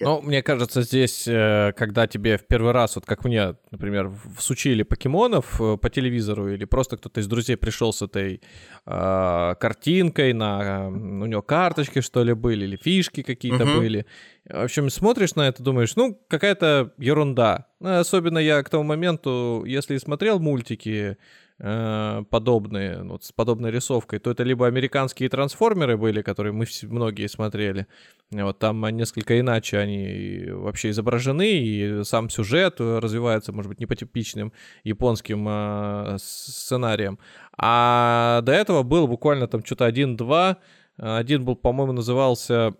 Ну, 0.00 0.20
мне 0.22 0.42
кажется, 0.42 0.82
здесь, 0.82 1.26
э, 1.26 1.72
когда 1.76 2.06
тебе 2.06 2.36
в 2.36 2.46
первый 2.46 2.72
раз, 2.72 2.96
вот 2.96 3.06
как 3.06 3.24
мне, 3.24 3.54
например, 3.70 4.10
всучили 4.36 4.82
покемонов 4.82 5.60
э, 5.60 5.76
по 5.76 5.90
телевизору, 5.90 6.52
или 6.52 6.64
просто 6.64 6.96
кто-то 6.96 7.20
из 7.20 7.26
друзей 7.26 7.56
пришел 7.56 7.92
с 7.92 8.02
этой 8.02 8.40
э, 8.86 9.54
картинкой, 9.60 10.32
на, 10.32 10.88
у 10.88 11.26
него 11.26 11.42
карточки, 11.42 12.00
что 12.00 12.22
ли, 12.22 12.34
были, 12.34 12.64
или 12.64 12.76
фишки 12.76 13.22
какие-то 13.22 13.64
угу. 13.64 13.80
были. 13.80 14.06
В 14.44 14.64
общем, 14.64 14.90
смотришь 14.90 15.34
на 15.34 15.48
это, 15.48 15.62
думаешь, 15.62 15.96
ну, 15.96 16.18
какая-то 16.28 16.92
ерунда. 16.98 17.66
Ну, 17.80 17.98
особенно 17.98 18.38
я 18.38 18.62
к 18.62 18.70
тому 18.70 18.84
моменту, 18.84 19.64
если 19.66 19.98
смотрел 19.98 20.38
мультики, 20.38 21.18
Э, 21.60 22.22
подобные, 22.30 23.02
вот 23.02 23.24
с 23.24 23.32
подобной 23.32 23.72
рисовкой, 23.72 24.20
то 24.20 24.30
это 24.30 24.44
либо 24.44 24.68
американские 24.68 25.28
трансформеры 25.28 25.96
были, 25.96 26.22
которые 26.22 26.52
мы 26.52 26.66
многие 26.82 27.26
смотрели, 27.26 27.88
вот 28.30 28.60
там 28.60 28.80
несколько 28.90 29.40
иначе 29.40 29.78
они 29.78 30.44
вообще 30.52 30.90
изображены, 30.90 31.50
и 31.50 32.04
сам 32.04 32.30
сюжет 32.30 32.80
развивается, 32.80 33.52
может 33.52 33.70
быть, 33.70 33.80
не 33.80 33.86
по 33.86 33.96
типичным 33.96 34.52
японским 34.84 35.46
э, 35.48 36.16
сценариям. 36.20 37.18
А 37.56 38.40
до 38.42 38.52
этого 38.52 38.84
был 38.84 39.08
буквально 39.08 39.48
там 39.48 39.64
что-то 39.64 39.84
один-два, 39.86 40.58
один 40.96 41.44
был, 41.44 41.56
по-моему, 41.56 41.92
назывался 41.92 42.74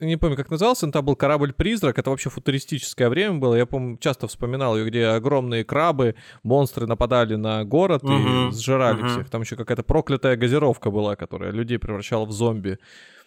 не 0.00 0.16
помню, 0.16 0.36
как 0.36 0.50
назывался, 0.50 0.86
но 0.86 0.92
там 0.92 1.04
был 1.04 1.16
корабль-призрак, 1.16 1.98
это 1.98 2.10
вообще 2.10 2.30
футуристическое 2.30 3.08
время 3.08 3.34
было, 3.38 3.54
я, 3.54 3.66
помню, 3.66 3.96
часто 3.98 4.28
вспоминал 4.28 4.76
ее, 4.76 4.86
где 4.86 5.06
огромные 5.06 5.64
крабы, 5.64 6.14
монстры 6.42 6.86
нападали 6.86 7.34
на 7.36 7.64
город 7.64 8.04
и 8.04 8.52
сжирали 8.52 9.02
uh-huh. 9.02 9.08
всех, 9.08 9.30
там 9.30 9.42
еще 9.42 9.56
какая-то 9.56 9.82
проклятая 9.82 10.36
газировка 10.36 10.90
была, 10.90 11.16
которая 11.16 11.50
людей 11.50 11.78
превращала 11.78 12.26
в 12.26 12.32
зомби. 12.32 12.78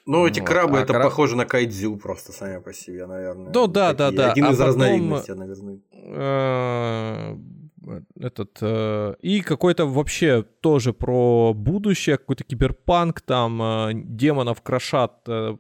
Ну, 0.05 0.25
эти 0.25 0.39
вот. 0.39 0.47
крабы, 0.49 0.79
а 0.79 0.81
это 0.81 0.93
краб... 0.93 1.03
похоже 1.03 1.35
на 1.35 1.45
кайдзю 1.45 1.97
просто 1.97 2.31
сами 2.31 2.59
по 2.59 2.73
себе, 2.73 3.05
наверное. 3.05 3.51
Ну, 3.53 3.67
да, 3.67 3.93
да, 3.93 4.11
да. 4.11 4.31
Один 4.31 4.45
а 4.45 4.51
из 4.51 4.57
потом, 4.57 4.67
разновидностей, 4.67 5.33
наверное. 5.35 5.79
Э, 7.87 8.01
этот 8.19 8.57
э, 8.61 9.15
и 9.21 9.41
какой-то 9.41 9.85
вообще 9.85 10.43
тоже 10.61 10.93
про 10.93 11.53
будущее, 11.53 12.17
какой-то 12.17 12.43
киберпанк, 12.43 13.21
там 13.21 13.61
э, 13.61 13.91
демонов 13.93 14.61
крошат 14.61 15.11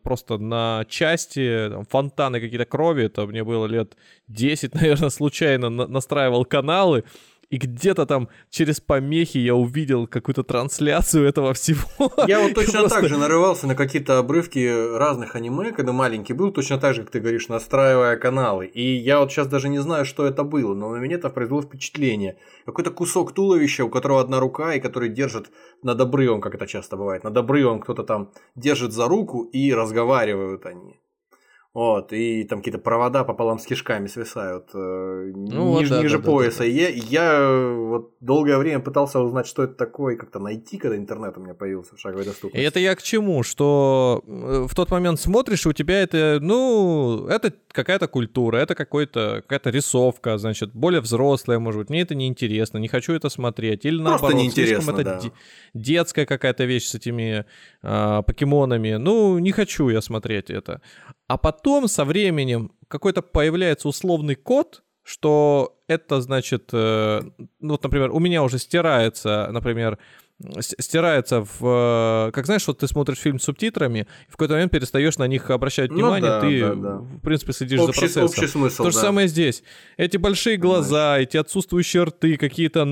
просто 0.03 0.37
на 0.37 0.85
части, 0.87 1.69
там, 1.69 1.85
фонтаны 1.85 2.39
какие-то 2.39 2.65
крови, 2.65 3.05
это 3.05 3.25
мне 3.25 3.43
было 3.43 3.65
лет 3.65 3.95
10, 4.27 4.73
наверное, 4.75 5.09
случайно 5.09 5.69
на- 5.69 5.87
настраивал 5.87 6.45
каналы, 6.45 7.03
и 7.49 7.57
где-то 7.57 8.05
там 8.05 8.29
через 8.49 8.79
помехи 8.79 9.37
я 9.39 9.55
увидел 9.55 10.07
какую-то 10.07 10.43
трансляцию 10.43 11.27
этого 11.27 11.53
всего. 11.53 12.11
Я 12.27 12.41
вот 12.41 12.53
точно 12.55 12.79
Просто... 12.79 13.01
так 13.01 13.09
же 13.09 13.17
нарывался 13.17 13.67
на 13.67 13.75
какие-то 13.75 14.19
обрывки 14.19 14.97
разных 14.97 15.35
аниме, 15.35 15.71
когда 15.71 15.91
маленький 15.91 16.33
был, 16.33 16.51
точно 16.51 16.77
так 16.77 16.95
же, 16.95 17.01
как 17.03 17.11
ты 17.11 17.19
говоришь, 17.19 17.47
настраивая 17.47 18.17
каналы. 18.17 18.67
И 18.67 18.95
я 18.95 19.19
вот 19.19 19.31
сейчас 19.31 19.47
даже 19.47 19.69
не 19.69 19.79
знаю, 19.79 20.05
что 20.05 20.25
это 20.25 20.43
было, 20.43 20.75
но 20.75 20.91
на 20.91 20.97
меня 20.97 21.15
это 21.15 21.29
произвело 21.29 21.61
впечатление. 21.61 22.37
Какой-то 22.65 22.91
кусок 22.91 23.33
туловища, 23.33 23.83
у 23.83 23.89
которого 23.89 24.21
одна 24.21 24.39
рука, 24.39 24.75
и 24.75 24.79
который 24.79 25.09
держит 25.09 25.49
над 25.83 25.99
обрывом, 25.99 26.41
как 26.41 26.55
это 26.55 26.67
часто 26.67 26.97
бывает, 26.97 27.23
над 27.23 27.35
обрывом 27.35 27.79
кто-то 27.79 28.03
там 28.03 28.31
держит 28.55 28.93
за 28.93 29.07
руку 29.07 29.43
и 29.43 29.73
разговаривают 29.73 30.65
они. 30.65 30.99
Вот, 31.79 32.11
и 32.11 32.43
там 32.43 32.59
какие-то 32.59 32.79
провода 32.79 33.23
пополам 33.23 33.57
с 33.57 33.65
кишками 33.65 34.07
свисают 34.07 34.65
э, 34.73 35.31
ну, 35.33 35.79
ниж, 35.79 35.87
вот, 35.87 35.97
да, 35.97 36.03
ниже 36.03 36.17
да, 36.17 36.25
пояса. 36.25 36.57
Да, 36.57 36.65
да, 36.65 36.71
да. 36.71 36.89
И 36.89 36.99
я, 36.99 37.39
я 37.39 37.73
вот 37.73 38.15
долгое 38.19 38.57
время 38.57 38.81
пытался 38.81 39.21
узнать, 39.21 39.47
что 39.47 39.63
это 39.63 39.75
такое, 39.75 40.17
как-то 40.17 40.39
найти, 40.39 40.77
когда 40.77 40.97
интернет 40.97 41.37
у 41.37 41.39
меня 41.39 41.53
появился 41.53 41.95
в 41.95 41.99
шаговой 42.01 42.25
доступности. 42.25 42.57
И 42.57 42.67
это 42.67 42.81
я 42.81 42.93
к 42.95 43.01
чему? 43.01 43.43
Что 43.43 44.21
э, 44.27 44.65
в 44.67 44.75
тот 44.75 44.91
момент 44.91 45.21
смотришь, 45.21 45.65
и 45.65 45.69
у 45.69 45.71
тебя 45.71 46.01
это, 46.01 46.39
ну, 46.41 47.27
это 47.29 47.53
какая-то 47.71 48.09
культура, 48.09 48.57
это 48.57 48.75
какой-то, 48.75 49.41
какая-то 49.43 49.69
рисовка, 49.69 50.37
значит, 50.37 50.73
более 50.73 50.99
взрослая, 50.99 51.59
может 51.59 51.79
быть. 51.79 51.89
Мне 51.89 52.01
это 52.01 52.13
неинтересно, 52.13 52.77
не 52.77 52.89
хочу 52.89 53.13
это 53.13 53.29
смотреть. 53.29 53.85
Или 53.85 54.03
Просто 54.03 54.23
наоборот, 54.25 54.41
неинтересно, 54.41 54.91
это 54.91 55.03
да. 55.03 55.21
детская 55.73 56.25
какая-то 56.25 56.65
вещь 56.65 56.87
с 56.87 56.95
этими 56.95 57.45
э, 57.83 58.21
покемонами. 58.27 58.95
Ну, 58.95 59.39
не 59.39 59.53
хочу 59.53 59.87
я 59.87 60.01
смотреть 60.01 60.49
это. 60.49 60.81
А 61.29 61.37
потом 61.37 61.87
со 61.87 62.05
временем 62.05 62.71
какой-то 62.87 63.21
появляется 63.21 63.87
условный 63.87 64.33
код, 64.33 64.83
что 65.03 65.79
это 65.87 66.21
значит, 66.21 66.71
э, 66.73 67.21
ну 67.59 67.69
вот, 67.69 67.83
например, 67.83 68.09
у 68.11 68.17
меня 68.19 68.41
уже 68.41 68.57
стирается, 68.57 69.47
например, 69.51 69.99
стирается 70.59 71.41
в... 71.41 72.27
Э, 72.29 72.31
как 72.31 72.45
знаешь, 72.45 72.65
вот 72.67 72.79
ты 72.79 72.87
смотришь 72.87 73.17
фильм 73.17 73.39
с 73.39 73.43
субтитрами, 73.43 74.07
в 74.29 74.33
какой-то 74.33 74.53
момент 74.53 74.71
перестаешь 74.71 75.17
на 75.17 75.27
них 75.27 75.49
обращать 75.49 75.89
ну 75.89 75.97
внимание, 75.97 76.21
ну, 76.21 76.27
да, 76.27 76.41
ты, 76.41 76.59
да, 76.61 76.75
да. 76.75 76.95
в 76.97 77.19
принципе, 77.19 77.51
следишь 77.51 77.79
общий, 77.79 77.93
за 77.93 77.99
процессом. 77.99 78.23
Общий 78.25 78.47
смысл, 78.47 78.83
То 78.83 78.89
же 78.91 78.95
да. 78.95 79.01
самое 79.01 79.27
здесь. 79.27 79.63
Эти 79.97 80.17
большие 80.17 80.57
глаза, 80.57 81.15
да. 81.15 81.19
эти 81.19 81.35
отсутствующие 81.35 82.03
рты, 82.03 82.37
какие-то 82.37 82.85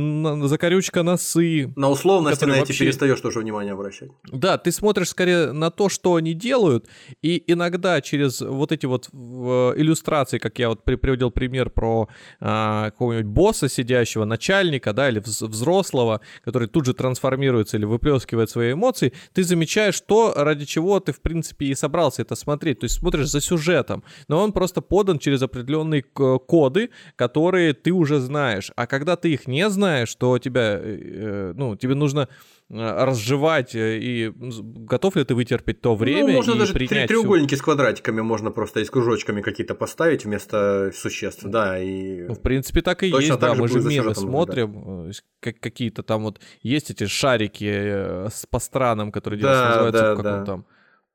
закорючка 0.48 1.04
носы. 1.04 1.72
На 1.76 1.90
условности 1.90 2.44
на 2.44 2.54
эти 2.54 2.60
вообще... 2.60 2.86
перестаешь 2.86 3.22
тоже 3.22 3.40
внимание 3.40 3.74
обращать. 3.74 4.10
Да, 4.32 4.58
ты 4.58 4.72
смотришь 4.72 5.10
скорее 5.10 5.54
на 5.54 5.72
то, 5.72 5.88
что 5.88 6.16
они 6.16 6.34
делают, 6.34 6.88
и 7.22 7.42
иногда 7.48 8.02
через 8.02 8.42
вот 8.42 8.72
эти 8.74 8.86
вот 8.86 9.08
иллюстрации, 9.08 10.38
как 10.38 10.60
я 10.60 10.70
вот 10.70 10.84
приводил 10.84 11.32
пример 11.32 11.70
про 11.70 12.10
а, 12.40 12.92
какого-нибудь 12.92 13.28
босса 13.28 13.70
сидящего, 13.70 14.26
начальника, 14.26 14.92
да, 14.92 15.10
или 15.10 15.20
взрослого, 15.20 16.22
который 16.44 16.68
тут 16.68 16.86
же 16.86 16.94
трансформируется 16.94 17.37
трансформируется 17.38 17.78
или 17.78 17.86
выплескивает 17.86 18.50
свои 18.50 18.74
эмоции, 18.74 19.14
ты 19.34 19.44
замечаешь 19.44 20.02
то, 20.02 20.34
ради 20.36 20.66
чего 20.66 21.00
ты, 21.00 21.12
в 21.12 21.22
принципе, 21.22 21.66
и 21.66 21.76
собрался 21.76 22.22
это 22.22 22.36
смотреть. 22.36 22.80
То 22.80 22.86
есть 22.86 22.96
смотришь 22.96 23.30
за 23.30 23.42
сюжетом, 23.42 24.04
но 24.28 24.44
он 24.44 24.52
просто 24.52 24.82
подан 24.82 25.20
через 25.20 25.42
определенные 25.42 26.02
коды, 26.02 26.90
которые 27.16 27.74
ты 27.74 27.92
уже 27.92 28.20
знаешь. 28.20 28.72
А 28.76 28.88
когда 28.88 29.16
ты 29.16 29.34
их 29.34 29.48
не 29.48 29.70
знаешь, 29.70 30.16
то 30.16 30.40
тебя, 30.40 30.80
э, 30.82 31.00
э, 31.00 31.54
ну, 31.56 31.76
тебе 31.76 31.96
нужно 31.96 32.28
разжевать, 32.70 33.76
э, 33.76 33.98
и 33.98 34.34
готов 34.36 35.16
ли 35.16 35.24
ты 35.24 35.36
вытерпеть 35.36 35.80
то 35.80 35.96
время 35.96 36.28
ну, 36.28 36.34
можно 36.34 36.52
и 36.52 36.60
даже 36.60 36.74
принять 36.74 37.08
треугольники 37.08 37.54
всю... 37.54 37.62
с 37.62 37.62
квадратиками 37.62 38.22
можно 38.22 38.52
просто 38.52 38.82
и 38.82 38.86
с 38.86 38.90
кружочками 38.90 39.42
какие-то 39.42 39.74
поставить 39.74 40.26
вместо 40.26 40.92
существ, 40.94 41.44
да, 41.46 41.80
и... 41.80 42.24
Ну, 42.28 42.34
в 42.34 42.42
принципе, 42.42 42.82
так 42.82 43.04
и 43.04 43.08
есть, 43.08 43.40
да, 43.40 43.54
мы 43.54 43.68
же 43.70 43.80
мемы 43.80 44.14
смотрим, 44.16 45.12
как 45.40 45.60
какие-то 45.60 46.04
там 46.04 46.24
вот, 46.24 46.42
есть 46.62 46.92
эти 46.92 47.06
шарики 47.06 47.72
э, 47.72 48.30
по 48.50 48.60
странам, 48.60 49.12
которые 49.12 49.42
да, 49.42 49.70
называются 49.70 50.02
да, 50.02 50.14
в 50.14 50.18
каком 50.18 50.32
да. 50.32 50.46
там 50.46 50.66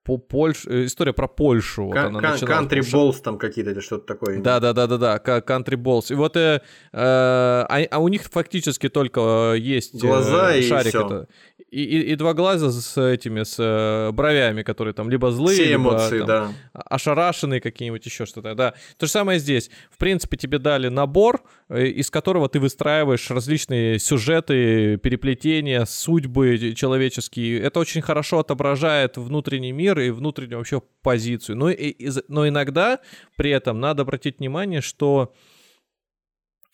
по 0.04 0.18
Польш... 0.18 0.66
Э, 0.66 0.86
история 0.86 1.12
про 1.12 1.28
Польшу. 1.28 1.84
Вот 1.84 1.96
она 1.96 2.20
Country 2.20 2.80
Balls 2.80 3.22
там 3.22 3.38
какие-то 3.38 3.70
или 3.70 3.80
что-то 3.80 4.06
такое. 4.06 4.40
Да, 4.40 4.60
да, 4.60 4.72
да, 4.72 4.86
да, 4.86 4.98
да, 4.98 5.16
Country 5.18 5.76
Balls. 5.76 6.12
И 6.12 6.14
вот 6.14 6.36
э, 6.36 6.60
э, 6.60 6.60
а, 6.92 7.66
а 7.90 7.98
у 7.98 8.08
них 8.08 8.22
фактически 8.24 8.88
только 8.88 9.54
э, 9.54 9.58
есть 9.58 10.00
глаза 10.00 10.54
э, 10.54 10.62
шарик. 10.62 10.86
И, 10.86 10.90
все. 10.90 11.06
Это, 11.06 11.28
и, 11.70 11.82
и, 11.82 12.12
и 12.12 12.14
два 12.16 12.34
глаза 12.34 12.70
с 12.70 13.01
этими, 13.01 13.43
с 13.43 13.56
э, 13.59 14.10
бровями, 14.12 14.62
которые 14.62 14.94
там 14.94 15.09
либо 15.09 15.30
злые, 15.30 15.55
Все 15.55 15.64
либо 15.68 15.90
эмоции, 15.90 16.18
там, 16.18 16.26
да. 16.26 16.52
ошарашенные 16.72 17.60
какие-нибудь, 17.60 18.05
еще 18.05 18.26
что-то. 18.26 18.55
Да. 18.55 18.74
То 18.98 19.06
же 19.06 19.12
самое 19.12 19.39
здесь. 19.39 19.70
В 19.90 19.98
принципе, 19.98 20.36
тебе 20.36 20.59
дали 20.59 20.89
набор, 20.89 21.43
из 21.70 22.10
которого 22.10 22.48
ты 22.48 22.60
выстраиваешь 22.60 23.30
различные 23.30 23.98
сюжеты, 23.98 24.97
переплетения, 24.98 25.84
судьбы 25.84 26.74
человеческие. 26.74 27.60
Это 27.60 27.80
очень 27.80 28.02
хорошо 28.02 28.40
отображает 28.40 29.16
внутренний 29.16 29.72
мир 29.72 29.98
и 29.98 30.10
внутреннюю 30.10 30.59
вообще 30.59 30.82
позицию. 31.02 31.56
Но, 31.56 31.70
и, 31.70 31.89
и, 31.89 32.10
но 32.28 32.48
иногда 32.48 33.01
при 33.36 33.51
этом 33.51 33.80
надо 33.80 34.02
обратить 34.02 34.39
внимание, 34.39 34.80
что 34.80 35.32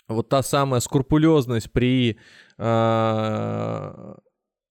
вот 0.09 0.29
та 0.29 0.43
самая 0.43 0.81
скрупулезность 0.81 1.71
при 1.71 2.19
э, 2.57 4.15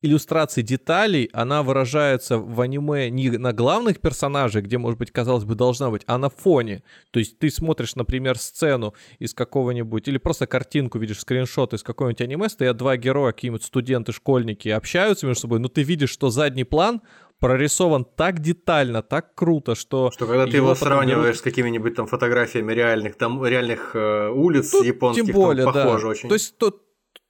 иллюстрации 0.01 0.61
деталей, 0.61 1.29
она 1.33 1.63
выражается 1.63 2.37
в 2.37 2.61
аниме 2.61 3.09
не 3.09 3.31
на 3.31 3.51
главных 3.51 3.99
персонажах, 3.99 4.65
где, 4.65 4.77
может 4.77 4.99
быть, 4.99 5.11
казалось 5.11 5.43
бы, 5.43 5.55
должна 5.55 5.89
быть, 5.89 6.03
а 6.05 6.17
на 6.17 6.29
фоне. 6.29 6.83
То 7.11 7.19
есть 7.19 7.39
ты 7.39 7.49
смотришь, 7.49 7.95
например, 7.95 8.37
сцену 8.37 8.93
из 9.17 9.33
какого-нибудь, 9.33 10.07
или 10.07 10.17
просто 10.17 10.45
картинку 10.45 10.99
видишь, 10.99 11.19
скриншот 11.19 11.73
из 11.73 11.83
какого-нибудь 11.83 12.21
аниме, 12.21 12.49
стоят 12.49 12.77
два 12.77 12.95
героя, 12.97 13.31
какие-нибудь 13.31 13.63
студенты, 13.63 14.11
школьники, 14.11 14.69
общаются 14.69 15.25
между 15.25 15.41
собой, 15.41 15.59
но 15.59 15.67
ты 15.67 15.81
видишь, 15.81 16.11
что 16.11 16.29
задний 16.29 16.63
план 16.63 17.01
прорисован 17.39 18.05
так 18.05 18.39
детально, 18.39 19.01
так 19.01 19.35
круто, 19.35 19.75
что... 19.75 20.11
Что 20.11 20.25
когда 20.25 20.45
ты 20.45 20.57
его 20.57 20.75
сравниваешь 20.75 21.25
берут... 21.25 21.37
с 21.37 21.41
какими-нибудь 21.41 21.95
там 21.95 22.07
фотографиями 22.07 22.73
реальных, 22.73 23.15
там, 23.15 23.43
реальных 23.45 23.95
э, 23.95 24.29
улиц 24.29 24.71
Тут 24.71 24.85
японских, 24.85 25.25
тем 25.25 25.35
более, 25.35 25.65
там, 25.65 25.73
похоже 25.73 26.03
да. 26.03 26.09
очень. 26.09 26.29
То 26.29 26.35
есть 26.35 26.57
то, 26.57 26.71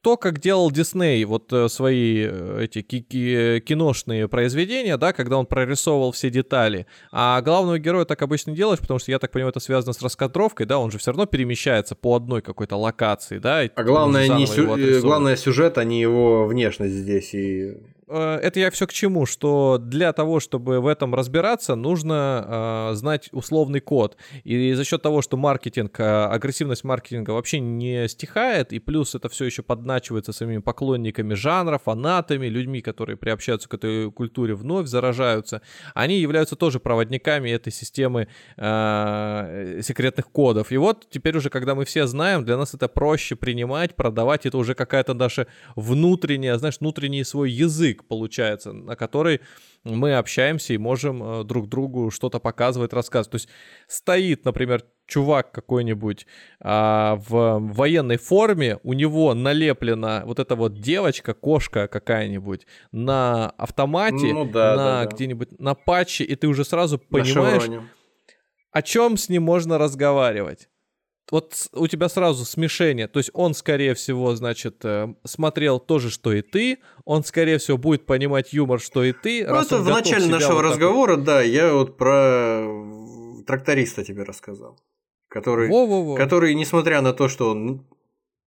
то, 0.07 0.15
как 0.15 0.39
делал 0.39 0.71
Дисней 0.71 1.25
вот 1.25 1.51
э, 1.51 1.67
свои 1.67 2.27
э, 2.29 2.59
эти 2.63 2.81
киношные 2.81 4.29
произведения, 4.29 4.95
да, 4.95 5.11
когда 5.11 5.37
он 5.37 5.45
прорисовывал 5.45 6.13
все 6.13 6.29
детали. 6.29 6.87
А 7.11 7.41
главного 7.41 7.77
героя 7.77 8.05
так 8.05 8.21
обычно 8.21 8.55
делаешь, 8.55 8.79
потому 8.79 8.99
что, 8.99 9.11
я 9.11 9.19
так 9.19 9.33
понимаю, 9.33 9.49
это 9.49 9.59
связано 9.59 9.91
с 9.91 10.01
раскадровкой, 10.01 10.65
да, 10.65 10.79
он 10.79 10.91
же 10.91 10.97
все 10.97 11.11
равно 11.11 11.25
перемещается 11.25 11.93
по 11.93 12.15
одной 12.15 12.41
какой-то 12.41 12.77
локации, 12.77 13.39
да. 13.39 13.63
а 13.75 13.83
главное, 13.83 14.29
не 14.29 14.47
сю... 14.47 15.01
главное 15.01 15.35
сюжет, 15.35 15.77
а 15.77 15.83
не 15.83 15.99
его 15.99 16.47
внешность 16.47 16.93
здесь 16.93 17.33
и 17.33 17.75
Э, 17.96 17.96
это 18.15 18.59
я 18.59 18.71
все 18.71 18.87
к 18.87 18.93
чему, 18.93 19.25
что 19.25 19.77
для 19.77 20.13
того, 20.13 20.39
чтобы 20.39 20.79
в 20.79 20.87
этом 20.87 21.13
разбираться, 21.13 21.75
нужно 21.75 22.89
э, 22.91 22.95
знать 22.95 23.27
условный 23.33 23.81
код. 23.81 24.15
И 24.45 24.73
за 24.73 24.85
счет 24.85 25.01
того, 25.01 25.21
что 25.21 25.35
маркетинг, 25.35 25.99
э, 25.99 26.03
агрессивность 26.03 26.85
маркетинга 26.85 27.31
вообще 27.31 27.59
не 27.59 28.07
стихает, 28.07 28.71
и 28.71 28.79
плюс 28.79 29.13
это 29.13 29.27
все 29.27 29.45
еще 29.45 29.61
подначивается 29.61 30.31
самими 30.31 30.59
поклонниками 30.59 31.33
жанра, 31.33 31.77
фанатами, 31.83 32.47
людьми, 32.47 32.81
которые 32.81 33.17
приобщаются 33.17 33.67
к 33.67 33.73
этой 33.73 34.09
культуре 34.11 34.55
вновь, 34.55 34.87
заражаются, 34.87 35.61
они 35.93 36.19
являются 36.19 36.55
тоже 36.55 36.79
проводниками 36.79 37.49
этой 37.49 37.73
системы 37.73 38.29
э, 38.55 39.81
секретных 39.83 40.29
кодов. 40.29 40.71
И 40.71 40.77
вот 40.77 41.07
теперь 41.09 41.35
уже, 41.35 41.49
когда 41.49 41.75
мы 41.75 41.83
все 41.83 42.07
знаем, 42.07 42.45
для 42.45 42.55
нас 42.55 42.73
это 42.73 42.87
проще 42.87 43.35
принимать, 43.35 43.95
продавать, 43.95 44.45
это 44.45 44.57
уже 44.57 44.75
какая-то 44.75 45.13
наша 45.13 45.47
внутренняя, 45.75 46.57
знаешь, 46.57 46.77
внутренний 46.79 47.25
свой 47.25 47.51
язык 47.51 47.96
язык 47.97 48.07
получается, 48.07 48.73
на 48.73 48.95
который 48.95 49.41
мы 49.83 50.17
общаемся 50.17 50.73
и 50.73 50.77
можем 50.77 51.23
э, 51.23 51.43
друг 51.43 51.67
другу 51.67 52.11
что-то 52.11 52.39
показывать, 52.39 52.93
рассказывать. 52.93 53.31
То 53.31 53.35
есть 53.35 53.49
стоит, 53.87 54.45
например, 54.45 54.83
чувак 55.05 55.51
какой-нибудь 55.51 56.27
а, 56.59 57.15
в 57.29 57.59
военной 57.59 58.17
форме, 58.17 58.77
у 58.83 58.93
него 58.93 59.33
налеплена 59.33 60.23
вот 60.25 60.39
эта 60.39 60.55
вот 60.55 60.81
девочка, 60.81 61.33
кошка 61.33 61.87
какая-нибудь 61.87 62.67
на 62.91 63.49
автомате, 63.57 64.33
ну, 64.33 64.45
да, 64.45 64.75
на 64.75 64.75
да, 64.75 65.03
да. 65.03 65.05
где-нибудь 65.05 65.59
на 65.59 65.75
патче, 65.75 66.25
и 66.25 66.35
ты 66.35 66.47
уже 66.47 66.65
сразу 66.65 66.99
понимаешь, 66.99 67.63
о 68.71 68.81
чем 68.81 69.15
с 69.15 69.29
ним 69.29 69.43
можно 69.43 69.77
разговаривать 69.77 70.67
вот 71.31 71.67
у 71.73 71.87
тебя 71.87 72.09
сразу 72.09 72.45
смешение. 72.45 73.07
То 73.07 73.19
есть 73.19 73.29
он, 73.33 73.53
скорее 73.53 73.93
всего, 73.93 74.35
значит, 74.35 74.83
э, 74.83 75.13
смотрел 75.25 75.79
то 75.79 75.99
же, 75.99 76.09
что 76.09 76.31
и 76.31 76.41
ты. 76.41 76.79
Он, 77.05 77.23
скорее 77.23 77.57
всего, 77.57 77.77
будет 77.77 78.05
понимать 78.05 78.53
юмор, 78.53 78.79
что 78.79 79.03
и 79.03 79.11
ты. 79.11 79.45
Ну, 79.45 79.55
это 79.55 79.77
в 79.77 79.89
начале 79.89 80.27
нашего 80.27 80.55
вот 80.55 80.61
разговора, 80.61 81.11
такой... 81.11 81.25
да, 81.25 81.41
я 81.41 81.73
вот 81.73 81.97
про 81.97 82.65
тракториста 83.45 84.03
тебе 84.03 84.23
рассказал. 84.23 84.79
Который, 85.29 85.69
Во-во-во. 85.69 86.15
который, 86.15 86.55
несмотря 86.55 87.01
на 87.01 87.11
то, 87.11 87.27
что 87.27 87.51
он, 87.51 87.85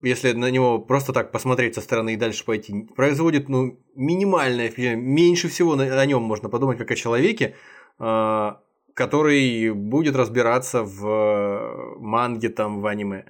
если 0.01 0.31
на 0.31 0.49
него 0.49 0.79
просто 0.79 1.13
так 1.13 1.31
посмотреть 1.31 1.75
со 1.75 1.81
стороны 1.81 2.15
и 2.15 2.17
дальше 2.17 2.43
пойти, 2.43 2.87
производит 2.95 3.49
ну, 3.49 3.79
минимальное. 3.95 4.73
Меньше 4.95 5.47
всего 5.47 5.75
на, 5.75 5.83
о 5.83 6.05
нем 6.07 6.23
можно 6.23 6.49
подумать, 6.49 6.79
как 6.79 6.89
о 6.89 6.95
человеке. 6.95 7.55
Э, 7.99 8.53
который 8.93 9.71
будет 9.71 10.15
разбираться 10.15 10.83
в 10.83 11.97
манге, 11.97 12.49
там, 12.49 12.81
в 12.81 12.87
аниме. 12.87 13.25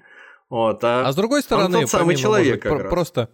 Вот, 0.49 0.83
а, 0.83 1.07
а 1.07 1.11
с 1.11 1.15
другой 1.15 1.41
стороны, 1.43 1.77
он 1.77 1.81
тот 1.83 1.89
самый 1.89 2.15
человек, 2.15 2.65
быть, 2.65 2.89
просто 2.89 3.29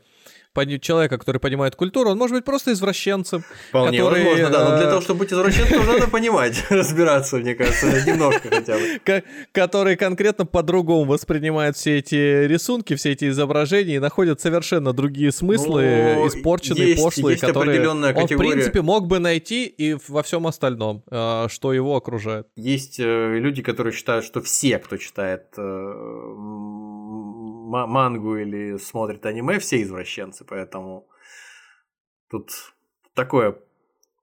человека, 0.65 1.17
который 1.17 1.39
понимает 1.39 1.75
культуру, 1.75 2.11
он 2.11 2.17
может 2.17 2.35
быть 2.35 2.45
просто 2.45 2.73
извращенцем. 2.73 3.43
Вполне 3.69 3.99
который, 3.99 4.23
возможно, 4.23 4.49
да. 4.49 4.69
Но 4.69 4.77
для 4.77 4.89
того, 4.89 5.01
чтобы 5.01 5.19
быть 5.19 5.33
извращенцем, 5.33 5.85
надо 5.85 6.07
понимать, 6.07 6.63
разбираться, 6.69 7.37
мне 7.37 7.55
кажется, 7.55 7.87
немножко 8.05 8.49
хотя 8.49 8.77
бы. 8.77 9.23
Который 9.51 9.95
конкретно 9.95 10.45
по-другому 10.45 11.05
воспринимает 11.05 11.75
все 11.75 11.99
эти 11.99 12.45
рисунки, 12.45 12.95
все 12.95 13.11
эти 13.11 13.29
изображения 13.29 13.95
и 13.95 13.99
находит 13.99 14.41
совершенно 14.41 14.93
другие 14.93 15.31
смыслы, 15.31 16.15
ну, 16.15 16.27
испорченные, 16.27 16.95
пошлые, 16.95 17.37
которые 17.37 17.87
он, 17.89 18.01
в 18.01 18.37
принципе, 18.37 18.81
мог 18.81 19.07
бы 19.07 19.19
найти 19.19 19.65
и 19.65 19.97
во 20.07 20.23
всем 20.23 20.47
остальном, 20.47 21.03
э, 21.09 21.47
что 21.49 21.73
его 21.73 21.95
окружает. 21.95 22.47
Есть 22.55 22.99
э, 22.99 23.37
люди, 23.37 23.61
которые 23.61 23.93
считают, 23.93 24.25
что 24.25 24.41
все, 24.41 24.79
кто 24.79 24.97
читает 24.97 25.45
э, 25.57 25.61
мангу 27.67 28.37
или 28.37 28.77
смотрит 28.77 29.25
аниме, 29.25 29.59
все 29.59 29.81
извращенцы, 29.81 30.45
поэтому 30.45 31.07
тут 32.29 32.51
такое 33.13 33.59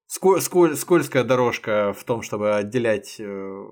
сколь, 0.07 0.41
сколь, 0.41 0.77
скользкая 0.77 1.25
дорожка 1.25 1.93
в 1.93 2.05
том, 2.05 2.23
чтобы 2.23 2.55
отделять 2.55 3.17
э, 3.19 3.67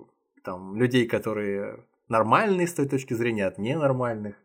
там, 0.44 0.76
людей, 0.76 1.06
которые 1.06 1.84
нормальные 2.08 2.66
с 2.66 2.74
той 2.74 2.88
точки 2.88 3.14
зрения 3.14 3.46
от 3.46 3.58
ненормальных. 3.58 4.36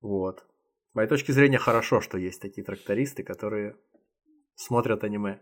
Вот. 0.00 0.44
С 0.92 0.94
моей 0.94 1.08
точки 1.08 1.32
зрения 1.32 1.58
хорошо, 1.58 2.00
что 2.00 2.18
есть 2.18 2.40
такие 2.40 2.64
трактористы, 2.64 3.22
которые 3.22 3.76
смотрят 4.54 5.04
аниме. 5.04 5.40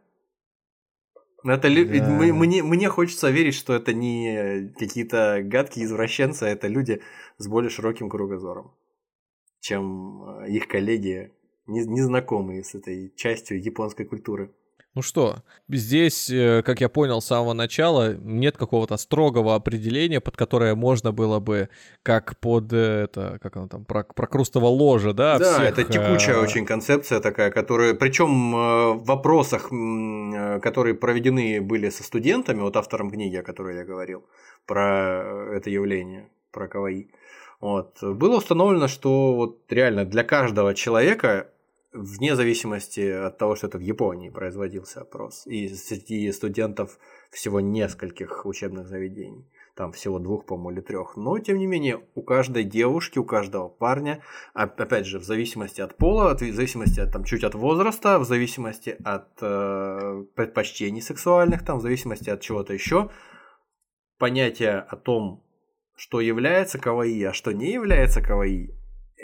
Но 1.43 1.53
это 1.53 1.69
лю- 1.69 1.87
Да. 1.87 2.09
мы- 2.09 2.33
мне, 2.33 2.63
мне 2.63 2.89
хочется 2.89 3.31
верить, 3.31 3.55
что 3.55 3.75
это 3.75 3.93
не 3.93 4.73
какие-то 4.79 5.43
гадкие 5.45 5.85
извращенцы, 5.85 6.45
а 6.45 6.49
это 6.49 6.67
люди 6.69 7.03
с 7.39 7.47
более 7.47 7.71
широким 7.71 8.09
кругозором, 8.09 8.75
чем 9.61 10.41
э, 10.41 10.51
их 10.51 10.67
коллеги, 10.67 11.33
не- 11.67 11.85
незнакомые 11.87 12.65
с 12.65 12.75
этой 12.75 13.13
частью 13.17 13.63
японской 13.63 14.05
культуры. 14.05 14.53
Ну 14.97 15.03
что, 15.03 15.43
здесь, 15.69 16.31
э, 16.31 16.63
как 16.65 16.81
я 16.81 16.89
понял 16.89 17.21
с 17.21 17.27
самого 17.27 17.53
начала, 17.53 18.15
нет 18.15 18.57
какого-то 18.57 18.97
строгого 18.97 19.55
определения, 19.55 20.23
под 20.23 20.39
которое 20.39 20.75
можно 20.75 21.13
было 21.13 21.39
бы, 21.39 21.69
как 22.03 22.39
под 22.41 22.73
э, 22.73 23.05
это, 23.05 23.39
как 23.43 23.59
оно 23.59 23.69
там, 23.69 23.85
про, 23.85 24.05
прокрустово 24.05 24.69
ложе, 24.69 25.13
да? 25.13 25.39
Да, 25.39 25.53
всех, 25.53 25.65
это 25.69 25.85
текучая 25.85 26.37
э, 26.37 26.41
очень 26.41 26.65
концепция 26.65 27.21
такая, 27.21 27.51
которая, 27.51 27.93
причем 27.93 28.53
в 28.53 29.05
вопросах, 29.05 29.65
которые 30.63 30.95
проведены 30.95 31.61
были 31.61 31.91
со 31.91 32.03
студентами, 32.03 32.63
вот 32.63 32.79
автором 32.79 33.11
книги, 33.11 33.37
о 33.37 33.43
которой 33.43 33.77
я 33.77 33.85
говорил, 33.85 34.25
про 34.65 35.53
это 35.57 35.69
явление, 35.69 36.31
про 36.53 36.69
каваи, 36.69 37.11
вот, 37.61 37.99
было 38.03 38.39
установлено, 38.39 38.89
что 38.89 39.35
вот 39.35 39.61
реально 39.69 40.07
для 40.07 40.25
каждого 40.25 40.75
человека, 40.75 41.49
вне 41.97 42.37
зависимости 42.37 43.01
от 43.01 43.39
того, 43.39 43.57
что 43.57 43.67
это 43.67 43.79
в 43.79 43.81
Японии 43.81 44.31
производился 44.31 45.01
опрос, 45.01 45.47
и 45.47 45.69
среди 45.69 46.31
студентов 46.33 46.99
всего 47.31 47.61
нескольких 47.61 48.47
учебных 48.47 48.87
заведений, 48.89 49.49
там 49.75 49.93
всего 49.93 50.19
двух, 50.19 50.47
по-моему, 50.47 50.71
или 50.71 50.81
трех, 50.81 51.17
но 51.17 51.39
тем 51.39 51.59
не 51.59 51.67
менее 51.67 52.01
у 52.15 52.23
каждой 52.23 52.65
девушки, 52.65 53.19
у 53.19 53.25
каждого 53.25 53.69
парня 53.69 54.23
опять 54.55 55.07
же, 55.07 55.19
в 55.19 55.25
зависимости 55.25 55.81
от 55.81 55.97
пола, 55.97 56.35
в 56.35 56.39
зависимости 56.39 57.01
от, 57.01 57.13
там, 57.13 57.25
чуть 57.25 57.45
от 57.45 57.55
возраста, 57.55 58.19
в 58.19 58.25
зависимости 58.25 58.97
от 59.05 59.29
э, 59.41 60.25
предпочтений 60.35 61.03
сексуальных, 61.03 61.65
там, 61.65 61.79
в 61.79 61.83
зависимости 61.83 62.31
от 62.31 62.41
чего-то 62.41 62.73
еще, 62.73 63.11
понятие 64.19 64.79
о 64.79 64.97
том, 64.97 65.43
что 65.97 66.21
является 66.21 66.79
каваи, 66.79 67.23
а 67.23 67.33
что 67.33 67.53
не 67.53 67.73
является 67.73 68.21
каваи, 68.21 68.75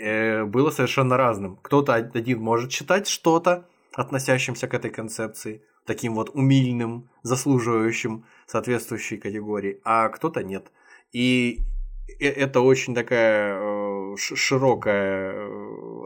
э, 0.02 0.44
было 0.44 0.70
совершенно 0.70 1.16
разным. 1.16 1.56
Кто-то 1.62 1.92
од- 1.92 2.16
один 2.16 2.40
может 2.40 2.72
считать 2.72 3.08
что-то, 3.08 3.64
относящимся 3.94 4.66
к 4.68 4.74
этой 4.74 4.90
концепции, 4.90 5.62
таким 5.86 6.14
вот 6.14 6.30
умильным, 6.34 7.08
заслуживающим 7.22 8.24
соответствующей 8.46 9.18
категории, 9.18 9.80
а 9.84 10.08
кто-то 10.08 10.42
нет. 10.42 10.70
И 11.12 11.58
э- 12.20 12.26
это 12.28 12.60
очень 12.60 12.94
такая 12.94 13.58
э, 13.60 14.16
широкая 14.16 15.34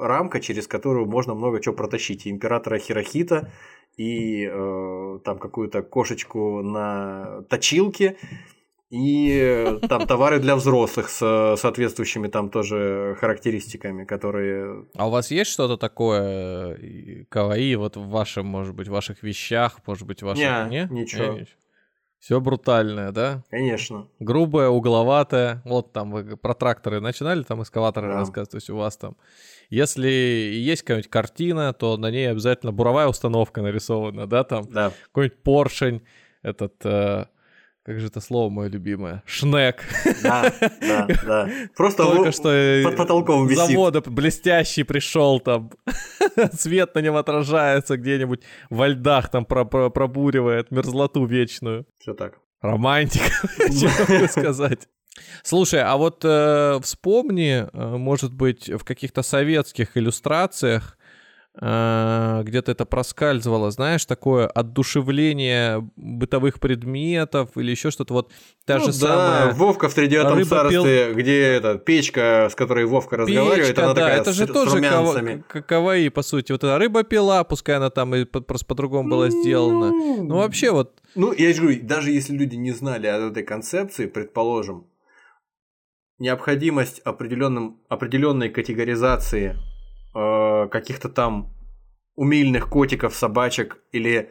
рамка, 0.01 0.41
через 0.41 0.67
которую 0.67 1.07
можно 1.07 1.35
много 1.35 1.61
чего 1.61 1.75
протащить. 1.75 2.27
И 2.27 2.31
императора 2.31 2.79
Хирохита, 2.79 3.51
и 3.97 4.47
э, 4.51 5.19
там 5.25 5.39
какую-то 5.39 5.83
кошечку 5.83 6.63
на 6.63 7.43
точилке, 7.49 8.17
и 8.91 9.31
э, 9.43 9.79
там 9.89 10.07
товары 10.07 10.39
для 10.39 10.55
взрослых 10.55 11.09
с 11.09 11.57
соответствующими 11.57 12.29
там 12.29 12.51
тоже 12.51 13.17
характеристиками, 13.21 14.05
которые... 14.05 14.87
А 14.95 15.09
у 15.09 15.11
вас 15.11 15.31
есть 15.31 15.51
что-то 15.51 15.77
такое 15.77 16.77
э, 16.77 17.25
каваи 17.29 17.75
вот 17.75 17.97
в 17.97 18.09
вашем, 18.09 18.47
может 18.47 18.75
быть, 18.75 18.89
в 18.89 18.93
ваших 18.93 19.23
вещах, 19.23 19.81
может 19.87 20.07
быть, 20.07 20.23
в 20.23 20.27
ваших... 20.27 20.71
Не, 20.71 20.89
ничего. 20.91 21.39
Все 22.19 22.41
брутальное, 22.41 23.13
да? 23.13 23.45
Конечно. 23.51 24.09
Грубое, 24.21 24.69
угловатое. 24.69 25.63
Вот 25.65 25.93
там 25.93 26.11
вы 26.11 26.37
про 26.37 26.55
тракторы 26.55 27.01
начинали, 27.01 27.43
там 27.43 27.63
эскаваторы 27.63 28.09
Да. 28.09 28.15
рассказывать, 28.15 28.51
то 28.51 28.57
есть 28.57 28.71
у 28.71 28.77
вас 28.77 28.97
там. 28.97 29.17
Если 29.69 30.09
есть 30.09 30.83
какая-нибудь 30.83 31.11
картина, 31.11 31.73
то 31.73 31.97
на 31.97 32.11
ней 32.11 32.31
обязательно 32.31 32.73
буровая 32.73 33.07
установка 33.09 33.63
нарисована, 33.63 34.27
да, 34.27 34.45
там 34.45 34.65
Да. 34.71 34.93
какой-нибудь 35.07 35.43
поршень, 35.43 36.03
этот, 36.43 36.75
э, 36.85 37.27
как 37.87 38.01
же 38.01 38.09
это 38.09 38.21
слово 38.21 38.51
мое 38.51 38.69
любимое, 38.69 39.23
шнек. 39.27 39.85
Да, 40.21 40.53
да, 40.81 41.07
да. 41.25 41.49
Просто 41.77 42.03
Только 42.03 42.33
что 42.33 42.83
под 42.85 42.97
потолком 42.97 43.47
висит. 43.47 43.69
завода 43.69 44.01
блестящий 44.01 44.83
пришел 44.83 45.39
там, 45.39 45.71
свет 46.53 46.97
на 46.97 46.99
нем 46.99 47.15
отражается 47.15 47.97
где-нибудь 47.97 48.43
во 48.71 48.89
льдах 48.89 49.31
там 49.31 49.45
про- 49.45 49.65
про- 49.65 49.91
пробуривает 49.91 50.73
мерзлоту 50.73 51.25
вечную. 51.27 51.87
Все 52.01 52.13
так. 52.15 52.41
Романтика, 52.61 53.31
что 53.71 54.29
сказать. 54.29 54.89
Слушай, 55.45 55.83
а 55.83 55.97
вот 55.97 56.23
э, 56.25 56.81
вспомни, 56.83 57.67
э, 57.73 57.97
может 57.97 58.33
быть, 58.35 58.69
в 58.69 58.83
каких-то 58.83 59.23
советских 59.23 59.97
иллюстрациях 59.97 60.96
где-то 61.59 62.71
это 62.73 62.85
проскальзывало, 62.85 63.71
знаешь, 63.71 64.05
такое 64.05 64.47
отдушевление 64.47 65.89
бытовых 65.97 66.61
предметов 66.61 67.51
или 67.57 67.71
еще 67.71 67.91
что-то. 67.91 68.13
Вот 68.13 68.33
та 68.67 68.75
Ну 68.79 68.81
же 68.81 68.87
да, 68.89 68.93
самая 68.93 69.53
Вовка 69.55 69.89
в 69.89 69.95
пил- 70.71 70.83
царстве, 70.85 71.15
где 71.15 71.41
эта 71.43 71.79
печка, 71.79 72.49
с 72.51 72.55
которой 72.55 72.85
Вовка 72.85 73.17
разговаривает, 73.17 73.69
печка, 73.69 73.85
она 73.85 73.95
да, 73.95 74.01
такая 74.03 74.21
это 74.21 74.33
же 74.33 74.47
с, 74.47 74.51
с 74.51 74.53
тоже 74.53 74.77
румянцами. 74.77 75.45
каваи, 75.49 76.09
по 76.09 76.23
сути. 76.23 76.53
Вот 76.53 76.63
эта 76.63 76.79
рыба 76.79 77.05
пила, 77.05 77.43
пускай 77.45 77.77
она 77.77 77.89
там 77.89 78.15
и 78.15 78.25
просто 78.25 78.67
по-другому 78.67 79.09
была 79.09 79.31
сделана. 79.31 79.91
Ну, 79.91 80.37
вообще 80.37 80.73
вот 80.73 81.01
Ну, 81.15 81.33
я 81.33 81.55
же 81.55 81.63
говорю, 81.63 81.81
даже 81.83 82.11
если 82.11 82.35
люди 82.37 82.57
не 82.57 82.73
знали 82.73 83.07
о 83.07 83.29
этой 83.31 83.43
концепции, 83.45 84.07
предположим, 84.07 84.87
необходимость 86.19 87.01
определенной 87.05 88.49
категоризации 88.51 89.57
э, 90.17 90.69
каких-то 90.69 91.09
там 91.09 91.53
умильных 92.15 92.69
котиков, 92.69 93.15
собачек 93.15 93.79
или 93.93 94.31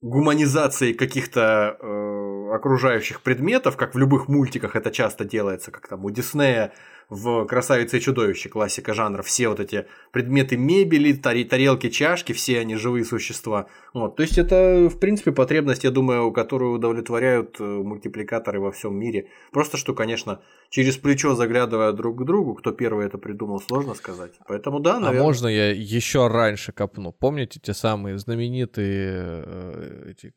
гуманизации 0.00 0.94
каких-то 0.94 1.76
э, 1.78 2.54
окружающих 2.54 3.20
предметов, 3.20 3.76
как 3.76 3.94
в 3.94 3.98
любых 3.98 4.28
мультиках 4.28 4.74
это 4.74 4.90
часто 4.90 5.24
делается, 5.24 5.70
как 5.70 5.88
там 5.88 6.04
у 6.04 6.10
Диснея 6.10 6.72
в 7.10 7.44
«Красавице 7.44 7.98
и 7.98 8.00
чудовище», 8.00 8.48
классика 8.48 8.94
жанра, 8.94 9.22
все 9.22 9.48
вот 9.48 9.60
эти 9.60 9.86
предметы 10.12 10.56
мебели, 10.56 11.12
тарелки, 11.12 11.90
чашки, 11.90 12.32
все 12.32 12.60
они 12.60 12.76
живые 12.76 13.04
существа. 13.04 13.66
Вот. 13.92 14.16
То 14.16 14.22
есть 14.22 14.38
это, 14.38 14.88
в 14.88 14.98
принципе, 14.98 15.32
потребность, 15.32 15.84
я 15.84 15.90
думаю, 15.90 16.30
которую 16.32 16.72
удовлетворяют 16.72 17.56
э, 17.60 17.64
мультипликаторы 17.64 18.60
во 18.60 18.70
всем 18.70 18.96
мире. 18.96 19.26
Просто 19.50 19.76
что, 19.76 19.92
конечно, 19.92 20.40
через 20.70 20.96
плечо 20.96 21.34
заглядывая 21.34 21.92
друг 21.92 22.22
к 22.22 22.24
другу, 22.24 22.54
кто 22.54 22.70
первый 22.70 23.06
это 23.06 23.18
придумал, 23.18 23.60
сложно 23.60 23.94
сказать. 23.94 24.32
Поэтому 24.46 24.78
да, 24.80 24.96
А 24.96 25.00
наверное. 25.00 25.22
можно 25.22 25.48
я 25.48 25.72
еще 25.72 26.28
раньше 26.28 26.72
копну? 26.72 27.12
Помните 27.12 27.58
те 27.60 27.74
самые 27.74 28.18
знаменитые 28.18 29.44
э, 29.44 30.10
эти 30.12 30.32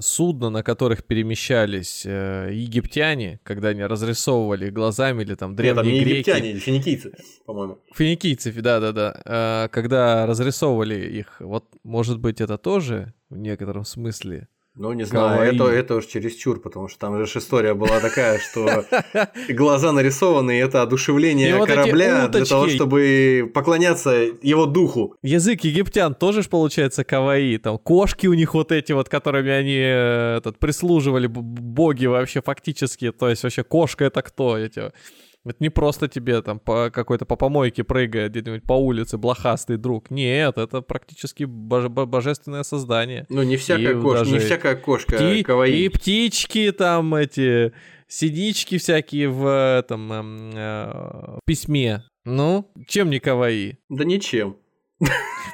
судна, 0.00 0.50
на 0.50 0.62
которых 0.62 1.04
перемещались 1.04 2.04
э, 2.04 2.50
египтяне, 2.52 3.40
когда 3.42 3.68
они 3.68 3.82
разрисовывали 3.84 4.70
глазами 4.70 5.22
или 5.22 5.34
там 5.34 5.50
Нет, 5.52 5.74
там 5.74 5.84
древние 5.84 5.98
не 5.98 6.04
греки? 6.04 6.30
египтяне, 6.30 6.58
финикийцы, 6.58 7.12
по-моему. 7.46 7.78
Финикийцы, 7.94 8.52
да-да-да. 8.52 9.20
Э, 9.24 9.68
когда 9.70 10.26
разрисовывали 10.26 11.00
их, 11.18 11.36
вот, 11.40 11.64
может 11.82 12.18
быть, 12.18 12.40
это 12.40 12.58
тоже 12.58 13.14
в 13.30 13.36
некотором 13.36 13.84
смысле 13.84 14.48
Ну, 14.76 14.92
не 14.92 15.04
знаю, 15.04 15.36
Каваи. 15.38 15.54
это, 15.54 15.64
это 15.68 15.94
уж 15.94 16.06
чересчур, 16.06 16.60
потому 16.60 16.88
что 16.88 16.98
там 16.98 17.24
же 17.24 17.38
история 17.38 17.74
была 17.74 18.00
такая, 18.00 18.40
что 18.40 18.84
глаза 19.48 19.92
нарисованы, 19.92 20.58
и 20.58 20.60
это 20.60 20.82
одушевление 20.82 21.50
И 21.50 21.52
вот 21.52 21.68
корабля 21.68 22.26
для 22.26 22.44
того, 22.44 22.68
чтобы 22.68 23.48
поклоняться 23.54 24.10
его 24.42 24.66
духу. 24.66 25.14
Язык 25.22 25.60
египтян 25.60 26.14
тоже 26.14 26.42
ж 26.42 26.48
получается 26.48 27.04
каваи. 27.04 27.56
Там 27.58 27.78
кошки 27.78 28.26
у 28.26 28.34
них 28.34 28.54
вот 28.54 28.72
эти 28.72 28.90
вот, 28.90 29.08
которыми 29.08 29.50
они 29.50 29.78
э, 29.78 30.38
этот, 30.38 30.58
прислуживали, 30.58 31.28
боги 31.28 32.06
вообще 32.06 32.42
фактически. 32.42 33.12
То 33.12 33.28
есть 33.28 33.44
вообще 33.44 33.62
кошка 33.62 34.04
это 34.04 34.22
кто? 34.22 34.58
Эти? 34.58 34.90
Это 35.46 35.56
не 35.60 35.68
просто 35.68 36.08
тебе 36.08 36.40
там 36.40 36.58
по 36.58 36.90
какой-то 36.90 37.26
по 37.26 37.36
помойке 37.36 37.84
прыгает 37.84 38.32
где-нибудь 38.32 38.62
по 38.64 38.72
улице 38.72 39.18
блохастый 39.18 39.76
друг. 39.76 40.10
Нет, 40.10 40.56
это 40.56 40.80
практически 40.80 41.44
боже- 41.44 41.90
бо- 41.90 42.06
божественное 42.06 42.62
создание. 42.62 43.26
Ну, 43.28 43.42
не 43.42 43.56
всякая 43.56 43.98
И 43.98 44.00
кошка, 44.00 44.26
не 44.26 44.38
всякая 44.38 44.76
кошка 44.76 45.16
Пти- 45.16 45.42
каваи. 45.42 45.72
И 45.76 45.88
птички 45.90 46.72
там 46.72 47.14
эти, 47.14 47.72
синички 48.08 48.78
всякие 48.78 49.28
в 49.28 49.46
этом 49.78 50.12
эм, 50.12 50.50
э, 50.54 51.38
письме. 51.46 52.04
Ну, 52.24 52.70
чем 52.86 53.10
не 53.10 53.18
каваи? 53.18 53.76
Да 53.90 54.04
ничем. 54.04 54.56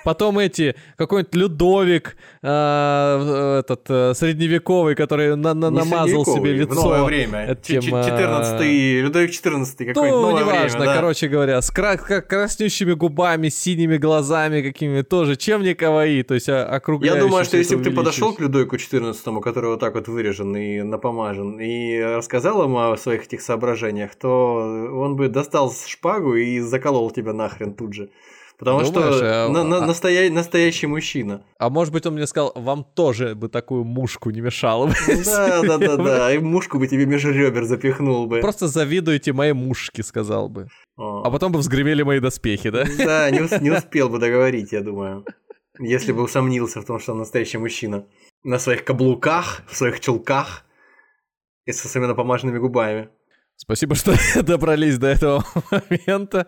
Потом 0.04 0.38
эти, 0.38 0.76
какой-нибудь 0.96 1.34
Людовик, 1.34 2.16
э, 2.42 3.58
этот, 3.60 3.84
э, 3.90 4.14
средневековый, 4.14 4.94
который 4.94 5.36
на- 5.36 5.52
на- 5.52 5.70
намазал 5.70 6.24
себе 6.24 6.52
лицо. 6.52 6.72
В 6.72 6.74
новое 6.74 7.04
время. 7.04 7.44
этим, 7.50 7.80
Ч- 7.82 7.90
14 7.90 9.00
Людовик 9.02 9.30
14 9.30 9.84
какой-нибудь 9.86 10.20
Ну, 10.20 10.26
новое 10.28 10.42
неважно, 10.42 10.78
время, 10.78 10.86
да. 10.86 10.94
короче 10.94 11.28
говоря, 11.28 11.60
с 11.60 11.70
кра- 11.70 11.96
краснющими 11.96 12.92
губами, 12.94 13.48
синими 13.50 13.98
глазами 13.98 14.62
какими 14.62 15.02
тоже, 15.02 15.36
чем 15.36 15.62
не 15.62 15.74
каваи, 15.74 16.22
то 16.22 16.34
есть 16.34 16.48
а, 16.48 16.52
Я 16.58 16.64
округляющий 16.64 17.20
думаю, 17.20 17.44
что 17.44 17.56
если 17.58 17.76
бы 17.76 17.84
ты 17.84 17.90
подошел 17.90 18.32
к. 18.34 18.40
Людовику 18.40 18.78
14, 18.78 19.40
который 19.42 19.70
вот 19.70 19.80
так 19.80 19.94
вот 19.94 20.08
вырежен 20.08 20.56
и 20.56 20.80
напомажен, 20.82 21.60
и 21.60 22.00
рассказал 22.00 22.62
ему 22.62 22.78
о 22.90 22.96
своих 22.96 23.24
этих 23.26 23.42
соображениях, 23.42 24.14
то 24.14 24.54
он 24.94 25.16
бы 25.16 25.28
достал 25.28 25.70
шпагу 25.72 26.36
и 26.36 26.60
заколол 26.60 27.10
тебя 27.10 27.32
нахрен 27.34 27.74
тут 27.74 27.92
же. 27.92 28.08
Потому 28.60 28.82
Думаешь, 28.82 29.14
что 29.16 29.46
а- 29.46 29.48
на- 29.48 29.64
на- 29.64 29.78
а- 29.78 29.86
настоя- 29.86 30.30
настоящий 30.30 30.86
мужчина. 30.86 31.42
А 31.58 31.70
может 31.70 31.94
быть, 31.94 32.04
он 32.04 32.12
мне 32.12 32.26
сказал, 32.26 32.52
вам 32.54 32.84
тоже 32.84 33.34
бы 33.34 33.48
такую 33.48 33.84
мушку 33.84 34.28
не 34.28 34.42
мешало 34.42 34.88
бы. 34.88 34.94
Да, 35.24 35.62
да, 35.62 35.78
да, 35.78 35.96
да. 35.96 36.32
И 36.34 36.38
мушку 36.38 36.78
бы 36.78 36.86
тебе 36.86 37.06
между 37.06 37.32
ребер 37.32 37.64
запихнул 37.64 38.26
бы. 38.26 38.40
Просто 38.40 38.68
завидуете 38.68 39.32
моей 39.32 39.54
мушке, 39.54 40.02
сказал 40.02 40.50
бы. 40.50 40.68
О. 40.98 41.22
А 41.24 41.30
потом 41.30 41.52
бы 41.52 41.58
взгремели 41.58 42.02
мои 42.02 42.20
доспехи, 42.20 42.68
да? 42.68 42.84
Да, 42.98 43.30
не, 43.30 43.62
не 43.62 43.70
успел 43.78 44.10
бы 44.10 44.18
договорить, 44.18 44.72
я 44.72 44.82
думаю. 44.82 45.24
Если 45.78 46.12
бы 46.12 46.22
усомнился 46.22 46.82
в 46.82 46.84
том, 46.84 46.98
что 47.00 47.12
он 47.12 47.18
настоящий 47.20 47.56
мужчина. 47.56 48.04
На 48.44 48.58
своих 48.58 48.84
каблуках, 48.84 49.62
в 49.68 49.74
своих 49.74 50.00
чулках 50.00 50.66
и 51.64 51.72
со 51.72 51.88
своими 51.88 52.08
напомаженными 52.08 52.58
губами. 52.58 53.08
Спасибо, 53.56 53.94
что 53.94 54.14
добрались 54.42 54.98
до 54.98 55.06
этого 55.06 55.44
момента. 55.70 56.46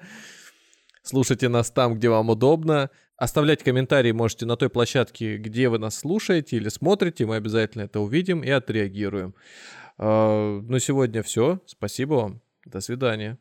Слушайте 1.03 1.49
нас 1.49 1.71
там, 1.71 1.95
где 1.95 2.09
вам 2.09 2.31
удобно. 2.31 2.91
Оставлять 3.17 3.63
комментарии 3.63 4.13
можете 4.13 4.47
на 4.47 4.57
той 4.57 4.71
площадке, 4.71 5.37
где 5.37 5.69
вы 5.69 5.79
нас 5.79 5.97
слушаете 5.97 6.57
или 6.57 6.69
смотрите. 6.69 7.27
Мы 7.27 7.37
обязательно 7.37 7.83
это 7.83 8.01
увидим 8.01 8.43
и 8.43 8.51
отреагируем. 8.51 9.35
На 9.99 10.79
сегодня 10.81 11.23
все. 11.23 11.61
Спасибо 11.67 12.15
вам. 12.15 12.41
До 12.65 12.81
свидания. 12.81 13.39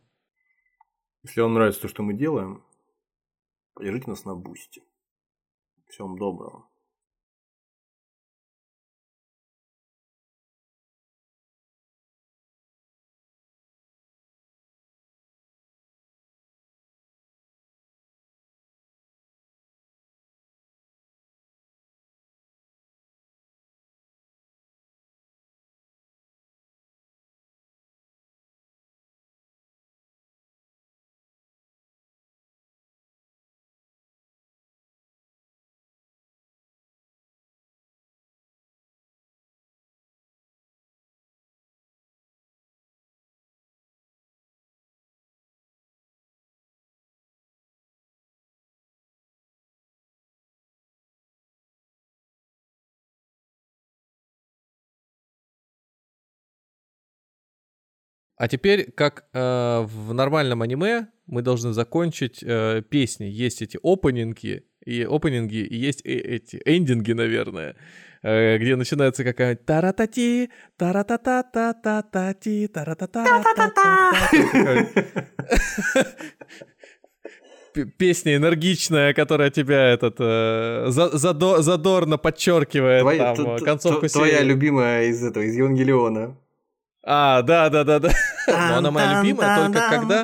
Если 1.23 1.41
вам 1.41 1.53
нравится 1.53 1.81
то, 1.81 1.87
что 1.87 2.03
мы 2.03 2.13
делаем, 2.13 2.63
поддержите 3.73 4.09
нас 4.09 4.25
на 4.25 4.35
бусте. 4.35 4.81
Всего 5.87 6.07
вам 6.07 6.17
доброго. 6.17 6.70
А 58.41 58.47
теперь, 58.47 58.91
как 58.95 59.25
э, 59.33 59.81
в 59.85 60.13
нормальном 60.15 60.63
аниме, 60.63 61.07
мы 61.27 61.43
должны 61.43 61.73
закончить 61.73 62.39
э, 62.43 62.81
песни. 62.89 63.25
Есть 63.25 63.61
эти 63.61 63.77
опенинги, 63.83 64.63
и 64.83 65.03
опенинги, 65.03 65.57
и 65.57 65.75
есть 65.87 66.01
э- 66.03 66.17
эти 66.37 66.59
эндинги, 66.65 67.11
наверное, 67.13 67.75
э, 68.23 68.57
где 68.57 68.75
начинается 68.75 69.23
какая-нибудь 69.23 69.63
таратати, 69.67 70.49
таратата-та-та-та-ти, 70.75 72.67
таратата-та-та-та. 72.67 74.11
Песня 77.97 78.35
энергичная, 78.37 79.13
которая 79.13 79.49
тебя 79.51 79.93
этот 79.93 80.15
э, 80.19 80.85
за- 80.89 81.11
задо- 81.15 81.61
задорно 81.61 82.17
подчеркивает 82.17 83.01
Твоя, 83.01 83.35
там, 83.35 83.47
э, 83.55 83.59
концовку 83.59 84.01
т- 84.01 84.09
твоя 84.13 84.37
серии. 84.39 84.47
любимая 84.49 85.05
из 85.05 85.23
этого, 85.23 85.43
из 85.43 85.55
Евангелиона. 85.55 86.35
А, 87.03 87.41
да, 87.41 87.69
да, 87.69 87.83
да, 87.83 87.99
да. 87.99 88.11
Но 88.47 88.77
она 88.77 88.91
моя 88.91 89.21
любимая 89.21 89.65
только 89.65 89.89
когда. 89.89 90.23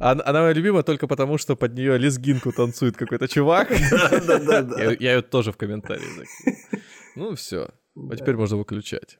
Она, 0.00 0.40
моя 0.40 0.52
любимая 0.54 0.82
только 0.82 1.06
потому, 1.06 1.36
что 1.38 1.54
под 1.56 1.74
нее 1.74 1.98
лезгинку 1.98 2.52
танцует 2.52 2.96
какой-то 2.96 3.28
чувак. 3.28 3.68
Да-да-да. 3.90 4.82
Я, 4.82 4.96
я 4.98 5.14
ее 5.16 5.22
тоже 5.22 5.52
в 5.52 5.56
комментарии 5.56 6.08
закину. 6.16 6.56
Ну 7.14 7.34
все. 7.34 7.68
А 8.10 8.16
теперь 8.16 8.36
можно 8.36 8.56
выключать. 8.56 9.18